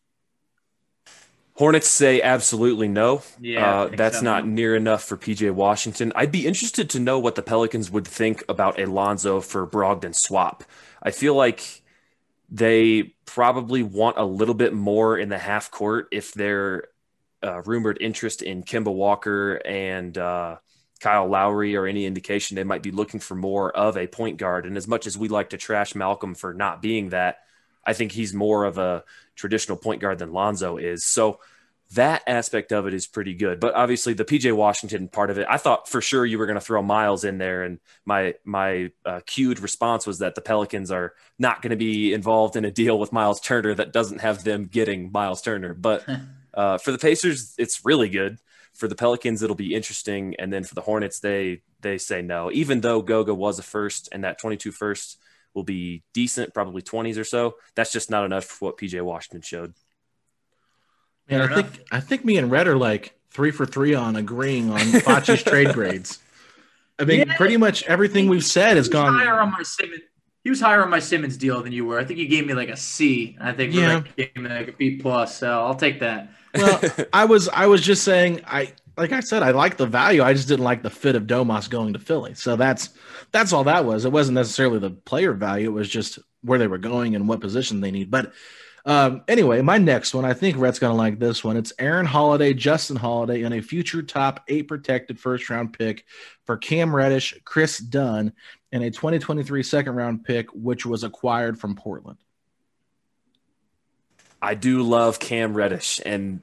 Hornets 1.54 1.88
say 1.88 2.22
absolutely 2.22 2.88
no. 2.88 3.24
Yeah, 3.42 3.82
uh, 3.82 3.88
that's 3.88 4.20
so. 4.20 4.24
not 4.24 4.48
near 4.48 4.76
enough 4.76 5.04
for 5.04 5.18
PJ 5.18 5.52
Washington. 5.52 6.14
I'd 6.16 6.32
be 6.32 6.46
interested 6.46 6.88
to 6.92 7.00
know 7.00 7.18
what 7.18 7.34
the 7.34 7.42
Pelicans 7.42 7.90
would 7.90 8.08
think 8.08 8.44
about 8.48 8.80
Alonzo 8.80 9.42
for 9.42 9.66
Brogdon 9.66 10.14
swap. 10.14 10.64
I 11.02 11.10
feel 11.10 11.34
like 11.34 11.82
they 12.50 13.16
probably 13.26 13.82
want 13.82 14.18
a 14.18 14.24
little 14.24 14.54
bit 14.54 14.74
more 14.74 15.18
in 15.18 15.30
the 15.30 15.40
half 15.40 15.72
court 15.72 16.08
if 16.12 16.32
their 16.34 16.90
uh, 17.44 17.62
rumored 17.64 17.98
interest 18.02 18.44
in 18.44 18.62
Kemba 18.64 18.94
Walker 18.94 19.60
and 19.66 20.16
uh, 20.16 20.58
Kyle 20.98 21.28
Lowry 21.28 21.76
or 21.76 21.86
any 21.86 22.06
indication 22.06 22.56
they 22.56 22.64
might 22.64 22.84
be 22.84 22.92
looking 22.92 23.20
for 23.20 23.36
more 23.36 23.76
of 23.76 23.98
a 23.98 24.08
point 24.08 24.38
guard. 24.38 24.66
And 24.66 24.78
as 24.78 24.88
much 24.88 25.08
as 25.08 25.18
we 25.18 25.28
like 25.28 25.52
to 25.52 25.58
trash 25.58 25.96
Malcolm 25.96 26.36
for 26.36 26.54
not 26.54 26.82
being 26.82 27.10
that, 27.10 27.40
I 27.86 27.94
think 27.94 28.12
he's 28.12 28.34
more 28.34 28.66
of 28.66 28.78
a 28.78 29.04
traditional 29.36 29.78
point 29.78 30.02
guard 30.02 30.20
than 30.20 30.34
Lonzo 30.34 30.78
is. 30.78 31.06
So 31.06 31.40
that 31.94 32.24
aspect 32.28 32.74
of 32.74 32.86
it 32.86 32.94
is 32.94 33.08
pretty 33.08 33.34
good. 33.34 33.60
But 33.60 33.74
obviously, 33.74 34.14
the 34.14 34.26
PJ 34.26 34.54
Washington 34.54 35.08
part 35.08 35.30
of 35.30 35.38
it, 35.38 35.48
I 35.50 35.58
thought 35.58 35.88
for 35.88 36.02
sure 36.02 36.26
you 36.26 36.38
were 36.38 36.46
going 36.46 36.60
to 36.60 36.66
throw 36.66 36.82
Miles 36.82 37.24
in 37.24 37.38
there, 37.38 37.64
and 37.64 37.80
my 38.06 38.36
my 38.44 38.92
uh, 39.06 39.22
cued 39.26 39.60
response 39.60 40.06
was 40.06 40.20
that 40.20 40.36
the 40.36 40.42
Pelicans 40.42 40.92
are 40.92 41.14
not 41.40 41.62
going 41.62 41.72
to 41.72 41.78
be 41.78 42.14
involved 42.14 42.58
in 42.58 42.66
a 42.66 42.72
deal 42.72 43.00
with 43.00 43.14
Miles 43.14 43.40
Turner 43.40 43.74
that 43.74 43.94
doesn't 43.94 44.20
have 44.20 44.44
them 44.44 44.66
getting 44.66 45.12
Miles 45.12 45.42
Turner. 45.42 45.74
But 45.74 46.06
uh, 46.54 46.78
for 46.78 46.92
the 46.92 46.98
Pacers, 46.98 47.56
it's 47.58 47.86
really 47.86 48.10
good. 48.10 48.40
For 48.78 48.88
the 48.88 48.96
Pelicans, 48.96 49.42
it'll 49.42 49.56
be 49.56 49.74
interesting, 49.74 50.36
and 50.40 50.54
then 50.54 50.64
for 50.64 50.76
the 50.76 50.82
Hornets, 50.82 51.20
they 51.20 51.62
they 51.82 51.98
say 51.98 52.22
no. 52.22 52.52
Even 52.52 52.82
though 52.82 53.02
Goga 53.02 53.34
was 53.34 53.60
a 53.60 53.64
first, 53.64 54.10
and 54.12 54.24
that 54.24 54.40
22 54.40 54.72
first 54.72 55.20
will 55.54 55.64
be 55.64 56.04
decent, 56.14 56.54
probably 56.54 56.82
20s 56.82 57.18
or 57.18 57.24
so. 57.24 57.56
That's 57.76 57.92
just 57.92 58.12
not 58.12 58.24
enough 58.24 58.46
for 58.46 58.66
what 58.66 58.78
PJ 58.78 59.02
Washington 59.02 59.42
showed. 59.42 59.74
Man, 61.30 61.42
I 61.42 61.56
think 61.56 61.82
I 61.92 62.00
think 62.00 62.24
me 62.24 62.38
and 62.38 62.50
Rhett 62.50 62.68
are 62.68 62.78
like 62.78 63.18
three 63.32 63.52
for 63.52 63.66
three 63.66 63.94
on 63.94 64.16
agreeing 64.16 64.70
on 64.70 64.80
Facci's 64.80 65.44
trade 65.52 65.74
grades. 65.74 66.20
I 67.00 67.04
mean, 67.04 67.28
yeah, 67.28 67.36
pretty 67.36 67.58
much 67.58 67.84
everything 67.84 68.30
we've 68.30 68.46
said 68.46 68.78
has 68.78 68.88
gone 68.88 69.14
higher 69.14 69.40
on 69.40 69.52
my 69.52 69.64
Simmons. 69.64 70.02
He 70.44 70.50
was 70.50 70.62
higher 70.62 70.82
on 70.82 70.90
my 70.90 71.00
Simmons 71.00 71.36
deal 71.36 71.62
than 71.62 71.74
you 71.74 71.86
were. 71.86 72.00
I 72.00 72.06
think 72.06 72.20
you 72.20 72.28
gave 72.28 72.48
me 72.48 72.54
like 72.54 72.70
a 72.70 72.78
C. 72.78 73.38
I 73.42 73.52
think 73.52 73.74
yeah, 73.74 74.02
gave 74.16 74.36
me 74.38 74.48
like 74.48 74.70
a 74.70 74.72
B 74.72 74.98
plus. 74.98 75.38
So 75.38 75.50
I'll 75.50 75.76
take 75.76 76.00
that. 76.00 76.30
Well, 76.58 76.82
I 77.14 77.26
was 77.26 77.50
I 77.50 77.68
was 77.68 77.82
just 77.82 78.04
saying 78.04 78.42
I 78.46 78.74
like 78.98 79.12
I 79.12 79.20
said 79.20 79.44
I 79.44 79.52
like 79.52 79.78
the 79.78 79.86
value. 79.86 80.24
I 80.24 80.34
just 80.34 80.48
didn't 80.48 80.66
like 80.66 80.84
the 80.84 80.90
fit 80.90 81.16
of 81.16 81.24
Domas 81.24 81.70
going 81.70 81.94
to 81.94 82.00
Philly. 82.00 82.34
So 82.34 82.56
that's 82.56 82.90
that's 83.32 83.54
all 83.54 83.66
that 83.66 83.86
was. 83.86 84.06
It 84.06 84.12
wasn't 84.12 84.36
necessarily 84.36 84.80
the 84.80 84.92
player 84.92 85.34
value. 85.34 85.70
It 85.70 85.74
was 85.74 85.90
just 85.90 86.20
where 86.42 86.60
they 86.60 86.68
were 86.68 86.78
going 86.78 87.16
and 87.16 87.28
what 87.28 87.42
position 87.42 87.82
they 87.82 87.92
need. 87.92 88.12
But 88.12 88.34
um, 88.88 89.24
anyway, 89.28 89.62
my 89.62 89.78
next 89.78 90.14
one, 90.14 90.24
I 90.24 90.34
think 90.34 90.58
Rhett's 90.58 90.80
going 90.80 90.94
to 90.94 90.98
like 90.98 91.20
this 91.20 91.44
one. 91.44 91.58
It's 91.58 91.74
Aaron 91.78 92.06
Holiday, 92.06 92.54
Justin 92.54 92.96
Holiday, 92.96 93.42
and 93.44 93.54
a 93.54 93.62
future 93.62 94.02
top 94.02 94.46
eight 94.48 94.70
protected 94.70 95.20
first 95.20 95.50
round 95.50 95.74
pick 95.74 96.06
for 96.46 96.56
Cam 96.56 96.96
Reddish, 96.96 97.34
Kris 97.44 97.80
Dunn, 97.80 98.32
and 98.72 98.84
a 98.84 98.90
2023 98.90 99.62
second 99.62 99.96
round 99.96 100.24
pick, 100.24 100.48
which 100.54 100.86
was 100.86 101.04
acquired 101.04 101.60
from 101.60 101.76
Portland. 101.76 102.18
I 104.42 104.56
do 104.56 104.84
love 104.84 105.20
Cam 105.20 105.54
Reddish, 105.54 106.00
and 106.06 106.42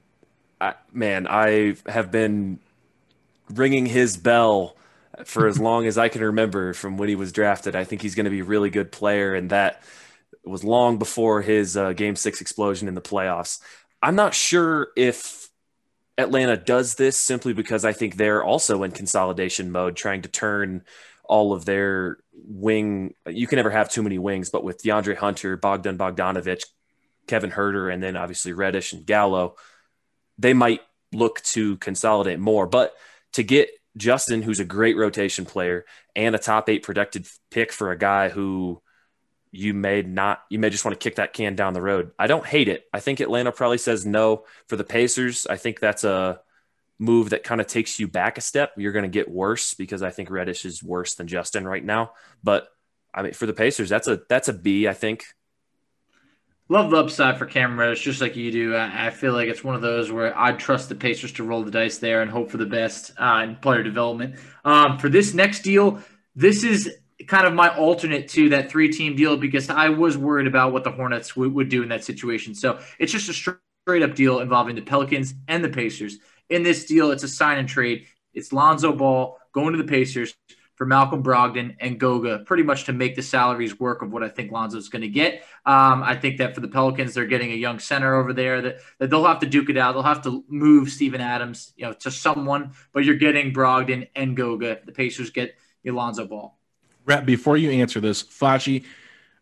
I, 0.65 0.75
man, 0.93 1.27
I 1.29 1.77
have 1.87 2.11
been 2.11 2.59
ringing 3.51 3.87
his 3.87 4.17
bell 4.17 4.77
for 5.25 5.47
as 5.47 5.59
long 5.69 5.87
as 5.87 5.99
I 5.99 6.09
can 6.09 6.23
remember 6.23 6.73
from 6.73 6.97
when 6.97 7.09
he 7.09 7.17
was 7.17 7.33
drafted. 7.33 7.77
I 7.77 7.85
think 7.85 8.03
he's 8.03 8.15
going 8.15 8.25
to 8.25 8.31
be 8.31 8.41
a 8.41 8.45
really 8.45 8.71
good 8.71 8.91
player, 8.91 9.35
and 9.35 9.51
that 9.51 9.83
was 10.45 10.65
long 10.65 10.99
before 10.99 11.43
his 11.43 11.77
uh, 11.77 11.93
Game 11.93 12.17
Six 12.17 12.41
explosion 12.41 12.89
in 12.89 12.95
the 12.95 13.03
playoffs. 13.03 13.61
I'm 14.03 14.17
not 14.17 14.35
sure 14.35 14.89
if 14.97 15.49
Atlanta 16.17 16.57
does 16.57 16.95
this 16.95 17.17
simply 17.17 17.53
because 17.53 17.85
I 17.85 17.93
think 17.93 18.17
they're 18.17 18.45
also 18.45 18.83
in 18.83 18.93
consolidation 18.93 19.71
mode, 19.71 19.97
trying 19.97 20.23
to 20.23 20.29
turn 20.29 20.85
all 21.25 21.53
of 21.53 21.65
their 21.65 22.19
wing. 22.33 23.15
You 23.27 23.47
can 23.47 23.57
never 23.57 23.71
have 23.71 23.91
too 23.91 24.03
many 24.03 24.19
wings, 24.19 24.51
but 24.51 24.65
with 24.65 24.83
DeAndre 24.83 25.17
Hunter, 25.17 25.57
Bogdan 25.57 25.99
Bogdanovic, 25.99 26.65
Kevin 27.27 27.51
Huerter, 27.51 27.93
and 27.93 28.03
then 28.03 28.17
obviously 28.17 28.53
Reddish 28.53 28.93
and 28.93 29.07
Gallo, 29.07 29.57
they 30.39 30.55
might 30.55 30.81
look 31.13 31.41
to 31.43 31.77
consolidate 31.79 32.39
more. 32.39 32.67
But 32.67 32.95
to 33.35 33.43
get 33.43 33.71
Justin, 33.97 34.43
who's 34.43 34.61
a 34.61 34.65
great 34.65 34.97
rotation 34.97 35.45
player 35.45 35.85
and 36.17 36.35
a 36.35 36.39
top 36.39 36.69
eight 36.69 36.83
protected 36.83 37.27
pick 37.51 37.73
for 37.73 37.91
a 37.91 37.99
guy 37.99 38.29
who 38.29 38.83
you 39.53 39.73
may 39.73 40.03
not 40.03 40.43
you 40.51 40.59
may 40.59 40.69
just 40.69 40.85
want 40.85 40.99
to 40.99 41.03
kick 41.03 41.17
that 41.17 41.33
can 41.33 41.55
down 41.55 41.75
the 41.75 41.83
road. 41.83 42.11
I 42.19 42.27
don't 42.27 42.45
hate 42.45 42.69
it. 42.69 42.85
I 42.93 42.99
think 42.99 43.21
Atlanta 43.21 43.53
probably 43.53 43.79
says 43.79 44.05
no 44.05 44.45
for 44.69 44.77
the 44.77 44.85
Pacers. 44.85 45.47
I 45.47 45.57
think 45.57 45.79
that's 45.79 46.03
a 46.03 46.41
move 46.99 47.31
that 47.31 47.45
kind 47.45 47.61
of 47.61 47.67
takes 47.69 48.01
you 48.01 48.09
back 48.09 48.37
a 48.37 48.41
step. 48.41 48.73
You're 48.77 48.93
going 48.93 49.05
to 49.05 49.09
get 49.09 49.31
worse 49.31 49.75
because 49.75 50.03
I 50.03 50.11
think 50.11 50.31
Reddish 50.31 50.65
is 50.65 50.83
worse 50.83 51.15
than 51.15 51.29
Justin 51.29 51.67
right 51.67 51.85
now. 51.85 52.13
But 52.43 52.69
I 53.13 53.23
mean, 53.23 53.33
for 53.33 53.47
the 53.47 53.53
Pacers, 53.53 53.89
that's 53.89 54.09
a 54.09 54.23
that's 54.29 54.49
a 54.49 54.53
B. 54.53 54.89
I 54.89 54.95
think. 54.95 55.25
Love 56.75 56.91
the 56.91 56.97
upside 56.97 57.39
for 57.39 57.47
Cam 57.47 57.79
Reddish, 57.79 58.03
just 58.03 58.21
like 58.21 58.35
you 58.35 58.51
do. 58.51 58.75
I, 58.75 59.07
I, 59.07 59.11
feel 59.11 59.33
like 59.33 59.47
it's 59.47 59.63
one 59.63 59.77
of 59.77 59.81
those 59.81 60.11
where 60.11 60.37
I'd 60.37 60.59
trust 60.59 60.89
the 60.89 60.97
Pacers 60.97 61.31
to 61.35 61.45
roll 61.45 61.63
the 61.63 61.71
dice 61.71 61.99
there 61.99 62.21
and 62.21 62.29
hope 62.29 62.51
for 62.51 62.57
the 62.57 62.67
best 62.67 63.13
uh, 63.17 63.43
in 63.45 63.55
player 63.55 63.85
development. 63.85 64.41
Um, 64.65 64.99
for 64.99 65.09
this 65.09 65.35
next 65.35 65.61
deal, 65.61 66.01
this 66.35 66.65
is 66.65 66.93
kind 67.29 67.47
of 67.47 67.55
my 67.55 67.69
alternate 67.77 68.27
to 68.31 68.49
that 68.49 68.73
three 68.73 68.91
team 68.91 69.15
deal 69.15 69.37
because 69.37 69.71
I 69.71 69.91
was 69.91 70.19
worried 70.19 70.49
about 70.49 70.73
what 70.73 70.83
the 70.83 70.91
Hornets 70.91 71.29
w- 71.29 71.53
would 71.53 71.69
do 71.69 71.85
in 71.85 71.91
that 71.91 72.03
situation. 72.03 72.57
So 72.57 72.81
it's 72.99 73.13
just 73.13 73.29
a 73.29 73.33
straight 73.33 74.03
up 74.03 74.17
deal 74.17 74.41
involving 74.41 74.75
the 74.75 74.83
Pelicans 74.83 75.33
and 75.47 75.63
the 75.63 75.69
Pacers. 75.69 76.19
In 76.51 76.65
this 76.65 76.87
deal, 76.87 77.13
it's 77.13 77.23
a 77.23 77.29
sign 77.29 77.59
and 77.59 77.69
trade. 77.69 78.07
It's 78.33 78.53
Lonzo 78.53 78.93
Ball 78.93 79.39
going 79.53 79.75
to 79.75 79.79
the 79.79 79.89
Pacers 79.89 80.35
for 80.75 80.87
Malcolm 80.87 81.23
Brogdon 81.23 81.77
and 81.81 82.01
Goga, 82.01 82.41
pretty 82.41 82.63
much 82.63 82.85
to 82.85 82.93
make 82.93 83.15
the 83.15 83.23
salaries 83.23 83.79
work 83.79 84.03
of 84.03 84.13
what 84.13 84.23
I 84.23 84.29
think 84.29 84.51
Lonzo's 84.51 84.89
going 84.89 85.03
to 85.03 85.09
get. 85.09 85.45
Um, 85.65 86.03
I 86.03 86.17
think 86.17 86.39
that 86.39 86.55
for 86.55 86.61
the 86.61 86.69
Pelicans, 86.69 87.15
they're 87.15 87.27
getting 87.27 87.53
a 87.53 87.57
young 87.57 87.79
center 87.79 88.15
over 88.15 88.33
there 88.33 88.61
that, 88.61 88.79
that 88.99 89.11
they'll 89.11 89.25
have 89.25 89.41
to 89.41 89.47
duke 89.47 89.71
it 89.71 89.77
out. 89.77 89.93
They'll 89.93 90.03
have 90.03 90.23
to 90.23 90.45
move 90.49 90.91
Steven 90.91 91.21
Adams, 91.21 91.73
you 91.77 91.87
know, 91.87 91.93
to 91.93 92.11
someone, 92.11 92.73
but 92.93 93.05
you're 93.05 93.15
getting 93.15 93.53
Brogdon 93.53 94.09
and 94.17 94.37
Goga. 94.37 94.81
The 94.85 94.93
Pacers 94.93 95.31
get 95.31 95.57
Lonzo 95.85 96.27
Ball. 96.27 96.59
Rhett, 97.05 97.27
before 97.27 97.57
you 97.57 97.71
answer 97.71 98.01
this, 98.01 98.23
Facci, 98.23 98.85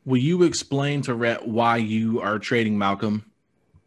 will 0.05 0.19
you 0.19 0.43
explain 0.43 1.03
to 1.03 1.15
Rhett 1.15 1.47
why 1.47 1.77
you 1.77 2.21
are 2.21 2.39
trading 2.39 2.77
Malcolm 2.77 3.25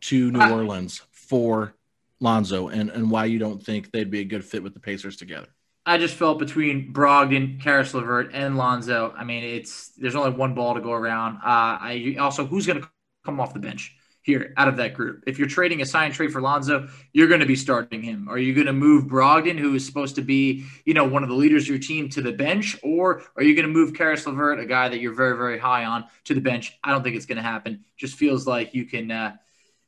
to 0.02 0.32
New 0.32 0.52
Orleans 0.52 1.02
for 1.12 1.74
Lonzo 2.20 2.70
and, 2.70 2.90
and 2.90 3.12
why 3.12 3.26
you 3.26 3.38
don't 3.38 3.62
think 3.62 3.92
they'd 3.92 4.10
be 4.10 4.22
a 4.22 4.26
good 4.26 4.46
fit 4.46 4.64
with 4.64 4.74
the 4.74 4.80
Pacers 4.80 5.18
together? 5.18 5.48
I 5.86 5.98
just 5.98 6.16
felt 6.16 6.40
between 6.40 6.92
Brogdon, 6.92 7.62
Caris 7.62 7.94
LeVert, 7.94 8.32
and 8.34 8.58
Lonzo. 8.58 9.14
I 9.16 9.24
mean, 9.24 9.44
it's 9.44 9.90
there's 9.90 10.16
only 10.16 10.32
one 10.32 10.56
ball 10.56 10.74
to 10.74 10.82
go 10.82 10.92
around. 10.92 11.38
Uh, 11.38 11.78
I 11.80 12.16
also 12.20 12.46
who's 12.46 12.66
going 12.66 12.82
to 12.82 12.90
come 13.24 13.40
off 13.40 13.54
the 13.54 13.60
bench? 13.60 13.96
here 14.26 14.56
out 14.58 14.68
of 14.68 14.78
that 14.78 14.96
group. 14.96 15.24
If 15.28 15.38
you're 15.38 15.48
trading 15.48 15.82
a 15.82 15.86
sign 15.86 16.12
trade 16.12 16.32
for 16.32 16.42
Lonzo, 16.42 16.88
you're 17.14 17.28
going 17.28 17.42
to 17.42 17.46
be 17.46 17.56
starting 17.56 18.02
him. 18.02 18.28
Are 18.28 18.40
you 18.40 18.56
going 18.56 18.66
to 18.66 18.74
move 18.74 19.06
Brogdon, 19.06 19.58
who 19.58 19.76
is 19.76 19.86
supposed 19.86 20.16
to 20.16 20.24
be, 20.24 20.66
you 20.84 20.96
know, 20.96 21.06
one 21.06 21.22
of 21.22 21.30
the 21.30 21.36
leaders 21.36 21.64
of 21.64 21.70
your 21.70 21.78
team, 21.78 22.10
to 22.10 22.22
the 22.22 22.32
bench, 22.32 22.76
or 22.82 23.22
are 23.36 23.44
you 23.44 23.54
going 23.54 23.68
to 23.68 23.72
move 23.72 23.94
Caris 23.94 24.26
LeVert, 24.26 24.60
a 24.60 24.66
guy 24.66 24.90
that 24.90 25.00
you're 25.00 25.14
very, 25.14 25.38
very 25.38 25.60
high 25.60 25.86
on, 25.86 26.06
to 26.24 26.34
the 26.34 26.42
bench? 26.42 26.74
I 26.84 26.92
don't 26.92 27.04
think 27.04 27.16
it's 27.16 27.28
going 27.28 27.36
to 27.38 27.44
happen. 27.44 27.86
Just 27.98 28.16
feels 28.16 28.48
like 28.48 28.74
you 28.74 28.86
can, 28.86 29.12
uh, 29.12 29.36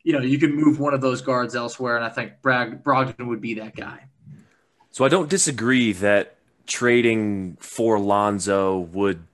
you 0.04 0.14
know, 0.14 0.22
you 0.22 0.38
can 0.38 0.56
move 0.56 0.80
one 0.80 0.94
of 0.94 1.02
those 1.02 1.22
guards 1.22 1.56
elsewhere, 1.56 1.96
and 1.96 2.06
I 2.06 2.10
think 2.10 2.34
Brag- 2.44 2.84
Brogdon 2.84 3.28
would 3.28 3.42
be 3.42 3.56
that 3.56 3.76
guy. 3.76 4.04
So 4.98 5.06
I 5.06 5.10
don't 5.10 5.30
disagree 5.30 5.94
that 5.94 6.38
trading 6.66 7.58
for 7.60 8.00
Lonzo 8.00 8.80
would 8.80 9.28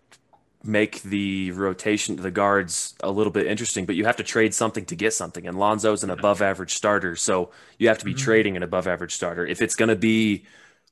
make 0.62 1.02
the 1.04 1.52
rotation 1.52 2.18
to 2.18 2.22
the 2.22 2.32
guards 2.32 2.96
a 3.02 3.10
little 3.10 3.32
bit 3.32 3.48
interesting, 3.48 3.86
but 3.86 3.96
you 3.96 4.04
have 4.04 4.18
to 4.18 4.24
trade 4.24 4.54
something 4.54 4.84
to 4.88 4.96
get 4.98 5.14
something. 5.14 5.48
And 5.48 5.58
Lonzo's 5.58 6.04
an 6.04 6.10
above 6.10 6.42
average 6.42 6.74
starter, 6.74 7.16
so 7.16 7.52
you 7.80 7.88
have 7.88 7.98
to 8.00 8.04
be 8.04 8.12
mm-hmm. 8.12 8.26
trading 8.26 8.58
an 8.58 8.64
above 8.64 8.90
average 8.90 9.16
starter. 9.16 9.48
If 9.48 9.62
it's 9.62 9.76
going 9.76 9.88
to 9.88 9.96
be 9.96 10.44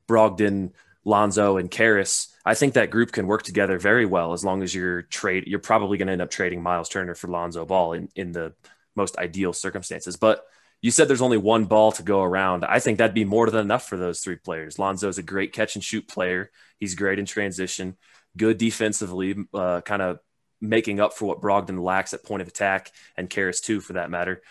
Brogdon, 0.08 0.72
Lonzo, 1.04 1.58
and 1.58 1.70
Caris, 1.70 2.34
I 2.46 2.54
think 2.54 2.76
that 2.76 2.92
group 2.92 3.12
can 3.12 3.28
work 3.28 3.44
together 3.44 3.78
very 3.78 4.06
well 4.06 4.32
as 4.32 4.46
long 4.46 4.64
as 4.64 4.74
you're 4.74 5.02
trade. 5.02 5.48
You're 5.48 5.60
probably 5.60 5.98
going 5.98 6.08
to 6.08 6.14
end 6.14 6.22
up 6.22 6.32
trading 6.32 6.64
Miles 6.64 6.88
Turner 6.88 7.14
for 7.14 7.28
Lonzo 7.28 7.66
Ball 7.66 7.92
in 7.92 8.08
in 8.16 8.32
the 8.32 8.54
most 8.96 9.18
ideal 9.18 9.52
circumstances, 9.52 10.16
but. 10.16 10.46
You 10.82 10.92
said 10.92 11.08
there's 11.08 11.22
only 11.22 11.38
one 11.38 11.66
ball 11.66 11.92
to 11.94 12.04
go 12.04 12.22
around. 12.22 12.66
I 12.66 12.80
think 12.80 12.98
that'd 12.98 13.14
be 13.14 13.26
more 13.26 13.50
than 13.50 13.62
enough 13.62 13.88
for 13.88 13.98
those 13.98 14.22
three 14.22 14.36
players. 14.36 14.80
Lonzo's 14.80 15.20
a 15.20 15.24
great 15.24 15.54
catch 15.54 15.76
and 15.76 15.84
shoot 15.84 16.08
player. 16.08 16.52
He's 16.80 16.96
great 16.96 17.20
in 17.20 17.26
transition 17.26 17.98
good 18.38 18.58
defensively, 18.58 19.36
uh, 19.54 19.82
kind 19.82 20.02
of 20.02 20.20
making 20.60 21.00
up 21.00 21.14
for 21.14 21.26
what 21.26 21.42
Brogdon 21.42 21.84
lacks 21.84 22.14
at 22.14 22.24
point 22.24 22.42
of 22.42 22.48
attack 22.48 22.92
and 23.18 23.30
Caris 23.30 23.62
too, 23.62 23.82
for 23.82 23.94
that 23.94 24.10
matter. 24.10 24.42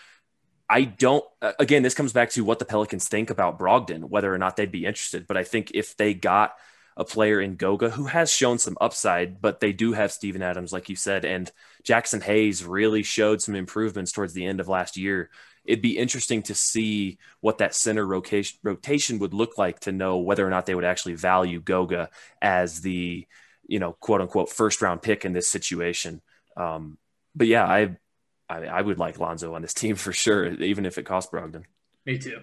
I 0.69 0.83
don't. 0.83 1.25
Again, 1.59 1.83
this 1.83 1.95
comes 1.95 2.13
back 2.13 2.29
to 2.31 2.45
what 2.45 2.59
the 2.59 2.65
Pelicans 2.65 3.07
think 3.07 3.29
about 3.29 3.59
Brogdon, 3.59 4.05
whether 4.05 4.33
or 4.33 4.37
not 4.37 4.55
they'd 4.55 4.71
be 4.71 4.85
interested. 4.85 5.27
But 5.27 5.35
I 5.35 5.43
think 5.43 5.71
if 5.73 5.97
they 5.97 6.13
got 6.13 6.55
a 6.95 7.03
player 7.03 7.41
in 7.41 7.55
Goga 7.55 7.89
who 7.89 8.05
has 8.05 8.31
shown 8.31 8.57
some 8.57 8.77
upside, 8.79 9.41
but 9.41 9.59
they 9.59 9.73
do 9.73 9.91
have 9.93 10.13
Steven 10.13 10.41
Adams, 10.41 10.71
like 10.71 10.87
you 10.87 10.95
said, 10.95 11.25
and 11.25 11.51
Jaxson 11.83 12.21
Hayes 12.21 12.63
really 12.63 13.03
showed 13.03 13.41
some 13.41 13.55
improvements 13.55 14.13
towards 14.13 14.33
the 14.33 14.45
end 14.45 14.61
of 14.61 14.69
last 14.69 14.95
year. 14.95 15.29
It'd 15.63 15.81
be 15.81 15.97
interesting 15.97 16.41
to 16.43 16.55
see 16.55 17.19
what 17.39 17.59
that 17.59 17.75
center 17.75 18.05
rotation 18.05 18.57
rotation 18.63 19.19
would 19.19 19.33
look 19.33 19.57
like 19.57 19.81
to 19.81 19.91
know 19.91 20.17
whether 20.17 20.45
or 20.45 20.49
not 20.49 20.65
they 20.65 20.75
would 20.75 20.85
actually 20.85 21.15
value 21.15 21.59
Goga 21.59 22.09
as 22.41 22.81
the 22.81 23.27
you 23.71 23.79
know, 23.79 23.93
quote 23.93 24.19
unquote 24.19 24.49
first 24.49 24.81
round 24.81 25.01
pick 25.01 25.23
in 25.23 25.31
this 25.31 25.47
situation. 25.47 26.21
Um, 26.57 26.97
but 27.33 27.47
yeah, 27.47 27.65
I, 27.65 27.95
I, 28.49 28.65
I 28.65 28.81
would 28.81 28.99
like 28.99 29.17
Lonzo 29.17 29.55
on 29.55 29.61
this 29.61 29.73
team 29.81 29.95
for 29.95 30.11
sure, 30.11 30.45
even 30.61 30.85
if 30.85 30.97
it 30.97 31.03
costs 31.03 31.31
Brogdon. 31.31 31.63
Me 32.05 32.17
too. 32.17 32.41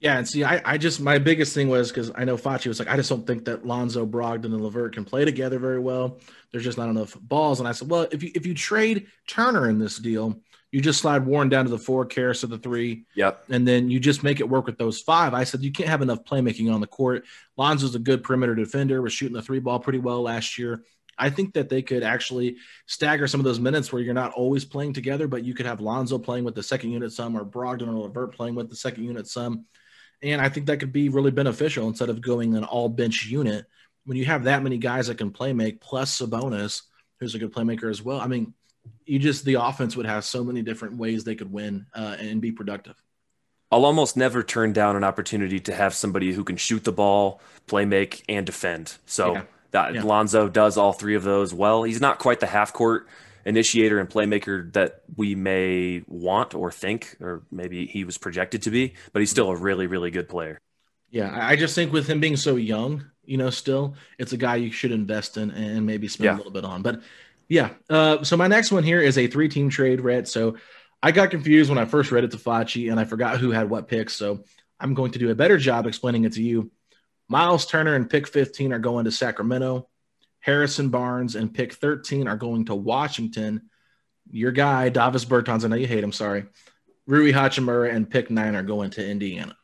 Yeah, 0.00 0.16
and 0.16 0.28
see, 0.28 0.44
I, 0.44 0.60
I 0.64 0.78
just 0.78 1.00
my 1.00 1.18
biggest 1.18 1.54
thing 1.54 1.68
was 1.68 1.90
because 1.90 2.12
I 2.14 2.24
know 2.24 2.36
Facci 2.36 2.66
was 2.66 2.78
like, 2.78 2.88
I 2.88 2.96
just 2.96 3.08
don't 3.08 3.26
think 3.26 3.44
that 3.46 3.66
Lonzo, 3.66 4.06
Brogdon, 4.06 4.46
and 4.46 4.60
LeVert 4.60 4.94
can 4.94 5.04
play 5.04 5.24
together 5.24 5.58
very 5.58 5.80
well. 5.80 6.18
There's 6.52 6.62
just 6.62 6.78
not 6.78 6.88
enough 6.88 7.16
balls. 7.20 7.58
And 7.58 7.68
I 7.68 7.72
said, 7.72 7.90
well, 7.90 8.06
if 8.12 8.22
you 8.22 8.30
if 8.34 8.46
you 8.46 8.54
trade 8.54 9.08
Turner 9.26 9.68
in 9.68 9.80
this 9.80 9.98
deal, 9.98 10.40
You 10.70 10.80
just 10.82 11.00
slide 11.00 11.24
Warren 11.24 11.48
down 11.48 11.64
to 11.64 11.70
the 11.70 11.78
four, 11.78 12.04
Caris 12.04 12.42
to 12.42 12.46
the 12.46 12.58
three. 12.58 13.04
Yep. 13.14 13.44
And 13.48 13.66
then 13.66 13.90
you 13.90 13.98
just 13.98 14.22
make 14.22 14.40
it 14.40 14.48
work 14.48 14.66
with 14.66 14.76
those 14.76 15.00
five. 15.00 15.32
I 15.32 15.44
said 15.44 15.62
you 15.62 15.72
can't 15.72 15.88
have 15.88 16.02
enough 16.02 16.24
playmaking 16.24 16.72
on 16.72 16.80
the 16.80 16.86
court. 16.86 17.24
Lonzo's 17.56 17.94
a 17.94 17.98
good 17.98 18.22
perimeter 18.22 18.54
defender, 18.54 19.00
was 19.00 19.12
shooting 19.12 19.34
the 19.34 19.42
three 19.42 19.60
ball 19.60 19.80
pretty 19.80 19.98
well 19.98 20.22
last 20.22 20.58
year. 20.58 20.84
I 21.18 21.30
think 21.30 21.54
that 21.54 21.68
they 21.68 21.82
could 21.82 22.02
actually 22.02 22.56
stagger 22.86 23.26
some 23.26 23.40
of 23.40 23.44
those 23.44 23.58
minutes 23.58 23.92
where 23.92 24.00
you're 24.00 24.14
not 24.14 24.32
always 24.32 24.64
playing 24.64 24.92
together, 24.92 25.26
but 25.26 25.42
you 25.42 25.52
could 25.52 25.66
have 25.66 25.80
Lonzo 25.80 26.18
playing 26.18 26.44
with 26.44 26.54
the 26.54 26.62
second 26.62 26.90
unit 26.90 27.12
some 27.12 27.36
or 27.36 27.44
Brogdon 27.44 27.88
or 27.88 28.06
LeVert 28.06 28.34
playing 28.34 28.54
with 28.54 28.70
the 28.70 28.76
second 28.76 29.04
unit 29.04 29.26
some. 29.26 29.64
And 30.22 30.40
I 30.40 30.48
think 30.48 30.66
that 30.66 30.78
could 30.78 30.92
be 30.92 31.08
really 31.08 31.30
beneficial 31.30 31.88
instead 31.88 32.08
of 32.08 32.20
going 32.20 32.54
an 32.54 32.64
all 32.64 32.88
bench 32.88 33.26
unit. 33.26 33.66
When 34.04 34.16
you 34.16 34.26
have 34.26 34.44
that 34.44 34.62
many 34.62 34.78
guys 34.78 35.08
that 35.08 35.18
can 35.18 35.30
play 35.30 35.52
make, 35.52 35.80
plus 35.80 36.20
Sabonis, 36.20 36.82
who's 37.20 37.34
a 37.34 37.38
good 37.38 37.52
playmaker 37.52 37.90
as 37.90 38.02
well. 38.02 38.20
I 38.20 38.26
mean, 38.26 38.54
you 39.08 39.18
just 39.18 39.44
the 39.44 39.54
offense 39.54 39.96
would 39.96 40.06
have 40.06 40.24
so 40.24 40.44
many 40.44 40.62
different 40.62 40.96
ways 40.96 41.24
they 41.24 41.34
could 41.34 41.50
win 41.50 41.86
uh, 41.94 42.16
and 42.18 42.40
be 42.40 42.52
productive. 42.52 42.94
I'll 43.70 43.84
almost 43.84 44.16
never 44.16 44.42
turn 44.42 44.72
down 44.72 44.96
an 44.96 45.04
opportunity 45.04 45.60
to 45.60 45.74
have 45.74 45.94
somebody 45.94 46.32
who 46.32 46.44
can 46.44 46.56
shoot 46.56 46.84
the 46.84 46.92
ball, 46.92 47.40
play 47.66 47.84
make, 47.84 48.24
and 48.28 48.46
defend. 48.46 48.96
So 49.04 49.34
yeah. 49.34 49.42
that 49.72 49.94
yeah. 49.94 50.02
Lonzo 50.02 50.48
does 50.48 50.78
all 50.78 50.92
three 50.92 51.14
of 51.14 51.22
those 51.22 51.52
well. 51.52 51.82
He's 51.82 52.00
not 52.00 52.18
quite 52.18 52.40
the 52.40 52.46
half 52.46 52.72
court 52.72 53.08
initiator 53.44 53.98
and 53.98 54.08
playmaker 54.08 54.72
that 54.72 55.02
we 55.16 55.34
may 55.34 56.02
want 56.06 56.54
or 56.54 56.70
think, 56.70 57.16
or 57.20 57.42
maybe 57.50 57.86
he 57.86 58.04
was 58.04 58.18
projected 58.18 58.62
to 58.62 58.70
be, 58.70 58.94
but 59.12 59.20
he's 59.20 59.30
still 59.30 59.50
a 59.50 59.56
really, 59.56 59.86
really 59.86 60.10
good 60.10 60.28
player. 60.28 60.58
Yeah, 61.10 61.34
I 61.34 61.56
just 61.56 61.74
think 61.74 61.92
with 61.92 62.06
him 62.06 62.20
being 62.20 62.36
so 62.36 62.56
young, 62.56 63.04
you 63.24 63.36
know, 63.36 63.50
still 63.50 63.94
it's 64.18 64.32
a 64.32 64.36
guy 64.36 64.56
you 64.56 64.70
should 64.70 64.92
invest 64.92 65.36
in 65.36 65.50
and 65.50 65.86
maybe 65.86 66.08
spend 66.08 66.26
yeah. 66.26 66.36
a 66.36 66.38
little 66.38 66.52
bit 66.52 66.64
on. 66.64 66.82
But 66.82 67.00
yeah, 67.48 67.70
uh, 67.88 68.22
so 68.22 68.36
my 68.36 68.46
next 68.46 68.70
one 68.70 68.84
here 68.84 69.00
is 69.00 69.16
a 69.16 69.26
three-team 69.26 69.70
trade, 69.70 70.00
Rhett. 70.00 70.28
So 70.28 70.56
I 71.02 71.12
got 71.12 71.30
confused 71.30 71.70
when 71.70 71.78
I 71.78 71.86
first 71.86 72.12
read 72.12 72.24
it 72.24 72.32
to 72.32 72.36
Facci 72.36 72.90
and 72.90 73.00
I 73.00 73.04
forgot 73.04 73.38
who 73.38 73.50
had 73.50 73.70
what 73.70 73.88
picks. 73.88 74.14
So 74.14 74.44
I'm 74.78 74.94
going 74.94 75.12
to 75.12 75.18
do 75.18 75.30
a 75.30 75.34
better 75.34 75.56
job 75.56 75.86
explaining 75.86 76.24
it 76.24 76.34
to 76.34 76.42
you. 76.42 76.70
Miles 77.28 77.66
Turner 77.66 77.94
and 77.94 78.08
pick 78.08 78.26
15 78.26 78.72
are 78.72 78.78
going 78.78 79.04
to 79.04 79.12
Sacramento. 79.12 79.88
Harrison 80.40 80.88
Barnes 80.88 81.34
and 81.36 81.52
pick 81.52 81.74
13 81.74 82.28
are 82.28 82.36
going 82.36 82.66
to 82.66 82.74
Washington. 82.74 83.68
Your 84.30 84.52
guy, 84.52 84.88
Davis 84.88 85.24
Bertans, 85.24 85.64
I 85.64 85.68
know 85.68 85.76
you 85.76 85.86
hate 85.86 86.04
him, 86.04 86.12
sorry. 86.12 86.46
Rui 87.06 87.32
Hachimura 87.32 87.94
and 87.94 88.08
pick 88.08 88.30
nine 88.30 88.54
are 88.54 88.62
going 88.62 88.90
to 88.90 89.06
Indiana. 89.06 89.56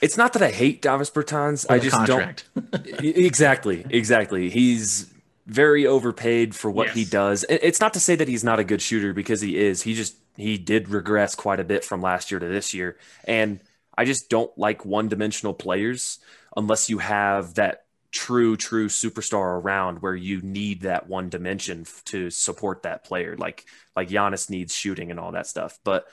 It's 0.00 0.16
not 0.16 0.32
that 0.32 0.42
I 0.42 0.50
hate 0.50 0.80
Davis 0.80 1.10
Bertans. 1.10 1.66
I 1.68 1.78
just 1.78 1.96
contract. 1.96 2.48
don't. 2.54 2.86
exactly, 3.04 3.84
exactly. 3.90 4.48
He's 4.48 5.12
very 5.50 5.84
overpaid 5.84 6.54
for 6.54 6.70
what 6.70 6.88
yes. 6.88 6.96
he 6.96 7.04
does. 7.04 7.44
It's 7.48 7.80
not 7.80 7.94
to 7.94 8.00
say 8.00 8.14
that 8.14 8.28
he's 8.28 8.44
not 8.44 8.60
a 8.60 8.64
good 8.64 8.80
shooter 8.80 9.12
because 9.12 9.40
he 9.40 9.58
is. 9.58 9.82
He 9.82 9.94
just 9.94 10.16
he 10.36 10.56
did 10.56 10.88
regress 10.88 11.34
quite 11.34 11.58
a 11.58 11.64
bit 11.64 11.84
from 11.84 12.00
last 12.00 12.30
year 12.30 12.38
to 12.38 12.46
this 12.46 12.72
year, 12.72 12.96
and 13.24 13.60
I 13.98 14.04
just 14.04 14.30
don't 14.30 14.56
like 14.56 14.84
one-dimensional 14.84 15.54
players 15.54 16.20
unless 16.56 16.88
you 16.88 16.98
have 16.98 17.54
that 17.54 17.84
true 18.12 18.56
true 18.56 18.88
superstar 18.88 19.60
around 19.60 20.02
where 20.02 20.14
you 20.14 20.40
need 20.40 20.82
that 20.82 21.08
one 21.08 21.28
dimension 21.28 21.84
to 22.04 22.28
support 22.28 22.82
that 22.82 23.04
player 23.04 23.36
like 23.36 23.64
like 23.94 24.08
Giannis 24.08 24.50
needs 24.50 24.74
shooting 24.74 25.12
and 25.12 25.20
all 25.20 25.30
that 25.30 25.46
stuff 25.46 25.78
but 25.84 26.06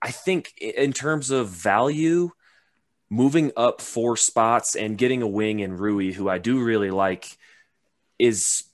I 0.00 0.12
think 0.12 0.54
in 0.58 0.94
terms 0.94 1.30
of 1.30 1.48
value 1.48 2.30
moving 3.10 3.52
up 3.54 3.82
four 3.82 4.16
spots 4.16 4.76
and 4.76 4.96
getting 4.96 5.20
a 5.20 5.28
wing 5.28 5.60
in 5.60 5.76
Rui 5.76 6.10
who 6.10 6.26
I 6.26 6.38
do 6.38 6.64
really 6.64 6.90
like 6.90 7.36
is 8.18 8.64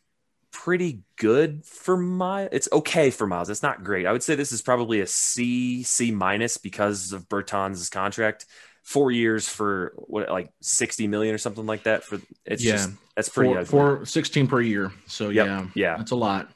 pretty 0.52 1.02
good 1.16 1.64
for 1.64 1.96
my 1.96 2.48
it's 2.52 2.68
okay 2.72 3.10
for 3.10 3.26
Miles. 3.26 3.50
It's 3.50 3.62
not 3.62 3.84
great. 3.84 4.06
I 4.06 4.12
would 4.12 4.22
say 4.22 4.34
this 4.34 4.52
is 4.52 4.62
probably 4.62 5.00
a 5.00 5.06
C 5.06 5.82
C 5.82 6.10
minus 6.10 6.58
because 6.58 7.12
of 7.12 7.28
Bertans' 7.28 7.90
contract. 7.90 8.46
Four 8.82 9.12
years 9.12 9.48
for 9.48 9.92
what 9.96 10.30
like 10.30 10.52
60 10.62 11.06
million 11.06 11.34
or 11.34 11.38
something 11.38 11.66
like 11.66 11.84
that 11.84 12.02
for 12.02 12.20
it's 12.44 12.64
yeah. 12.64 12.72
just, 12.72 12.90
that's 13.14 13.28
pretty 13.28 13.52
four, 13.64 13.98
four 13.98 14.06
16 14.06 14.46
per 14.48 14.60
year. 14.60 14.92
So 15.06 15.28
yep. 15.28 15.46
yeah 15.46 15.66
yeah. 15.74 15.96
that's 15.96 16.10
a 16.10 16.16
lot. 16.16 16.50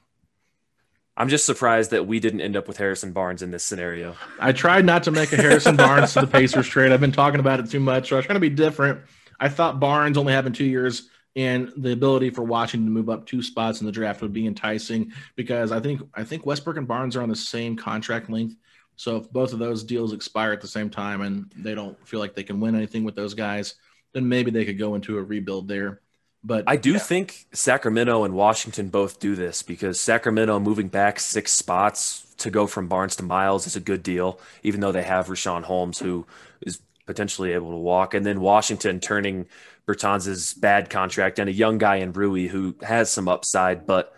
I'm 1.16 1.28
just 1.28 1.46
surprised 1.46 1.92
that 1.92 2.08
we 2.08 2.18
didn't 2.18 2.40
end 2.40 2.56
up 2.56 2.66
with 2.66 2.76
harrison 2.76 3.12
barnes 3.12 3.42
in 3.42 3.52
this 3.52 3.62
scenario. 3.62 4.16
I 4.40 4.52
tried 4.52 4.84
not 4.84 5.04
to 5.04 5.12
make 5.12 5.32
a 5.32 5.36
harrison 5.36 5.76
barnes 5.76 6.12
to 6.14 6.22
the 6.22 6.26
pacers 6.26 6.66
trade. 6.66 6.90
I've 6.90 7.00
been 7.00 7.12
talking 7.12 7.40
about 7.40 7.60
it 7.60 7.70
too 7.70 7.78
much 7.78 8.08
so 8.08 8.16
i 8.16 8.18
was 8.18 8.26
trying 8.26 8.36
to 8.36 8.40
be 8.40 8.50
different. 8.50 9.00
I 9.38 9.48
thought 9.48 9.78
barnes 9.78 10.18
only 10.18 10.32
having 10.32 10.52
two 10.52 10.64
years 10.64 11.08
and 11.36 11.72
the 11.76 11.92
ability 11.92 12.30
for 12.30 12.42
Washington 12.42 12.86
to 12.86 12.92
move 12.92 13.10
up 13.10 13.26
two 13.26 13.42
spots 13.42 13.80
in 13.80 13.86
the 13.86 13.92
draft 13.92 14.22
would 14.22 14.32
be 14.32 14.46
enticing 14.46 15.12
because 15.36 15.72
I 15.72 15.80
think 15.80 16.02
I 16.14 16.24
think 16.24 16.46
Westbrook 16.46 16.76
and 16.76 16.86
Barnes 16.86 17.16
are 17.16 17.22
on 17.22 17.28
the 17.28 17.36
same 17.36 17.76
contract 17.76 18.30
length. 18.30 18.56
So 18.96 19.16
if 19.16 19.30
both 19.30 19.52
of 19.52 19.58
those 19.58 19.82
deals 19.82 20.12
expire 20.12 20.52
at 20.52 20.60
the 20.60 20.68
same 20.68 20.88
time 20.88 21.20
and 21.20 21.50
they 21.56 21.74
don't 21.74 21.96
feel 22.06 22.20
like 22.20 22.34
they 22.34 22.44
can 22.44 22.60
win 22.60 22.76
anything 22.76 23.02
with 23.02 23.16
those 23.16 23.34
guys, 23.34 23.74
then 24.12 24.28
maybe 24.28 24.52
they 24.52 24.64
could 24.64 24.78
go 24.78 24.94
into 24.94 25.18
a 25.18 25.22
rebuild 25.22 25.66
there. 25.66 26.00
But 26.44 26.64
I 26.66 26.76
do 26.76 26.92
yeah. 26.92 26.98
think 26.98 27.46
Sacramento 27.52 28.22
and 28.22 28.34
Washington 28.34 28.90
both 28.90 29.18
do 29.18 29.34
this 29.34 29.62
because 29.62 29.98
Sacramento 29.98 30.60
moving 30.60 30.88
back 30.88 31.18
six 31.18 31.52
spots 31.52 32.26
to 32.36 32.50
go 32.50 32.66
from 32.66 32.86
Barnes 32.86 33.16
to 33.16 33.22
Miles 33.22 33.66
is 33.66 33.76
a 33.76 33.80
good 33.80 34.02
deal, 34.02 34.38
even 34.62 34.80
though 34.80 34.92
they 34.92 35.02
have 35.02 35.28
Richaun 35.28 35.62
Holmes, 35.62 35.98
who 35.98 36.26
is 36.60 36.80
potentially 37.06 37.52
able 37.52 37.70
to 37.70 37.78
walk. 37.78 38.12
And 38.12 38.26
then 38.26 38.40
Washington 38.40 39.00
turning 39.00 39.46
Bertans' 39.86 40.58
bad 40.58 40.90
contract 40.90 41.38
and 41.38 41.48
a 41.48 41.52
young 41.52 41.78
guy 41.78 41.96
in 41.96 42.12
Rui 42.12 42.46
who 42.46 42.76
has 42.82 43.10
some 43.10 43.28
upside, 43.28 43.86
but 43.86 44.12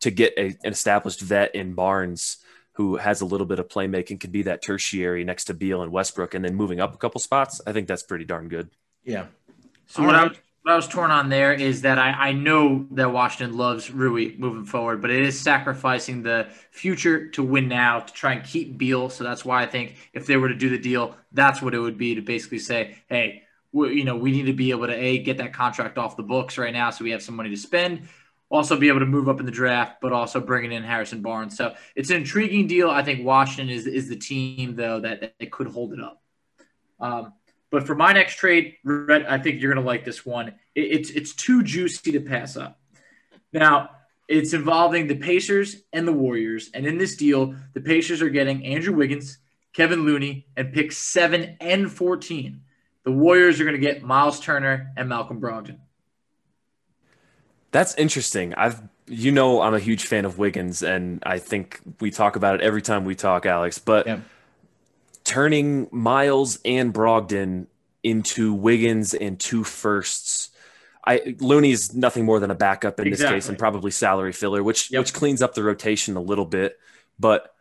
to 0.00 0.10
get 0.10 0.32
a, 0.36 0.56
an 0.64 0.72
established 0.72 1.20
vet 1.20 1.54
in 1.54 1.74
Barnes– 1.74 2.38
who 2.74 2.96
has 2.96 3.20
a 3.20 3.26
little 3.26 3.46
bit 3.46 3.58
of 3.58 3.68
playmaking, 3.68 4.18
could 4.18 4.32
be 4.32 4.42
that 4.42 4.62
tertiary 4.62 5.22
next 5.22 5.44
to 5.46 5.54
Beal 5.54 5.82
and 5.82 5.92
Westbrook, 5.92 6.32
and 6.32 6.42
then 6.42 6.54
moving 6.54 6.80
up 6.80 6.94
a 6.94 6.96
couple 6.96 7.20
spots. 7.20 7.60
I 7.66 7.72
think 7.72 7.86
that's 7.86 8.02
pretty 8.02 8.24
darn 8.24 8.48
good. 8.48 8.70
Yeah. 9.04 9.26
So 9.86 10.02
what, 10.02 10.14
right. 10.14 10.20
I 10.20 10.28
was, 10.28 10.38
what 10.62 10.72
I 10.72 10.76
was 10.76 10.88
torn 10.88 11.10
on 11.10 11.28
there 11.28 11.52
is 11.52 11.82
that 11.82 11.98
I, 11.98 12.10
I 12.12 12.32
know 12.32 12.86
that 12.92 13.12
Washington 13.12 13.58
loves 13.58 13.90
Rui 13.90 14.34
moving 14.38 14.64
forward, 14.64 15.02
but 15.02 15.10
it 15.10 15.20
is 15.20 15.38
sacrificing 15.38 16.22
the 16.22 16.48
future 16.70 17.28
to 17.32 17.42
win 17.42 17.68
now 17.68 18.00
to 18.00 18.12
try 18.14 18.32
and 18.32 18.44
keep 18.44 18.78
Beal. 18.78 19.10
So 19.10 19.24
that's 19.24 19.44
why 19.44 19.62
I 19.62 19.66
think 19.66 19.96
if 20.14 20.26
they 20.26 20.38
were 20.38 20.48
to 20.48 20.54
do 20.54 20.70
the 20.70 20.78
deal, 20.78 21.16
that's 21.32 21.60
what 21.60 21.74
it 21.74 21.80
would 21.80 21.98
be 21.98 22.14
to 22.14 22.22
basically 22.22 22.60
say, 22.60 22.96
hey, 23.08 23.42
we, 23.72 23.94
you 23.94 24.04
know, 24.04 24.16
we 24.16 24.32
need 24.32 24.46
to 24.46 24.52
be 24.52 24.70
able 24.70 24.86
to 24.86 24.94
a 24.94 25.18
get 25.18 25.38
that 25.38 25.52
contract 25.52 25.98
off 25.98 26.16
the 26.16 26.22
books 26.22 26.58
right 26.58 26.72
now, 26.72 26.90
so 26.90 27.04
we 27.04 27.10
have 27.10 27.22
some 27.22 27.36
money 27.36 27.50
to 27.50 27.56
spend 27.56 28.08
also 28.50 28.76
be 28.76 28.88
able 28.88 28.98
to 28.98 29.06
move 29.06 29.28
up 29.28 29.38
in 29.38 29.46
the 29.46 29.52
draft, 29.52 30.00
but 30.02 30.12
also 30.12 30.40
bringing 30.40 30.72
in 30.72 30.82
Harrison 30.82 31.22
Barnes. 31.22 31.56
So 31.56 31.74
it's 31.94 32.10
an 32.10 32.16
intriguing 32.16 32.66
deal. 32.66 32.90
I 32.90 33.02
think 33.02 33.24
Washington 33.24 33.74
is 33.74 33.86
is 33.86 34.08
the 34.08 34.16
team 34.16 34.74
though 34.74 35.00
that, 35.00 35.20
that 35.38 35.50
could 35.50 35.68
hold 35.68 35.92
it 35.92 36.00
up. 36.00 36.20
Um, 36.98 37.32
but 37.70 37.86
for 37.86 37.94
my 37.94 38.12
next 38.12 38.34
trade, 38.34 38.74
Rhett, 38.84 39.30
I 39.30 39.38
think 39.38 39.60
you're 39.60 39.72
going 39.72 39.82
to 39.82 39.88
like 39.88 40.04
this 40.04 40.26
one. 40.26 40.48
It, 40.74 40.80
it's 40.80 41.10
it's 41.10 41.34
too 41.34 41.62
juicy 41.62 42.12
to 42.12 42.20
pass 42.20 42.56
up. 42.56 42.80
Now 43.52 43.90
it's 44.28 44.52
involving 44.52 45.06
the 45.06 45.16
Pacers 45.16 45.76
and 45.92 46.06
the 46.06 46.12
Warriors, 46.12 46.70
and 46.74 46.86
in 46.86 46.98
this 46.98 47.16
deal, 47.16 47.54
the 47.74 47.80
Pacers 47.80 48.20
are 48.20 48.28
getting 48.28 48.66
Andrew 48.66 48.94
Wiggins, 48.94 49.38
Kevin 49.72 50.04
Looney, 50.04 50.46
and 50.56 50.72
picks 50.72 50.98
seven 50.98 51.56
and 51.60 51.90
fourteen. 51.90 52.62
The 53.04 53.12
Warriors 53.12 53.60
are 53.60 53.64
going 53.64 53.76
to 53.76 53.80
get 53.80 54.02
Miles 54.02 54.40
Turner 54.40 54.92
and 54.96 55.08
Malcolm 55.08 55.40
Brogdon. 55.40 55.78
That's 57.70 57.94
interesting. 57.94 58.54
I've 58.54 58.80
you 59.06 59.32
know 59.32 59.60
I'm 59.60 59.74
a 59.74 59.78
huge 59.78 60.06
fan 60.06 60.24
of 60.24 60.38
Wiggins, 60.38 60.82
and 60.82 61.22
I 61.24 61.38
think 61.38 61.80
we 62.00 62.10
talk 62.10 62.36
about 62.36 62.56
it 62.56 62.60
every 62.60 62.82
time 62.82 63.04
we 63.04 63.14
talk, 63.14 63.46
Alex. 63.46 63.78
But 63.78 64.06
yeah. 64.06 64.20
turning 65.24 65.88
Miles 65.90 66.58
and 66.64 66.92
Brogdon 66.92 67.66
into 68.02 68.54
Wiggins 68.54 69.14
and 69.14 69.38
two 69.38 69.64
firsts. 69.64 70.50
I 71.06 71.36
Looney 71.40 71.70
is 71.70 71.94
nothing 71.94 72.24
more 72.24 72.40
than 72.40 72.50
a 72.50 72.54
backup 72.54 73.00
in 73.00 73.06
exactly. 73.06 73.36
this 73.36 73.44
case 73.44 73.48
and 73.48 73.58
probably 73.58 73.90
salary 73.90 74.32
filler, 74.32 74.62
which 74.62 74.90
yep. 74.90 75.00
which 75.00 75.12
cleans 75.12 75.42
up 75.42 75.54
the 75.54 75.62
rotation 75.62 76.16
a 76.16 76.20
little 76.20 76.44
bit. 76.44 76.78
But 77.18 77.54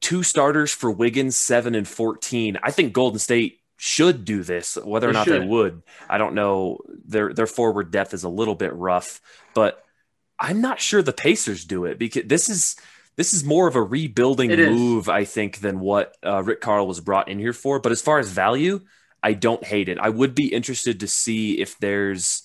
two 0.00 0.22
starters 0.22 0.72
for 0.72 0.90
Wiggins, 0.90 1.36
seven 1.36 1.74
and 1.74 1.86
fourteen. 1.86 2.58
I 2.62 2.70
think 2.70 2.92
Golden 2.92 3.18
State 3.18 3.57
should 3.78 4.24
do 4.24 4.42
this. 4.42 4.76
Whether 4.76 5.06
they 5.06 5.10
or 5.10 5.14
not 5.14 5.24
should. 5.24 5.42
they 5.42 5.46
would, 5.46 5.82
I 6.10 6.18
don't 6.18 6.34
know. 6.34 6.80
Their 7.06 7.32
their 7.32 7.46
forward 7.46 7.90
depth 7.90 8.12
is 8.12 8.24
a 8.24 8.28
little 8.28 8.56
bit 8.56 8.74
rough, 8.74 9.22
but 9.54 9.82
I'm 10.38 10.60
not 10.60 10.80
sure 10.80 11.00
the 11.00 11.12
Pacers 11.12 11.64
do 11.64 11.86
it 11.86 11.98
because 11.98 12.24
this 12.26 12.50
is 12.50 12.76
this 13.16 13.32
is 13.32 13.44
more 13.44 13.66
of 13.66 13.76
a 13.76 13.82
rebuilding 13.82 14.50
move. 14.50 15.08
I 15.08 15.24
think, 15.24 15.60
than 15.60 15.80
what 15.80 16.16
uh, 16.24 16.42
Rick 16.42 16.60
Carl 16.60 16.86
was 16.86 17.00
brought 17.00 17.28
in 17.28 17.38
here 17.38 17.52
for. 17.52 17.78
But 17.80 17.92
as 17.92 18.02
far 18.02 18.18
as 18.18 18.30
value, 18.30 18.80
I 19.22 19.32
don't 19.32 19.64
hate 19.64 19.88
it. 19.88 19.98
I 19.98 20.08
would 20.08 20.34
be 20.34 20.52
interested 20.52 21.00
to 21.00 21.08
see 21.08 21.60
if 21.60 21.78
there's 21.78 22.42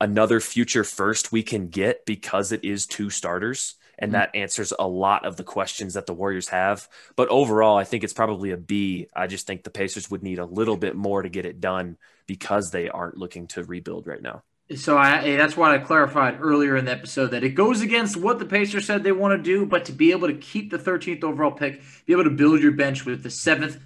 another 0.00 0.38
future 0.38 0.84
first 0.84 1.32
we 1.32 1.42
can 1.42 1.68
get 1.68 2.06
because 2.06 2.52
it 2.52 2.64
is 2.64 2.86
two 2.86 3.10
starters 3.10 3.74
and 3.98 4.12
mm-hmm. 4.12 4.20
that 4.20 4.34
answers 4.34 4.72
a 4.78 4.86
lot 4.86 5.24
of 5.24 5.36
the 5.36 5.44
questions 5.44 5.94
that 5.94 6.06
the 6.06 6.14
Warriors 6.14 6.48
have. 6.48 6.88
But 7.16 7.28
overall, 7.28 7.76
I 7.76 7.84
think 7.84 8.04
it's 8.04 8.12
probably 8.12 8.50
a 8.50 8.56
B. 8.56 9.08
I 9.14 9.26
just 9.26 9.46
think 9.46 9.64
the 9.64 9.70
Pacers 9.70 10.10
would 10.10 10.22
need 10.22 10.38
a 10.38 10.44
little 10.44 10.76
bit 10.76 10.96
more 10.96 11.22
to 11.22 11.28
get 11.28 11.46
it 11.46 11.60
done 11.60 11.96
because 12.26 12.70
they 12.70 12.88
aren't 12.88 13.16
looking 13.16 13.46
to 13.48 13.64
rebuild 13.64 14.06
right 14.06 14.22
now. 14.22 14.42
So 14.76 14.98
I, 14.98 15.36
that's 15.36 15.56
why 15.56 15.74
I 15.74 15.78
clarified 15.78 16.38
earlier 16.40 16.76
in 16.76 16.84
the 16.84 16.92
episode 16.92 17.28
that 17.28 17.42
it 17.42 17.50
goes 17.50 17.80
against 17.80 18.18
what 18.18 18.38
the 18.38 18.44
Pacers 18.44 18.86
said 18.86 19.02
they 19.02 19.12
want 19.12 19.38
to 19.38 19.42
do, 19.42 19.64
but 19.64 19.86
to 19.86 19.92
be 19.92 20.10
able 20.10 20.28
to 20.28 20.34
keep 20.34 20.70
the 20.70 20.78
13th 20.78 21.24
overall 21.24 21.50
pick, 21.50 21.80
be 22.04 22.12
able 22.12 22.24
to 22.24 22.30
build 22.30 22.60
your 22.60 22.72
bench 22.72 23.06
with 23.06 23.22
the 23.22 23.30
seventh 23.30 23.78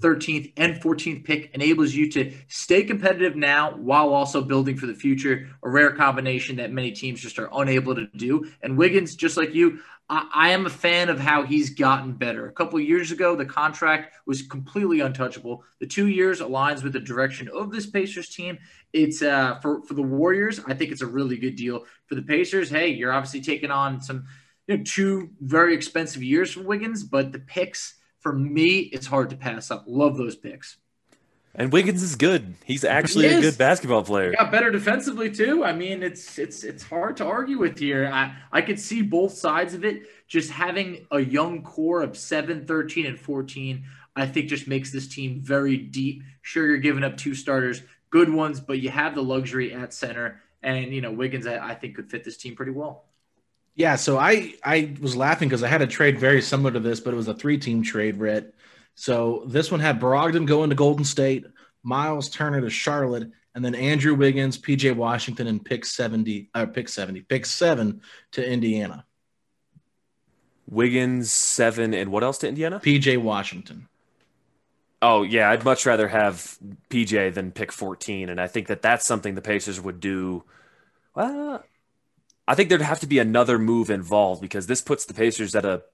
13th 0.00 0.52
and 0.56 0.74
14th 0.76 1.24
pick 1.24 1.50
enables 1.54 1.94
you 1.94 2.10
to 2.12 2.32
stay 2.48 2.82
competitive 2.82 3.36
now 3.36 3.76
while 3.76 4.12
also 4.14 4.42
building 4.42 4.76
for 4.76 4.86
the 4.86 4.94
future. 4.94 5.48
A 5.62 5.68
rare 5.68 5.92
combination 5.92 6.56
that 6.56 6.72
many 6.72 6.92
teams 6.92 7.20
just 7.20 7.38
are 7.38 7.50
unable 7.52 7.94
to 7.94 8.06
do. 8.16 8.50
And 8.62 8.76
Wiggins, 8.76 9.14
just 9.14 9.36
like 9.36 9.54
you, 9.54 9.80
I, 10.08 10.28
I 10.34 10.48
am 10.50 10.66
a 10.66 10.70
fan 10.70 11.08
of 11.08 11.20
how 11.20 11.44
he's 11.44 11.70
gotten 11.70 12.12
better. 12.12 12.48
A 12.48 12.52
couple 12.52 12.80
years 12.80 13.12
ago, 13.12 13.36
the 13.36 13.46
contract 13.46 14.16
was 14.26 14.42
completely 14.42 15.00
untouchable. 15.00 15.64
The 15.78 15.86
two 15.86 16.08
years 16.08 16.40
aligns 16.40 16.82
with 16.82 16.92
the 16.92 17.00
direction 17.00 17.48
of 17.48 17.70
this 17.70 17.86
Pacers 17.86 18.28
team. 18.28 18.58
It's 18.92 19.22
uh, 19.22 19.60
for 19.60 19.82
for 19.82 19.94
the 19.94 20.02
Warriors. 20.02 20.60
I 20.66 20.74
think 20.74 20.90
it's 20.90 21.02
a 21.02 21.06
really 21.06 21.36
good 21.36 21.56
deal 21.56 21.84
for 22.06 22.16
the 22.16 22.22
Pacers. 22.22 22.68
Hey, 22.68 22.88
you're 22.88 23.12
obviously 23.12 23.40
taking 23.40 23.70
on 23.70 24.00
some 24.00 24.24
you 24.66 24.76
know 24.76 24.82
two 24.84 25.30
very 25.40 25.74
expensive 25.74 26.22
years 26.22 26.52
for 26.52 26.62
Wiggins, 26.62 27.04
but 27.04 27.30
the 27.32 27.38
picks 27.38 27.94
for 28.20 28.32
me, 28.32 28.78
it's 28.78 29.06
hard 29.06 29.30
to 29.30 29.36
pass 29.36 29.70
up. 29.70 29.84
Love 29.86 30.16
those 30.16 30.36
picks. 30.36 30.76
And 31.54 31.72
Wiggins 31.72 32.02
is 32.02 32.14
good. 32.14 32.54
He's 32.64 32.84
actually 32.84 33.28
he 33.28 33.34
a 33.34 33.40
good 33.40 33.58
basketball 33.58 34.04
player. 34.04 34.30
He 34.30 34.36
got 34.36 34.52
better 34.52 34.70
defensively 34.70 35.30
too. 35.30 35.64
I 35.64 35.72
mean, 35.72 36.02
it's 36.02 36.38
it's 36.38 36.62
it's 36.62 36.84
hard 36.84 37.16
to 37.16 37.24
argue 37.24 37.58
with 37.58 37.78
here. 37.78 38.08
I 38.12 38.36
I 38.52 38.62
could 38.62 38.78
see 38.78 39.02
both 39.02 39.32
sides 39.32 39.74
of 39.74 39.84
it. 39.84 40.04
Just 40.28 40.50
having 40.50 41.06
a 41.10 41.18
young 41.18 41.62
core 41.62 42.02
of 42.02 42.16
7, 42.16 42.64
13, 42.64 43.04
and 43.04 43.18
14, 43.18 43.84
I 44.14 44.26
think 44.26 44.48
just 44.48 44.68
makes 44.68 44.92
this 44.92 45.08
team 45.08 45.40
very 45.40 45.76
deep. 45.76 46.22
Sure, 46.42 46.64
you're 46.68 46.78
giving 46.78 47.02
up 47.02 47.16
two 47.16 47.34
starters, 47.34 47.82
good 48.10 48.32
ones, 48.32 48.60
but 48.60 48.78
you 48.78 48.90
have 48.90 49.16
the 49.16 49.22
luxury 49.22 49.74
at 49.74 49.92
center. 49.92 50.40
And 50.62 50.94
you 50.94 51.00
know, 51.00 51.10
Wiggins, 51.10 51.48
I, 51.48 51.70
I 51.70 51.74
think 51.74 51.96
could 51.96 52.08
fit 52.08 52.22
this 52.22 52.36
team 52.36 52.54
pretty 52.54 52.72
well. 52.72 53.06
Yeah, 53.74 53.96
so 53.96 54.18
I 54.18 54.54
I 54.64 54.94
was 55.00 55.16
laughing 55.16 55.48
because 55.48 55.62
I 55.62 55.68
had 55.68 55.82
a 55.82 55.86
trade 55.86 56.18
very 56.18 56.42
similar 56.42 56.72
to 56.72 56.80
this, 56.80 57.00
but 57.00 57.14
it 57.14 57.16
was 57.16 57.28
a 57.28 57.34
three 57.34 57.58
team 57.58 57.82
trade, 57.82 58.18
Rhett. 58.18 58.52
So 58.94 59.44
this 59.46 59.70
one 59.70 59.80
had 59.80 60.00
Brogdon 60.00 60.46
going 60.46 60.70
to 60.70 60.76
Golden 60.76 61.04
State, 61.04 61.46
Miles 61.82 62.28
Turner 62.28 62.60
to 62.60 62.70
Charlotte, 62.70 63.30
and 63.54 63.64
then 63.64 63.74
Andrew 63.74 64.14
Wiggins, 64.14 64.58
PJ 64.58 64.94
Washington, 64.94 65.46
and 65.46 65.64
pick 65.64 65.84
seventy, 65.84 66.50
or 66.54 66.66
pick 66.66 66.88
seventy, 66.88 67.22
pick 67.22 67.46
seven 67.46 68.02
to 68.32 68.46
Indiana. 68.46 69.04
Wiggins 70.68 71.32
seven, 71.32 71.94
and 71.94 72.12
what 72.12 72.22
else 72.22 72.38
to 72.38 72.48
Indiana? 72.48 72.80
PJ 72.80 73.18
Washington. 73.18 73.88
Oh 75.02 75.22
yeah, 75.22 75.50
I'd 75.50 75.64
much 75.64 75.86
rather 75.86 76.08
have 76.08 76.58
PJ 76.90 77.34
than 77.34 77.52
pick 77.52 77.72
fourteen, 77.72 78.28
and 78.28 78.40
I 78.40 78.46
think 78.46 78.66
that 78.66 78.82
that's 78.82 79.06
something 79.06 79.34
the 79.34 79.42
Pacers 79.42 79.80
would 79.80 80.00
do. 80.00 80.44
Well, 81.14 81.64
I 82.50 82.56
think 82.56 82.68
there'd 82.68 82.82
have 82.82 82.98
to 82.98 83.06
be 83.06 83.20
another 83.20 83.60
move 83.60 83.90
involved 83.90 84.42
because 84.42 84.66
this 84.66 84.82
puts 84.82 85.04
the 85.04 85.14
Pacers 85.14 85.54
at 85.54 85.64
a 85.64 85.84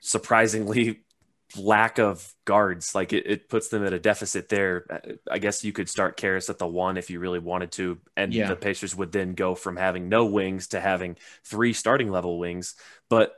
surprisingly 0.00 1.00
lack 1.58 1.98
of 1.98 2.34
guards. 2.46 2.94
Like 2.94 3.12
it, 3.12 3.26
it 3.26 3.48
puts 3.50 3.68
them 3.68 3.84
at 3.84 3.92
a 3.92 3.98
deficit 3.98 4.48
there. 4.48 5.20
I 5.30 5.36
guess 5.36 5.62
you 5.64 5.72
could 5.74 5.86
start 5.86 6.16
Caris 6.16 6.48
at 6.48 6.56
the 6.56 6.66
one 6.66 6.96
if 6.96 7.10
you 7.10 7.20
really 7.20 7.40
wanted 7.40 7.72
to. 7.72 7.98
And 8.16 8.32
yeah. 8.32 8.48
the 8.48 8.56
Pacers 8.56 8.96
would 8.96 9.12
then 9.12 9.34
go 9.34 9.54
from 9.54 9.76
having 9.76 10.08
no 10.08 10.24
wings 10.24 10.68
to 10.68 10.80
having 10.80 11.18
three 11.44 11.74
starting 11.74 12.10
level 12.10 12.38
wings. 12.38 12.74
But 13.10 13.36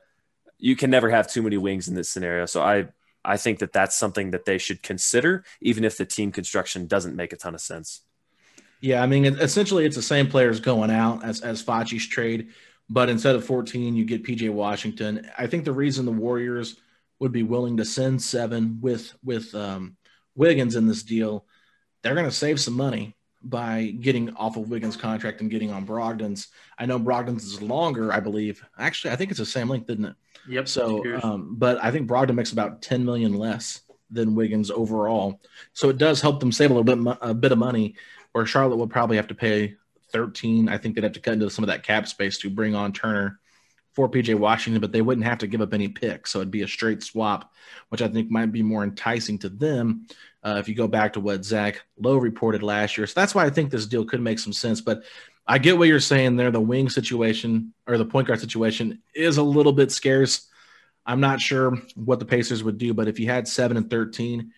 you 0.56 0.76
can 0.76 0.90
never 0.90 1.10
have 1.10 1.26
too 1.26 1.42
many 1.42 1.56
wings 1.56 1.88
in 1.88 1.96
this 1.96 2.08
scenario. 2.08 2.46
So 2.46 2.62
I, 2.62 2.86
I 3.24 3.36
think 3.36 3.58
that 3.58 3.72
that's 3.72 3.98
something 3.98 4.30
that 4.30 4.44
they 4.44 4.58
should 4.58 4.80
consider, 4.80 5.42
even 5.60 5.82
if 5.82 5.96
the 5.96 6.06
team 6.06 6.30
construction 6.30 6.86
doesn't 6.86 7.16
make 7.16 7.32
a 7.32 7.36
ton 7.36 7.56
of 7.56 7.60
sense. 7.60 8.02
Yeah, 8.80 9.02
I 9.02 9.06
mean, 9.06 9.24
essentially, 9.24 9.84
it's 9.84 9.96
the 9.96 10.02
same 10.02 10.28
players 10.28 10.60
going 10.60 10.90
out 10.90 11.24
as 11.24 11.40
as 11.42 11.62
Facci's 11.62 12.06
trade, 12.06 12.48
but 12.88 13.08
instead 13.08 13.36
of 13.36 13.44
14, 13.44 13.94
you 13.94 14.04
get 14.04 14.24
PJ 14.24 14.50
Washington. 14.50 15.30
I 15.36 15.46
think 15.46 15.64
the 15.64 15.72
reason 15.72 16.06
the 16.06 16.12
Warriors 16.12 16.76
would 17.18 17.32
be 17.32 17.42
willing 17.42 17.76
to 17.76 17.84
send 17.84 18.22
seven 18.22 18.78
with 18.80 19.14
with 19.22 19.54
um, 19.54 19.96
Wiggins 20.34 20.76
in 20.76 20.86
this 20.86 21.02
deal, 21.02 21.44
they're 22.02 22.14
going 22.14 22.26
to 22.26 22.32
save 22.32 22.60
some 22.60 22.74
money 22.74 23.16
by 23.42 23.94
getting 24.00 24.34
off 24.34 24.56
of 24.56 24.68
Wiggins' 24.68 24.96
contract 24.96 25.40
and 25.40 25.50
getting 25.50 25.70
on 25.70 25.86
Brogdon's. 25.86 26.48
I 26.78 26.86
know 26.86 26.98
Brogdon's 26.98 27.44
is 27.44 27.62
longer, 27.62 28.12
I 28.12 28.20
believe. 28.20 28.62
Actually, 28.78 29.12
I 29.12 29.16
think 29.16 29.30
it's 29.30 29.40
the 29.40 29.46
same 29.46 29.68
length, 29.68 29.88
isn't 29.90 30.04
it? 30.04 30.16
Yep. 30.48 30.68
So, 30.68 31.20
um, 31.22 31.56
but 31.58 31.82
I 31.82 31.90
think 31.90 32.08
Brogdon 32.08 32.34
makes 32.34 32.52
about 32.52 32.82
10 32.82 33.04
million 33.04 33.34
less 33.34 33.82
than 34.10 34.34
Wiggins 34.34 34.70
overall. 34.70 35.40
So 35.72 35.88
it 35.88 35.98
does 35.98 36.20
help 36.20 36.40
them 36.40 36.52
save 36.52 36.70
a 36.70 36.74
little 36.74 36.96
bit 36.96 37.18
a 37.20 37.32
bit 37.32 37.52
of 37.52 37.58
money 37.58 37.94
or 38.34 38.46
Charlotte 38.46 38.76
would 38.76 38.90
probably 38.90 39.16
have 39.16 39.28
to 39.28 39.34
pay 39.34 39.76
13. 40.12 40.68
I 40.68 40.78
think 40.78 40.94
they'd 40.94 41.04
have 41.04 41.12
to 41.12 41.20
cut 41.20 41.34
into 41.34 41.50
some 41.50 41.64
of 41.64 41.68
that 41.68 41.82
cap 41.82 42.08
space 42.08 42.38
to 42.38 42.50
bring 42.50 42.74
on 42.74 42.92
Turner 42.92 43.40
for 43.92 44.08
PJ 44.08 44.36
Washington, 44.36 44.80
but 44.80 44.92
they 44.92 45.02
wouldn't 45.02 45.26
have 45.26 45.38
to 45.38 45.46
give 45.46 45.60
up 45.60 45.74
any 45.74 45.88
picks. 45.88 46.30
So 46.30 46.38
it'd 46.38 46.50
be 46.50 46.62
a 46.62 46.68
straight 46.68 47.02
swap, 47.02 47.52
which 47.88 48.02
I 48.02 48.08
think 48.08 48.30
might 48.30 48.52
be 48.52 48.62
more 48.62 48.84
enticing 48.84 49.38
to 49.40 49.48
them 49.48 50.06
uh, 50.42 50.56
if 50.58 50.68
you 50.68 50.74
go 50.74 50.86
back 50.86 51.12
to 51.14 51.20
what 51.20 51.44
Zach 51.44 51.82
Lowe 51.98 52.16
reported 52.16 52.62
last 52.62 52.96
year. 52.96 53.06
So 53.06 53.18
that's 53.20 53.34
why 53.34 53.44
I 53.44 53.50
think 53.50 53.70
this 53.70 53.86
deal 53.86 54.04
could 54.04 54.20
make 54.20 54.38
some 54.38 54.52
sense. 54.52 54.80
But 54.80 55.02
I 55.46 55.58
get 55.58 55.76
what 55.76 55.88
you're 55.88 56.00
saying 56.00 56.36
there. 56.36 56.50
The 56.50 56.60
wing 56.60 56.88
situation 56.88 57.74
or 57.86 57.98
the 57.98 58.04
point 58.04 58.28
guard 58.28 58.40
situation 58.40 59.02
is 59.14 59.38
a 59.38 59.42
little 59.42 59.72
bit 59.72 59.90
scarce. 59.90 60.48
I'm 61.04 61.20
not 61.20 61.40
sure 61.40 61.76
what 61.96 62.20
the 62.20 62.24
Pacers 62.24 62.62
would 62.62 62.78
do, 62.78 62.94
but 62.94 63.08
if 63.08 63.18
you 63.18 63.26
had 63.26 63.48
seven 63.48 63.76
and 63.76 63.90
13, 63.90 64.52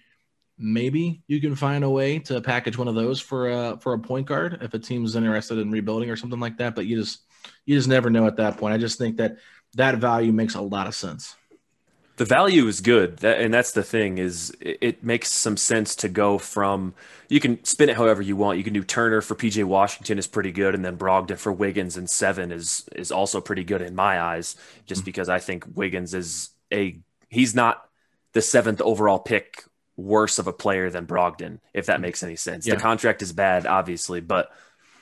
maybe 0.59 1.23
you 1.27 1.41
can 1.41 1.55
find 1.55 1.85
a 1.85 1.91
way 1.91 2.19
to 2.20 2.41
package 2.41 2.79
one 2.79 2.89
of 2.89 2.95
those 2.95 3.20
for 3.20 3.51
a 3.51 3.79
for 3.79 3.95
a 3.95 3.99
point 3.99 4.27
guard 4.27 4.59
if 4.62 4.74
a 4.74 4.79
team's 4.79 5.16
interested 5.16 5.59
in 5.59 5.70
rebuilding 5.70 6.11
or 6.11 6.16
something 6.16 6.41
like 6.41 6.59
that. 6.59 6.74
But 6.74 6.87
you 6.87 6.97
just 6.97 7.23
you 7.65 7.77
just 7.77 7.89
never 7.89 8.11
know 8.11 8.27
at 8.27 8.37
that 8.37 8.59
point. 8.59 8.74
I 8.74 8.79
just 8.79 8.99
think 8.99 9.16
that 9.16 9.39
that 9.74 9.97
value 9.97 10.33
makes 10.33 10.55
a 10.55 10.61
lot 10.61 10.87
of 10.87 10.95
sense. 10.95 11.35
The 12.16 12.27
value 12.27 12.66
is 12.69 12.83
good, 12.83 13.24
and 13.24 13.53
that's 13.53 13.73
the 13.73 13.83
thing 13.83 14.19
is 14.19 14.55
it 14.61 15.03
makes 15.03 15.31
some 15.31 15.57
sense 15.57 15.97
to 15.97 16.09
go 16.09 16.39
from 16.39 16.95
you 17.29 17.41
can 17.41 17.65
spin 17.65 17.89
it 17.89 17.97
however 17.97 18.20
you 18.20 18.37
want. 18.37 18.59
You 18.59 18.65
can 18.65 18.74
do 18.74 18.85
Turner 18.85 19.23
for 19.23 19.35
PJ 19.35 19.65
Washington 19.65 20.19
is 20.19 20.27
pretty 20.27 20.53
good, 20.53 20.74
and 20.74 20.85
then 20.85 20.99
Brogdon 20.99 21.39
for 21.39 21.51
Wiggins 21.51 21.97
and 21.97 22.09
seven 22.09 22.53
is 22.53 22.85
is 22.95 23.11
also 23.11 23.41
pretty 23.41 23.65
good 23.65 23.81
in 23.81 23.95
my 23.95 24.20
eyes, 24.20 24.57
just 24.85 25.01
mm-hmm. 25.01 25.07
because 25.07 25.29
I 25.31 25.39
think 25.39 25.65
Wiggins 25.74 26.12
is 26.12 26.51
a 26.70 27.01
he's 27.31 27.55
not 27.55 27.83
the 28.35 28.43
seventh 28.43 28.83
overall 28.83 29.19
pick 29.19 29.65
worse 30.03 30.39
of 30.39 30.47
a 30.47 30.53
player 30.53 30.91
than 30.91 31.07
Brogdon, 31.07 31.59
if 31.73 31.87
that 31.87 32.01
makes 32.01 32.23
any 32.23 32.37
sense. 32.37 32.66
Yeah. 32.66 32.74
The 32.74 32.81
contract 32.81 33.23
is 33.23 33.33
bad, 33.33 33.66
obviously, 33.66 34.20
but 34.20 34.51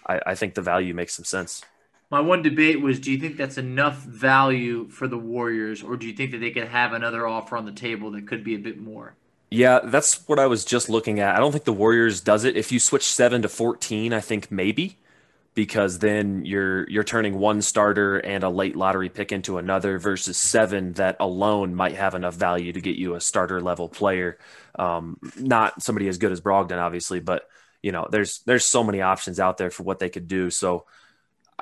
I, 0.07 0.21
I 0.27 0.35
think 0.35 0.55
the 0.55 0.63
value 0.63 0.95
makes 0.95 1.15
some 1.15 1.25
sense. 1.25 1.63
My 2.11 2.21
one 2.21 2.43
debate 2.43 2.81
was 2.81 2.99
do 2.99 3.13
you 3.13 3.19
think 3.19 3.37
that's 3.37 3.59
enough 3.59 3.99
value 4.03 4.89
for 4.89 5.07
the 5.07 5.19
Warriors, 5.19 5.83
or 5.83 5.97
do 5.97 6.07
you 6.07 6.13
think 6.13 6.33
that 6.33 6.39
they 6.39 6.51
could 6.51 6.69
have 6.69 6.93
another 6.93 7.27
offer 7.27 7.57
on 7.57 7.67
the 7.67 7.73
table 7.73 8.11
that 8.13 8.27
could 8.27 8.43
be 8.43 8.55
a 8.55 8.59
bit 8.59 8.79
more? 8.79 9.15
Yeah, 9.51 9.81
that's 9.85 10.29
what 10.29 10.39
I 10.39 10.47
was 10.47 10.65
just 10.65 10.89
looking 10.89 11.19
at. 11.21 11.35
I 11.35 11.39
don't 11.39 11.53
think 11.53 11.65
the 11.65 11.73
Warriors 11.73 12.21
does 12.21 12.45
it. 12.45 12.57
If 12.57 12.71
you 12.71 12.79
switch 12.79 13.05
7 13.05 13.43
to 13.43 13.49
14, 13.49 14.13
I 14.13 14.21
think 14.21 14.51
maybe 14.51 14.99
because 15.55 15.99
then 15.99 16.45
you're 16.45 16.89
you're 16.89 17.05
turning 17.05 17.39
one 17.39 17.61
starter 17.63 18.19
and 18.19 18.45
a 18.45 18.49
late 18.49 18.77
lottery 18.77 19.09
pick 19.09 19.33
into 19.33 19.59
another 19.59 19.99
versus 19.99 20.37
seven 20.37 20.93
that 20.95 21.17
alone 21.21 21.75
might 21.75 21.97
have 21.97 22.15
enough 22.15 22.35
value 22.35 22.73
to 22.73 22.81
get 22.81 22.97
you 22.97 23.15
a 23.15 23.21
starter 23.21 23.61
level 23.61 23.89
player. 23.89 24.39
Um, 24.79 25.19
not 25.37 25.83
somebody 25.83 26.09
as 26.09 26.19
good 26.19 26.33
as 26.33 26.41
Brogdon, 26.41 26.79
obviously, 26.79 27.21
but 27.21 27.45
you 27.83 27.93
know, 27.93 28.07
there's 28.11 28.41
there's 28.47 28.65
so 28.65 28.85
many 28.85 29.01
options 29.01 29.41
out 29.41 29.57
there 29.57 29.71
for 29.71 29.83
what 29.83 29.99
they 29.99 30.09
could 30.09 30.29
do. 30.29 30.51
So 30.51 30.87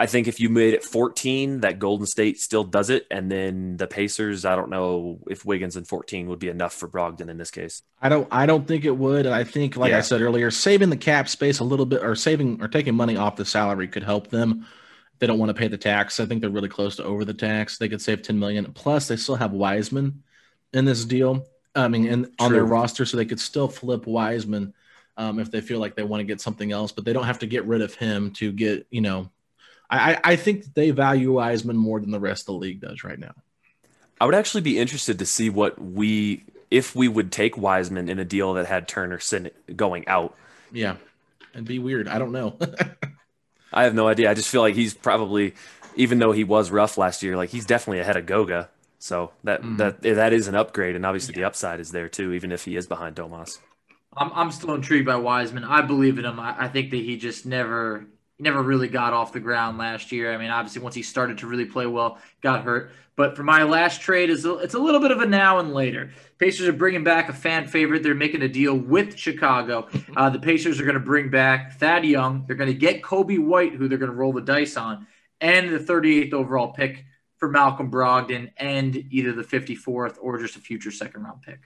I 0.01 0.07
think 0.07 0.29
if 0.29 0.39
you 0.39 0.49
made 0.49 0.75
it 0.75 0.85
14, 0.85 1.63
that 1.63 1.81
Golden 1.81 2.07
State 2.07 2.39
still 2.39 2.63
does 2.63 2.89
it, 2.89 3.09
and 3.11 3.29
then 3.29 3.77
the 3.77 3.89
Pacers. 3.89 4.45
I 4.45 4.55
don't 4.55 4.71
know 4.71 5.19
if 5.29 5.45
Wiggins 5.45 5.75
and 5.75 5.89
14 5.89 6.29
would 6.29 6.39
be 6.39 6.49
enough 6.49 6.73
for 6.73 6.87
Brogdon 6.87 7.29
in 7.29 7.37
this 7.37 7.51
case. 7.51 7.83
I 8.01 8.09
don't. 8.09 8.29
I 8.31 8.47
don't 8.47 8.67
think 8.67 8.85
it 8.85 8.97
would. 8.97 9.27
I 9.27 9.43
think, 9.43 9.77
like 9.77 9.91
yeah. 9.91 9.99
I 9.99 10.03
said 10.03 10.23
earlier, 10.23 10.53
saving 10.53 10.91
the 10.91 10.97
cap 10.97 11.29
space 11.29 11.59
a 11.59 11.65
little 11.65 11.85
bit, 11.85 12.05
or 12.05 12.15
saving 12.15 12.63
or 12.63 12.69
taking 12.69 12.95
money 12.95 13.17
off 13.17 13.35
the 13.35 13.45
salary 13.45 13.89
could 13.89 14.05
help 14.05 14.29
them. 14.29 14.67
They 15.19 15.27
don't 15.27 15.41
want 15.41 15.51
to 15.51 15.55
pay 15.55 15.67
the 15.67 15.77
tax. 15.77 16.21
I 16.21 16.27
think 16.27 16.43
they're 16.43 16.51
really 16.51 16.69
close 16.69 16.95
to 16.97 17.05
over 17.05 17.25
the 17.25 17.35
tax. 17.35 17.77
They 17.77 17.89
could 17.89 18.01
save 18.01 18.23
10 18.23 18.39
million. 18.39 18.73
Plus, 18.73 19.09
they 19.09 19.17
still 19.17 19.35
have 19.35 19.51
Wiseman 19.51 20.23
in 20.73 20.85
this 20.85 21.05
deal. 21.05 21.45
I 21.75 21.89
mean, 21.89 22.07
in, 22.07 22.33
on 22.39 22.53
their 22.53 22.65
roster, 22.65 23.05
so 23.05 23.17
they 23.17 23.25
could 23.25 23.41
still 23.41 23.67
flip 23.67 24.07
Wiseman 24.07 24.75
um, 25.17 25.41
if 25.41 25.51
they 25.51 25.61
feel 25.61 25.81
like 25.81 25.97
they 25.97 26.05
want 26.05 26.21
to 26.21 26.25
get 26.25 26.41
something 26.41 26.71
else, 26.71 26.93
but 26.93 27.05
they 27.05 27.13
don't 27.13 27.25
have 27.25 27.41
to 27.41 27.47
get 27.47 27.65
rid 27.65 27.83
of 27.83 27.95
him 27.95 28.31
to 28.35 28.53
get 28.53 28.87
you 28.91 29.01
know 29.01 29.29
I, 29.91 30.19
I 30.23 30.37
think 30.37 30.75
they 30.75 30.91
value 30.91 31.33
Wiseman 31.33 31.77
more 31.77 32.01
than 32.01 32.11
the 32.11 32.21
rest 32.21 32.43
of 32.43 32.47
the 32.47 32.53
league 32.55 32.81
does 32.81 33.05
right 33.05 33.19
now. 33.19 33.33
I 34.21 34.27
would 34.27 34.35
actually 34.35 34.61
be 34.61 34.79
interested 34.79 35.19
to 35.21 35.27
see 35.27 35.49
what 35.49 35.81
we 35.81 36.45
if 36.71 36.95
we 36.95 37.09
would 37.09 37.33
take 37.33 37.57
Wiseman 37.57 38.09
in 38.09 38.19
a 38.19 38.25
deal 38.25 38.55
that 38.55 38.67
had 38.67 38.89
Turner 38.89 39.19
going 39.75 40.07
out. 40.07 40.37
Yeah, 40.73 40.97
it'd 41.55 41.65
be 41.65 41.79
weird. 41.79 42.09
I 42.09 42.19
don't 42.19 42.33
know. 42.33 42.59
I 43.73 43.85
have 43.85 43.95
no 43.95 44.09
idea. 44.09 44.31
I 44.31 44.35
just 44.35 44.49
feel 44.49 44.61
like 44.61 44.75
he's 44.75 44.95
probably, 44.95 45.55
even 45.95 46.19
though 46.19 46.33
he 46.33 46.45
was 46.45 46.71
rough 46.71 46.99
last 46.99 47.23
year, 47.23 47.37
like 47.37 47.51
he's 47.51 47.65
definitely 47.65 48.01
ahead 48.01 48.17
of 48.17 48.27
Goga. 48.27 48.69
So 48.99 49.31
that 49.45 49.63
mm-hmm. 49.63 49.77
that 49.77 50.03
that 50.03 50.33
is 50.33 50.49
an 50.49 50.55
upgrade, 50.55 50.97
and 50.97 51.07
obviously 51.07 51.35
yeah. 51.35 51.43
the 51.43 51.47
upside 51.47 51.81
is 51.81 51.93
there 51.93 52.09
too, 52.09 52.33
even 52.33 52.53
if 52.53 52.65
he 52.65 52.77
is 52.77 52.87
behind 52.87 53.17
Domas. 53.17 53.59
I'm 54.17 54.33
I'm 54.35 54.51
still 54.51 54.75
intrigued 54.75 55.07
by 55.07 55.17
Wiseman. 55.17 55.65
I 55.65 55.83
believe 55.83 56.19
in 56.19 56.25
him. 56.25 56.41
I, 56.41 56.65
I 56.65 56.69
think 56.69 56.91
that 56.91 56.97
he 56.97 57.17
just 57.17 57.47
never 57.47 58.07
He 58.39 58.45
never 58.45 58.63
really 58.63 58.89
got 58.89 59.13
off 59.13 59.33
the 59.33 59.41
ground 59.41 59.79
last 59.79 60.13
year. 60.13 60.33
I 60.33 60.39
mean, 60.39 60.51
obviously, 60.51 60.81
once 60.81 60.95
he 60.95 61.03
started 61.03 61.39
to 61.39 61.49
really 61.49 61.65
play 61.65 61.87
well, 61.87 62.19
got 62.41 62.63
hurt. 62.63 62.93
But 63.17 63.35
for 63.35 63.43
my 63.43 63.65
last 63.65 64.01
trade, 64.01 64.31
is 64.31 64.45
it's 64.45 64.75
a 64.75 64.79
little 64.79 65.01
bit 65.01 65.11
of 65.11 65.21
a 65.21 65.27
now 65.27 65.59
and 65.59 65.75
later. 65.75 66.11
Pacers 66.39 66.69
are 66.69 66.73
bringing 66.73 67.03
back 67.03 67.29
a 67.29 67.33
fan 67.33 67.67
favorite. 67.67 68.05
They're 68.05 68.15
making 68.15 68.43
a 68.43 68.49
deal 68.49 68.75
with 68.75 69.19
Chicago. 69.19 69.89
Uh, 70.17 70.31
the 70.31 70.39
Pacers 70.39 70.81
are 70.81 70.85
going 70.85 70.95
to 70.95 71.01
bring 71.01 71.31
back 71.31 71.79
Thad 71.79 72.05
Young. 72.05 72.45
They're 72.47 72.57
going 72.57 72.73
to 72.73 72.75
get 72.77 73.03
Coby 73.03 73.39
White, 73.39 73.75
who 73.75 73.87
they're 73.87 73.99
going 73.99 74.11
to 74.11 74.17
roll 74.17 74.33
the 74.33 74.41
dice 74.41 74.77
on, 74.77 75.07
and 75.41 75.69
the 75.69 75.79
38th 75.79 76.33
overall 76.33 76.73
pick 76.73 77.05
for 77.37 77.49
Malcolm 77.49 77.89
Brogdon, 77.89 78.51
and 78.57 78.97
either 78.97 79.33
the 79.33 79.43
54th 79.43 80.17
or 80.21 80.39
just 80.39 80.57
a 80.57 80.61
future 80.61 80.91
second 80.91 81.23
round 81.23 81.43
pick. 81.43 81.61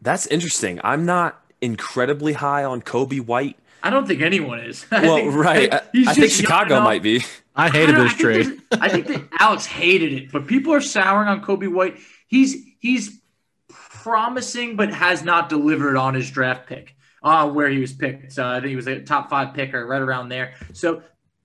That's 0.00 0.26
interesting. 0.26 0.80
I'm 0.82 1.04
not 1.04 1.44
incredibly 1.60 2.34
high 2.34 2.64
on 2.64 2.80
Coby 2.80 3.20
White. 3.20 3.58
I 3.84 3.90
don't 3.90 4.08
think 4.08 4.22
anyone 4.22 4.60
is. 4.60 4.86
I 4.90 5.02
well, 5.02 5.16
think, 5.16 5.34
right. 5.34 5.72
I, 5.72 5.82
I 6.06 6.14
think 6.14 6.32
Chicago 6.32 6.80
might 6.80 7.02
be. 7.02 7.22
I 7.54 7.68
hated 7.68 7.94
I 7.96 8.04
this 8.04 8.14
I 8.14 8.16
trade. 8.16 8.46
Think 8.46 8.62
I 8.72 8.88
think 8.88 9.06
that 9.08 9.28
Alex 9.38 9.66
hated 9.66 10.12
it, 10.12 10.32
but 10.32 10.46
people 10.46 10.72
are 10.72 10.80
souring 10.80 11.28
on 11.28 11.42
Coby 11.42 11.70
White. 11.70 11.98
He's 12.26 12.64
he's 12.80 13.20
promising, 13.68 14.76
but 14.76 14.92
has 14.92 15.22
not 15.22 15.50
delivered 15.50 15.96
on 15.96 16.14
his 16.14 16.30
draft 16.30 16.66
pick, 16.66 16.96
uh, 17.22 17.48
where 17.50 17.68
he 17.68 17.78
was 17.78 17.92
picked. 17.92 18.32
So 18.32 18.44
I 18.44 18.54
think 18.54 18.70
he 18.70 18.76
was 18.76 18.88
a 18.88 19.02
top 19.02 19.28
five 19.28 19.54
picker, 19.54 19.86
right 19.86 20.02
around 20.02 20.30
there. 20.30 20.54
So 20.72 21.02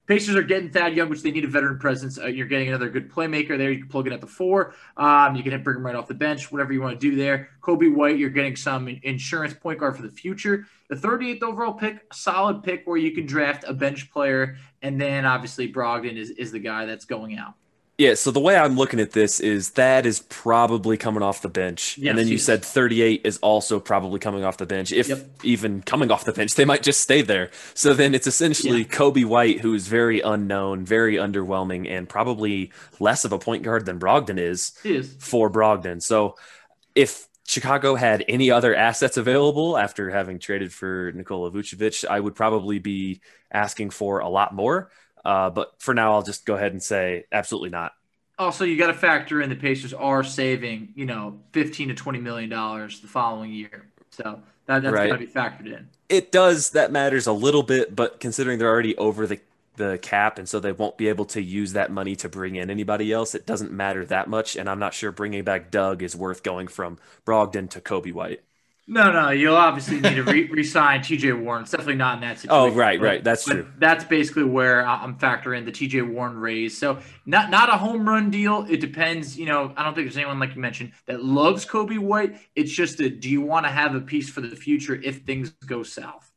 Pacers 0.10 0.36
are 0.36 0.42
getting 0.42 0.72
Thad 0.72 0.96
Young, 0.96 1.08
which 1.08 1.22
they 1.22 1.30
need 1.30 1.44
a 1.44 1.48
veteran 1.48 1.78
presence. 1.78 2.18
Uh, 2.18 2.26
you're 2.26 2.48
getting 2.48 2.70
another 2.70 2.90
good 2.90 3.12
playmaker 3.12 3.60
there. 3.60 3.72
You 3.72 3.82
can 3.82 3.90
plug 3.90 4.08
in 4.08 4.14
at 4.14 4.22
the 4.22 4.28
four. 4.28 4.74
Um, 4.98 5.36
you 5.36 5.44
can 5.44 5.62
bring 5.62 5.78
him 5.78 5.86
right 5.86 5.94
off 5.94 6.08
the 6.08 6.16
bench, 6.16 6.52
whatever 6.52 6.74
you 6.74 6.82
want 6.82 7.00
to 7.00 7.10
do 7.10 7.16
there. 7.16 7.50
Coby 7.62 7.94
White, 7.94 8.18
you're 8.18 8.32
getting 8.32 8.56
some 8.56 8.88
insurance 8.88 9.54
point 9.54 9.80
guard 9.80 9.96
for 9.96 10.02
the 10.02 10.10
future. 10.10 10.66
The 10.90 10.96
38th 10.96 11.44
overall 11.44 11.74
pick, 11.74 12.12
solid 12.14 12.64
pick 12.64 12.82
where 12.86 12.98
you 12.98 13.12
can 13.12 13.26
draft 13.26 13.64
a 13.68 13.74
bench 13.74 14.12
player, 14.12 14.58
and 14.82 15.00
then 15.00 15.26
obviously 15.26 15.72
Brogdon 15.72 16.16
is 16.18 16.32
is 16.32 16.52
the 16.52 16.60
guy 16.60 16.86
that's 16.86 17.06
going 17.06 17.38
out. 17.38 17.54
Yeah, 18.00 18.14
so 18.14 18.32
the 18.32 18.40
way 18.40 18.56
I'm 18.56 18.78
looking 18.78 19.02
at 19.02 19.12
this 19.12 19.42
is 19.42 19.72
that 19.72 20.06
is 20.06 20.22
probably 20.22 20.96
coming 20.96 21.22
off 21.22 21.42
the 21.42 21.50
bench. 21.50 21.98
Yes, 21.98 22.10
and 22.12 22.18
then 22.18 22.28
you 22.28 22.36
yes. 22.36 22.44
said 22.44 22.64
38 22.64 23.22
is 23.26 23.38
also 23.40 23.78
probably 23.82 24.20
coming 24.20 24.46
off 24.46 24.56
the 24.56 24.66
bench. 24.66 24.94
If 24.94 25.10
Yep. 25.10 25.30
even 25.44 25.82
coming 25.82 26.10
off 26.10 26.24
the 26.24 26.32
bench, 26.32 26.56
they 26.56 26.64
might 26.64 26.82
just 26.82 27.02
stay 27.02 27.22
there. 27.22 27.52
So 27.74 27.94
then 27.94 28.16
it's 28.16 28.26
essentially 28.26 28.80
Yeah. 28.80 28.86
Coby 28.86 29.26
White, 29.26 29.60
who 29.60 29.74
is 29.74 29.90
very 29.90 30.22
unknown, 30.22 30.86
very 30.86 31.16
underwhelming, 31.16 31.90
and 31.92 32.08
probably 32.08 32.72
less 33.02 33.26
of 33.26 33.34
a 33.34 33.38
point 33.38 33.64
guard 33.64 33.86
than 33.86 34.00
Brogdon 34.00 34.40
is 34.40 34.72
is. 34.86 35.14
for 35.20 35.52
Brogdon. 35.52 36.02
So 36.02 36.36
if 36.96 37.28
Chicago 37.50 37.96
had 37.96 38.24
any 38.28 38.52
other 38.52 38.76
assets 38.76 39.18
available 39.18 39.76
after 39.76 40.12
having 40.12 40.38
traded 40.38 40.72
for 40.72 41.12
Nikola 41.16 41.50
Vucevic, 41.50 42.06
I 42.08 42.20
would 42.20 42.36
probably 42.36 42.78
be 42.78 43.22
asking 43.52 43.90
for 43.90 44.20
a 44.20 44.30
lot 44.30 44.54
more. 44.54 44.92
Uh, 45.26 45.50
but 45.50 45.74
for 45.80 45.96
now, 45.96 46.14
I'll 46.14 46.22
just 46.22 46.46
go 46.46 46.56
ahead 46.56 46.74
and 46.74 46.82
say 46.82 47.26
absolutely 47.32 47.72
not. 47.72 47.94
Also, 48.38 48.66
you 48.66 48.78
got 48.78 48.88
to 48.88 48.94
factor 48.94 49.42
in 49.42 49.50
the 49.50 49.56
Pacers 49.56 49.96
are 49.96 50.24
saving, 50.24 50.94
you 50.96 51.06
know, 51.06 51.40
15 51.54 51.88
to 51.88 51.96
20 51.96 52.20
million 52.20 52.50
dollars 52.52 53.00
the 53.00 53.08
following 53.08 53.52
year. 53.52 53.88
So 54.12 54.44
that, 54.68 54.84
that's 54.84 54.94
Right. 54.94 55.10
got 55.10 55.18
to 55.18 55.26
be 55.26 55.32
factored 55.32 55.66
in. 55.66 55.90
It 56.08 56.32
does 56.32 56.70
that 56.72 56.92
matters 56.92 57.26
a 57.26 57.34
little 57.34 57.64
bit, 57.64 57.96
but 57.96 58.20
considering 58.20 58.60
they're 58.60 58.70
already 58.70 58.96
over 58.98 59.26
the 59.26 59.40
the 59.80 59.98
cap 59.98 60.38
and 60.38 60.48
so 60.48 60.60
they 60.60 60.74
won't 60.74 60.98
be 60.98 61.08
able 61.08 61.26
to 61.26 61.42
use 61.42 61.74
that 61.74 61.90
money 61.92 62.16
to 62.18 62.30
bring 62.30 62.56
in 62.56 62.70
anybody 62.70 63.12
else, 63.12 63.34
it 63.34 63.48
doesn't 63.48 63.72
matter 63.72 64.06
that 64.06 64.30
much. 64.30 64.56
And 64.56 64.70
I'm 64.70 64.78
not 64.78 64.94
sure 64.94 65.12
bringing 65.12 65.44
back 65.44 65.72
Doug 65.72 66.04
is 66.04 66.16
worth 66.16 66.44
going 66.44 66.68
from 66.68 67.00
Brogdon 67.26 67.70
to 67.72 67.82
Coby 67.82 68.14
White. 68.14 68.42
No, 68.92 69.12
no, 69.12 69.30
you'll 69.30 69.56
obviously 69.56 70.00
need 70.00 70.16
to 70.16 70.24
re- 70.24 70.48
re-sign 70.52 71.04
T.J. 71.04 71.34
Warren. 71.34 71.62
It's 71.62 71.70
definitely 71.70 71.96
not 71.96 72.16
in 72.16 72.22
that 72.22 72.32
oh, 72.32 72.36
situation. 72.36 72.74
Oh, 72.74 72.76
right, 72.76 73.00
but- 73.00 73.06
right. 73.06 73.24
That's 73.24 73.46
but 73.46 73.54
true. 73.54 73.68
That's 73.78 74.04
basically 74.04 74.46
where 74.46 74.86
I'm 74.86 75.16
factoring 75.16 75.64
the 75.66 75.72
T.J. 75.72 76.02
Warren 76.02 76.38
raise. 76.38 76.76
So 76.76 76.98
not 77.26 77.52
not 77.52 77.70
a 77.70 77.78
home 77.78 78.10
run 78.10 78.32
deal. 78.32 78.66
It 78.68 78.82
depends. 78.82 79.38
You 79.38 79.46
know, 79.46 79.72
I 79.78 79.84
don't 79.84 79.94
think 79.94 80.08
there's 80.08 80.18
anyone 80.18 80.40
like 80.40 80.56
you 80.56 80.62
mentioned 80.62 80.94
that 81.06 81.24
loves 81.24 81.68
Coby 81.68 82.00
White. 82.00 82.38
It's 82.56 82.72
just 82.72 83.00
a 83.00 83.10
do 83.10 83.30
you 83.30 83.42
want 83.42 83.68
to 83.68 83.72
have 83.72 83.94
a 83.94 84.02
piece 84.02 84.30
for 84.30 84.42
the 84.42 84.56
future 84.56 84.96
if 84.96 85.20
things 85.20 85.52
go 85.52 85.84
south? 85.84 86.29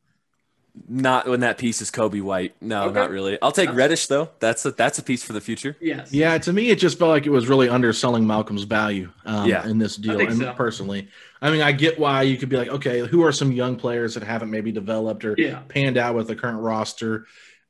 Not 0.89 1.29
when 1.29 1.41
that 1.41 1.59
piece 1.59 1.83
is 1.83 1.91
Coby 1.91 2.23
White. 2.23 2.55
No, 2.63 2.85
Okay. 2.85 2.95
not 2.95 3.11
really. 3.11 3.39
I'll 3.43 3.53
take 3.53 3.73
Reddish 3.75 4.07
though. 4.07 4.31
That's 4.41 4.65
a 4.65 4.71
that's 4.71 4.99
a 4.99 5.03
piece 5.03 5.23
for 5.23 5.35
the 5.35 5.41
future. 5.41 5.77
Yes. 5.83 6.13
Yeah, 6.15 6.39
to 6.39 6.53
me, 6.53 6.71
it 6.71 6.79
just 6.79 6.99
felt 6.99 7.11
like 7.11 7.27
it 7.27 7.31
was 7.31 7.47
really 7.47 7.69
underselling 7.69 8.27
Malcolm's 8.27 8.63
value 8.65 9.11
um, 9.27 9.47
Yeah. 9.49 9.69
in 9.69 9.79
this 9.79 9.97
deal. 9.97 10.17
think 10.17 10.31
And 10.31 10.39
so. 10.39 10.53
personally, 10.55 11.09
I 11.43 11.51
mean, 11.51 11.61
I 11.61 11.73
get 11.73 11.99
why 11.99 12.23
you 12.23 12.39
could 12.39 12.49
be 12.49 12.57
like, 12.57 12.69
okay, 12.69 13.01
who 13.01 13.23
are 13.23 13.33
some 13.33 13.53
young 13.53 13.77
players 13.77 14.15
that 14.15 14.23
haven't 14.23 14.51
maybe 14.51 14.73
developed 14.73 15.27
or 15.27 15.35
Yeah. 15.37 15.59
panned 15.69 15.99
out 15.99 16.15
with 16.15 16.27
the 16.29 16.37
current 16.37 16.61
roster? 16.61 17.27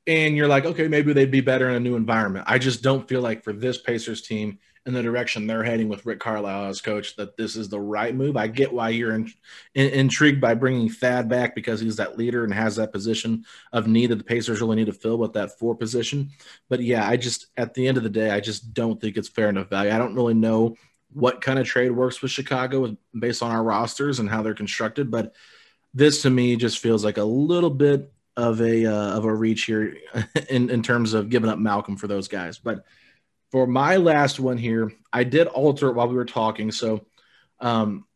And 0.07 0.37
you're 0.37 0.49
like, 0.49 0.65
okay, 0.65 0.87
maybe 0.87 1.13
they'd 1.13 1.31
be 1.31 1.41
better 1.41 1.69
in 1.71 1.75
a 1.77 1.81
new 1.81 1.97
environment. 1.97 2.45
I 2.49 2.59
just 2.59 2.83
don't 2.83 3.09
feel 3.09 3.21
like 3.21 3.43
for 3.43 3.53
this 3.53 3.79
Pacers 3.79 4.23
team 4.23 4.59
in 4.85 4.95
the 4.95 5.03
direction 5.03 5.47
they're 5.47 5.63
heading 5.63 5.89
with 5.89 6.05
Rick 6.05 6.19
Carlisle 6.19 6.67
as 6.67 6.81
coach 6.81 7.15
that 7.17 7.37
this 7.37 7.55
is 7.55 7.69
the 7.69 7.81
right 7.81 8.15
move. 8.15 8.37
I 8.37 8.49
get 8.49 8.73
why 8.73 8.89
you're 8.89 9.15
in, 9.15 9.33
in, 9.75 9.91
intrigued 9.91 10.41
by 10.41 10.55
bringing 10.55 10.89
Thad 10.89 11.29
back 11.29 11.55
because 11.55 11.81
he's 11.81 11.97
that 11.97 12.19
leader 12.19 12.43
and 12.45 12.53
has 12.53 12.77
that 12.77 12.93
position 12.93 13.45
of 13.73 13.87
need 13.87 14.09
that 14.09 14.17
the 14.17 14.25
Pacers 14.25 14.61
really 14.61 14.77
need 14.77 14.87
to 14.87 14.93
fill 14.93 15.19
with 15.19 15.35
that 15.35 15.59
four 15.59 15.77
position. 15.77 16.31
But 16.69 16.83
yeah, 16.83 17.09
I 17.09 17.17
just 17.17 17.47
at 17.57 17.75
the 17.75 17.87
end 17.87 17.97
of 17.97 18.03
the 18.03 18.11
day, 18.11 18.31
I 18.31 18.41
just 18.41 18.75
don't 18.75 19.01
think 19.01 19.17
it's 19.17 19.29
fair 19.29 19.49
enough 19.49 19.69
value. 19.71 19.93
I 19.93 19.99
don't 19.99 20.17
really 20.17 20.35
know 20.35 20.77
what 21.13 21.41
kind 21.41 21.59
of 21.59 21.67
trade 21.67 21.91
works 21.91 22.21
with 22.21 22.31
Chicago 22.31 22.97
based 23.19 23.43
on 23.43 23.53
our 23.53 23.63
rosters 23.63 24.19
and 24.19 24.29
how 24.29 24.43
they're 24.43 24.55
constructed, 24.55 25.11
but 25.11 25.35
this 25.95 26.23
to 26.23 26.31
me 26.31 26.57
just 26.57 26.79
feels 26.79 27.05
like 27.05 27.19
a 27.19 27.25
little 27.25 27.71
bit 27.71 28.11
of 28.37 28.61
a 28.63 28.87
uh, 28.87 29.17
of 29.17 29.25
a 29.25 29.35
reach 29.35 29.65
here 29.65 29.97
in 30.49 30.71
in 30.71 30.83
terms 30.83 31.15
of 31.15 31.29
giving 31.29 31.51
up 31.51 31.59
Malcolm 31.59 31.97
for 31.97 32.07
those 32.09 32.29
guys. 32.29 32.59
But 32.59 32.85
for 33.53 33.67
my 33.67 33.99
last 33.99 34.41
one 34.41 34.57
here, 34.57 34.91
I 35.13 35.25
did 35.25 35.47
alter 35.47 35.89
it 35.89 35.95
while 35.95 36.09
we 36.09 36.15
were 36.15 36.25
talking, 36.25 36.73
so 36.73 37.05
um, 37.61 38.07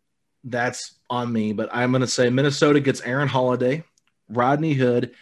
that's 0.43 0.95
on 1.11 1.31
me. 1.31 1.53
But 1.53 1.69
I'm 1.73 1.93
going 1.93 2.01
to 2.01 2.07
say 2.07 2.31
Minnesota 2.31 2.81
gets 2.81 3.03
Aaron 3.03 3.29
Holiday, 3.29 3.85
Rodney 4.31 4.73
Hood, 4.73 5.13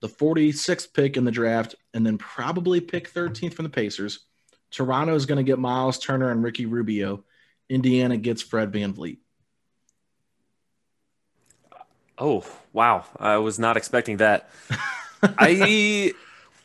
the 0.00 0.08
46th 0.08 0.94
pick 0.94 1.16
in 1.16 1.24
the 1.24 1.32
draft, 1.32 1.74
and 1.92 2.06
then 2.06 2.18
probably 2.18 2.80
pick 2.80 3.12
13th 3.12 3.54
from 3.54 3.64
the 3.64 3.70
Pacers. 3.70 4.20
Toronto 4.70 5.16
is 5.16 5.26
going 5.26 5.38
to 5.38 5.42
get 5.42 5.58
Miles 5.58 5.98
Turner 5.98 6.30
and 6.30 6.42
Ricky 6.42 6.66
Rubio. 6.66 7.24
Indiana 7.68 8.16
gets 8.16 8.42
Fred 8.42 8.70
VanVleet. 8.70 9.18
Oh, 12.16 12.44
wow. 12.72 13.06
I 13.18 13.38
was 13.38 13.58
not 13.58 13.76
expecting 13.76 14.18
that. 14.18 14.50
I 15.22 16.14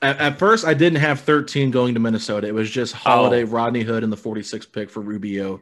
At, 0.01 0.17
at 0.19 0.39
first, 0.39 0.65
I 0.65 0.73
didn't 0.73 0.99
have 0.99 1.21
13 1.21 1.71
going 1.71 1.93
to 1.95 1.99
Minnesota. 1.99 2.47
It 2.47 2.53
was 2.53 2.69
just 2.69 2.93
Holiday, 2.93 3.43
Oh. 3.43 3.47
Rodney 3.47 3.81
Hood, 3.84 4.03
and 4.03 4.11
the 4.11 4.17
46 4.17 4.65
pick 4.67 4.89
for 4.89 5.01
Rubio 5.01 5.61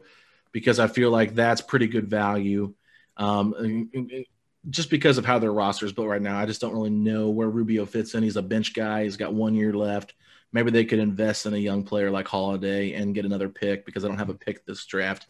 because 0.52 0.78
I 0.78 0.86
feel 0.86 1.10
like 1.10 1.34
that's 1.34 1.60
pretty 1.60 1.86
good 1.88 2.08
value. 2.08 2.72
Um, 3.16 3.54
and- 3.58 3.88
and- 3.94 4.24
just 4.70 4.90
because 4.90 5.16
of 5.18 5.24
how 5.24 5.38
their 5.38 5.52
roster 5.52 5.86
is 5.86 5.92
built 5.92 6.08
right 6.08 6.20
now, 6.20 6.38
I 6.38 6.44
just 6.44 6.60
don't 6.60 6.72
really 6.74 6.90
know 6.90 7.30
where 7.30 7.48
Rubio 7.48 7.86
fits 7.86 8.14
in. 8.14 8.22
He's 8.22 8.36
a 8.36 8.42
bench 8.42 8.74
guy. 8.74 9.04
He's 9.04 9.16
got 9.16 9.32
one 9.32 9.54
year 9.54 9.72
left. 9.72 10.14
Maybe 10.52 10.70
they 10.70 10.84
could 10.84 10.98
invest 10.98 11.46
in 11.46 11.54
a 11.54 11.58
young 11.58 11.84
player 11.84 12.10
like 12.10 12.26
Holiday 12.28 12.92
and 12.92 13.14
get 13.14 13.24
another 13.24 13.48
pick 13.48 13.86
because 13.86 14.04
I 14.04 14.08
don't 14.08 14.18
have 14.18 14.30
a 14.30 14.34
pick 14.34 14.66
this 14.66 14.84
draft. 14.84 15.26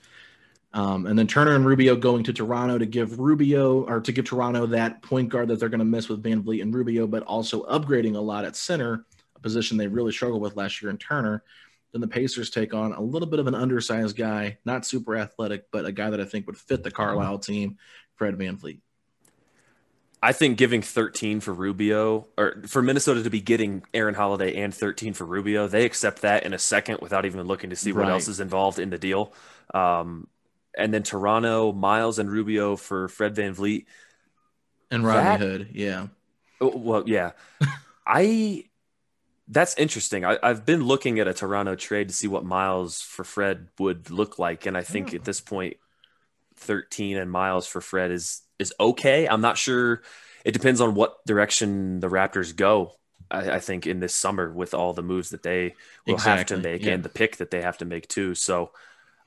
Um, 0.74 1.06
and 1.06 1.18
then 1.18 1.26
Turner 1.26 1.54
and 1.54 1.64
Rubio 1.64 1.96
going 1.96 2.24
to 2.24 2.32
Toronto 2.32 2.76
to 2.78 2.84
give 2.86 3.18
Rubio 3.18 3.84
or 3.86 4.00
to 4.00 4.12
give 4.12 4.26
Toronto 4.26 4.66
that 4.66 5.00
point 5.02 5.30
guard 5.30 5.48
that 5.48 5.58
they're 5.58 5.70
going 5.70 5.78
to 5.78 5.84
miss 5.84 6.08
with 6.08 6.22
VanVleet 6.22 6.60
and 6.60 6.74
Rubio, 6.74 7.06
but 7.06 7.22
also 7.22 7.64
upgrading 7.64 8.16
a 8.16 8.20
lot 8.20 8.44
at 8.44 8.54
center, 8.54 9.06
a 9.34 9.40
position 9.40 9.76
they 9.78 9.86
really 9.86 10.12
struggled 10.12 10.42
with 10.42 10.56
last 10.56 10.82
year 10.82 10.90
in 10.90 10.98
Turner. 10.98 11.42
Then 11.92 12.02
the 12.02 12.08
Pacers 12.08 12.50
take 12.50 12.74
on 12.74 12.92
a 12.92 13.00
little 13.00 13.28
bit 13.28 13.40
of 13.40 13.46
an 13.46 13.54
undersized 13.54 14.14
guy, 14.16 14.58
not 14.66 14.84
super 14.84 15.16
athletic, 15.16 15.70
but 15.70 15.86
a 15.86 15.92
guy 15.92 16.10
that 16.10 16.20
I 16.20 16.24
think 16.24 16.46
would 16.46 16.58
fit 16.58 16.82
the 16.82 16.90
Carlisle 16.90 17.38
team, 17.38 17.78
Fred 18.16 18.36
VanVleet. 18.36 18.80
I 20.22 20.32
think 20.32 20.58
giving 20.58 20.82
13 20.82 21.40
for 21.40 21.54
Rubio 21.54 22.26
or 22.36 22.62
for 22.66 22.82
Minnesota 22.82 23.22
to 23.22 23.30
be 23.30 23.40
getting 23.40 23.84
Aaron 23.94 24.14
Holiday 24.16 24.56
and 24.60 24.74
13 24.74 25.14
for 25.14 25.24
Rubio, 25.24 25.68
they 25.68 25.84
accept 25.84 26.22
that 26.22 26.42
in 26.42 26.52
a 26.52 26.58
second 26.58 26.98
without 27.00 27.24
even 27.24 27.40
looking 27.44 27.70
to 27.70 27.76
see 27.76 27.92
what 27.92 28.02
Right. 28.02 28.10
else 28.10 28.26
is 28.28 28.40
involved 28.40 28.78
in 28.80 28.90
the 28.90 28.98
deal. 28.98 29.32
Um, 29.72 30.26
and 30.76 30.92
then 30.92 31.02
Toronto, 31.02 31.72
Miles 31.72 32.18
and 32.18 32.30
Rubio 32.30 32.76
for 32.76 33.08
Fred 33.08 33.34
VanVleet. 33.34 33.86
And 34.90 35.04
Rodney 35.04 35.46
Hood, 35.46 35.68
yeah. 35.72 36.06
Oh, 36.60 36.76
well, 36.76 37.04
yeah. 37.06 37.32
I 38.06 38.64
that's 39.48 39.76
interesting. 39.78 40.24
I, 40.24 40.38
I've 40.42 40.66
been 40.66 40.84
looking 40.84 41.20
at 41.20 41.28
a 41.28 41.34
Toronto 41.34 41.74
trade 41.74 42.08
to 42.08 42.14
see 42.14 42.28
what 42.28 42.44
Miles 42.44 43.00
for 43.00 43.24
Fred 43.24 43.68
would 43.78 44.10
look 44.10 44.38
like, 44.38 44.66
and 44.66 44.76
I 44.76 44.82
think 44.82 45.10
oh. 45.12 45.16
at 45.16 45.24
this 45.24 45.40
point, 45.40 45.76
thirteen 46.56 47.16
and 47.16 47.30
Miles 47.30 47.66
for 47.66 47.80
Fred 47.80 48.10
is 48.10 48.42
is 48.58 48.74
okay. 48.78 49.26
I'm 49.26 49.40
not 49.40 49.58
sure. 49.58 50.02
It 50.44 50.52
depends 50.52 50.80
on 50.80 50.94
what 50.94 51.24
direction 51.26 52.00
the 52.00 52.08
Raptors 52.08 52.54
go. 52.54 52.92
I, 53.30 53.52
I 53.52 53.58
think 53.60 53.86
in 53.86 54.00
this 54.00 54.14
summer 54.14 54.50
with 54.50 54.74
all 54.74 54.92
the 54.92 55.02
moves 55.02 55.30
that 55.30 55.42
they 55.42 55.74
will 56.06 56.18
have 56.18 56.46
to 56.46 56.56
make 56.56 56.84
yeah. 56.84 56.92
and 56.92 57.02
the 57.02 57.10
pick 57.10 57.36
that 57.38 57.50
they 57.50 57.60
have 57.62 57.78
to 57.78 57.84
make 57.84 58.08
too. 58.08 58.34
So 58.34 58.70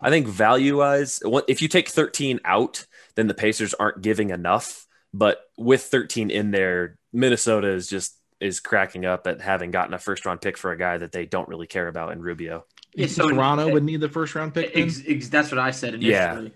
I 0.02 0.10
think 0.10 0.28
value 0.28 0.80
wise, 0.80 1.22
if 1.48 1.62
you 1.62 1.68
take 1.68 1.90
13 1.90 2.40
out, 2.44 2.86
then 3.16 3.28
the 3.28 3.34
Pacers 3.34 3.74
aren't 3.74 4.02
giving 4.02 4.32
enough. 4.32 4.88
But 5.14 5.42
with 5.58 5.84
13 5.84 6.30
in 6.32 6.52
there, 6.52 6.98
Minnesota 7.14 7.68
is 7.68 7.88
just 7.88 8.18
is 8.40 8.60
cracking 8.60 9.06
up 9.06 9.28
at 9.28 9.40
having 9.40 9.70
gotten 9.70 9.94
a 9.94 10.00
first 10.00 10.26
round 10.26 10.42
pick 10.42 10.58
for 10.58 10.72
a 10.72 10.78
guy 10.78 10.98
that 10.98 11.12
they 11.12 11.26
don't 11.26 11.48
really 11.48 11.68
care 11.68 11.88
about 11.88 12.12
in 12.12 12.22
Rubio. 12.22 12.66
Yeah, 12.96 13.08
so 13.08 13.30
Toronto 13.30 13.72
would 13.72 13.84
need 13.84 14.02
the 14.02 14.10
first 14.10 14.34
round 14.36 14.54
pick. 14.54 14.72
Ex, 14.74 15.02
ex, 15.08 15.30
that's 15.30 15.52
what 15.52 15.60
I 15.60 15.72
said 15.72 15.94
initially. 15.94 16.52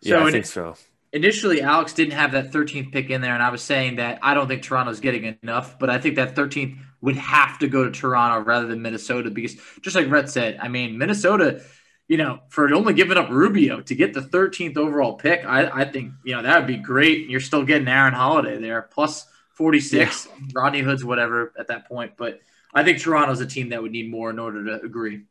Yeah, 0.00 0.16
yeah, 0.18 0.24
I 0.24 0.30
think 0.30 0.46
so. 0.46 0.74
Initially, 1.12 1.62
Alex 1.62 1.92
didn't 1.92 2.12
have 2.12 2.32
that 2.32 2.50
13th 2.52 2.92
pick 2.92 3.10
in 3.10 3.20
there, 3.20 3.34
and 3.34 3.42
I 3.42 3.50
was 3.50 3.62
saying 3.62 3.96
that 3.96 4.18
I 4.22 4.34
don't 4.34 4.48
think 4.48 4.62
Toronto's 4.62 5.00
getting 5.00 5.38
enough, 5.42 5.78
but 5.78 5.88
I 5.88 5.98
think 5.98 6.16
that 6.16 6.34
13th 6.34 6.78
would 7.00 7.16
have 7.16 7.58
to 7.60 7.68
go 7.68 7.84
to 7.84 7.90
Toronto 7.90 8.44
rather 8.44 8.66
than 8.66 8.82
Minnesota 8.82 9.30
because, 9.30 9.56
just 9.80 9.96
like 9.96 10.10
Rhett 10.10 10.28
said, 10.28 10.58
I 10.60 10.68
mean, 10.68 10.98
Minnesota, 10.98 11.62
you 12.08 12.16
know, 12.16 12.40
for 12.48 12.72
only 12.72 12.94
giving 12.94 13.18
up 13.18 13.28
Rubio 13.30 13.82
to 13.82 13.94
get 13.94 14.14
the 14.14 14.22
13th 14.22 14.78
overall 14.78 15.14
pick, 15.14 15.44
I, 15.44 15.82
I 15.82 15.84
think, 15.84 16.12
you 16.24 16.34
know, 16.34 16.42
that 16.42 16.58
would 16.58 16.66
be 16.66 16.78
great. 16.78 17.28
You're 17.28 17.40
still 17.40 17.64
getting 17.64 17.86
Aaron 17.86 18.14
Holiday 18.14 18.58
there, 18.58 18.82
plus 18.82 19.26
46, 19.52 20.26
yeah. 20.26 20.46
Rodney 20.54 20.80
Hood's 20.80 21.04
whatever 21.04 21.52
at 21.58 21.68
that 21.68 21.86
point. 21.86 22.12
But 22.16 22.40
I 22.72 22.82
think 22.82 22.98
Toronto's 22.98 23.42
a 23.42 23.46
team 23.46 23.68
that 23.68 23.82
would 23.82 23.92
need 23.92 24.10
more 24.10 24.30
in 24.30 24.38
order 24.38 24.64
to 24.64 24.84
agree. 24.84 25.24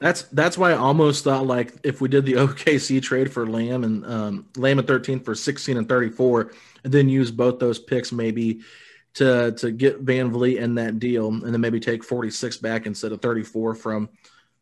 That's 0.00 0.22
that's 0.24 0.56
why 0.56 0.72
I 0.72 0.76
almost 0.76 1.24
thought 1.24 1.46
like 1.46 1.74
if 1.82 2.00
we 2.00 2.08
did 2.08 2.24
the 2.24 2.32
OKC 2.44 3.02
trade 3.02 3.32
for 3.32 3.46
Lamb 3.46 3.84
and 3.84 4.04
um, 4.06 4.48
Lamb 4.56 4.78
at 4.78 4.86
13 4.86 5.20
for 5.20 5.34
16 5.34 5.76
and 5.76 5.88
34, 5.88 6.52
and 6.84 6.92
then 6.92 7.08
use 7.08 7.30
both 7.30 7.58
those 7.58 7.78
picks 7.78 8.10
maybe 8.10 8.60
to 9.14 9.52
to 9.52 9.70
get 9.70 10.04
VanVleet 10.04 10.58
in 10.58 10.76
that 10.76 10.98
deal, 10.98 11.28
and 11.28 11.52
then 11.52 11.60
maybe 11.60 11.80
take 11.80 12.02
46 12.02 12.58
back 12.58 12.86
instead 12.86 13.12
of 13.12 13.20
34 13.20 13.74
from 13.74 14.08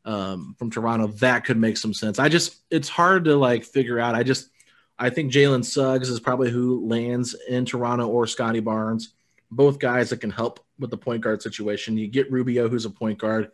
um, 0.09 0.57
from 0.59 0.71
Toronto, 0.71 1.09
that 1.19 1.45
could 1.45 1.59
make 1.59 1.77
some 1.77 1.95
sense. 1.95 2.19
I 2.19 2.29
just 2.29 2.57
it's 2.71 2.89
hard 2.89 3.25
to 3.25 3.37
like 3.37 3.65
figure 3.65 4.01
out. 4.01 4.15
I 4.15 4.23
just 4.23 4.49
I 4.99 5.11
think 5.11 5.33
Jalen 5.33 5.65
Suggs 5.65 6.09
is 6.09 6.19
probably 6.21 6.51
who 6.51 6.87
lands 6.87 7.37
in 7.49 7.65
Toronto 7.65 8.09
or 8.09 8.27
Scottie 8.27 8.61
Barnes, 8.61 9.15
both 9.51 9.79
guys 9.79 10.11
that 10.11 10.21
can 10.21 10.31
help 10.31 10.61
with 10.79 10.91
the 10.91 10.97
point 10.97 11.23
guard 11.23 11.43
situation. 11.43 11.99
You 11.99 12.09
get 12.09 12.33
Rubio, 12.33 12.69
who's 12.69 12.85
a 12.85 12.91
point 12.91 13.19
guard 13.19 13.53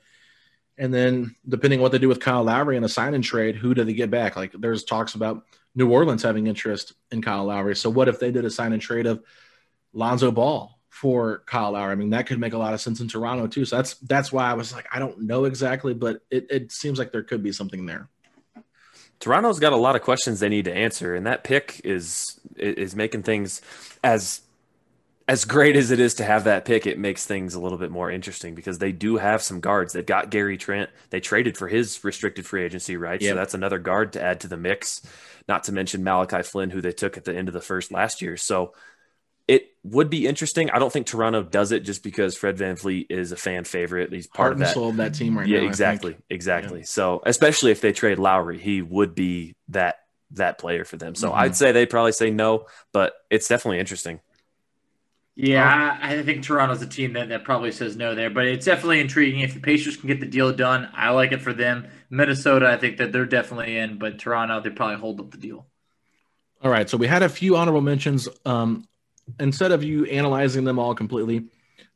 and 0.77 0.93
then 0.93 1.35
depending 1.49 1.79
on 1.79 1.83
what 1.83 1.93
they 1.93 1.99
do 1.99 2.09
with 2.09 2.21
Kyle 2.21 2.43
Lowry 2.43 2.77
in 2.77 2.85
a 2.85 2.89
sign 2.89 3.15
and 3.15 3.23
trade, 3.23 3.57
who 3.57 3.75
do 3.75 3.85
they 3.85 3.93
get 3.93 4.11
back? 4.11 4.37
Like 4.37 4.53
there's 4.53 4.85
talks 4.85 5.15
about 5.15 5.45
New 5.75 5.91
Orleans 5.91 6.23
having 6.23 6.47
interest 6.47 6.95
in 7.11 7.23
Kyle 7.23 7.45
Lowry. 7.45 7.77
So 7.77 7.91
what 7.91 8.09
if 8.09 8.19
they 8.19 8.33
did 8.33 8.45
a 8.45 8.51
sign 8.51 8.73
and 8.73 8.83
trade 8.83 9.07
of 9.07 9.23
Lonzo 9.93 10.31
Ball 10.33 10.74
for 10.95 11.43
Kyle 11.47 11.73
Lowry? 11.73 11.91
I 11.91 11.97
mean, 11.97 12.11
that 12.11 12.27
could 12.27 12.39
make 12.39 12.53
a 12.53 12.59
lot 12.59 12.73
of 12.73 12.81
sense 12.81 13.01
in 13.01 13.09
Toronto 13.09 13.49
too. 13.49 13.65
So 13.65 13.77
that's 13.77 13.95
that's 13.95 14.33
why 14.33 14.49
I 14.49 14.55
was 14.55 14.73
like, 14.73 14.87
I 14.93 15.01
don't 15.01 15.23
know 15.23 15.45
exactly, 15.45 15.93
but 15.93 16.21
it, 16.31 16.47
it 16.51 16.73
seems 16.73 17.01
like 17.01 17.11
there 17.11 17.25
could 17.25 17.43
be 17.43 17.51
something 17.51 17.85
there. 17.85 18.09
Toronto's 19.19 19.59
got 19.59 19.73
a 19.73 19.77
lot 19.77 19.97
of 19.97 20.03
questions 20.03 20.39
they 20.39 20.49
need 20.49 20.67
to 20.67 20.75
answer, 20.75 21.17
and 21.17 21.27
that 21.27 21.43
pick 21.43 21.81
is 21.83 22.41
is 22.57 22.95
making 22.95 23.25
things 23.25 23.61
as 24.05 24.43
as 25.27 25.45
great 25.45 25.75
as 25.75 25.91
it 25.91 25.99
is 25.99 26.15
to 26.15 26.25
have 26.25 26.45
that 26.45 26.67
pick, 26.67 26.87
it 26.87 26.99
makes 26.99 27.25
things 27.25 27.55
a 27.55 27.61
little 27.61 27.79
bit 27.79 27.91
more 27.91 28.11
interesting 28.11 28.55
because 28.55 28.79
they 28.79 28.93
do 28.93 29.17
have 29.17 29.43
some 29.43 29.59
guards. 29.59 29.95
They've 29.95 30.05
got 30.05 30.31
Gary 30.31 30.59
Trent. 30.59 30.91
They 31.11 31.21
traded 31.21 31.57
for 31.57 31.67
his 31.67 32.05
restricted 32.05 32.45
free 32.47 32.63
agency, 32.63 32.99
right? 32.99 33.21
Yep. 33.21 33.31
So 33.31 33.35
that's 33.35 33.55
another 33.55 33.79
guard 33.79 34.13
to 34.13 34.23
add 34.23 34.41
to 34.41 34.49
the 34.49 34.59
mix. 34.59 35.01
Not 35.49 35.65
to 35.65 35.73
mention 35.73 36.05
Malachi 36.05 36.43
Flynn, 36.43 36.71
who 36.71 36.83
they 36.83 36.93
took 36.93 37.17
at 37.17 37.25
the 37.25 37.35
end 37.35 37.49
of 37.49 37.55
the 37.55 37.63
first 37.63 37.91
last 37.91 38.21
year. 38.21 38.37
So 38.37 38.75
it 39.47 39.67
would 39.83 40.09
be 40.09 40.27
interesting. 40.27 40.71
I 40.71 40.79
don't 40.79 40.93
think 40.93 41.07
Toronto 41.07 41.43
does 41.43 41.73
it 41.73 41.81
just 41.81 42.03
because 42.03 42.37
Fred 42.37 42.57
Van 42.57 42.77
VanVleet 42.77 43.07
is 43.11 43.33
a 43.33 43.37
fan 43.37 43.65
favorite. 43.65 44.13
He's 44.13 44.27
part 44.27 44.47
Heart 44.47 44.53
of 44.53 44.59
that. 44.61 44.75
soul 44.75 44.89
of 44.91 44.97
that 44.97 45.15
team 45.15 45.39
right 45.39 45.47
yeah, 45.47 45.61
now. 45.61 45.67
exactly. 45.67 46.17
Exactly. 46.31 46.81
Yeah. 46.81 46.87
So 46.87 47.23
especially 47.27 47.71
if 47.71 47.81
they 47.81 47.93
trade 47.93 48.19
Lowry, 48.19 48.59
he 48.59 48.81
would 48.83 49.15
be 49.15 49.55
that 49.69 49.97
that 50.33 50.59
player 50.59 50.85
for 50.85 50.97
them. 50.97 51.15
So 51.15 51.29
mm-hmm. 51.29 51.39
I'd 51.39 51.57
say 51.57 51.73
they 51.73 51.87
probably 51.87 52.13
say 52.13 52.31
no, 52.31 52.67
but 52.93 53.13
it's 53.31 53.47
definitely 53.47 53.79
interesting. 53.79 54.21
Yeah, 55.37 55.99
I 56.01 56.23
think 56.23 56.45
Toronto's 56.45 56.81
a 56.81 56.87
team 56.87 57.15
that, 57.15 57.29
that 57.31 57.43
probably 57.43 57.73
says 57.73 57.97
no 57.97 58.15
there, 58.15 58.31
but 58.31 58.47
it's 58.47 58.65
definitely 58.65 59.01
intriguing. 59.01 59.41
If 59.41 59.55
the 59.55 59.61
Pacers 59.61 59.97
can 59.97 60.07
get 60.07 60.21
the 60.21 60.27
deal 60.27 60.53
done, 60.53 60.89
I 60.95 61.11
like 61.11 61.33
it 61.33 61.43
for 61.43 61.53
them. 61.53 61.89
Minnesota, 62.09 62.69
I 62.69 62.77
think 62.77 62.99
that 62.99 63.11
they're 63.11 63.27
definitely 63.27 63.77
in, 63.77 63.99
but 63.99 64.21
Toronto, 64.21 64.61
they 64.61 64.71
probably 64.71 64.97
hold 64.97 65.19
up 65.19 65.33
the 65.33 65.39
deal. 65.39 65.67
All 66.63 66.71
right, 66.71 66.89
so 66.89 66.97
we 66.97 67.09
had 67.09 67.25
a 67.25 67.29
few 67.29 67.57
honorable 67.57 67.81
mentions. 67.81 68.29
Um, 68.47 68.87
instead 69.41 69.73
of 69.73 69.83
you 69.83 70.05
analyzing 70.07 70.65
them 70.65 70.79
all 70.79 70.95
completely, 70.95 71.47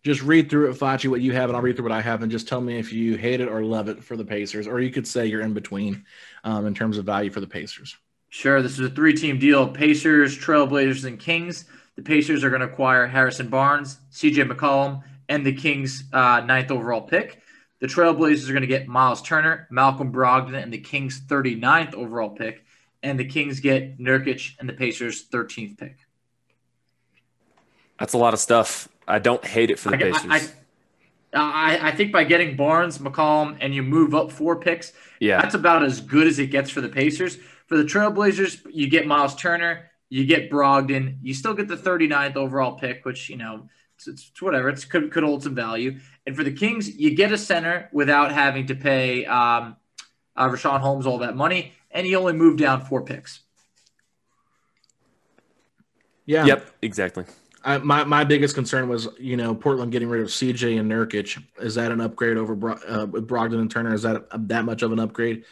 just 0.04 0.22
read 0.22 0.48
through 0.48 0.70
it, 0.70 0.78
Facci, 0.78 1.10
what 1.10 1.20
you 1.20 1.32
have, 1.32 1.50
and 1.50 1.56
I'll 1.56 1.62
read 1.62 1.76
through 1.76 1.88
what 1.88 1.92
I 1.92 2.00
have, 2.00 2.22
and 2.22 2.30
just 2.30 2.48
tell 2.48 2.60
me 2.60 2.78
if 2.78 2.92
you 2.92 3.16
hate 3.16 3.40
it 3.40 3.48
or 3.48 3.62
love 3.62 3.88
it 3.88 4.02
for 4.02 4.16
the 4.16 4.24
Pacers, 4.24 4.66
or 4.66 4.80
you 4.80 4.90
could 4.90 5.06
say 5.06 5.26
you're 5.26 5.40
in 5.40 5.54
between 5.54 6.04
um, 6.44 6.66
in 6.66 6.74
terms 6.74 6.98
of 6.98 7.04
value 7.04 7.30
for 7.30 7.40
the 7.40 7.46
Pacers. 7.46 7.96
Sure, 8.30 8.62
this 8.62 8.72
is 8.72 8.80
a 8.80 8.90
three-team 8.90 9.38
deal: 9.38 9.68
Pacers, 9.68 10.38
Trailblazers, 10.38 11.04
and 11.04 11.18
Kings. 11.18 11.64
The 11.96 12.02
Pacers 12.02 12.44
are 12.44 12.50
going 12.50 12.60
to 12.60 12.68
acquire 12.68 13.06
Harrison 13.06 13.48
Barnes, 13.48 13.98
CJ 14.12 14.50
McCollum, 14.50 15.02
and 15.28 15.44
the 15.44 15.52
Kings' 15.52 16.04
uh, 16.12 16.40
ninth 16.40 16.70
overall 16.70 17.02
pick. 17.02 17.42
The 17.80 17.86
Trailblazers 17.86 18.48
are 18.48 18.52
going 18.52 18.62
to 18.62 18.68
get 18.68 18.88
Miles 18.88 19.22
Turner, 19.22 19.66
Malcolm 19.70 20.12
Brogdon, 20.12 20.60
and 20.60 20.72
the 20.72 20.78
Kings' 20.78 21.20
39th 21.20 21.94
overall 21.94 22.30
pick. 22.30 22.64
And 23.02 23.18
the 23.18 23.24
Kings 23.24 23.60
get 23.60 23.98
Nurkic 23.98 24.54
and 24.58 24.68
the 24.68 24.72
Pacers' 24.72 25.28
13th 25.28 25.78
pick. 25.78 25.96
That's 27.98 28.12
a 28.12 28.18
lot 28.18 28.34
of 28.34 28.40
stuff. 28.40 28.88
I 29.06 29.18
don't 29.18 29.44
hate 29.44 29.70
it 29.70 29.78
for 29.78 29.90
the 29.90 29.96
I, 29.96 29.98
Pacers. 29.98 30.30
I, 30.30 30.40
I, 31.32 31.88
I, 31.88 31.90
think 31.92 32.12
by 32.12 32.24
getting 32.24 32.56
Barnes, 32.56 32.98
McCollum, 32.98 33.58
and 33.60 33.74
you 33.74 33.82
move 33.82 34.14
up 34.14 34.30
four 34.30 34.56
picks, 34.56 34.92
yeah, 35.20 35.40
that's 35.40 35.54
about 35.54 35.84
as 35.84 36.00
good 36.00 36.26
as 36.26 36.38
it 36.38 36.46
gets 36.46 36.70
for 36.70 36.80
the 36.80 36.88
Pacers. 36.88 37.38
For 37.66 37.76
the 37.76 37.84
Trailblazers, 37.84 38.60
you 38.70 38.88
get 38.88 39.06
Miles 39.06 39.34
Turner, 39.34 39.90
you 40.08 40.24
get 40.24 40.50
Brogdon. 40.50 41.18
You 41.22 41.34
still 41.34 41.54
get 41.54 41.68
the 41.68 41.76
39th 41.76 42.36
overall 42.36 42.72
pick, 42.78 43.04
which, 43.04 43.28
you 43.28 43.36
know, 43.36 43.68
it's, 43.96 44.08
it's 44.08 44.42
whatever. 44.42 44.68
It's 44.68 44.84
could, 44.84 45.10
could 45.10 45.22
hold 45.22 45.42
some 45.42 45.54
value. 45.54 45.98
And 46.26 46.34
for 46.34 46.44
the 46.44 46.52
Kings, 46.52 46.96
you 46.96 47.14
get 47.14 47.32
a 47.32 47.38
center 47.38 47.90
without 47.92 48.32
having 48.32 48.66
to 48.68 48.74
pay 48.74 49.26
um, 49.26 49.76
uh, 50.36 50.48
Richaun 50.48 50.80
Holmes 50.80 51.06
all 51.06 51.18
that 51.18 51.36
money, 51.36 51.72
and 51.90 52.06
you 52.06 52.18
only 52.18 52.32
move 52.32 52.56
down 52.56 52.84
four 52.84 53.02
picks. 53.02 53.40
Yeah. 56.24 56.44
Yep. 56.44 56.70
Exactly. 56.82 57.24
I, 57.64 57.78
my 57.78 58.04
my 58.04 58.24
biggest 58.24 58.54
concern 58.54 58.88
was 58.88 59.08
you 59.18 59.36
know 59.36 59.54
Portland 59.54 59.92
getting 59.92 60.08
rid 60.08 60.22
of 60.22 60.28
CJ 60.28 60.78
and 60.78 60.90
Nurkic. 60.90 61.42
Is 61.60 61.74
that 61.74 61.92
an 61.92 62.00
upgrade 62.00 62.36
over 62.36 62.52
uh, 62.52 63.06
Brogdon 63.06 63.60
and 63.60 63.70
Turner? 63.70 63.94
Is 63.94 64.02
that 64.02 64.26
a, 64.30 64.38
that 64.38 64.64
much 64.64 64.82
of 64.82 64.92
an 64.92 65.00
upgrade 65.00 65.44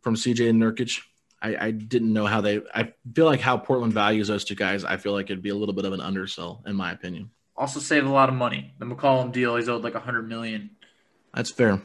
from 0.00 0.16
CJ 0.16 0.50
and 0.50 0.62
Nurkic? 0.62 1.00
I, 1.42 1.66
I, 1.66 1.70
didn't 1.70 2.12
know 2.12 2.26
how 2.26 2.40
they. 2.40 2.62
I 2.74 2.92
feel 3.14 3.26
like 3.26 3.40
how 3.40 3.58
Portland 3.58 3.92
values 3.92 4.28
those 4.28 4.44
two 4.44 4.54
guys. 4.54 4.84
I 4.84 4.96
feel 4.96 5.12
like 5.12 5.26
it'd 5.26 5.42
be 5.42 5.50
a 5.50 5.54
little 5.54 5.74
bit 5.74 5.84
of 5.84 5.92
an 5.92 6.00
undersell, 6.00 6.62
in 6.66 6.74
my 6.74 6.92
opinion. 6.92 7.30
Also, 7.56 7.78
save 7.78 8.06
a 8.06 8.10
lot 8.10 8.28
of 8.28 8.34
money. 8.34 8.74
The 8.78 8.86
McCollum 8.86 9.32
deal, 9.32 9.56
he's 9.56 9.68
owed 9.68 9.84
like 9.84 9.94
a 9.94 10.00
hundred 10.00 10.28
million. 10.28 10.70
That's 11.34 11.50
fair. 11.50 11.82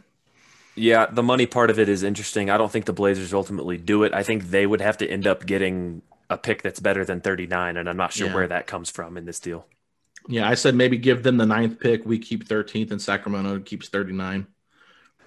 Yeah, 0.75 1.05
the 1.05 1.23
money 1.23 1.45
part 1.45 1.69
of 1.69 1.79
it 1.79 1.89
is 1.89 2.01
interesting. 2.01 2.49
I 2.49 2.57
don't 2.57 2.71
think 2.71 2.85
the 2.85 2.93
Blazers 2.93 3.33
ultimately 3.33 3.77
do 3.77 4.03
it. 4.03 4.13
I 4.13 4.23
think 4.23 4.45
they 4.45 4.65
would 4.65 4.81
have 4.81 4.97
to 4.99 5.07
end 5.07 5.27
up 5.27 5.45
getting 5.45 6.01
a 6.31 6.37
pick 6.37 6.61
that's 6.61 6.79
better 6.79 7.03
than 7.03 7.19
39, 7.19 7.77
and 7.77 7.89
I'm 7.89 7.97
not 7.97 8.13
sure 8.13 8.27
yeah. 8.27 8.33
where 8.33 8.47
that 8.47 8.65
comes 8.65 8.89
from 8.89 9.17
in 9.17 9.25
this 9.25 9.39
deal. 9.39 9.67
Yeah, 10.29 10.47
I 10.47 10.53
said 10.53 10.75
maybe 10.75 10.97
give 10.97 11.23
them 11.23 11.37
the 11.37 11.45
ninth 11.45 11.79
pick. 11.79 12.05
We 12.05 12.19
keep 12.19 12.47
13th, 12.47 12.91
and 12.91 13.01
Sacramento 13.01 13.59
keeps 13.59 13.89
39. 13.89 14.47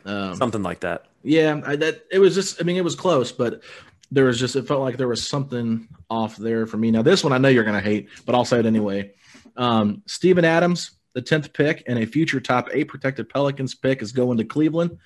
Um, 0.06 0.36
Something 0.36 0.62
like 0.62 0.80
that. 0.80 1.06
Yeah, 1.22 1.60
I, 1.64 1.76
that 1.76 2.04
it 2.10 2.18
was 2.18 2.34
just. 2.34 2.60
I 2.60 2.64
mean, 2.64 2.76
it 2.76 2.84
was 2.84 2.94
close, 2.94 3.32
but 3.32 3.62
there 4.10 4.24
was 4.24 4.38
just 4.38 4.56
it 4.56 4.66
felt 4.66 4.80
like 4.80 4.96
there 4.96 5.08
was 5.08 5.26
something 5.26 5.88
off 6.08 6.36
there 6.36 6.66
for 6.66 6.76
me. 6.78 6.90
Now 6.90 7.02
this 7.02 7.22
one 7.22 7.32
I 7.32 7.38
know 7.38 7.48
you're 7.48 7.64
going 7.64 7.74
to 7.74 7.80
hate, 7.80 8.08
but 8.24 8.34
I'll 8.34 8.44
say 8.44 8.60
it 8.60 8.66
anyway. 8.66 9.12
Um, 9.56 10.02
Steven 10.06 10.44
Adams, 10.44 10.92
the 11.12 11.22
tenth 11.22 11.52
pick, 11.52 11.82
and 11.86 11.98
a 11.98 12.06
future 12.06 12.40
top 12.40 12.68
eight 12.72 12.88
protected 12.88 13.28
Pelicans 13.28 13.74
pick 13.74 14.02
is 14.02 14.12
going 14.12 14.38
to 14.38 14.44
Cleveland. 14.44 14.98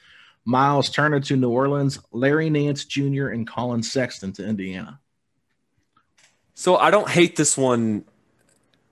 Miles 0.45 0.91
Turner 0.91 1.21
to 1.21 1.37
New 1.37 1.51
Orleans, 1.51 1.99
Larry 2.13 2.51
Nance 2.51 2.85
Jr. 2.85 3.29
and 3.29 3.47
Collin 3.47 3.83
Sexton 3.83 4.33
to 4.35 4.47
Indiana. 4.47 5.01
So 6.59 6.77
I 6.77 6.91
don't 6.91 7.09
hate 7.09 7.37
this 7.37 7.57
one 7.57 8.05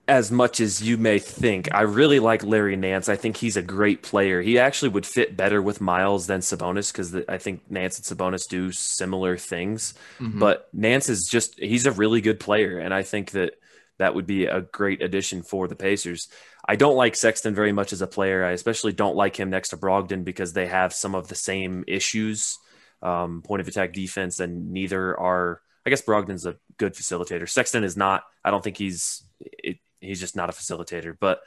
as 0.07 0.31
much 0.31 0.61
as 0.61 0.81
you 0.81 0.97
may 0.97 1.19
think. 1.19 1.67
I 1.75 1.81
really 1.81 2.21
like 2.21 2.41
Larry 2.41 2.77
Nance. 2.77 3.09
I 3.09 3.17
think 3.17 3.35
he's 3.35 3.57
a 3.57 3.61
great 3.61 4.01
player. 4.01 4.41
He 4.41 4.57
actually 4.57 4.87
would 4.87 5.05
fit 5.05 5.35
better 5.35 5.61
with 5.61 5.81
Miles 5.81 6.27
than 6.27 6.39
Sabonis 6.39 6.93
because 6.93 7.13
I 7.27 7.37
think 7.37 7.69
Nance 7.69 7.97
and 7.97 8.17
Sabonis 8.17 8.47
do 8.47 8.71
similar 8.71 9.35
things. 9.35 9.95
Mm-hmm. 10.17 10.39
But 10.39 10.69
Nance 10.71 11.09
is 11.09 11.27
just, 11.27 11.59
he's 11.59 11.85
a 11.85 11.91
really 11.91 12.21
good 12.21 12.39
player. 12.39 12.79
And 12.79 12.93
I 12.93 13.03
think 13.03 13.31
that 13.31 13.55
that 13.97 14.15
would 14.15 14.25
be 14.25 14.45
a 14.45 14.61
great 14.61 15.01
addition 15.01 15.43
for 15.43 15.67
the 15.67 15.75
Pacers. 15.75 16.29
I 16.65 16.77
don't 16.77 16.95
like 16.95 17.17
Sexton 17.17 17.53
very 17.53 17.73
much 17.73 17.91
as 17.91 18.01
a 18.01 18.07
player. 18.07 18.45
I 18.45 18.51
especially 18.51 18.93
don't 18.93 19.17
like 19.17 19.35
him 19.35 19.49
next 19.49 19.69
to 19.69 19.77
Brogdon 19.77 20.23
because 20.23 20.53
they 20.53 20.67
have 20.67 20.93
some 20.93 21.15
of 21.15 21.27
the 21.27 21.35
same 21.35 21.83
issues, 21.85 22.59
um, 23.01 23.41
point 23.41 23.59
of 23.59 23.67
attack 23.67 23.91
defense, 23.91 24.39
and 24.39 24.71
neither 24.71 25.19
are. 25.19 25.61
I 25.87 25.89
guess 25.89 26.01
Brogdon's 26.01 26.45
a 26.45 26.57
good 26.75 26.95
facilitator. 26.95 27.47
Sexton 27.47 27.85
is 27.85 27.95
not. 27.95 28.25
I 28.43 28.51
don't 28.51 28.61
think 28.61 28.75
he's. 28.75 29.23
It, 29.39 29.77
he's 30.01 30.19
just 30.19 30.35
not 30.35 30.49
a 30.49 30.51
facilitator. 30.51 31.15
But 31.17 31.39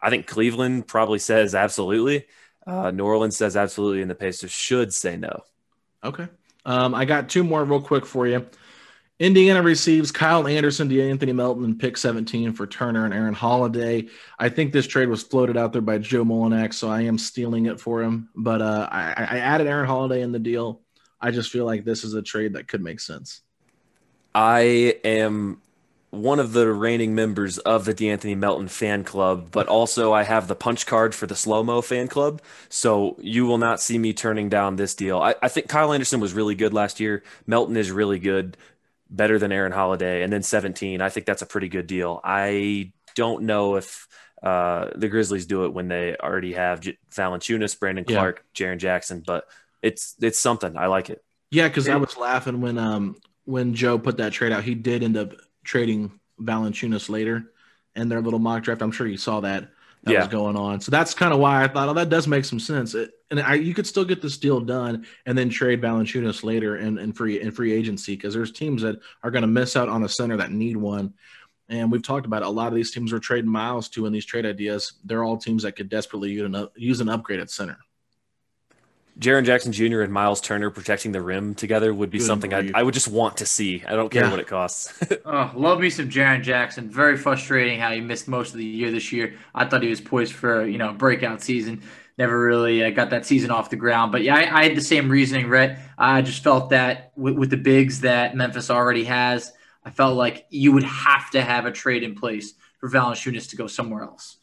I 0.00 0.08
think 0.08 0.26
Cleveland 0.26 0.86
probably 0.86 1.18
says 1.18 1.54
absolutely. 1.54 2.24
Uh, 2.66 2.92
New 2.92 3.04
Orleans 3.04 3.36
says 3.36 3.58
absolutely, 3.58 4.00
and 4.00 4.10
the 4.10 4.14
Pacers 4.14 4.50
should 4.50 4.94
say 4.94 5.18
no. 5.18 5.44
Okay. 6.02 6.26
Um, 6.64 6.94
I 6.94 7.04
got 7.04 7.28
two 7.28 7.44
more 7.44 7.62
real 7.62 7.82
quick 7.82 8.06
for 8.06 8.26
you. 8.26 8.46
Indiana 9.18 9.60
receives 9.60 10.10
Kyle 10.10 10.48
Anderson, 10.48 10.90
Anthony 10.90 11.34
Melton, 11.34 11.64
and 11.64 11.78
pick 11.78 11.98
17 11.98 12.54
for 12.54 12.66
Turner 12.66 13.04
and 13.04 13.12
Aaron 13.12 13.34
Holiday. 13.34 14.08
I 14.38 14.48
think 14.48 14.72
this 14.72 14.86
trade 14.86 15.10
was 15.10 15.22
floated 15.22 15.58
out 15.58 15.74
there 15.74 15.82
by 15.82 15.98
Joe 15.98 16.24
Mullinax, 16.24 16.72
so 16.72 16.88
I 16.88 17.02
am 17.02 17.18
stealing 17.18 17.66
it 17.66 17.78
for 17.78 18.02
him. 18.02 18.30
But 18.34 18.62
uh, 18.62 18.88
I, 18.90 19.12
I 19.12 19.38
added 19.40 19.66
Aaron 19.66 19.86
Holiday 19.86 20.22
in 20.22 20.32
the 20.32 20.38
deal. 20.38 20.80
I 21.20 21.32
just 21.32 21.50
feel 21.50 21.66
like 21.66 21.84
this 21.84 22.02
is 22.02 22.14
a 22.14 22.22
trade 22.22 22.54
that 22.54 22.66
could 22.66 22.82
make 22.82 22.98
sense. 22.98 23.42
I 24.34 24.96
am 25.04 25.60
one 26.10 26.38
of 26.38 26.52
the 26.52 26.72
reigning 26.72 27.14
members 27.14 27.58
of 27.58 27.84
the 27.84 27.94
De'Anthony 27.94 28.36
Melton 28.36 28.68
fan 28.68 29.04
club, 29.04 29.48
but 29.50 29.66
also 29.66 30.12
I 30.12 30.22
have 30.22 30.48
the 30.48 30.54
punch 30.54 30.86
card 30.86 31.14
for 31.14 31.26
the 31.26 31.34
slow 31.34 31.62
mo 31.62 31.82
fan 31.82 32.08
club. 32.08 32.40
So 32.68 33.16
you 33.20 33.46
will 33.46 33.58
not 33.58 33.80
see 33.80 33.98
me 33.98 34.12
turning 34.12 34.48
down 34.48 34.76
this 34.76 34.94
deal. 34.94 35.18
I, 35.18 35.34
I, 35.42 35.48
think 35.48 35.68
Kyle 35.68 35.92
Anderson 35.92 36.20
was 36.20 36.32
really 36.32 36.54
good 36.54 36.72
last 36.72 37.00
year. 37.00 37.22
Melton 37.46 37.76
is 37.76 37.90
really 37.90 38.18
good 38.18 38.56
better 39.10 39.38
than 39.38 39.52
Aaron 39.52 39.72
Holiday, 39.72 40.22
and 40.22 40.32
then 40.32 40.42
17. 40.42 41.00
I 41.00 41.08
think 41.08 41.26
that's 41.26 41.42
a 41.42 41.46
pretty 41.46 41.68
good 41.68 41.86
deal. 41.86 42.20
I 42.22 42.92
don't 43.14 43.44
know 43.44 43.76
if 43.76 44.08
uh, 44.42 44.90
the 44.94 45.08
Grizzlies 45.08 45.46
do 45.46 45.64
it 45.64 45.72
when 45.72 45.88
they 45.88 46.16
already 46.16 46.52
have 46.52 46.80
J- 46.80 46.98
Valanciunas, 47.12 47.78
Brandon 47.78 48.04
Clarke, 48.04 48.44
yeah. 48.56 48.66
Jaren 48.66 48.78
Jackson, 48.78 49.22
but 49.24 49.46
it's 49.82 50.14
it's 50.20 50.38
something. 50.38 50.76
I 50.76 50.86
like 50.86 51.10
it. 51.10 51.22
Yeah, 51.50 51.68
because 51.68 51.88
I 51.88 51.96
was 51.96 52.16
laughing 52.16 52.60
when 52.60 52.78
um 52.78 53.16
when 53.44 53.74
Joe 53.74 53.98
put 53.98 54.16
that 54.18 54.32
trade 54.32 54.52
out. 54.52 54.64
He 54.64 54.74
did 54.74 55.02
end 55.02 55.16
up 55.16 55.34
trading 55.64 56.18
Valanciunas 56.40 57.08
later 57.08 57.52
in 57.94 58.08
their 58.08 58.20
little 58.20 58.38
mock 58.38 58.62
draft. 58.62 58.82
I'm 58.82 58.92
sure 58.92 59.06
you 59.06 59.16
saw 59.16 59.40
that 59.40 59.70
that 60.04 60.12
yeah. 60.12 60.18
was 60.20 60.28
going 60.28 60.56
on. 60.56 60.80
So 60.80 60.90
that's 60.90 61.14
kind 61.14 61.32
of 61.32 61.40
why 61.40 61.64
I 61.64 61.68
thought, 61.68 61.88
oh, 61.88 61.94
that 61.94 62.10
does 62.10 62.28
make 62.28 62.44
some 62.44 62.60
sense. 62.60 62.94
It, 62.94 63.10
and 63.30 63.40
I, 63.40 63.54
you 63.54 63.72
could 63.72 63.86
still 63.86 64.04
get 64.04 64.20
this 64.20 64.36
deal 64.36 64.60
done 64.60 65.06
and 65.24 65.36
then 65.36 65.48
trade 65.48 65.80
Valanciunas 65.80 66.44
later 66.44 66.76
in, 66.76 66.98
in 66.98 67.12
free 67.12 67.40
in 67.40 67.50
free 67.50 67.72
agency 67.72 68.14
because 68.14 68.34
there's 68.34 68.52
teams 68.52 68.82
that 68.82 69.00
are 69.22 69.30
going 69.30 69.42
to 69.42 69.48
miss 69.48 69.76
out 69.76 69.88
on 69.88 70.04
a 70.04 70.08
center 70.08 70.36
that 70.36 70.52
need 70.52 70.76
one. 70.76 71.14
And 71.70 71.90
we've 71.90 72.02
talked 72.02 72.26
about 72.26 72.42
it. 72.42 72.48
a 72.48 72.50
lot 72.50 72.68
of 72.68 72.74
these 72.74 72.92
teams 72.92 73.12
are 73.12 73.18
trading 73.18 73.50
miles 73.50 73.88
to 73.90 74.04
in 74.04 74.12
these 74.12 74.26
trade 74.26 74.44
ideas. 74.44 74.92
They're 75.04 75.24
all 75.24 75.38
teams 75.38 75.62
that 75.62 75.72
could 75.72 75.88
desperately 75.88 76.30
use 76.32 76.42
an, 76.42 76.68
use 76.76 77.00
an 77.00 77.06
upgraded 77.06 77.48
center. 77.48 77.78
Jaren 79.18 79.44
Jackson 79.44 79.72
Jr. 79.72 80.02
and 80.02 80.12
Myles 80.12 80.40
Turner 80.40 80.70
protecting 80.70 81.12
the 81.12 81.20
rim 81.20 81.54
together 81.54 81.94
would 81.94 82.10
be 82.10 82.18
Good 82.18 82.26
something 82.26 82.52
I, 82.52 82.70
I 82.74 82.82
would 82.82 82.94
just 82.94 83.08
want 83.08 83.36
to 83.38 83.46
see. 83.46 83.84
I 83.86 83.92
don't 83.92 84.10
care 84.10 84.24
yeah. 84.24 84.30
what 84.30 84.40
it 84.40 84.48
costs. 84.48 84.92
oh, 85.24 85.52
love 85.54 85.78
me 85.78 85.90
some 85.90 86.08
Jaren 86.08 86.42
Jackson. 86.42 86.90
Very 86.90 87.16
frustrating 87.16 87.78
how 87.78 87.92
he 87.92 88.00
missed 88.00 88.26
most 88.26 88.52
of 88.52 88.58
the 88.58 88.64
year 88.64 88.90
this 88.90 89.12
year. 89.12 89.34
I 89.54 89.66
thought 89.66 89.82
he 89.82 89.88
was 89.88 90.00
poised 90.00 90.32
for 90.32 90.66
you 90.66 90.78
know 90.78 90.92
breakout 90.92 91.42
season. 91.42 91.82
Never 92.18 92.40
really 92.40 92.84
uh, 92.84 92.90
got 92.90 93.10
that 93.10 93.26
season 93.26 93.50
off 93.50 93.70
the 93.70 93.76
ground. 93.76 94.12
But 94.12 94.22
yeah, 94.22 94.36
I, 94.36 94.60
I 94.60 94.64
had 94.64 94.76
the 94.76 94.82
same 94.82 95.08
reasoning, 95.08 95.48
Rhett. 95.48 95.78
I 95.98 96.22
just 96.22 96.42
felt 96.42 96.70
that 96.70 97.12
with, 97.16 97.34
with 97.34 97.50
the 97.50 97.56
bigs 97.56 98.00
that 98.00 98.36
Memphis 98.36 98.70
already 98.70 99.04
has, 99.04 99.52
I 99.84 99.90
felt 99.90 100.16
like 100.16 100.46
you 100.48 100.72
would 100.72 100.84
have 100.84 101.30
to 101.32 101.42
have 101.42 101.66
a 101.66 101.72
trade 101.72 102.02
in 102.02 102.14
place 102.14 102.54
for 102.78 102.88
Valanciunas 102.90 103.50
to 103.50 103.56
go 103.56 103.66
somewhere 103.66 104.02
else. 104.02 104.38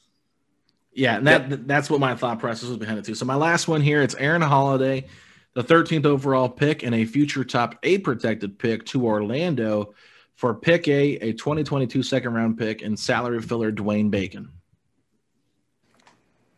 Yeah, 0.94 1.18
and 1.18 1.28
that 1.28 1.50
yep. 1.50 1.60
that's 1.66 1.90
what 1.90 2.00
my 2.00 2.16
thought 2.16 2.40
process 2.40 2.68
was 2.70 2.78
behind 2.78 3.00
it 3.00 3.06
too. 3.06 3.16
So 3.16 3.26
my 3.26 3.36
last 3.36 3.68
one 3.68 3.82
here, 3.82 4.02
it's 4.02 4.16
Aaron 4.16 4.42
Holiday, 4.42 5.08
the 5.54 5.64
13th 5.64 6.06
overall 6.06 6.50
pick 6.50 6.84
and 6.84 6.94
a 6.94 7.06
future 7.06 7.44
top 7.44 7.76
eight 7.84 8.04
protected 8.04 8.60
pick 8.60 8.86
to 8.88 9.06
Orlando 9.06 9.94
for 10.36 10.54
pick 10.54 10.88
A, 10.88 11.16
a 11.18 11.34
2022 11.34 12.04
second 12.04 12.34
round 12.34 12.58
pick, 12.58 12.82
and 12.82 13.00
salary 13.00 13.42
filler 13.42 13.72
Dwayne 13.72 14.12
Bacon. 14.12 14.50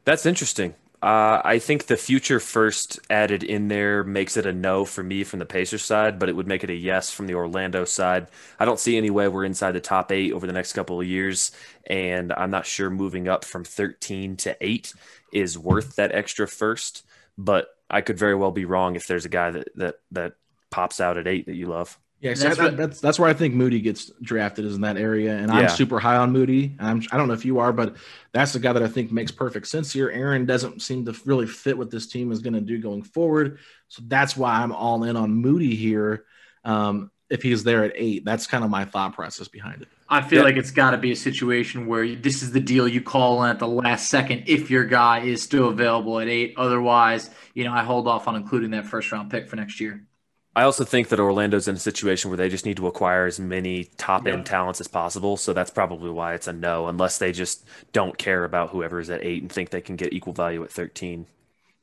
That's 0.05 0.25
interesting. 0.25 0.73
Uh, 1.03 1.41
I 1.43 1.59
think 1.59 1.87
the 1.87 1.97
future 1.97 2.39
first 2.39 2.97
added 3.09 3.43
in 3.43 3.67
there 3.67 4.05
makes 4.05 4.37
it 4.37 4.45
a 4.45 4.53
no 4.53 4.85
for 4.85 5.03
me 5.03 5.25
from 5.25 5.39
the 5.39 5.45
Pacers 5.45 5.83
side, 5.83 6.17
but 6.17 6.29
it 6.29 6.35
would 6.37 6.47
make 6.47 6.63
it 6.63 6.69
a 6.69 6.73
yes 6.73 7.11
from 7.11 7.27
the 7.27 7.33
Orlando 7.33 7.83
side. 7.83 8.27
I 8.57 8.63
don't 8.63 8.79
see 8.79 8.95
any 8.95 9.09
way 9.09 9.27
we're 9.27 9.43
inside 9.43 9.73
the 9.73 9.81
top 9.81 10.13
eight 10.13 10.31
over 10.31 10.47
the 10.47 10.53
next 10.53 10.71
couple 10.71 11.01
of 11.01 11.05
years, 11.05 11.51
and 11.85 12.31
I'm 12.31 12.51
not 12.51 12.65
sure 12.65 12.89
moving 12.89 13.27
up 13.27 13.43
from 13.43 13.65
13 13.65 14.37
to 14.37 14.55
eight 14.61 14.93
is 15.33 15.57
worth 15.57 15.97
that 15.97 16.13
extra 16.13 16.47
first. 16.47 17.03
But 17.37 17.67
I 17.89 17.99
could 17.99 18.17
very 18.17 18.35
well 18.35 18.51
be 18.51 18.63
wrong 18.63 18.95
if 18.95 19.05
there's 19.05 19.25
a 19.25 19.29
guy 19.29 19.51
that 19.51 19.75
that 19.75 19.95
that 20.11 20.35
pops 20.71 21.01
out 21.01 21.17
at 21.17 21.27
eight 21.27 21.47
that 21.47 21.55
you 21.55 21.65
love. 21.65 21.99
Yeah, 22.23 22.35
so 22.35 22.43
that's, 22.45 22.57
that, 22.57 22.77
that's 22.77 23.01
that's 23.01 23.19
where 23.19 23.29
I 23.29 23.33
think 23.33 23.53
Moody 23.53 23.81
gets 23.81 24.09
drafted 24.21 24.63
is 24.63 24.75
in 24.75 24.81
that 24.81 24.95
area, 24.95 25.35
and 25.35 25.51
I'm 25.51 25.67
super 25.67 25.99
high 25.99 26.15
on 26.15 26.31
Moody. 26.31 26.73
I'm 26.79 27.03
I 27.11 27.17
don't 27.17 27.27
know 27.27 27.33
if 27.33 27.43
you 27.43 27.59
are, 27.59 27.73
but 27.73 27.97
that's 28.31 28.53
the 28.53 28.59
guy 28.59 28.71
that 28.71 28.81
I 28.81 28.87
think 28.87 29.11
makes 29.11 29.29
perfect 29.29 29.67
sense 29.67 29.91
here. 29.91 30.09
Aaron 30.09 30.45
doesn't 30.45 30.81
seem 30.81 31.03
to 31.05 31.15
really 31.25 31.47
fit 31.47 31.77
what 31.77 31.91
this 31.91 32.07
team 32.07 32.31
is 32.31 32.39
going 32.39 32.53
to 32.53 32.61
do 32.61 32.79
going 32.79 33.03
forward, 33.03 33.59
so 33.89 34.03
that's 34.07 34.37
why 34.37 34.53
I'm 34.53 34.71
all 34.71 35.03
in 35.03 35.17
on 35.17 35.33
Moody 35.33 35.75
here. 35.75 36.23
Um, 36.63 37.11
if 37.29 37.43
he's 37.43 37.65
there 37.65 37.83
at 37.83 37.91
eight, 37.95 38.23
that's 38.23 38.47
kind 38.47 38.63
of 38.63 38.69
my 38.69 38.85
thought 38.85 39.13
process 39.13 39.49
behind 39.49 39.81
it. 39.81 39.89
I 40.07 40.21
feel 40.21 40.39
yeah. 40.39 40.45
like 40.45 40.55
it's 40.55 40.71
got 40.71 40.91
to 40.91 40.97
be 40.97 41.11
a 41.11 41.15
situation 41.17 41.87
where 41.87 42.15
this 42.15 42.41
is 42.41 42.53
the 42.53 42.59
deal 42.61 42.87
you 42.87 43.01
call 43.01 43.43
in 43.43 43.49
at 43.49 43.59
the 43.59 43.67
last 43.67 44.09
second 44.09 44.43
if 44.47 44.69
your 44.69 44.85
guy 44.85 45.21
is 45.21 45.41
still 45.41 45.67
available 45.67 46.19
at 46.19 46.29
eight. 46.29 46.53
Otherwise, 46.55 47.31
you 47.53 47.65
know, 47.65 47.73
I 47.73 47.83
hold 47.83 48.07
off 48.07 48.29
on 48.29 48.35
including 48.37 48.71
that 48.71 48.85
first 48.85 49.11
round 49.11 49.29
pick 49.29 49.49
for 49.49 49.57
next 49.57 49.81
year. 49.81 50.05
I 50.55 50.63
also 50.63 50.83
think 50.83 51.09
that 51.09 51.19
Orlando's 51.19 51.67
in 51.67 51.75
a 51.75 51.79
situation 51.79 52.29
where 52.29 52.37
they 52.37 52.47
just 52.47 52.65
need 52.65 52.77
to 52.77 52.85
acquire 52.85 53.25
as 53.25 53.39
many 53.39 53.85
top 53.97 54.27
end 54.27 54.45
talents 54.45 54.79
as 54.79 54.87
possible. 54.87 55.35
So 55.35 55.51
that's 55.51 55.71
probably 55.71 56.11
why 56.11 56.35
it's 56.35 56.47
a 56.47 56.53
no, 56.53 56.87
unless 56.87 57.17
they 57.17 57.31
just 57.31 57.65
don't 57.91 58.17
care 58.17 58.43
about 58.43 58.69
whoever 58.69 58.99
is 58.99 59.09
at 59.09 59.23
eight 59.23 59.41
and 59.41 59.51
think 59.51 59.71
they 59.71 59.81
can 59.81 59.95
get 59.95 60.13
equal 60.13 60.33
value 60.33 60.63
at 60.63 60.71
13. 60.71 61.25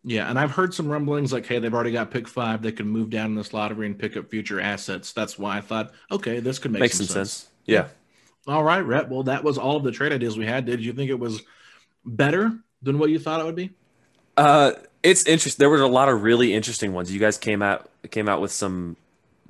Yeah, 0.05 0.31
and 0.31 0.39
I've 0.39 0.53
heard 0.53 0.73
some 0.73 0.89
rumblings 0.89 1.33
like, 1.33 1.47
hey, 1.47 1.59
they've 1.59 1.75
already 1.75 1.93
got 1.93 2.11
pick 2.11 2.29
five. 2.29 2.63
They 2.63 2.73
can 2.73 2.89
move 2.89 3.11
down 3.11 3.27
in 3.27 3.35
this 3.35 3.53
lottery 3.53 3.87
and 3.87 3.99
pick 3.99 4.17
up 4.17 4.31
future 4.31 4.61
assets. 4.61 5.13
That's 5.13 5.39
why 5.39 5.59
I 5.59 5.61
thought, 5.61 5.93
okay, 6.11 6.41
this 6.41 6.59
could 6.59 6.71
make, 6.71 6.81
make 6.81 6.93
some, 6.93 7.07
some 7.07 7.15
sense. 7.15 7.33
sense. 7.33 7.51
Yeah. 7.67 7.89
All 8.47 8.63
right, 8.63 8.81
Rhett. 8.81 9.11
Well, 9.11 9.25
that 9.25 9.45
was 9.45 9.59
all 9.59 9.77
of 9.77 9.83
the 9.83 9.93
trade 9.93 10.13
ideas 10.13 10.39
we 10.39 10.47
had. 10.47 10.65
Did 10.65 10.83
you 10.83 10.93
think 10.93 11.11
it 11.11 11.19
was 11.19 11.43
better 12.05 12.53
than 12.83 12.99
what 12.99 13.11
you 13.11 13.19
thought 13.19 13.41
it 13.41 13.45
would 13.45 13.57
be? 13.57 13.71
Uh, 14.37 14.73
it's 15.03 15.25
interesting. 15.25 15.63
There 15.63 15.71
were 15.71 15.81
a 15.81 15.89
lot 15.89 16.09
of 16.09 16.23
really 16.23 16.55
interesting 16.55 16.93
ones. 16.93 17.13
You 17.13 17.21
guys 17.21 17.39
came 17.39 17.63
out 17.63 17.91
came 18.11 18.29
out 18.29 18.41
with 18.41 18.53
some 18.53 18.97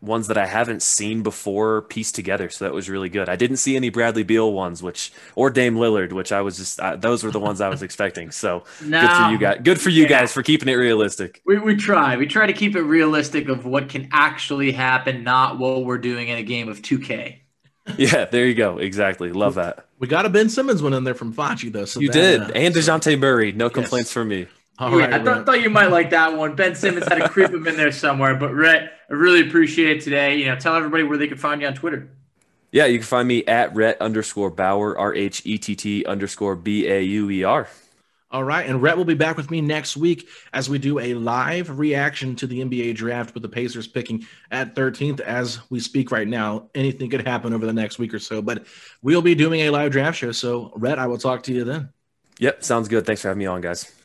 ones 0.01 0.29
that 0.29 0.39
I 0.39 0.47
haven't 0.47 0.83
seen 0.83 1.23
before 1.23 1.83
pieced 1.83 2.15
together, 2.15 2.49
so 2.49 2.65
that 2.65 2.73
was 2.73 2.89
really 2.89 3.09
good. 3.09 3.29
I 3.29 3.37
didn't 3.37 3.59
see 3.59 3.77
any 3.77 3.91
Bradley 3.91 4.23
Beal 4.23 4.53
ones, 4.53 4.83
which 4.83 5.13
or 5.35 5.51
Dame 5.51 5.77
Lillard, 5.77 6.13
which 6.13 6.33
I 6.33 6.41
was 6.41 6.57
just 6.57 6.81
uh, 6.81 6.97
those 6.97 7.23
were 7.23 7.31
the 7.31 7.41
ones 7.41 7.61
I 7.61 7.69
was 7.69 7.83
expecting. 7.83 8.31
So 8.31 8.65
no, 8.85 9.01
good 9.01 9.11
for 9.11 9.31
you 9.31 9.39
guys. 9.39 9.61
Good 9.63 9.81
for 9.81 9.91
you 9.91 10.03
yeah. 10.03 10.09
guys 10.09 10.33
for 10.33 10.43
keeping 10.43 10.69
it 10.69 10.75
realistic. 10.75 11.43
We 11.45 11.59
we 11.59 11.77
try. 11.77 12.17
We 12.17 12.27
try 12.27 12.47
to 12.47 12.53
keep 12.53 12.77
it 12.77 12.83
realistic 12.83 13.49
of 13.49 13.67
what 13.67 13.89
can 13.89 14.09
actually 14.13 14.73
happen, 14.73 15.25
not 15.25 15.59
what 15.59 15.85
we're 15.85 15.99
doing 15.99 16.29
in 16.29 16.39
a 16.39 16.43
game 16.43 16.69
of 16.69 16.83
2K. 16.83 17.39
yeah, 17.97 18.27
there 18.27 18.47
you 18.47 18.55
go. 18.55 18.79
Exactly. 18.79 19.33
Love 19.33 19.55
that. 19.55 19.87
We 19.99 20.07
got 20.07 20.27
a 20.27 20.29
Ben 20.29 20.49
Simmons 20.49 20.83
one 20.83 20.93
in 20.93 21.05
there 21.05 21.15
from 21.15 21.33
Facci 21.35 21.73
though. 21.73 21.85
So 21.85 22.01
you 22.01 22.09
that, 22.09 22.15
did, 22.15 22.41
uh, 22.43 22.53
and 22.55 22.75
Dejounte 22.75 23.19
Murray. 23.19 23.53
No 23.53 23.67
yes. 23.67 23.75
complaints 23.75 24.13
from 24.13 24.29
me. 24.29 24.47
All 24.81 24.99
yeah, 24.99 25.05
right, 25.05 25.13
I 25.13 25.23
thought, 25.23 25.45
thought, 25.45 25.61
you 25.61 25.69
might 25.69 25.91
like 25.91 26.09
that 26.11 26.35
one. 26.35 26.57
Ben 26.57 26.75
Simmons 26.75 27.07
had 27.07 27.17
to 27.17 27.29
creep 27.29 27.51
him 27.51 27.67
in 27.67 27.77
there 27.77 27.93
somewhere. 27.93 28.35
But 28.35 28.55
Rhett, 28.55 28.91
I 29.11 29.13
really 29.13 29.47
appreciate 29.47 29.99
it 29.99 30.03
today. 30.03 30.37
You 30.39 30.47
know, 30.47 30.57
tell 30.57 30.75
everybody 30.75 31.03
where 31.03 31.19
they 31.19 31.29
can 31.29 31.37
find 31.37 31.61
you 31.61 31.67
on 31.67 31.75
Twitter. 31.75 32.09
Yeah, 32.73 32.87
you 32.87 32.99
can 32.99 33.07
find 33.07 33.29
me 33.29 33.45
at 33.45 33.75
Rhett 33.75 34.01
underscore 34.01 34.49
Bauer, 34.51 34.97
R 34.97 35.15
H 35.15 35.43
E 35.45 35.59
T 35.59 35.77
T 35.77 36.05
underscore 36.07 36.57
B 36.57 36.89
A 36.89 37.03
U 37.03 37.31
E 37.31 37.45
R. 37.45 37.69
All 38.31 38.45
right. 38.45 38.65
And 38.65 38.81
Rhett 38.81 38.97
will 38.97 39.05
be 39.05 39.15
back 39.15 39.37
with 39.37 39.51
me 39.51 39.61
next 39.61 39.97
week 39.99 40.29
as 40.53 40.71
we 40.71 40.79
do 40.79 40.99
a 40.99 41.15
live 41.15 41.79
reaction 41.79 42.35
to 42.37 42.47
the 42.47 42.61
NBA 42.61 42.95
draft 42.95 43.35
with 43.35 43.43
the 43.43 43.49
Pacers 43.49 43.89
picking 43.89 44.25
at 44.53 44.75
13th 44.75 45.21
as 45.21 45.59
we 45.69 45.81
speak 45.81 46.13
right 46.13 46.29
now. 46.29 46.71
Anything 46.75 47.11
could 47.11 47.27
happen 47.27 47.53
over 47.53 47.67
the 47.67 47.73
next 47.73 47.99
week 47.99 48.15
or 48.15 48.21
so, 48.21 48.41
but 48.41 48.67
we'll 49.03 49.21
be 49.21 49.35
doing 49.35 49.63
a 49.63 49.71
live 49.71 49.91
draft 49.91 50.17
show. 50.17 50.31
So, 50.31 50.73
Rhett, 50.77 50.99
I 50.99 51.09
will 51.09 51.19
talk 51.19 51.43
to 51.45 51.53
you 51.53 51.65
then. 51.65 51.91
Yep. 52.39 52.63
Sounds 52.63 52.87
good. 52.87 53.05
Thanks 53.05 53.21
for 53.21 53.29
having 53.29 53.41
me 53.41 53.47
on, 53.47 53.61
guys. 53.61 54.00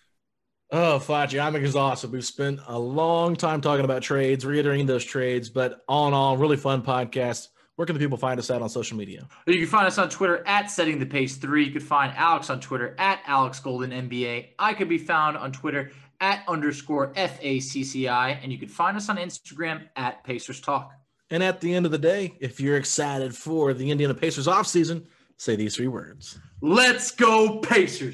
Oh, 0.72 1.00
Facci, 1.02 1.42
I'm 1.42 1.56
exhausted. 1.56 2.12
We've 2.12 2.26
spent 2.26 2.60
a 2.68 2.78
long 2.78 3.36
time 3.36 3.62
talking 3.62 3.86
about 3.86 4.02
trades, 4.02 4.46
reiterating 4.46 4.88
those 4.88 5.06
trades, 5.06 5.50
but 5.50 5.82
all 5.88 6.08
in 6.08 6.14
all, 6.14 6.38
really 6.38 6.58
fun 6.58 6.82
podcast. 6.82 7.50
Where 7.76 7.86
can 7.86 7.94
the 7.94 8.00
people 8.00 8.18
find 8.18 8.40
us 8.40 8.50
at 8.50 8.62
on 8.62 8.70
social 8.70 8.98
media? 8.98 9.28
You 9.48 9.60
can 9.60 9.68
find 9.68 9.86
us 9.86 9.98
on 9.98 10.10
Twitter 10.10 10.44
at 10.48 10.72
Setting 10.72 10.98
the 10.98 11.06
Pace 11.06 11.36
Three. 11.38 11.66
You 11.66 11.72
can 11.72 11.82
find 11.82 12.14
Alex 12.16 12.50
on 12.50 12.62
Twitter 12.62 12.96
at 12.98 13.20
Alex 13.28 13.60
Golden 13.60 13.92
NBA. 13.92 14.48
I 14.58 14.74
could 14.74 14.90
be 14.90 14.98
found 14.98 15.38
on 15.38 15.52
Twitter 15.52 15.92
at 16.22 16.44
underscore 16.48 17.14
FACCI, 17.14 18.40
and 18.42 18.52
you 18.52 18.58
can 18.58 18.70
find 18.70 18.96
us 18.96 19.10
on 19.10 19.18
Instagram 19.18 19.88
at 19.98 20.24
Pacers 20.24 20.62
Talk. 20.62 20.94
And 21.30 21.44
at 21.44 21.60
the 21.60 21.74
end 21.74 21.86
of 21.86 21.92
the 21.92 21.98
day, 21.98 22.38
if 22.40 22.60
you're 22.60 22.78
excited 22.78 23.36
for 23.36 23.74
the 23.74 23.92
Indiana 23.92 24.14
Pacers 24.14 24.48
offseason, 24.48 25.06
say 25.38 25.56
these 25.56 25.76
three 25.76 25.88
words. 25.90 26.40
Let's 26.62 27.12
go, 27.12 27.60
Pacers. 27.60 28.14